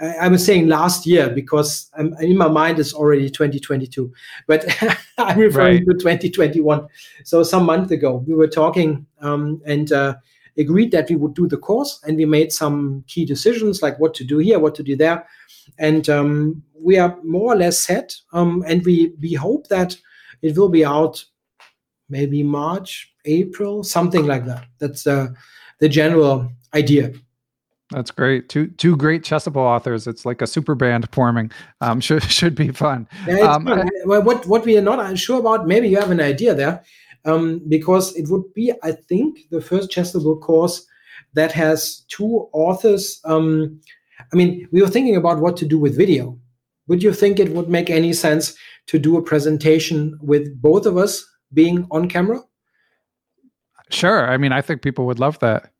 I, 0.01 0.29
was 0.29 0.45
saying 0.45 0.69
last 0.69 1.07
year 1.07 1.31
because 1.31 1.91
I'm, 1.97 2.15
in 2.21 2.37
my 2.37 2.49
mind 2.49 2.79
it's 2.79 2.95
already 2.95 3.31
2022, 3.31 4.13
but 4.47 4.65
I'm 5.19 5.39
referring 5.39 5.79
Right. 5.79 5.87
to 5.87 5.95
2021. 5.95 6.87
So 7.25 7.43
some 7.43 7.65
month 7.65 7.91
ago 7.91 8.25
we 8.27 8.35
were 8.35 8.49
talking 8.49 9.07
um, 9.21 9.61
and. 9.65 9.93
Uh, 9.93 10.15
agreed 10.57 10.93
that 10.93 11.09
we 11.09 11.17
would 11.17 11.35
do 11.35 11.49
the 11.49 11.57
course 11.57 12.01
and 12.05 12.17
we 12.17 12.25
made 12.25 12.53
some 12.53 13.03
key 13.07 13.25
decisions 13.25 13.83
like 13.83 13.99
what 13.99 14.15
to 14.15 14.25
do 14.25 14.39
here 14.39 14.59
what 14.59 14.75
to 14.75 14.83
do 14.83 14.97
there 14.97 15.27
and 15.79 16.09
um, 16.09 16.63
we 16.79 16.99
are 16.99 17.19
more 17.23 17.53
or 17.53 17.57
less 17.57 17.79
set 17.81 18.15
um, 18.33 18.65
and 18.67 18.85
we 18.85 19.13
we 19.21 19.33
hope 19.33 19.67
that 19.69 19.97
it 20.43 20.57
will 20.57 20.69
be 20.69 20.85
out 20.85 21.25
maybe 22.09 22.43
march 22.43 23.13
april 23.25 23.83
something 23.83 24.27
like 24.27 24.45
that 24.45 24.65
that's 24.79 25.07
uh, 25.07 25.29
the 25.81 25.89
general 25.89 26.49
idea 26.75 27.13
That's 27.91 28.11
great. 28.11 28.49
Two 28.49 28.69
two 28.69 28.97
great 28.97 29.23
Chessable 29.23 29.57
authors. 29.57 30.07
It's 30.07 30.25
like 30.25 30.41
a 30.43 30.47
super 30.47 30.75
band 30.75 31.09
forming. 31.13 31.51
Um, 31.81 32.01
should 32.01 32.23
should 32.39 32.55
be 32.55 32.69
fun. 32.69 33.07
Yeah, 33.27 33.53
Um, 33.53 33.67
fun. 33.67 33.89
well, 34.07 34.23
what 34.23 34.47
what 34.47 34.65
we 34.65 34.77
are 34.79 34.83
not 34.83 35.19
sure 35.19 35.39
about, 35.39 35.67
maybe 35.67 35.89
you 35.89 35.99
have 35.99 36.11
an 36.11 36.21
idea 36.21 36.55
there, 36.55 36.83
um, 37.25 37.61
because 37.69 38.15
it 38.17 38.29
would 38.31 38.53
be, 38.55 38.73
I 38.83 38.93
think, 38.93 39.39
the 39.51 39.61
first 39.61 39.91
Chessable 39.91 40.41
course 40.41 40.87
that 41.35 41.53
has 41.53 42.05
two 42.09 42.49
authors. 42.53 43.21
Um, 43.25 43.81
I 44.33 44.37
mean, 44.37 44.67
we 44.73 44.81
were 44.81 44.89
thinking 44.89 45.17
about 45.17 45.41
what 45.41 45.57
to 45.59 45.67
do 45.67 45.79
with 45.79 45.97
video. 45.97 46.39
Would 46.89 47.03
you 47.03 47.13
think 47.13 47.39
it 47.39 47.51
would 47.51 47.69
make 47.69 47.91
any 47.91 48.13
sense 48.13 48.57
to 48.87 48.99
do 48.99 49.17
a 49.17 49.23
presentation 49.23 50.19
with 50.23 50.61
both 50.61 50.87
of 50.87 50.97
us 50.97 51.25
being 51.53 51.87
on 51.91 52.09
camera? 52.09 52.41
Sure. 53.91 54.29
I 54.29 54.37
mean, 54.39 54.53
I 54.53 54.61
think 54.63 54.83
people 54.83 55.07
would 55.07 55.19
love 55.19 55.39
that. 55.41 55.71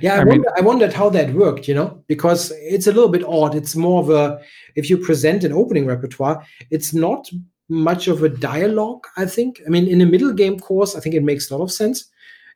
Yeah, 0.00 0.14
I, 0.14 0.20
I 0.20 0.24
mean- 0.24 0.28
wonder, 0.28 0.52
I 0.56 0.60
wondered 0.60 0.92
how 0.92 1.08
that 1.10 1.32
worked, 1.34 1.68
you 1.68 1.74
know, 1.74 2.02
because 2.06 2.52
it's 2.56 2.86
a 2.86 2.92
little 2.92 3.08
bit 3.08 3.24
odd. 3.24 3.54
It's 3.54 3.74
more 3.76 4.02
of 4.02 4.10
a, 4.10 4.40
if 4.76 4.90
you 4.90 4.98
present 4.98 5.44
an 5.44 5.52
opening 5.52 5.86
repertoire, 5.86 6.44
it's 6.70 6.92
not 6.92 7.28
much 7.68 8.08
of 8.08 8.22
a 8.22 8.28
dialogue, 8.28 9.04
I 9.16 9.26
think. 9.26 9.60
I 9.66 9.70
mean, 9.70 9.86
in 9.86 10.00
a 10.00 10.06
middle 10.06 10.32
game 10.32 10.58
course, 10.58 10.94
I 10.94 11.00
think 11.00 11.14
it 11.14 11.22
makes 11.22 11.50
a 11.50 11.56
lot 11.56 11.64
of 11.64 11.72
sense. 11.72 12.04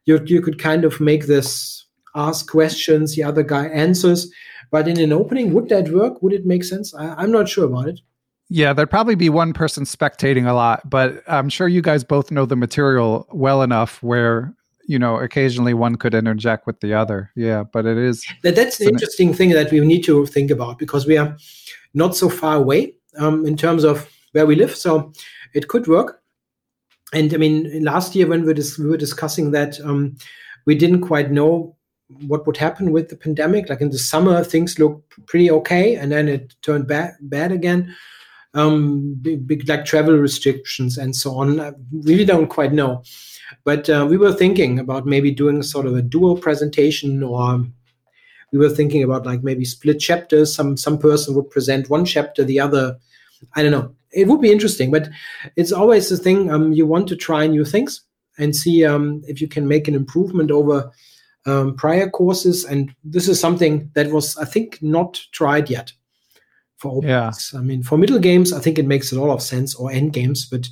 You, 0.04 0.20
you 0.26 0.40
could 0.40 0.58
kind 0.58 0.84
of 0.84 1.00
make 1.00 1.26
this 1.26 1.86
ask 2.14 2.48
questions, 2.50 3.14
the 3.14 3.22
other 3.24 3.42
guy 3.42 3.66
answers. 3.66 4.30
But 4.70 4.88
in 4.88 4.98
an 5.00 5.12
opening, 5.12 5.52
would 5.52 5.68
that 5.68 5.88
work? 5.90 6.22
Would 6.22 6.32
it 6.32 6.46
make 6.46 6.64
sense? 6.64 6.94
I, 6.94 7.14
I'm 7.14 7.30
not 7.30 7.48
sure 7.48 7.64
about 7.64 7.88
it. 7.88 8.00
Yeah, 8.48 8.72
there'd 8.72 8.90
probably 8.90 9.16
be 9.16 9.28
one 9.28 9.52
person 9.52 9.84
spectating 9.84 10.48
a 10.48 10.52
lot, 10.52 10.88
but 10.88 11.22
I'm 11.26 11.48
sure 11.48 11.66
you 11.66 11.82
guys 11.82 12.04
both 12.04 12.30
know 12.30 12.46
the 12.46 12.56
material 12.56 13.26
well 13.32 13.62
enough 13.62 14.00
where 14.02 14.54
you 14.86 14.98
know 14.98 15.16
occasionally 15.18 15.74
one 15.74 15.96
could 15.96 16.14
interject 16.14 16.66
with 16.66 16.80
the 16.80 16.94
other. 16.94 17.30
Yeah, 17.36 17.64
but 17.64 17.86
it 17.86 17.98
is 17.98 18.24
That, 18.42 18.56
that's 18.56 18.78
the 18.78 18.86
interesting 18.86 19.34
thing 19.34 19.50
that 19.50 19.70
we 19.70 19.80
need 19.80 20.02
to 20.04 20.26
think 20.26 20.50
about 20.50 20.78
because 20.78 21.06
we 21.06 21.18
are 21.18 21.36
not 21.94 22.16
so 22.16 22.28
far 22.28 22.56
away 22.56 22.94
um, 23.18 23.46
in 23.46 23.56
terms 23.56 23.84
of 23.84 24.08
where 24.32 24.46
we 24.46 24.54
live. 24.54 24.76
So 24.76 25.12
it 25.54 25.68
could 25.68 25.86
work. 25.86 26.22
And 27.12 27.32
I 27.32 27.36
mean, 27.36 27.84
last 27.84 28.14
year 28.14 28.26
when 28.26 28.44
we, 28.44 28.52
dis- 28.52 28.78
we 28.78 28.88
were 28.88 28.96
discussing 28.96 29.52
that, 29.52 29.80
um, 29.80 30.16
we 30.66 30.74
didn't 30.74 31.02
quite 31.02 31.30
know 31.30 31.76
what 32.26 32.46
would 32.46 32.56
happen 32.56 32.92
with 32.92 33.08
the 33.08 33.16
pandemic. 33.16 33.68
Like 33.68 33.80
in 33.80 33.90
the 33.90 33.98
summer, 33.98 34.44
things 34.44 34.78
looked 34.78 35.14
pretty 35.26 35.50
okay, 35.50 35.96
and 35.96 36.12
then 36.12 36.28
it 36.28 36.54
turned 36.62 36.86
bad 36.86 37.14
bad 37.20 37.52
again. 37.52 37.94
Um, 38.54 39.14
big, 39.20 39.46
big 39.46 39.68
like 39.68 39.84
travel 39.84 40.16
restrictions 40.16 40.96
and 40.96 41.14
so 41.14 41.36
on. 41.36 41.60
Uh, 41.60 41.72
We 41.92 42.12
really 42.12 42.24
don't 42.24 42.48
quite 42.48 42.72
know. 42.72 43.02
But 43.64 43.88
uh, 43.88 44.06
we 44.08 44.16
were 44.16 44.32
thinking 44.32 44.78
about 44.78 45.06
maybe 45.06 45.30
doing 45.30 45.62
sort 45.62 45.86
of 45.86 45.96
a 45.96 46.02
dual 46.02 46.36
presentation 46.36 47.22
or 47.22 47.64
we 48.52 48.58
were 48.58 48.70
thinking 48.70 49.02
about 49.02 49.26
like 49.26 49.42
maybe 49.42 49.64
split 49.64 49.98
chapters. 49.98 50.54
Some 50.54 50.76
some 50.76 50.98
person 50.98 51.34
would 51.34 51.50
present 51.50 51.90
one 51.90 52.04
chapter 52.04 52.44
the 52.44 52.60
other. 52.60 52.96
I 53.54 53.62
don't 53.62 53.72
know. 53.72 53.94
It 54.12 54.28
would 54.28 54.40
be 54.40 54.52
interesting 54.52 54.90
but 54.90 55.08
it's 55.56 55.72
always 55.72 56.08
the 56.08 56.16
thing 56.16 56.50
um, 56.50 56.72
you 56.72 56.86
want 56.86 57.06
to 57.08 57.16
try 57.16 57.46
new 57.46 57.64
things 57.64 58.02
and 58.38 58.54
see 58.54 58.84
um, 58.84 59.22
if 59.26 59.40
you 59.40 59.48
can 59.48 59.68
make 59.68 59.88
an 59.88 59.94
improvement 59.94 60.50
over 60.50 60.90
um, 61.46 61.74
prior 61.76 62.08
courses. 62.08 62.64
And 62.64 62.94
this 63.04 63.28
is 63.28 63.40
something 63.40 63.90
that 63.94 64.10
was 64.10 64.36
i 64.36 64.44
think 64.44 64.78
not 64.82 65.20
tried 65.32 65.70
yet 65.70 65.92
for 66.76 66.98
openings 66.98 67.54
i 67.56 67.60
mean 67.60 67.82
for 67.82 67.96
middle 67.96 68.18
games 68.18 68.52
i 68.52 68.60
think 68.60 68.78
it 68.78 68.86
makes 68.86 69.10
a 69.10 69.20
lot 69.20 69.32
of 69.32 69.42
sense 69.42 69.74
or 69.74 69.90
end 69.90 70.12
games 70.12 70.44
but 70.44 70.68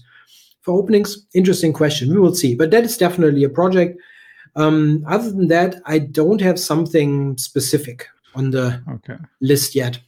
for 0.65 0.79
openings 0.79 1.27
interesting 1.35 1.73
question 1.73 2.13
we 2.13 2.19
will 2.19 2.35
see 2.35 2.55
but 2.55 2.71
that 2.71 2.85
is 2.85 2.97
definitely 2.97 3.45
a 3.45 3.49
project 3.49 3.99
um, 4.57 5.05
other 5.09 5.31
than 5.31 5.49
that, 5.49 5.77
I 5.87 5.99
don't 5.99 6.41
have 6.41 6.59
something 6.59 7.37
specific 7.39 8.07
on 8.35 8.51
the 8.51 8.83
okay. 8.89 9.17
list 9.41 9.75
yet. 9.75 9.99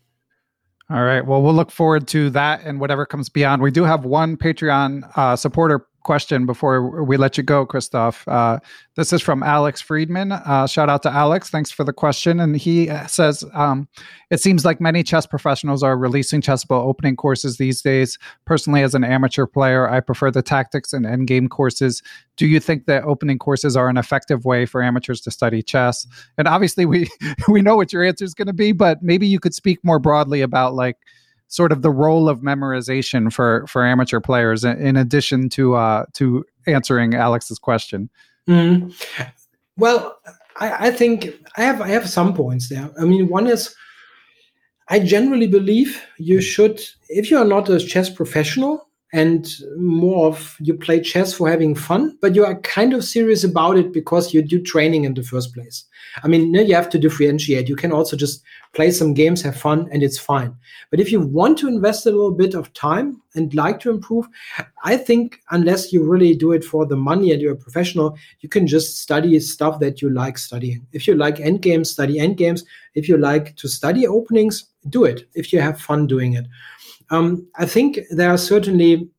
All 0.88 1.02
right. 1.02 1.24
Well, 1.26 1.42
we'll 1.42 1.54
look 1.54 1.72
forward 1.72 2.06
to 2.08 2.30
that 2.30 2.62
and 2.64 2.78
whatever 2.78 3.04
comes 3.04 3.28
beyond. 3.28 3.60
We 3.60 3.72
do 3.72 3.82
have 3.82 4.04
one 4.04 4.36
Patreon 4.36 5.10
uh, 5.16 5.34
supporter 5.34 5.86
question 6.06 6.46
before 6.46 7.02
we 7.02 7.16
let 7.16 7.36
you 7.36 7.42
go, 7.42 7.66
Christoph. 7.66 8.26
Uh, 8.28 8.60
this 8.94 9.12
is 9.12 9.20
from 9.20 9.42
Alex 9.42 9.80
Friedman. 9.80 10.30
Uh, 10.30 10.68
shout 10.68 10.88
out 10.88 11.02
to 11.02 11.10
Alex. 11.10 11.50
Thanks 11.50 11.72
for 11.72 11.82
the 11.82 11.92
question. 11.92 12.38
And 12.38 12.56
he 12.56 12.88
uh, 12.88 13.08
says 13.08 13.42
um, 13.54 13.88
It 14.30 14.40
seems 14.40 14.64
like 14.64 14.80
many 14.80 15.02
chess 15.02 15.26
professionals 15.26 15.82
are 15.82 15.98
releasing 15.98 16.40
Chessable 16.40 16.80
opening 16.80 17.16
courses 17.16 17.56
these 17.56 17.82
days. 17.82 18.18
Personally, 18.44 18.82
as 18.82 18.94
an 18.94 19.02
amateur 19.02 19.46
player, 19.46 19.90
I 19.90 19.98
prefer 19.98 20.30
the 20.30 20.42
tactics 20.42 20.92
and 20.92 21.04
endgame 21.04 21.50
courses. 21.50 22.04
Do 22.36 22.46
you 22.46 22.60
think 22.60 22.86
that 22.86 23.02
opening 23.02 23.40
courses 23.40 23.76
are 23.76 23.88
an 23.88 23.96
effective 23.96 24.44
way 24.44 24.64
for 24.64 24.84
amateurs 24.84 25.20
to 25.22 25.32
study 25.32 25.60
chess? 25.60 26.06
And 26.38 26.46
obviously, 26.46 26.86
we 26.86 27.08
we 27.48 27.62
know 27.62 27.74
what 27.74 27.92
your 27.92 28.04
answer 28.04 28.24
is 28.24 28.32
going 28.32 28.46
to 28.46 28.54
be, 28.54 28.70
but 28.70 29.02
maybe 29.02 29.26
you 29.26 29.40
could 29.40 29.54
speak 29.54 29.80
more 29.82 29.98
broadly 29.98 30.40
about 30.40 30.72
like 30.74 30.98
sort 31.48 31.72
of 31.72 31.82
the 31.82 31.90
role 31.90 32.28
of 32.28 32.40
memorization 32.40 33.32
for 33.32 33.66
for 33.66 33.84
amateur 33.84 34.20
players 34.20 34.64
in, 34.64 34.96
addition 34.96 35.48
to 35.48 35.74
uh 35.74 36.04
to 36.12 36.44
answering 36.66 37.14
alex's 37.14 37.58
question 37.58 38.10
Mm. 38.48 38.94
Well, 39.76 40.18
I, 40.58 40.88
I 40.88 40.90
think 40.90 41.34
I 41.56 41.62
have 41.62 41.80
I 41.80 41.88
have 41.88 42.08
some 42.08 42.34
points 42.34 42.68
there. 42.68 42.90
I 43.00 43.04
mean, 43.04 43.28
one 43.28 43.46
is 43.46 43.74
I 44.88 45.00
generally 45.00 45.48
believe 45.48 46.02
you 46.18 46.40
should, 46.40 46.80
if 47.08 47.30
you 47.30 47.38
are 47.38 47.44
not 47.44 47.68
a 47.68 47.80
chess 47.80 48.08
professional 48.08 48.88
and 49.16 49.50
more 49.78 50.26
of 50.26 50.58
you 50.60 50.74
play 50.74 51.00
chess 51.00 51.32
for 51.32 51.48
having 51.48 51.74
fun, 51.74 52.18
but 52.20 52.34
you 52.34 52.44
are 52.44 52.60
kind 52.60 52.92
of 52.92 53.02
serious 53.02 53.44
about 53.44 53.78
it 53.78 53.90
because 53.90 54.34
you 54.34 54.42
do 54.42 54.60
training 54.60 55.04
in 55.04 55.14
the 55.14 55.22
first 55.22 55.54
place. 55.54 55.84
I 56.22 56.28
mean, 56.28 56.52
you 56.52 56.74
have 56.74 56.90
to 56.90 56.98
differentiate. 56.98 57.66
You 57.66 57.76
can 57.76 57.92
also 57.92 58.14
just 58.14 58.42
play 58.74 58.90
some 58.90 59.14
games, 59.14 59.40
have 59.40 59.56
fun, 59.56 59.88
and 59.90 60.02
it's 60.02 60.18
fine. 60.18 60.54
But 60.90 61.00
if 61.00 61.10
you 61.10 61.20
want 61.20 61.56
to 61.58 61.66
invest 61.66 62.04
a 62.04 62.10
little 62.10 62.30
bit 62.30 62.52
of 62.52 62.74
time 62.74 63.22
and 63.34 63.54
like 63.54 63.80
to 63.80 63.90
improve, 63.90 64.26
I 64.84 64.98
think 64.98 65.40
unless 65.50 65.94
you 65.94 66.04
really 66.04 66.34
do 66.34 66.52
it 66.52 66.62
for 66.62 66.84
the 66.84 66.96
money 66.96 67.32
and 67.32 67.40
you're 67.40 67.54
a 67.54 67.56
professional, 67.56 68.18
you 68.40 68.50
can 68.50 68.66
just 68.66 68.98
study 68.98 69.40
stuff 69.40 69.80
that 69.80 70.02
you 70.02 70.10
like 70.10 70.36
studying. 70.36 70.86
If 70.92 71.08
you 71.08 71.14
like 71.14 71.36
endgames, 71.36 71.86
study 71.86 72.18
endgames. 72.18 72.64
If 72.94 73.08
you 73.08 73.16
like 73.16 73.56
to 73.56 73.66
study 73.66 74.06
openings, 74.06 74.66
do 74.90 75.04
it. 75.04 75.26
If 75.32 75.54
you 75.54 75.60
have 75.62 75.80
fun 75.80 76.06
doing 76.06 76.34
it. 76.34 76.46
Um, 77.10 77.46
I 77.56 77.66
think 77.66 78.00
there 78.10 78.30
are 78.30 78.38
certainly 78.38 79.10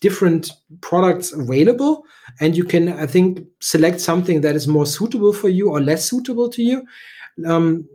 different 0.00 0.50
products 0.80 1.32
available 1.32 2.04
and 2.40 2.56
you 2.56 2.64
can 2.64 2.88
i 3.04 3.06
think 3.06 3.46
select 3.60 4.00
something 4.00 4.40
that 4.40 4.54
is 4.54 4.68
more 4.68 4.86
suitable 4.86 5.32
for 5.32 5.48
you 5.48 5.70
or 5.70 5.80
less 5.80 6.08
suitable 6.08 6.48
to 6.48 6.62
you. 6.62 6.86
Um, 7.46 7.88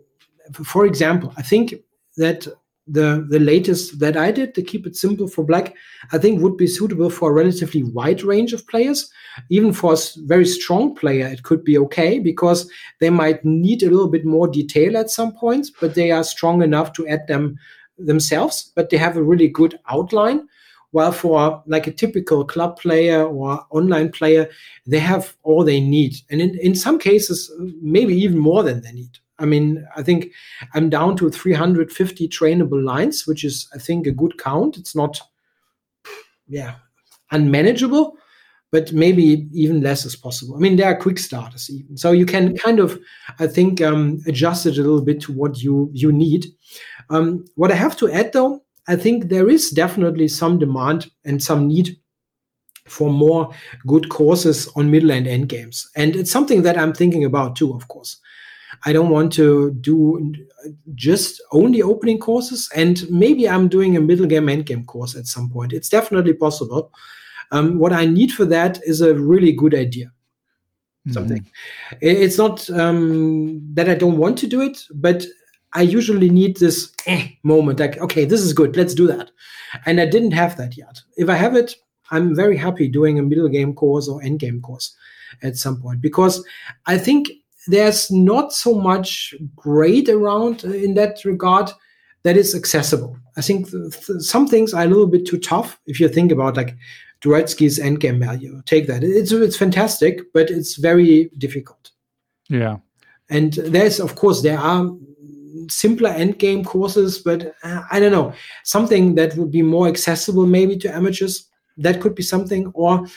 for 0.66 0.86
example 0.86 1.34
i 1.38 1.42
think 1.42 1.76
that 2.18 2.48
the 2.88 3.26
the 3.30 3.40
latest 3.40 4.00
that 4.00 4.18
i 4.18 4.32
did 4.32 4.56
to 4.56 4.64
keep 4.64 4.88
it 4.88 4.96
simple 4.96 5.28
for 5.28 5.44
black 5.44 5.76
i 6.12 6.18
think 6.18 6.42
would 6.42 6.58
be 6.58 6.66
suitable 6.66 7.12
for 7.12 7.30
a 7.30 7.34
relatively 7.34 7.84
wide 7.84 8.24
range 8.24 8.54
of 8.54 8.68
players. 8.68 9.10
Even 9.50 9.72
for 9.72 9.94
a 9.94 9.98
very 10.34 10.46
strong 10.46 10.94
player 10.96 11.28
it 11.28 11.44
could 11.44 11.64
be 11.64 11.78
okay 11.78 12.20
because 12.20 12.70
they 13.00 13.10
might 13.10 13.46
need 13.46 13.82
a 13.84 13.90
little 13.90 14.10
bit 14.10 14.26
more 14.26 14.48
detail 14.48 14.98
at 14.98 15.10
some 15.10 15.32
points 15.34 15.72
but 15.80 15.96
they 15.96 16.12
are 16.12 16.24
strong 16.24 16.62
enough 16.62 16.92
to 16.94 17.08
add 17.08 17.26
them 17.28 17.56
themselves 18.06 18.72
but 18.76 18.90
they 18.90 18.98
have 18.98 19.18
a 19.18 19.24
really 19.24 19.48
good 19.48 19.80
outline. 19.90 20.48
While 20.92 21.14
for 21.14 21.64
like 21.68 21.88
a 21.88 21.92
typical 21.92 22.44
club 22.44 22.78
player 22.78 23.24
or 23.24 23.66
online 23.70 24.12
player 24.12 24.50
they 24.86 25.00
have 25.00 25.38
all 25.44 25.64
they 25.64 25.80
need. 25.80 26.16
And 26.30 26.42
in, 26.42 26.58
in 26.60 26.76
some 26.76 27.00
cases 27.00 27.52
maybe 27.82 28.14
even 28.14 28.38
more 28.38 28.62
than 28.64 28.82
they 28.82 28.92
need. 28.92 29.18
I 29.40 29.46
mean 29.46 29.86
i 29.96 30.04
think 30.04 30.28
i'm 30.74 30.90
down 30.90 31.16
to 31.18 31.30
350 31.30 32.28
trainable 32.28 32.84
lines 32.84 33.26
which 33.26 33.44
is 33.44 33.68
i 33.74 33.78
think 33.78 34.06
a 34.06 34.12
good 34.12 34.38
count. 34.38 34.78
It's 34.78 34.96
not 34.96 35.22
yeah 36.48 36.76
unmanageable 37.32 38.18
but 38.72 38.94
maybe 38.94 39.48
even 39.54 39.82
less 39.82 40.06
is 40.06 40.16
possible. 40.16 40.56
I 40.56 40.60
mean, 40.60 40.78
there 40.78 40.88
are 40.88 40.96
quick 40.96 41.20
starters 41.20 41.70
even, 41.70 41.98
so 41.98 42.14
you 42.14 42.26
can 42.26 42.58
kind 42.58 42.80
of, 42.80 42.98
I 43.38 43.48
think, 43.48 43.82
um, 43.82 44.22
adjust 44.26 44.66
it 44.66 44.78
a 44.78 44.82
little 44.82 45.02
bit 45.02 45.20
to 45.24 45.34
what 45.34 45.62
you 45.62 45.90
you 45.94 46.12
need. 46.12 46.46
Um, 47.12 47.46
what 47.56 47.72
I 47.72 47.76
have 47.76 47.96
to 47.98 48.12
add, 48.12 48.34
though, 48.34 48.64
I 48.88 48.96
think 48.96 49.30
there 49.30 49.50
is 49.50 49.70
definitely 49.70 50.28
some 50.28 50.58
demand 50.58 51.12
and 51.24 51.44
some 51.44 51.68
need 51.68 51.98
for 52.88 53.12
more 53.12 53.54
good 53.86 54.10
courses 54.10 54.68
on 54.76 54.90
middle 54.90 55.12
and 55.12 55.28
end 55.28 55.50
games, 55.50 55.90
and 55.96 56.16
it's 56.16 56.32
something 56.32 56.64
that 56.64 56.78
I'm 56.78 56.94
thinking 56.94 57.24
about 57.24 57.56
too. 57.56 57.74
Of 57.74 57.88
course, 57.88 58.20
I 58.86 58.94
don't 58.94 59.10
want 59.10 59.32
to 59.34 59.72
do 59.82 60.34
just 60.96 61.42
only 61.52 61.82
opening 61.82 62.20
courses, 62.20 62.70
and 62.76 63.08
maybe 63.10 63.48
I'm 63.48 63.68
doing 63.68 63.96
a 63.96 64.02
middle 64.02 64.26
game 64.26 64.50
end 64.50 64.66
game 64.66 64.86
course 64.86 65.16
at 65.16 65.28
some 65.28 65.50
point. 65.50 65.74
It's 65.74 65.90
definitely 65.90 66.34
possible. 66.34 66.92
Um, 67.52 67.78
what 67.78 67.94
I 67.94 68.06
need 68.06 68.32
for 68.32 68.46
that 68.46 68.80
is 68.84 69.02
a 69.02 69.14
really 69.14 69.52
good 69.52 69.76
idea. 69.76 70.06
Mm-hmm. 71.08 71.14
Something. 71.14 71.46
It's 72.02 72.38
not 72.38 72.70
um, 72.72 73.62
that 73.74 73.90
I 73.90 73.96
don't 73.96 74.18
want 74.18 74.38
to 74.40 74.48
do 74.48 74.62
it, 74.62 74.84
but 74.94 75.26
I 75.74 75.84
usually 75.84 76.30
need 76.30 76.58
this 76.58 76.92
eh, 77.06 77.30
moment, 77.44 77.80
like, 77.80 77.98
okay, 78.00 78.26
this 78.26 78.42
is 78.42 78.54
good, 78.54 78.76
let's 78.76 78.94
do 78.94 79.08
that. 79.08 79.32
And 79.86 80.02
I 80.02 80.06
didn't 80.06 80.32
have 80.32 80.58
that 80.58 80.78
yet. 80.78 81.02
If 81.18 81.30
I 81.30 81.36
have 81.36 81.56
it, 81.56 81.76
I'm 82.12 82.36
very 82.36 82.58
happy 82.58 82.88
doing 82.88 83.18
a 83.18 83.24
middle 83.24 83.48
game 83.48 83.74
course 83.74 84.08
or 84.08 84.22
end 84.22 84.40
game 84.40 84.62
course 84.62 84.96
at 85.42 85.58
some 85.58 85.82
point 85.82 86.02
because 86.02 86.46
I 86.86 86.98
think 86.98 87.30
there's 87.68 88.12
not 88.12 88.54
so 88.54 88.76
much 88.76 89.34
great 89.56 90.10
around 90.10 90.64
in 90.64 90.96
that 90.96 91.24
regard 91.24 91.72
that 92.24 92.38
is 92.38 92.54
accessible. 92.54 93.18
I 93.38 93.42
think 93.42 93.72
th- 93.72 94.06
th- 94.06 94.20
some 94.20 94.48
things 94.48 94.74
are 94.74 94.84
a 94.84 94.88
little 94.88 95.08
bit 95.08 95.26
too 95.26 95.40
tough 95.40 95.80
if 95.88 96.00
you 96.00 96.08
think 96.08 96.32
about 96.32 96.58
like 96.58 96.76
Dvoretsky's 97.22 97.80
endgame 97.80 98.20
value. 98.20 98.62
Take 98.66 98.88
that. 98.88 99.04
It's 99.04 99.32
it's 99.32 99.58
fantastic, 99.58 100.22
but 100.34 100.50
it's 100.50 100.76
very 100.76 101.32
difficult. 101.38 101.92
Yeah. 102.50 102.78
And 103.30 103.54
there's 103.54 104.00
of 104.00 104.16
course 104.16 104.42
there 104.42 104.60
are 104.60 104.92
simpler 105.70 106.10
endgame 106.10 106.66
courses, 106.66 107.20
but 107.20 107.54
uh, 107.64 107.82
I 107.92 108.00
don't 108.00 108.12
know 108.12 108.34
something 108.64 109.16
that 109.16 109.36
would 109.36 109.52
be 109.52 109.62
more 109.62 109.88
accessible 109.88 110.46
maybe 110.46 110.78
to 110.78 110.94
amateurs. 110.94 111.48
That 111.78 112.02
could 112.02 112.16
be 112.16 112.24
something, 112.24 112.72
or 112.74 113.08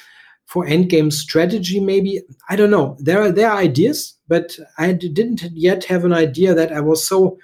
for 0.47 0.67
endgame 0.67 1.13
strategy 1.13 1.81
maybe. 1.81 2.21
I 2.49 2.57
don't 2.57 2.71
know. 2.71 2.97
There 3.01 3.21
are 3.21 3.31
there 3.31 3.51
are 3.51 3.59
ideas, 3.59 4.15
but 4.29 4.57
I 4.79 4.93
didn't 4.93 5.43
yet 5.53 5.85
have 5.85 6.05
an 6.05 6.13
idea 6.13 6.55
that 6.55 6.73
I 6.73 6.81
was 6.81 7.07
so 7.07 7.39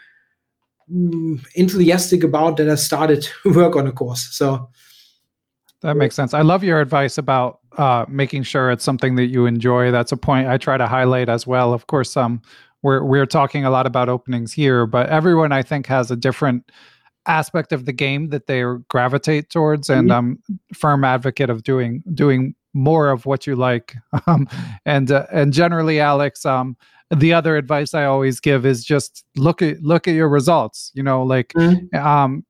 mm, 0.91 1.45
enthusiastic 1.55 2.25
about 2.25 2.57
that 2.57 2.69
I 2.69 2.77
started 2.77 3.29
work 3.45 3.77
on 3.77 3.87
a 3.87 3.93
course. 3.93 4.29
So 4.33 4.71
that 5.83 5.97
makes 5.97 6.15
sense. 6.15 6.35
I 6.35 6.43
love 6.43 6.63
your 6.63 6.81
advice 6.81 7.17
about 7.17 7.61
uh, 7.79 8.05
making 8.09 8.43
sure 8.43 8.71
it's 8.71 8.85
something 8.85 9.15
that 9.17 9.27
you 9.27 9.47
enjoy. 9.47 9.91
That's 9.91 10.13
a 10.13 10.17
point 10.17 10.49
I 10.49 10.59
try 10.59 10.77
to 10.77 10.87
highlight 10.87 11.29
as 11.29 11.47
well. 11.47 11.73
Of 11.73 11.87
course, 11.87 12.17
um, 12.17 12.43
we're 12.83 13.03
we're 13.05 13.27
talking 13.27 13.65
a 13.65 13.71
lot 13.71 13.87
about 13.87 14.09
openings 14.09 14.53
here, 14.53 14.87
but 14.87 15.09
everyone 15.09 15.53
I 15.53 15.63
think 15.63 15.87
has 15.87 16.11
a 16.11 16.17
different 16.17 16.71
aspect 17.27 17.73
of 17.73 17.85
the 17.85 17.93
game 17.93 18.29
that 18.31 18.47
they 18.47 18.65
gravitate 18.89 19.51
towards, 19.51 19.91
and 19.91 20.09
mm-hmm. 20.09 20.33
I'm 20.49 20.59
firm 20.75 21.05
advocate 21.05 21.51
of 21.51 21.63
doing 21.63 22.03
doing 22.15 22.55
more 22.73 23.11
of 23.11 23.27
what 23.27 23.47
you 23.47 23.57
like. 23.57 23.97
Um, 24.27 24.49
and 24.85 25.11
uh, 25.11 25.27
and 25.33 25.53
generally, 25.53 25.99
Alex, 26.01 26.45
um, 26.45 26.77
the 27.11 27.33
other 27.33 27.57
advice 27.57 27.95
I 27.95 28.05
always 28.05 28.39
give 28.39 28.67
is 28.67 28.85
just 28.85 29.25
look 29.37 29.63
at 29.63 29.83
look 29.83 30.07
at 30.07 30.15
your 30.15 30.29
results. 30.29 30.91
You 30.95 31.03
know, 31.03 31.23
like 31.23 31.53
mm-hmm. 31.57 31.97
um, 31.97 32.45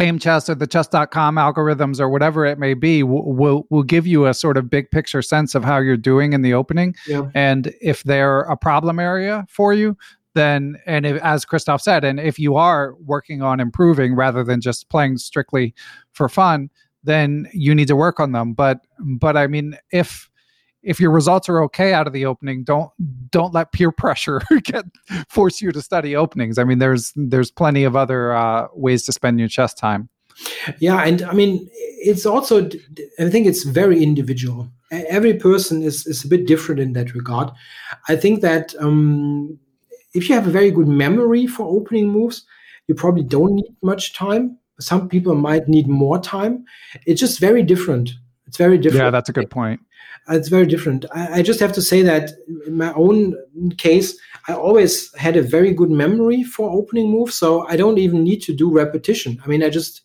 Aimchess 0.00 0.48
or 0.48 0.54
the 0.54 0.66
chess.com 0.66 1.36
algorithms 1.36 2.00
or 2.00 2.08
whatever 2.08 2.44
it 2.44 2.58
may 2.58 2.74
be 2.74 3.02
will, 3.02 3.34
will, 3.34 3.66
will 3.70 3.82
give 3.82 4.06
you 4.06 4.26
a 4.26 4.34
sort 4.34 4.56
of 4.56 4.70
big 4.70 4.90
picture 4.90 5.22
sense 5.22 5.54
of 5.54 5.64
how 5.64 5.78
you're 5.78 5.96
doing 5.96 6.32
in 6.32 6.42
the 6.42 6.54
opening. 6.54 6.94
Yeah. 7.06 7.30
And 7.34 7.74
if 7.80 8.02
they're 8.04 8.40
a 8.42 8.56
problem 8.56 8.98
area 8.98 9.46
for 9.48 9.74
you, 9.74 9.96
then 10.34 10.76
and 10.86 11.04
if, 11.04 11.20
as 11.22 11.44
Christoph 11.44 11.82
said, 11.82 12.04
and 12.04 12.20
if 12.20 12.38
you 12.38 12.56
are 12.56 12.94
working 13.04 13.42
on 13.42 13.60
improving 13.60 14.14
rather 14.14 14.44
than 14.44 14.60
just 14.60 14.88
playing 14.88 15.18
strictly 15.18 15.74
for 16.12 16.28
fun, 16.28 16.70
then 17.02 17.48
you 17.52 17.74
need 17.74 17.88
to 17.88 17.96
work 17.96 18.20
on 18.20 18.32
them. 18.32 18.52
But 18.52 18.80
but 19.00 19.36
I 19.36 19.46
mean, 19.46 19.76
if 19.90 20.30
if 20.88 20.98
your 20.98 21.10
results 21.10 21.50
are 21.50 21.62
okay 21.64 21.92
out 21.92 22.06
of 22.06 22.14
the 22.14 22.24
opening, 22.24 22.64
don't 22.64 22.90
don't 23.30 23.52
let 23.52 23.72
peer 23.72 23.92
pressure 23.92 24.40
get 24.62 24.86
force 25.28 25.60
you 25.60 25.70
to 25.70 25.82
study 25.82 26.16
openings. 26.16 26.58
I 26.58 26.64
mean, 26.64 26.78
there's 26.78 27.12
there's 27.14 27.50
plenty 27.50 27.84
of 27.84 27.94
other 27.94 28.32
uh, 28.32 28.68
ways 28.72 29.04
to 29.04 29.12
spend 29.12 29.38
your 29.38 29.48
chess 29.48 29.74
time. 29.74 30.08
Yeah, 30.78 31.02
and 31.02 31.22
I 31.22 31.34
mean, 31.34 31.68
it's 31.72 32.24
also 32.24 32.70
I 33.18 33.28
think 33.28 33.46
it's 33.46 33.64
very 33.64 34.02
individual. 34.02 34.70
Every 34.90 35.34
person 35.34 35.82
is 35.82 36.06
is 36.06 36.24
a 36.24 36.28
bit 36.28 36.46
different 36.46 36.80
in 36.80 36.94
that 36.94 37.14
regard. 37.14 37.50
I 38.08 38.16
think 38.16 38.40
that 38.40 38.74
um, 38.80 39.58
if 40.14 40.28
you 40.28 40.34
have 40.34 40.46
a 40.46 40.50
very 40.50 40.70
good 40.70 40.88
memory 40.88 41.46
for 41.46 41.66
opening 41.66 42.08
moves, 42.08 42.46
you 42.86 42.94
probably 42.94 43.24
don't 43.24 43.56
need 43.56 43.76
much 43.82 44.14
time. 44.14 44.56
Some 44.80 45.08
people 45.08 45.34
might 45.34 45.68
need 45.68 45.86
more 45.86 46.18
time. 46.18 46.64
It's 47.04 47.20
just 47.20 47.40
very 47.40 47.62
different. 47.62 48.12
It's 48.46 48.56
very 48.56 48.78
different. 48.78 49.04
Yeah, 49.04 49.10
that's 49.10 49.28
a 49.28 49.32
good 49.32 49.50
point 49.50 49.80
Uh, 50.28 50.36
it's 50.36 50.48
very 50.48 50.66
different. 50.66 51.04
I, 51.12 51.38
I, 51.38 51.42
just 51.42 51.60
have 51.60 51.72
to 51.72 51.82
say 51.82 52.02
that 52.02 52.30
in 52.66 52.76
my 52.76 52.92
own 52.92 53.34
case, 53.78 54.18
I 54.46 54.52
always 54.52 55.14
had 55.16 55.36
a 55.36 55.42
very 55.42 55.72
good 55.72 55.90
memory 55.90 56.42
for 56.42 56.70
opening 56.70 57.10
moves, 57.10 57.34
so 57.34 57.66
I 57.66 57.76
don't 57.76 57.98
even 57.98 58.24
need 58.24 58.42
to 58.42 58.52
do 58.52 58.70
repetition. 58.70 59.40
I 59.42 59.48
mean, 59.48 59.62
I 59.62 59.70
just 59.70 60.02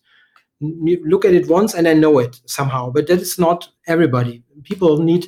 look 0.60 1.24
at 1.24 1.34
it 1.34 1.48
once 1.48 1.74
and 1.74 1.86
I 1.86 1.94
know 1.94 2.18
it 2.18 2.40
somehow. 2.46 2.90
But 2.90 3.06
that 3.08 3.20
is 3.20 3.38
not 3.38 3.68
everybody. 3.86 4.42
People 4.62 4.98
need, 4.98 5.26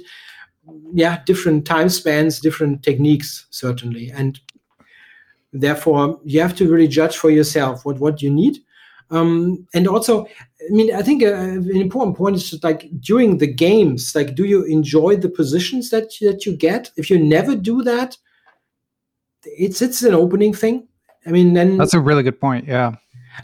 yeah, 0.94 1.22
different 1.26 1.66
time 1.66 1.88
spans, 1.88 2.40
different 2.40 2.82
techniques, 2.82 3.46
certainly, 3.50 4.10
and 4.10 4.40
therefore 5.52 6.20
you 6.24 6.40
have 6.40 6.54
to 6.56 6.70
really 6.70 6.88
judge 6.88 7.16
for 7.16 7.30
yourself 7.30 7.84
what 7.84 7.98
what 7.98 8.22
you 8.22 8.30
need. 8.30 8.58
Um, 9.10 9.66
and 9.72 9.86
also, 9.86 10.26
I 10.26 10.70
mean, 10.70 10.94
I 10.94 11.02
think 11.02 11.22
uh, 11.22 11.32
an 11.32 11.76
important 11.76 12.16
point 12.16 12.36
is 12.36 12.50
just 12.50 12.64
like 12.64 12.88
during 13.00 13.38
the 13.38 13.46
games, 13.46 14.14
like, 14.14 14.34
do 14.34 14.44
you 14.44 14.64
enjoy 14.64 15.16
the 15.16 15.28
positions 15.28 15.90
that 15.90 16.12
that 16.22 16.44
you 16.44 16.56
get? 16.56 16.90
If 16.96 17.08
you 17.10 17.18
never 17.18 17.54
do 17.54 17.82
that, 17.82 18.16
it's 19.44 19.80
it's 19.80 20.02
an 20.02 20.14
opening 20.14 20.52
thing. 20.52 20.88
I 21.26 21.30
mean, 21.30 21.54
then 21.54 21.76
that's 21.76 21.94
a 21.94 22.00
really 22.00 22.22
good 22.22 22.40
point. 22.40 22.66
Yeah. 22.66 22.96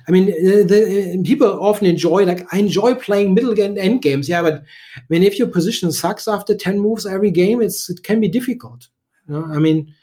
I 0.08 0.10
mean, 0.10 0.26
the, 0.26 0.64
the, 0.64 1.22
people 1.22 1.62
often 1.62 1.86
enjoy 1.86 2.24
like 2.24 2.46
I 2.52 2.58
enjoy 2.58 2.94
playing 2.94 3.34
middle 3.34 3.58
and 3.60 3.78
end 3.78 4.02
games. 4.02 4.28
Yeah, 4.28 4.42
but 4.42 4.64
I 4.96 5.02
mean, 5.10 5.22
if 5.22 5.38
your 5.38 5.48
position 5.48 5.92
sucks 5.92 6.26
after 6.26 6.56
ten 6.56 6.80
moves 6.80 7.06
every 7.06 7.30
game, 7.30 7.60
it's 7.60 7.90
it 7.90 8.02
can 8.02 8.20
be 8.20 8.28
difficult. 8.28 8.88
You 9.28 9.34
know? 9.34 9.54
I 9.54 9.58
mean, 9.58 9.94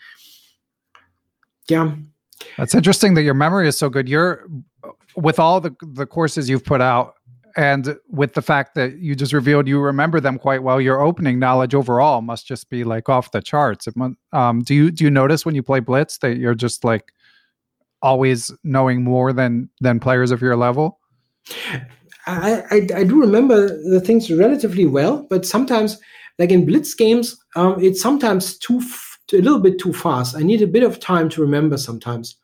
yeah. 1.69 1.95
That's 2.57 2.75
interesting 2.75 3.15
that 3.15 3.23
your 3.23 3.33
memory 3.33 3.67
is 3.67 3.77
so 3.77 3.89
good. 3.89 4.07
You're 4.07 4.47
with 5.19 5.39
all 5.39 5.59
the 5.59 5.75
the 5.81 6.05
courses 6.05 6.49
you've 6.49 6.63
put 6.63 6.81
out 6.81 7.15
and 7.57 7.97
with 8.09 8.33
the 8.33 8.41
fact 8.41 8.75
that 8.75 8.99
you 8.99 9.15
just 9.15 9.33
revealed 9.33 9.67
you 9.67 9.79
remember 9.79 10.19
them 10.19 10.37
quite 10.37 10.63
well 10.63 10.79
your 10.79 11.01
opening 11.01 11.39
knowledge 11.39 11.73
overall 11.73 12.21
must 12.21 12.47
just 12.47 12.69
be 12.69 12.83
like 12.83 13.09
off 13.09 13.31
the 13.31 13.41
charts. 13.41 13.87
Um, 14.33 14.61
do 14.61 14.75
you 14.75 14.91
do 14.91 15.03
you 15.03 15.11
notice 15.11 15.45
when 15.45 15.55
you 15.55 15.63
play 15.63 15.79
blitz 15.79 16.19
that 16.19 16.37
you're 16.37 16.55
just 16.55 16.83
like 16.83 17.11
always 18.01 18.51
knowing 18.63 19.03
more 19.03 19.33
than 19.33 19.69
than 19.81 19.99
players 19.99 20.31
of 20.31 20.41
your 20.41 20.55
level? 20.55 20.99
I, 22.27 22.63
I, 22.69 22.87
I 22.97 23.03
do 23.03 23.19
remember 23.19 23.67
the 23.89 23.99
things 23.99 24.29
relatively 24.31 24.85
well 24.85 25.25
but 25.29 25.45
sometimes 25.45 25.97
like 26.37 26.51
in 26.51 26.65
blitz 26.65 26.93
games 26.93 27.35
um, 27.55 27.83
it's 27.83 28.01
sometimes 28.01 28.57
too 28.57 28.77
f- 28.77 29.09
a 29.33 29.37
little 29.37 29.59
bit 29.59 29.79
too 29.79 29.93
fast. 29.93 30.35
I 30.35 30.41
need 30.41 30.61
a 30.61 30.67
bit 30.67 30.83
of 30.83 30.99
time 30.99 31.29
to 31.29 31.41
remember 31.41 31.77
sometimes 31.77 32.35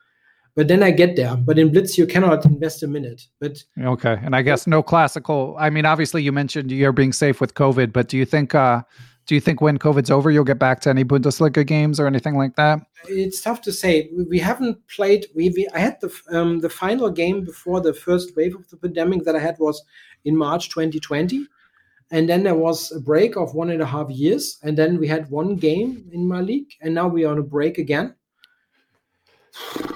but 0.55 0.69
then 0.69 0.81
I 0.81 0.91
get 0.91 1.15
there. 1.15 1.35
But 1.35 1.59
in 1.59 1.71
Blitz, 1.71 1.97
you 1.97 2.07
cannot 2.07 2.45
invest 2.45 2.81
a 2.83 2.87
minute. 2.87 3.23
But 3.39 3.63
okay, 3.79 4.17
and 4.23 4.35
I 4.35 4.41
guess 4.41 4.65
no 4.65 4.81
classical. 4.81 5.55
I 5.59 5.69
mean, 5.69 5.85
obviously, 5.85 6.23
you 6.23 6.31
mentioned 6.31 6.71
you're 6.71 6.93
being 6.93 7.13
safe 7.13 7.41
with 7.41 7.53
COVID, 7.53 7.91
but 7.93 8.07
do 8.07 8.17
you 8.17 8.25
think? 8.25 8.55
Uh, 8.55 8.83
do 9.25 9.33
you 9.33 9.41
think 9.41 9.59
when 9.59 9.79
COVID's 9.79 10.11
over, 10.11 10.29
you'll 10.29 10.43
get 10.43 10.59
back 10.59 10.81
to 10.81 10.89
any 10.89 11.03
Bundesliga 11.03 11.65
games 11.65 11.99
or 11.99 12.05
anything 12.05 12.37
like 12.37 12.55
that? 12.57 12.79
It's 13.07 13.41
tough 13.41 13.59
to 13.61 13.71
say. 13.71 14.11
We 14.29 14.37
haven't 14.37 14.87
played. 14.87 15.25
We, 15.33 15.49
we 15.49 15.67
I 15.73 15.79
had 15.79 15.99
the 15.99 16.13
um, 16.31 16.59
the 16.59 16.69
final 16.69 17.09
game 17.09 17.43
before 17.43 17.81
the 17.81 17.93
first 17.93 18.35
wave 18.35 18.55
of 18.55 18.69
the 18.69 18.77
pandemic 18.77 19.23
that 19.23 19.35
I 19.35 19.39
had 19.39 19.57
was 19.59 19.83
in 20.25 20.37
March 20.37 20.69
2020, 20.69 21.47
and 22.11 22.29
then 22.29 22.43
there 22.43 22.55
was 22.55 22.91
a 22.91 22.99
break 22.99 23.35
of 23.35 23.55
one 23.55 23.71
and 23.71 23.81
a 23.81 23.85
half 23.85 24.09
years, 24.09 24.57
and 24.63 24.77
then 24.77 24.99
we 24.99 25.07
had 25.07 25.29
one 25.29 25.55
game 25.55 26.05
in 26.11 26.27
my 26.27 26.41
league, 26.41 26.71
and 26.81 26.93
now 26.93 27.07
we 27.07 27.25
are 27.25 27.31
on 27.31 27.39
a 27.39 27.43
break 27.43 27.77
again. 27.77 28.15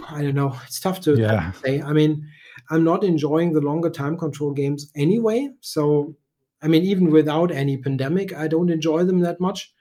I 0.09 0.21
don't 0.21 0.35
know. 0.35 0.55
It's 0.65 0.79
tough 0.79 0.99
to, 1.01 1.15
yeah. 1.15 1.51
say. 1.51 1.81
I 1.81 1.93
mean, 1.93 2.27
I'm 2.69 2.83
not 2.83 3.03
enjoying 3.03 3.53
the 3.53 3.61
longer 3.61 3.89
time 3.89 4.17
control 4.17 4.51
games 4.51 4.91
anyway. 4.95 5.49
So, 5.61 6.15
I 6.61 6.67
mean, 6.67 6.83
even 6.83 7.09
without 7.09 7.51
any 7.51 7.77
pandemic, 7.77 8.33
I 8.33 8.47
don't 8.47 8.69
enjoy 8.69 9.03
them 9.03 9.19
that 9.21 9.39
much. 9.39 9.73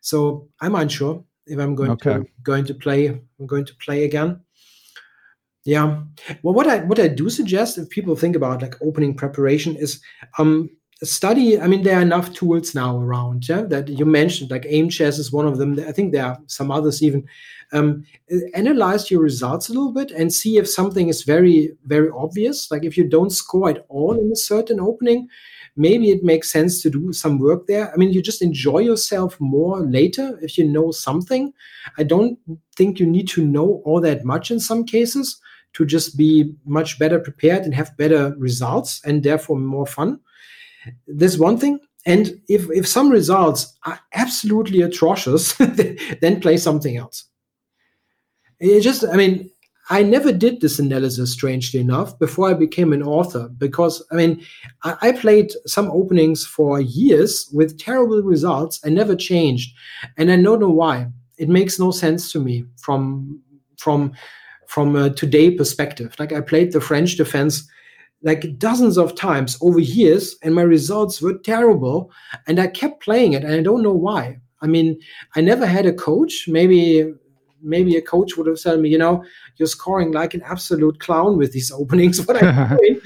So 0.00 0.48
I'm 0.60 0.74
unsure 0.74 1.24
if 1.46 1.58
I'm 1.58 1.74
going 1.74 1.92
okay. 1.92 2.14
to 2.14 2.26
going 2.42 2.64
to 2.66 2.74
play. 2.74 3.08
I'm 3.08 3.46
going 3.46 3.64
to 3.64 3.74
play 3.76 4.04
again. 4.04 4.40
Yeah. 5.64 6.02
Well, 6.42 6.54
what 6.54 6.66
I 6.66 6.78
what 6.78 6.98
I 6.98 7.08
do 7.08 7.30
suggest 7.30 7.78
if 7.78 7.88
people 7.88 8.16
think 8.16 8.34
about 8.34 8.62
like 8.62 8.74
opening 8.82 9.14
preparation 9.14 9.76
is 9.76 10.00
um 10.38 10.70
study 11.04 11.60
i 11.60 11.66
mean 11.66 11.82
there 11.82 11.98
are 11.98 12.02
enough 12.02 12.32
tools 12.32 12.74
now 12.74 12.98
around 12.98 13.48
yeah, 13.48 13.62
that 13.62 13.88
you 13.88 14.04
mentioned 14.04 14.50
like 14.50 14.62
Aimchess 14.64 15.18
is 15.18 15.32
one 15.32 15.46
of 15.46 15.58
them. 15.58 15.78
I 15.80 15.92
think 15.92 16.12
there 16.12 16.26
are 16.26 16.38
some 16.46 16.70
others 16.70 17.02
even. 17.02 17.26
Um, 17.74 18.04
analyze 18.52 19.10
your 19.10 19.22
results 19.22 19.70
a 19.70 19.72
little 19.72 19.94
bit 19.94 20.10
and 20.10 20.30
see 20.30 20.58
if 20.58 20.68
something 20.68 21.08
is 21.08 21.22
very 21.22 21.72
very 21.86 22.10
obvious. 22.10 22.70
Like 22.70 22.84
if 22.84 22.98
you 22.98 23.08
don't 23.08 23.30
score 23.30 23.70
at 23.70 23.86
all 23.88 24.18
in 24.20 24.30
a 24.30 24.36
certain 24.36 24.78
opening 24.78 25.28
maybe 25.74 26.10
it 26.10 26.22
makes 26.22 26.52
sense 26.52 26.82
to 26.82 26.90
do 26.90 27.12
some 27.12 27.38
work 27.38 27.66
there. 27.66 27.92
I 27.92 27.96
mean 27.96 28.12
you 28.12 28.22
just 28.22 28.42
enjoy 28.42 28.80
yourself 28.80 29.40
more 29.40 29.80
later 29.80 30.38
if 30.42 30.58
you 30.58 30.68
know 30.68 30.90
something. 30.90 31.52
I 31.98 32.02
don't 32.02 32.38
think 32.76 33.00
you 33.00 33.06
need 33.06 33.28
to 33.28 33.44
know 33.44 33.80
all 33.84 34.00
that 34.02 34.24
much 34.24 34.50
in 34.50 34.60
some 34.60 34.84
cases 34.84 35.40
to 35.72 35.86
just 35.86 36.18
be 36.18 36.54
much 36.66 36.98
better 36.98 37.18
prepared 37.18 37.62
and 37.62 37.74
have 37.74 37.96
better 37.96 38.34
results 38.36 39.00
and 39.04 39.22
therefore 39.22 39.58
more 39.58 39.86
fun 39.86 40.20
this 41.06 41.38
one 41.38 41.58
thing 41.58 41.78
and 42.06 42.40
if 42.48 42.68
if 42.70 42.86
some 42.86 43.10
results 43.10 43.78
are 43.84 44.00
absolutely 44.14 44.82
atrocious 44.82 45.54
then 46.20 46.40
play 46.40 46.56
something 46.56 46.96
else 46.96 47.26
it 48.62 48.80
just, 48.80 49.04
I 49.04 49.16
mean, 49.16 49.50
I 49.90 50.04
never 50.04 50.32
did 50.32 50.60
this 50.60 50.78
analysis, 50.78 51.32
strangely 51.32 51.80
enough, 51.80 52.16
before 52.20 52.48
I 52.48 52.54
became 52.54 52.92
an 52.92 53.02
author. 53.02 53.48
Because, 53.58 54.02
I 54.12 54.14
mean, 54.14 54.44
I, 54.84 54.96
I, 55.02 55.12
played 55.12 55.50
some 55.66 55.90
openings 55.90 56.46
for 56.46 56.80
years 56.80 57.50
with 57.52 57.78
terrible 57.78 58.22
results 58.22 58.80
and 58.84 58.94
never 58.94 59.16
changed. 59.16 59.74
And 60.16 60.30
I 60.30 60.40
don't 60.40 60.60
know 60.60 60.70
why. 60.70 61.08
It 61.38 61.48
makes 61.48 61.80
no 61.80 61.90
sense 61.90 62.30
to 62.32 62.40
me 62.40 62.64
from, 62.76 63.42
from, 63.78 64.12
from 64.68 64.94
a 64.94 65.10
today 65.10 65.50
perspective. 65.50 66.14
Like 66.20 66.32
I 66.32 66.40
played 66.40 66.72
the 66.72 66.80
French 66.80 67.16
defense 67.16 67.68
like 68.22 68.58
dozens 68.58 68.96
of 68.96 69.14
times 69.14 69.58
over 69.60 69.80
years, 69.80 70.36
and 70.42 70.54
my 70.54 70.62
results 70.62 71.20
were 71.20 71.38
terrible. 71.38 72.10
And 72.46 72.60
I 72.60 72.68
kept 72.68 73.02
playing 73.02 73.32
it, 73.32 73.44
and 73.44 73.54
I 73.54 73.62
don't 73.62 73.82
know 73.82 73.92
why. 73.92 74.38
I 74.60 74.66
mean, 74.66 75.00
I 75.34 75.40
never 75.40 75.66
had 75.66 75.86
a 75.86 75.92
coach. 75.92 76.46
Maybe 76.48 77.12
maybe 77.64 77.96
a 77.96 78.02
coach 78.02 78.36
would 78.36 78.48
have 78.48 78.58
said 78.58 78.80
me, 78.80 78.88
you 78.88 78.98
know, 78.98 79.24
you're 79.56 79.68
scoring 79.68 80.10
like 80.10 80.34
an 80.34 80.42
absolute 80.42 80.98
clown 80.98 81.38
with 81.38 81.52
these 81.52 81.70
openings. 81.80 82.26
What 82.26 82.42
I'm 82.42 82.76
doing, 82.76 83.00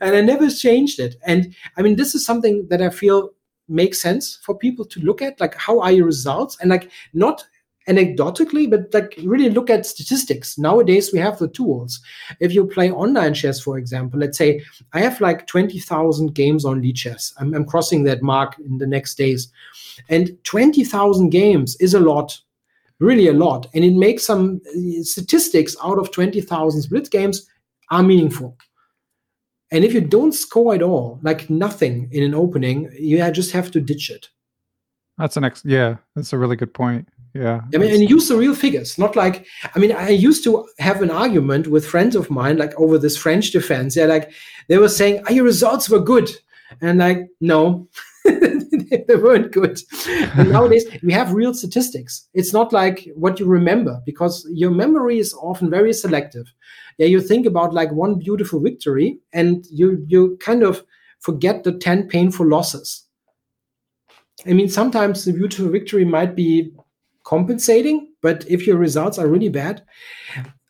and 0.00 0.16
I 0.16 0.20
never 0.20 0.50
changed 0.50 0.98
it. 1.00 1.16
And 1.26 1.54
I 1.76 1.82
mean, 1.82 1.96
this 1.96 2.14
is 2.14 2.24
something 2.24 2.66
that 2.68 2.82
I 2.82 2.90
feel 2.90 3.30
makes 3.68 4.00
sense 4.00 4.38
for 4.42 4.56
people 4.56 4.84
to 4.84 5.00
look 5.00 5.22
at. 5.22 5.40
Like, 5.40 5.54
how 5.54 5.80
are 5.80 5.92
your 5.92 6.06
results? 6.06 6.58
And 6.60 6.70
like, 6.70 6.90
not 7.14 7.44
anecdotally, 7.88 8.70
but 8.70 8.92
like 8.92 9.14
really 9.24 9.50
look 9.50 9.70
at 9.70 9.86
statistics. 9.86 10.58
Nowadays, 10.58 11.12
we 11.12 11.18
have 11.18 11.38
the 11.38 11.48
tools. 11.48 12.00
If 12.40 12.54
you 12.54 12.66
play 12.66 12.90
online 12.90 13.34
chess, 13.34 13.60
for 13.60 13.78
example, 13.78 14.20
let's 14.20 14.38
say 14.38 14.62
I 14.92 15.00
have 15.00 15.20
like 15.20 15.46
20,000 15.46 16.34
games 16.34 16.64
on 16.64 16.82
Lichess. 16.82 17.32
I'm, 17.38 17.54
I'm 17.54 17.64
crossing 17.64 18.04
that 18.04 18.22
mark 18.22 18.56
in 18.58 18.78
the 18.78 18.86
next 18.86 19.16
days. 19.16 19.52
And 20.08 20.36
20,000 20.44 21.30
games 21.30 21.76
is 21.80 21.94
a 21.94 22.00
lot 22.00 22.40
really 23.02 23.26
a 23.26 23.32
lot. 23.32 23.66
And 23.74 23.84
it 23.84 23.94
makes 23.94 24.24
some 24.24 24.60
uh, 24.68 25.02
statistics 25.02 25.76
out 25.82 25.98
of 25.98 26.12
20,000 26.12 26.88
blitz 26.88 27.08
games 27.08 27.48
are 27.90 28.02
meaningful. 28.02 28.56
And 29.70 29.84
if 29.84 29.92
you 29.92 30.00
don't 30.00 30.32
score 30.32 30.74
at 30.74 30.82
all, 30.82 31.18
like 31.22 31.50
nothing 31.50 32.08
in 32.12 32.22
an 32.22 32.34
opening, 32.34 32.90
you 32.98 33.18
just 33.32 33.52
have 33.52 33.70
to 33.72 33.80
ditch 33.80 34.10
it. 34.10 34.28
That's 35.18 35.36
an 35.36 35.44
ex. 35.44 35.62
Yeah, 35.64 35.96
that's 36.14 36.32
a 36.32 36.38
really 36.38 36.56
good 36.56 36.74
point. 36.74 37.08
Yeah. 37.34 37.62
I 37.74 37.78
mean, 37.78 37.94
and 37.94 38.10
use 38.10 38.28
the 38.28 38.36
real 38.36 38.54
figures, 38.54 38.98
not 38.98 39.16
like, 39.16 39.46
I 39.74 39.78
mean, 39.78 39.92
I 39.92 40.10
used 40.10 40.44
to 40.44 40.66
have 40.78 41.00
an 41.00 41.10
argument 41.10 41.66
with 41.66 41.86
friends 41.86 42.14
of 42.14 42.30
mine, 42.30 42.58
like 42.58 42.78
over 42.78 42.98
this 42.98 43.16
French 43.16 43.52
defense. 43.52 43.96
Yeah, 43.96 44.04
like 44.04 44.30
they 44.68 44.76
were 44.76 44.88
saying, 44.88 45.22
oh, 45.26 45.32
your 45.32 45.44
results 45.44 45.88
were 45.88 46.00
good. 46.00 46.30
And 46.82 46.98
like, 46.98 47.28
no, 47.40 47.88
they 48.24 49.16
weren't 49.16 49.52
good. 49.52 49.80
And 50.36 50.52
nowadays, 50.52 50.84
we 51.02 51.12
have 51.12 51.32
real 51.32 51.54
statistics. 51.54 52.28
It's 52.34 52.52
not 52.52 52.72
like 52.72 53.08
what 53.14 53.40
you 53.40 53.46
remember 53.46 54.00
because 54.04 54.46
your 54.52 54.70
memory 54.70 55.18
is 55.18 55.34
often 55.34 55.70
very 55.70 55.92
selective. 55.92 56.52
Yeah, 56.98 57.06
you 57.06 57.20
think 57.20 57.46
about 57.46 57.72
like 57.72 57.90
one 57.92 58.18
beautiful 58.18 58.60
victory 58.60 59.18
and 59.32 59.66
you 59.70 60.04
you 60.06 60.36
kind 60.40 60.62
of 60.62 60.84
forget 61.20 61.64
the 61.64 61.72
10 61.72 62.08
painful 62.08 62.46
losses. 62.46 63.06
I 64.46 64.52
mean, 64.52 64.68
sometimes 64.68 65.24
the 65.24 65.32
beautiful 65.32 65.68
victory 65.68 66.04
might 66.04 66.34
be 66.34 66.72
compensating, 67.24 68.12
but 68.20 68.44
if 68.48 68.66
your 68.66 68.76
results 68.76 69.18
are 69.18 69.28
really 69.28 69.48
bad. 69.48 69.82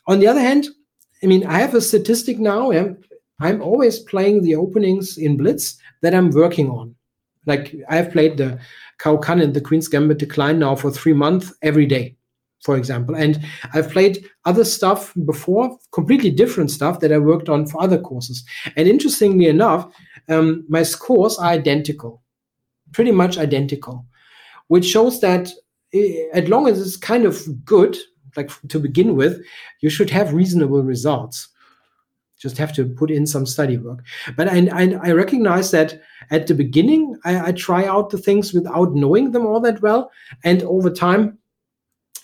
On 0.06 0.18
the 0.18 0.26
other 0.26 0.40
hand, 0.40 0.68
I 1.22 1.26
mean, 1.26 1.46
I 1.46 1.58
have 1.58 1.74
a 1.74 1.80
statistic 1.80 2.38
now. 2.38 2.72
I'm 2.72 2.98
I'm 3.40 3.60
always 3.60 3.98
playing 3.98 4.42
the 4.42 4.54
openings 4.54 5.18
in 5.18 5.36
Blitz 5.36 5.76
that 6.02 6.14
I'm 6.14 6.30
working 6.30 6.70
on. 6.70 6.94
Like 7.44 7.74
I've 7.88 8.12
played 8.12 8.36
the 8.36 8.58
Caro-Kann 8.98 9.40
and 9.40 9.52
the 9.52 9.60
Queen's 9.60 9.88
Gambit 9.88 10.18
Decline 10.18 10.60
now 10.60 10.76
for 10.76 10.92
three 10.92 11.12
months 11.12 11.52
every 11.60 11.86
day, 11.86 12.16
for 12.62 12.76
example. 12.76 13.16
And 13.16 13.40
I've 13.74 13.90
played 13.90 14.24
other 14.44 14.64
stuff 14.64 15.12
before, 15.26 15.76
completely 15.90 16.30
different 16.30 16.70
stuff 16.70 17.00
that 17.00 17.12
I 17.12 17.18
worked 17.18 17.48
on 17.48 17.66
for 17.66 17.82
other 17.82 17.98
courses. 17.98 18.44
And 18.76 18.86
interestingly 18.86 19.46
enough, 19.46 19.92
um, 20.28 20.64
my 20.68 20.84
scores 20.84 21.36
are 21.38 21.46
identical, 21.46 22.22
pretty 22.92 23.10
much 23.10 23.38
identical, 23.38 24.06
which 24.68 24.84
shows 24.84 25.20
that 25.20 25.50
as 26.32 26.48
long 26.48 26.68
as 26.68 26.80
it's 26.80 26.96
kind 26.96 27.24
of 27.24 27.64
good, 27.64 27.96
like 28.36 28.50
to 28.68 28.78
begin 28.78 29.16
with, 29.16 29.42
you 29.80 29.90
should 29.90 30.10
have 30.10 30.34
reasonable 30.34 30.82
results 30.82 31.48
just 32.42 32.58
have 32.58 32.72
to 32.74 32.84
put 32.84 33.10
in 33.10 33.24
some 33.24 33.46
study 33.46 33.78
work. 33.78 34.04
But 34.36 34.48
I, 34.48 34.68
I, 34.72 34.98
I 35.00 35.12
recognize 35.12 35.70
that 35.70 36.02
at 36.30 36.48
the 36.48 36.54
beginning, 36.54 37.16
I, 37.24 37.48
I, 37.48 37.52
try 37.52 37.86
out 37.86 38.10
the 38.10 38.18
things 38.18 38.52
without 38.52 38.94
knowing 38.94 39.30
them 39.30 39.46
all 39.46 39.60
that 39.60 39.80
well. 39.80 40.10
And 40.42 40.60
over 40.64 40.90
time, 40.90 41.38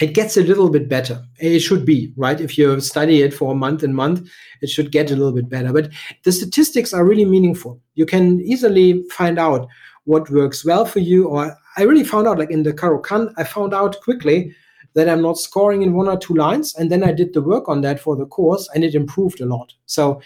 it 0.01 0.15
gets 0.15 0.37
a 0.37 0.43
little 0.43 0.71
bit 0.71 0.89
better. 0.89 1.25
It 1.39 1.61
should 1.61 1.85
be, 1.85 2.13
right? 2.17 2.41
If 2.41 2.59
you 2.59 2.81
study 2.81 3.23
it 3.23 3.33
for 3.33 3.53
a 3.53 3.57
month 3.57 3.85
and 3.85 3.95
month, 3.95 4.29
it 4.61 4.71
should 4.71 4.91
get 4.91 5.11
a 5.13 5.17
little 5.17 5.33
bit 5.33 5.49
better. 5.49 5.73
But 5.73 5.91
the 6.25 6.33
statistics 6.33 6.93
are 6.93 7.05
really 7.05 7.25
meaningful. 7.25 7.81
You 7.95 8.07
can 8.07 8.41
easily 8.41 9.05
find 9.11 9.39
out 9.39 9.69
what 10.05 10.31
works 10.31 10.65
well 10.65 10.85
for 10.85 10.99
you. 10.99 11.29
Or 11.29 11.57
I 11.79 11.83
really 11.83 12.05
found 12.05 12.27
out, 12.27 12.39
like 12.39 12.51
in 12.51 12.65
the 12.65 12.75
Caro-Kann, 12.75 13.33
I 13.39 13.45
found 13.45 13.73
out 13.73 14.01
quickly 14.03 14.53
that 14.95 15.09
I'm 15.09 15.23
not 15.23 15.39
scoring 15.39 15.83
in 15.83 15.95
one 15.95 16.09
or 16.09 16.19
two 16.19 16.35
lines. 16.35 16.75
And 16.75 16.91
then 16.91 17.05
I 17.05 17.13
did 17.13 17.33
the 17.33 17.41
work 17.41 17.69
on 17.69 17.83
that 17.83 18.01
for 18.01 18.17
the 18.17 18.27
course 18.27 18.69
and 18.75 18.83
it 18.83 18.95
improved 18.95 19.41
a 19.41 19.47
lot. 19.47 19.73
So 19.87 20.21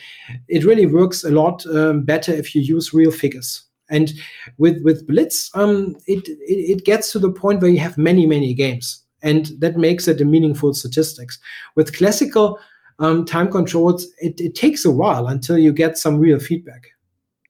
it 0.49 0.65
really 0.65 0.87
works 0.87 1.24
a 1.24 1.31
lot 1.31 1.66
um, 1.66 2.05
better 2.05 2.33
if 2.33 2.55
you 2.55 2.62
use 2.62 2.95
real 2.95 3.11
figures. 3.11 3.65
And 3.91 4.12
with, 4.57 4.83
with 4.83 5.07
Blitz, 5.07 5.51
um, 5.55 5.97
it, 6.07 6.27
it, 6.27 6.79
it 6.79 6.85
gets 6.87 7.12
to 7.12 7.19
the 7.19 7.31
point 7.31 7.61
where 7.61 7.70
you 7.70 7.81
have 7.81 7.99
many, 7.99 8.24
many 8.24 8.55
games. 8.55 9.03
And 9.23 9.51
that 9.59 9.77
makes 9.77 10.09
it 10.09 10.20
a 10.20 10.24
meaningful 10.24 10.73
statistics. 10.73 11.39
With 11.77 11.95
classical 11.95 12.59
um, 12.99 13.27
time 13.27 13.51
controls, 13.51 14.07
it, 14.19 14.41
it 14.41 14.55
takes 14.55 14.87
a 14.87 14.91
while 14.91 15.27
until 15.27 15.59
you 15.59 15.73
get 15.73 15.99
some 15.99 16.19
real 16.19 16.41
feedback. 16.41 16.87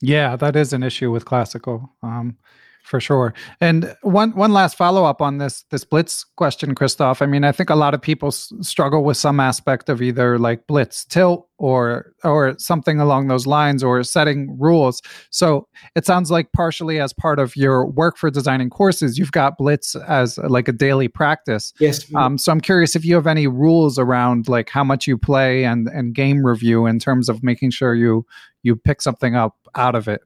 Yeah, 0.01 0.35
that 0.37 0.57
is 0.57 0.73
an 0.73 0.83
issue 0.83 1.12
with 1.12 1.24
classical. 1.24 1.89
Um, 2.03 2.37
for 2.83 3.01
sure. 3.01 3.33
And 3.61 3.97
one 4.03 4.33
one 4.33 4.53
last 4.53 4.77
follow 4.77 5.05
up 5.05 5.23
on 5.23 5.39
this 5.39 5.63
this 5.71 5.85
blitz 5.85 6.25
question, 6.37 6.75
Christoph. 6.75 7.23
I 7.23 7.27
mean, 7.27 7.45
I 7.45 7.53
think 7.53 7.71
a 7.71 7.75
lot 7.75 7.95
of 7.95 8.03
people 8.03 8.29
s- 8.29 8.53
struggle 8.61 9.05
with 9.05 9.17
some 9.17 9.41
aspect 9.41 9.89
of 9.89 10.03
either 10.03 10.39
like 10.39 10.67
blitz 10.67 11.05
tilt 11.05 11.49
or 11.59 12.13
or 12.25 12.55
something 12.59 13.01
along 13.01 13.29
those 13.29 13.47
lines, 13.47 13.85
or 13.85 14.03
setting 14.03 14.57
rules. 14.59 15.01
So 15.31 15.69
it 15.95 16.05
sounds 16.05 16.31
like 16.31 16.53
partially 16.53 17.01
as 17.01 17.13
part 17.13 17.39
of 17.39 17.57
your 17.57 17.87
work 17.87 18.17
for 18.17 18.31
designing 18.31 18.69
courses, 18.69 19.17
you've 19.17 19.33
got 19.33 19.59
blitz 19.59 19.95
as 19.95 20.39
like 20.39 20.69
a 20.69 20.73
daily 20.73 21.09
practice. 21.09 21.73
Yes. 21.79 22.05
Um, 22.17 22.37
so 22.37 22.51
I'm 22.51 22.61
curious 22.61 22.97
if 22.97 23.05
you 23.05 23.15
have 23.15 23.29
any 23.29 23.47
rules 23.47 23.99
around 23.99 24.49
like 24.49 24.69
how 24.69 24.85
much 24.85 25.07
you 25.07 25.17
play 25.17 25.65
and 25.65 25.89
and 25.89 26.15
game 26.15 26.45
review 26.45 26.87
in 26.87 26.99
terms 26.99 27.29
of 27.29 27.43
making 27.43 27.71
sure 27.71 27.95
you 27.95 28.27
you 28.65 28.77
pick 28.77 29.01
something 29.01 29.35
up 29.37 29.57
out 29.75 29.95
of 29.95 30.09
it. 30.09 30.21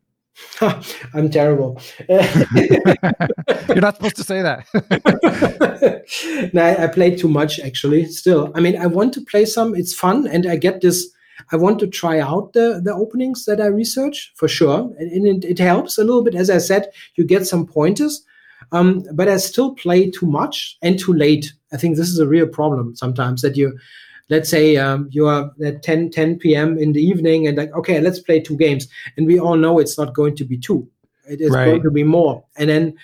I'm 1.15 1.31
terrible. 1.31 1.81
You're 2.09 3.81
not 3.81 3.97
supposed 3.97 4.17
to 4.17 4.25
say 4.25 4.43
that. 4.43 4.67
no, 6.53 6.63
I, 6.63 6.85
I 6.85 6.87
play 6.89 7.17
too 7.17 7.29
much 7.29 7.61
actually. 7.61 8.07
Still, 8.07 8.53
I 8.55 8.61
mean, 8.61 8.77
I 8.77 8.87
want 8.87 9.13
to 9.15 9.21
play 9.21 9.45
some. 9.45 9.75
It's 9.75 9.95
fun, 9.95 10.27
and 10.27 10.47
I 10.47 10.57
get 10.57 10.81
this. 10.81 11.09
I 11.53 11.57
want 11.57 11.79
to 11.81 11.87
try 11.87 12.21
out 12.21 12.53
the 12.53 12.81
the 12.83 12.95
openings 12.95 13.45
that 13.45 13.61
I 13.61 13.67
research 13.67 14.33
for 14.37 14.49
sure, 14.49 14.91
and, 14.99 15.13
and 15.13 15.45
it, 15.45 15.51
it, 15.51 15.59
helps 15.59 15.99
a 15.99 16.05
little 16.05 16.25
bit. 16.25 16.35
As 16.35 16.51
I 16.51 16.59
said, 16.59 16.91
you 17.17 17.25
get 17.25 17.47
some 17.47 17.67
pointers, 17.67 18.25
um, 18.73 19.05
but 19.15 19.29
I 19.29 19.37
still 19.37 19.75
play 19.75 20.11
too 20.11 20.27
much 20.27 20.79
and 20.83 20.99
too 20.99 21.13
late. 21.13 21.53
I 21.73 21.77
think 21.77 21.97
this 21.97 22.09
is 22.09 22.19
a 22.19 22.29
real 22.29 22.49
problem 22.49 22.97
sometimes 22.97 23.43
that 23.43 23.57
you 23.57 23.77
let's 24.29 24.51
say 24.51 24.77
um, 24.77 25.09
you 25.11 25.27
are 25.27 25.51
at 25.65 25.83
10, 25.83 26.11
10 26.11 26.39
p.m. 26.39 26.79
in 26.79 26.93
the 26.93 27.01
evening 27.01 27.47
and 27.47 27.57
like, 27.57 27.73
okay, 27.75 28.01
let's 28.01 28.21
play 28.21 28.41
two 28.41 28.57
games. 28.57 28.89
And 29.17 29.27
we 29.27 29.39
all 29.39 29.57
know 29.57 29.79
it's 29.79 29.99
not 29.99 30.15
going 30.15 30.37
to 30.37 30.45
be 30.45 30.59
two. 30.59 30.89
It 31.29 31.41
is 31.41 31.51
right. 31.51 31.67
going 31.67 31.83
to 31.83 31.91
be 31.91 32.05
more. 32.05 32.45
And 32.57 32.71
then, 32.71 32.95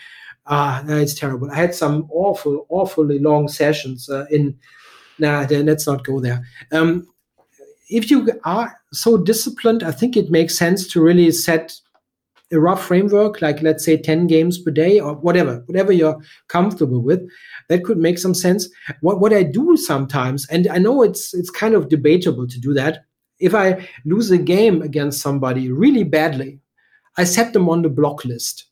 ah, 0.47 0.82
no, 0.86 0.97
it's 0.97 1.15
terrible. 1.15 1.51
I 1.51 1.57
had 1.57 1.74
some 1.74 2.09
awful, 2.11 2.66
awfully 2.69 3.19
long 3.19 3.49
sessions 3.49 4.09
uh, 4.09 4.27
in, 4.31 4.57
nah, 5.19 5.44
then 5.44 5.66
let's 5.66 5.86
not 5.86 6.05
go 6.05 6.20
there. 6.20 6.44
Um, 6.73 7.07
if 7.89 8.11
you 8.11 8.28
are 8.44 8.81
so 8.93 9.19
disciplined, 9.19 9.82
I 9.82 9.93
think 9.93 10.16
it 10.16 10.31
makes 10.31 10.57
sense 10.57 10.89
to 10.89 11.03
really 11.03 11.31
set 11.31 11.78
a 12.53 12.61
rough 12.61 12.85
framework, 12.85 13.41
like 13.41 13.62
let's 13.62 13.85
say 13.85 13.97
10 13.97 14.27
games 14.27 14.59
per 14.59 14.70
day 14.70 15.01
or 15.01 15.15
whatever, 15.15 15.62
whatever 15.66 15.93
you're 15.93 16.20
comfortable 16.49 17.01
with, 17.01 17.29
that 17.69 17.85
could 17.85 17.99
make 17.99 18.19
some 18.19 18.35
sense. 18.35 18.69
What 19.01 19.20
what 19.20 19.33
I 19.33 19.43
do 19.43 19.77
sometimes, 19.77 20.47
and 20.49 20.69
I 20.69 20.79
know 20.79 21.03
it's 21.03 21.35
it's 21.35 21.51
kind 21.51 21.74
of 21.74 21.89
debatable 21.89 22.47
to 22.47 22.61
do 22.61 22.74
that. 22.74 23.05
If 23.41 23.55
I 23.55 23.89
lose 24.05 24.31
a 24.31 24.39
game 24.39 24.83
against 24.83 25.20
somebody 25.20 25.73
really 25.73 26.05
badly, 26.05 26.61
I 27.16 27.24
set 27.24 27.53
them 27.53 27.69
on 27.69 27.83
the 27.83 27.89
block 27.89 28.24
list. 28.24 28.66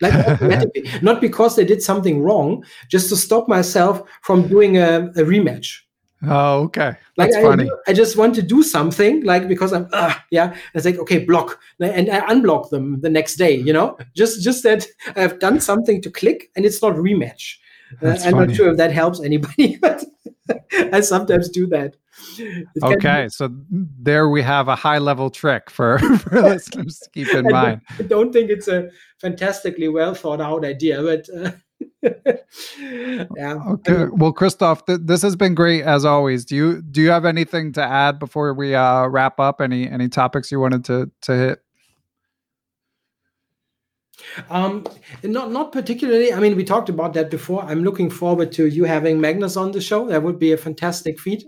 Like 0.00 0.14
automatically, 0.26 0.90
not 1.02 1.20
because 1.20 1.56
they 1.56 1.64
did 1.64 1.82
something 1.82 2.22
wrong, 2.22 2.64
just 2.88 3.08
to 3.10 3.16
stop 3.16 3.48
myself 3.48 4.02
from 4.22 4.48
doing 4.48 4.78
a, 4.78 5.06
a 5.16 5.24
rematch. 5.24 5.80
Oh, 6.22 6.64
okay. 6.64 6.94
Like 7.16 7.30
That's 7.30 7.36
I, 7.36 7.42
funny. 7.42 7.70
I 7.86 7.92
just 7.92 8.16
want 8.16 8.34
to 8.34 8.42
do 8.42 8.62
something, 8.62 9.24
like 9.24 9.48
because 9.48 9.72
I'm, 9.72 9.88
uh, 9.92 10.14
yeah. 10.30 10.54
It's 10.74 10.84
like 10.84 10.98
okay, 10.98 11.24
block, 11.24 11.58
and 11.80 12.10
I 12.10 12.20
unblock 12.32 12.70
them 12.70 13.00
the 13.00 13.08
next 13.08 13.36
day. 13.36 13.54
You 13.56 13.72
know, 13.72 13.96
just 14.14 14.42
just 14.42 14.62
that 14.64 14.86
I've 15.16 15.38
done 15.38 15.60
something 15.60 16.02
to 16.02 16.10
click, 16.10 16.50
and 16.56 16.66
it's 16.66 16.82
not 16.82 16.94
rematch. 16.94 17.56
Uh, 18.02 18.10
I'm 18.10 18.18
funny. 18.32 18.46
not 18.48 18.56
sure 18.56 18.70
if 18.70 18.76
that 18.76 18.92
helps 18.92 19.20
anybody, 19.20 19.76
but 19.82 20.04
I 20.92 21.00
sometimes 21.00 21.48
do 21.48 21.66
that. 21.68 21.96
It 22.38 22.66
can 22.80 22.90
be- 22.90 22.96
Okay, 22.96 23.28
so 23.30 23.48
there 23.70 24.28
we 24.28 24.42
have 24.42 24.68
a 24.68 24.76
high 24.76 24.98
level 24.98 25.30
trick 25.30 25.70
for, 25.70 25.98
for 26.18 26.42
listeners 26.42 26.98
to 27.00 27.10
keep 27.10 27.28
in 27.34 27.46
I 27.48 27.50
mind. 27.50 27.80
don't- 27.88 28.04
I 28.04 28.08
don't 28.08 28.32
think 28.32 28.50
it's 28.50 28.68
a 28.68 28.90
fantastically 29.20 29.88
well 29.88 30.14
thought 30.14 30.40
out 30.40 30.64
idea, 30.64 31.02
but 31.02 31.26
uh, 31.34 31.50
yeah. 32.02 33.58
Okay, 33.68 34.06
well, 34.12 34.32
Christoph, 34.32 34.86
th- 34.86 35.00
this 35.02 35.22
has 35.22 35.36
been 35.36 35.54
great 35.54 35.82
as 35.82 36.04
always. 36.04 36.44
Do 36.44 36.56
you 36.56 36.82
do 36.82 37.00
you 37.00 37.10
have 37.10 37.24
anything 37.24 37.72
to 37.72 37.82
add 37.82 38.18
before 38.18 38.54
we 38.54 38.74
uh, 38.74 39.06
wrap 39.06 39.38
up? 39.38 39.60
Any 39.60 39.88
any 39.88 40.08
topics 40.08 40.50
you 40.50 40.60
wanted 40.60 40.84
to 40.86 41.10
to 41.22 41.32
hit? 41.32 41.62
Um, 44.48 44.86
not 45.22 45.50
not 45.50 45.72
particularly. 45.72 46.32
I 46.32 46.40
mean, 46.40 46.56
we 46.56 46.64
talked 46.64 46.88
about 46.88 47.14
that 47.14 47.30
before. 47.30 47.62
I'm 47.64 47.82
looking 47.82 48.10
forward 48.10 48.52
to 48.52 48.66
you 48.66 48.84
having 48.84 49.20
Magnus 49.20 49.56
on 49.56 49.72
the 49.72 49.80
show. 49.80 50.08
That 50.08 50.22
would 50.22 50.38
be 50.38 50.52
a 50.52 50.56
fantastic 50.56 51.18
feat. 51.20 51.44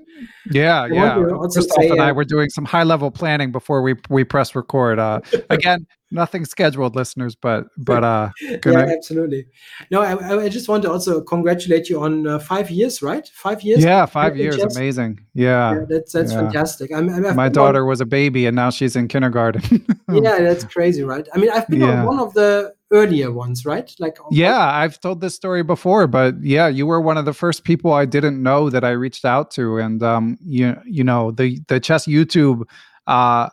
Yeah, 0.51 0.87
yeah. 0.87 1.15
to 1.15 1.49
Christoph 1.53 1.85
and 1.85 2.01
I 2.01 2.11
uh, 2.11 2.15
were 2.15 2.25
doing 2.25 2.51
some 2.51 2.65
high 2.65 2.83
level 2.83 3.11
planning 3.11 3.53
before 3.53 3.83
we 3.83 3.95
we 4.09 4.25
press 4.25 4.55
record. 4.55 4.99
Uh, 4.99 5.21
again, 5.51 5.87
nothing 6.11 6.45
scheduled, 6.45 6.95
listeners, 6.95 7.35
but 7.35 7.67
but 7.77 8.05
uh, 8.05 8.31
yeah, 8.41 8.79
absolutely. 8.79 9.47
No, 9.91 10.03
I, 10.03 10.45
I 10.45 10.49
just 10.49 10.69
want 10.69 10.83
to 10.85 10.93
also 10.93 11.21
congratulate 11.23 11.89
you 11.89 12.03
on 12.03 12.27
uh, 12.27 12.39
five 12.39 12.71
years, 12.71 13.03
right? 13.03 13.27
Five 13.35 13.63
years. 13.63 13.83
yeah, 13.83 14.07
five 14.07 14.37
years, 14.37 14.57
chess. 14.57 14.77
amazing. 14.77 15.21
Yeah, 15.35 15.75
Yeah, 15.75 15.85
that's 15.89 16.13
that's 16.13 16.33
yeah. 16.33 16.41
fantastic. 16.43 16.93
I'm, 16.93 17.09
I'm, 17.09 17.35
My 17.35 17.49
been 17.49 17.55
daughter 17.55 17.85
was 17.85 18.01
a 18.01 18.07
baby 18.07 18.47
and 18.47 18.55
now 18.55 18.71
she's 18.71 18.97
in 18.97 19.09
kindergarten. 19.09 19.85
yeah, 20.13 20.41
that's 20.41 20.65
crazy, 20.65 21.03
right? 21.03 21.27
I 21.35 21.39
mean, 21.39 21.51
I've 21.51 21.67
been 21.69 21.83
on 21.83 22.07
one 22.07 22.19
of 22.19 22.35
the 22.35 22.75
earlier 22.93 23.33
ones, 23.33 23.65
right? 23.65 23.93
Like 23.99 24.19
Yeah, 24.31 24.59
I've 24.59 25.01
told 25.01 25.21
this 25.21 25.35
story 25.35 25.63
before, 25.63 26.07
but 26.07 26.35
yeah, 26.43 26.69
you 26.69 26.87
were 26.87 27.01
one 27.01 27.17
of 27.17 27.25
the 27.25 27.33
first 27.33 27.65
people 27.65 27.93
I 27.93 28.05
didn't 28.05 28.43
know 28.43 28.71
that 28.71 28.85
I 28.85 28.91
reached 28.91 29.25
out 29.25 29.51
to, 29.53 29.79
and 29.79 30.03
um, 30.03 30.39
you 30.45 30.77
you 30.87 31.05
know 31.05 31.31
the 31.31 31.61
the 31.69 31.81
chess 31.81 32.07
YouTube 32.07 32.63
uh 33.07 33.49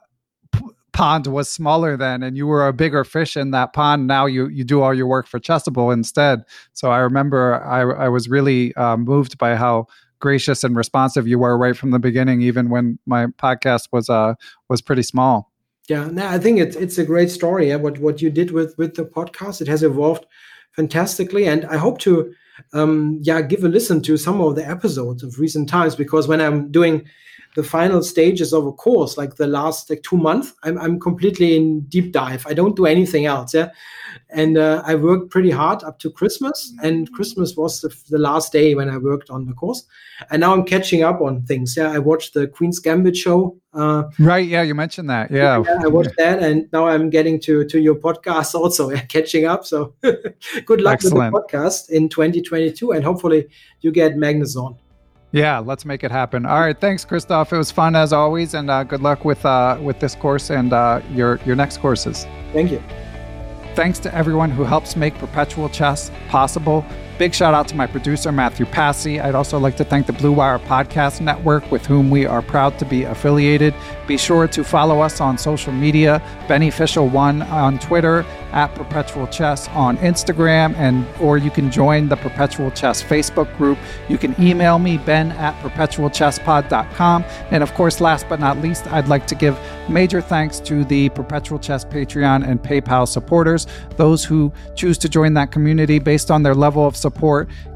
p- 0.52 0.61
pond 0.94 1.28
was 1.28 1.49
smaller 1.49 1.98
then, 1.98 2.24
and 2.24 2.38
you 2.38 2.48
were 2.48 2.68
a 2.68 2.74
bigger 2.74 3.03
fish 3.03 3.38
in 3.38 3.52
that 3.52 3.74
pond. 3.74 4.07
Now 4.07 4.26
you 4.26 4.48
you 4.48 4.64
do 4.64 4.82
all 4.82 4.94
your 4.94 5.07
work 5.07 5.28
for 5.28 5.40
Chessable 5.40 5.94
instead. 5.94 6.41
So 6.74 6.91
I 6.91 6.99
remember 6.99 7.64
I 7.64 7.82
I 7.82 8.10
was 8.10 8.30
really 8.30 8.74
uh, 8.76 8.98
moved 8.98 9.38
by 9.38 9.56
how 9.56 9.88
gracious 10.20 10.64
and 10.64 10.76
responsive 10.76 11.28
you 11.28 11.40
were 11.40 11.57
right 11.57 11.78
from 11.78 11.91
the 11.91 11.99
beginning, 11.99 12.41
even 12.41 12.70
when 12.70 12.99
my 13.06 13.28
podcast 13.28 13.90
was 13.91 14.10
uh 14.10 14.36
was 14.70 14.82
pretty 14.82 15.03
small. 15.03 15.52
Yeah, 15.90 16.06
no, 16.06 16.28
I 16.28 16.38
think 16.38 16.60
it's 16.60 16.76
it's 16.76 16.99
a 16.99 17.03
great 17.03 17.32
story. 17.32 17.70
Yeah, 17.70 17.78
what 17.78 17.98
what 17.98 18.22
you 18.22 18.30
did 18.30 18.52
with 18.52 18.78
with 18.78 18.95
the 18.95 19.06
podcast, 19.06 19.60
it 19.60 19.68
has 19.68 19.82
evolved 19.82 20.26
fantastically, 20.74 21.48
and 21.48 21.66
I 21.66 21.78
hope 21.78 21.98
to 21.99 22.32
um 22.74 23.18
yeah 23.22 23.41
give 23.41 23.64
a 23.64 23.70
listen 23.70 24.02
to 24.03 24.18
some 24.18 24.40
of 24.40 24.56
the 24.56 24.68
episodes 24.68 25.24
of 25.24 25.40
recent 25.40 25.68
times 25.68 25.95
because 25.95 26.28
when 26.28 26.41
I'm 26.41 26.72
doing 26.72 27.07
the 27.60 27.68
final 27.68 28.02
stages 28.02 28.53
of 28.53 28.65
a 28.65 28.72
course, 28.72 29.18
like 29.18 29.36
the 29.36 29.45
last 29.45 29.90
like 29.90 30.02
two 30.02 30.15
months, 30.15 30.53
I'm 30.64 30.77
I'm 30.77 30.98
completely 30.98 31.57
in 31.57 31.81
deep 31.95 32.14
dive. 32.14 32.48
I 32.48 32.53
don't 32.53 32.73
do 32.77 32.86
anything 32.86 33.26
else. 33.26 33.53
Yeah, 33.53 33.72
and 34.30 34.57
uh, 34.57 34.81
I 34.86 34.95
worked 34.95 35.30
pretty 35.30 35.52
hard 35.52 35.84
up 35.84 35.99
to 35.99 36.10
Christmas, 36.10 36.72
and 36.81 37.11
Christmas 37.11 37.57
was 37.57 37.81
the, 37.81 37.94
the 38.10 38.18
last 38.18 38.53
day 38.53 38.76
when 38.76 38.90
I 38.90 38.98
worked 38.98 39.30
on 39.30 39.45
the 39.45 39.52
course, 39.53 39.84
and 40.31 40.40
now 40.40 40.53
I'm 40.53 40.64
catching 40.64 41.03
up 41.03 41.19
on 41.19 41.41
things. 41.44 41.76
Yeah, 41.76 41.91
I 41.91 41.99
watched 41.99 42.34
the 42.34 42.48
Queen's 42.48 42.80
Gambit 42.80 43.18
show. 43.18 43.57
Uh, 43.73 44.03
Right? 44.19 44.48
Yeah, 44.48 44.61
you 44.61 44.73
mentioned 44.73 45.10
that. 45.10 45.30
Yeah. 45.30 45.61
yeah, 45.65 45.80
I 45.84 45.88
watched 45.88 46.15
that, 46.18 46.41
and 46.41 46.72
now 46.72 46.88
I'm 46.88 47.10
getting 47.10 47.41
to 47.41 47.65
to 47.65 47.77
your 47.81 47.95
podcast 47.95 48.56
also, 48.61 48.90
yeah, 48.90 49.02
catching 49.02 49.44
up. 49.45 49.65
So, 49.65 49.94
good 50.02 50.80
luck 50.81 50.94
Excellent. 50.94 51.34
with 51.34 51.44
the 51.44 51.57
podcast 51.57 51.90
in 51.90 52.07
2022, 52.07 52.91
and 52.91 53.03
hopefully 53.03 53.48
you 53.81 53.91
get 53.91 54.15
Magnus 54.15 54.56
on. 54.56 54.77
Yeah, 55.31 55.60
let's 55.60 55.85
make 55.85 56.03
it 56.03 56.11
happen. 56.11 56.45
All 56.45 56.60
right, 56.60 56.80
thanks, 56.80 57.06
Christoph. 57.06 57.53
It 57.53 57.57
was 57.57 57.72
fun 57.72 57.95
as 57.95 58.11
always, 58.11 58.56
and 58.56 58.69
uh, 58.69 58.84
good 58.84 59.01
luck 59.01 59.26
with 59.26 59.45
uh, 59.45 59.77
with 59.81 59.99
this 59.99 60.15
course 60.15 60.49
and 60.49 60.73
uh, 60.73 61.01
your 61.11 61.39
your 61.45 61.56
next 61.56 61.77
courses. 61.77 62.26
Thank 62.51 62.72
you. 62.72 62.81
Thanks 63.76 63.99
to 63.99 64.14
everyone 64.14 64.49
who 64.49 64.64
helps 64.64 64.95
make 64.95 65.14
Perpetual 65.15 65.69
Chess 65.69 66.11
possible. 66.30 66.84
Big 67.20 67.34
shout 67.34 67.54
out 67.54 67.68
to 67.68 67.76
my 67.76 67.86
producer, 67.86 68.32
Matthew 68.32 68.66
Passy. 68.66 69.20
I'd 69.20 69.36
also 69.36 69.60
like 69.60 69.76
to 69.76 69.84
thank 69.84 70.08
the 70.08 70.14
Blue 70.14 70.32
Wire 70.32 70.58
Podcast 70.58 71.20
Network, 71.20 71.70
with 71.70 71.86
whom 71.86 72.10
we 72.10 72.26
are 72.26 72.41
proud 72.41 72.80
to 72.80 72.86
be 72.86 73.04
affiliated. 73.04 73.76
Be 74.08 74.18
sure 74.18 74.48
to 74.48 74.64
follow 74.64 75.02
us 75.02 75.20
on 75.20 75.38
social 75.38 75.74
media, 75.74 76.22
Beneficial1 76.48 77.46
on 77.52 77.78
Twitter, 77.78 78.26
at 78.54 78.74
Perpetual 78.74 79.28
Chess 79.28 79.68
on 79.68 79.98
Instagram, 79.98 80.74
and 80.78 81.06
or 81.20 81.38
you 81.38 81.52
can 81.52 81.70
join 81.70 82.08
the 82.08 82.16
Perpetual 82.16 82.72
Chess 82.72 83.04
Facebook 83.04 83.56
group. 83.58 83.78
You 84.08 84.18
can 84.18 84.34
email 84.41 84.80
me, 84.80 84.98
ben 84.98 85.34
at 85.34 85.54
perpetualchesspod.com. 85.62 87.26
And 87.52 87.62
of 87.62 87.74
course, 87.74 88.00
last 88.00 88.30
but 88.30 88.40
not 88.40 88.60
least, 88.60 88.88
I'd 88.88 89.10
like 89.10 89.28
to 89.28 89.36
give 89.36 89.60
major 89.90 90.22
thanks 90.22 90.62
to 90.62 90.86
the 90.86 91.10
Perpetual 91.10 91.60
Chess 91.60 91.84
Patreon 91.84 92.48
and 92.48 92.64
PayPal 92.64 93.08
supporters. 93.08 93.68
Those 93.98 94.24
who 94.24 94.54
choose 94.76 94.98
to 95.00 95.10
join 95.10 95.34
that 95.34 95.52
community 95.52 96.00
based 96.00 96.32
on 96.32 96.44
their 96.44 96.56
level 96.56 96.88
of 96.88 96.96
support 96.96 97.09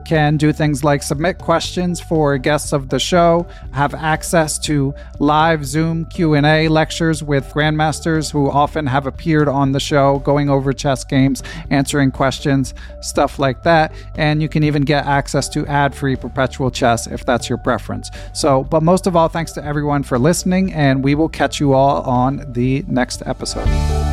can 0.06 0.38
do 0.38 0.52
things 0.52 0.84
like 0.84 1.02
submit 1.02 1.38
questions 1.38 2.00
for 2.00 2.38
guests 2.38 2.74
of 2.74 2.90
the 2.90 3.00
show, 3.00 3.48
have 3.72 3.94
access 3.94 4.60
to 4.60 4.94
live 5.20 5.66
Zoom 5.66 6.06
Q&A 6.06 6.68
lectures 6.68 7.24
with 7.24 7.46
grandmasters 7.54 8.32
who 8.32 8.50
often 8.50 8.86
have 8.86 9.08
appeared 9.08 9.48
on 9.48 9.72
the 9.72 9.80
show 9.80 10.20
going 10.20 10.50
over 10.50 10.74
chess 10.74 11.04
games, 11.04 11.42
answering 11.70 12.12
questions, 12.12 12.74
stuff 13.02 13.40
like 13.40 13.64
that, 13.64 13.94
and 14.16 14.42
you 14.42 14.50
can 14.50 14.64
even 14.64 14.82
get 14.84 15.06
access 15.06 15.48
to 15.50 15.66
ad-free 15.68 16.16
perpetual 16.16 16.70
chess 16.70 17.08
if 17.08 17.26
that's 17.26 17.50
your 17.50 17.58
preference. 17.58 18.10
So, 18.34 18.64
but 18.64 18.84
most 18.84 19.08
of 19.08 19.16
all, 19.16 19.30
thanks 19.30 19.52
to 19.54 19.64
everyone 19.64 20.04
for 20.04 20.20
listening 20.20 20.74
and 20.74 21.04
we 21.04 21.16
will 21.16 21.30
catch 21.30 21.60
you 21.60 21.74
all 21.74 22.02
on 22.04 22.46
the 22.52 22.84
next 22.88 23.24
episode. 23.26 24.13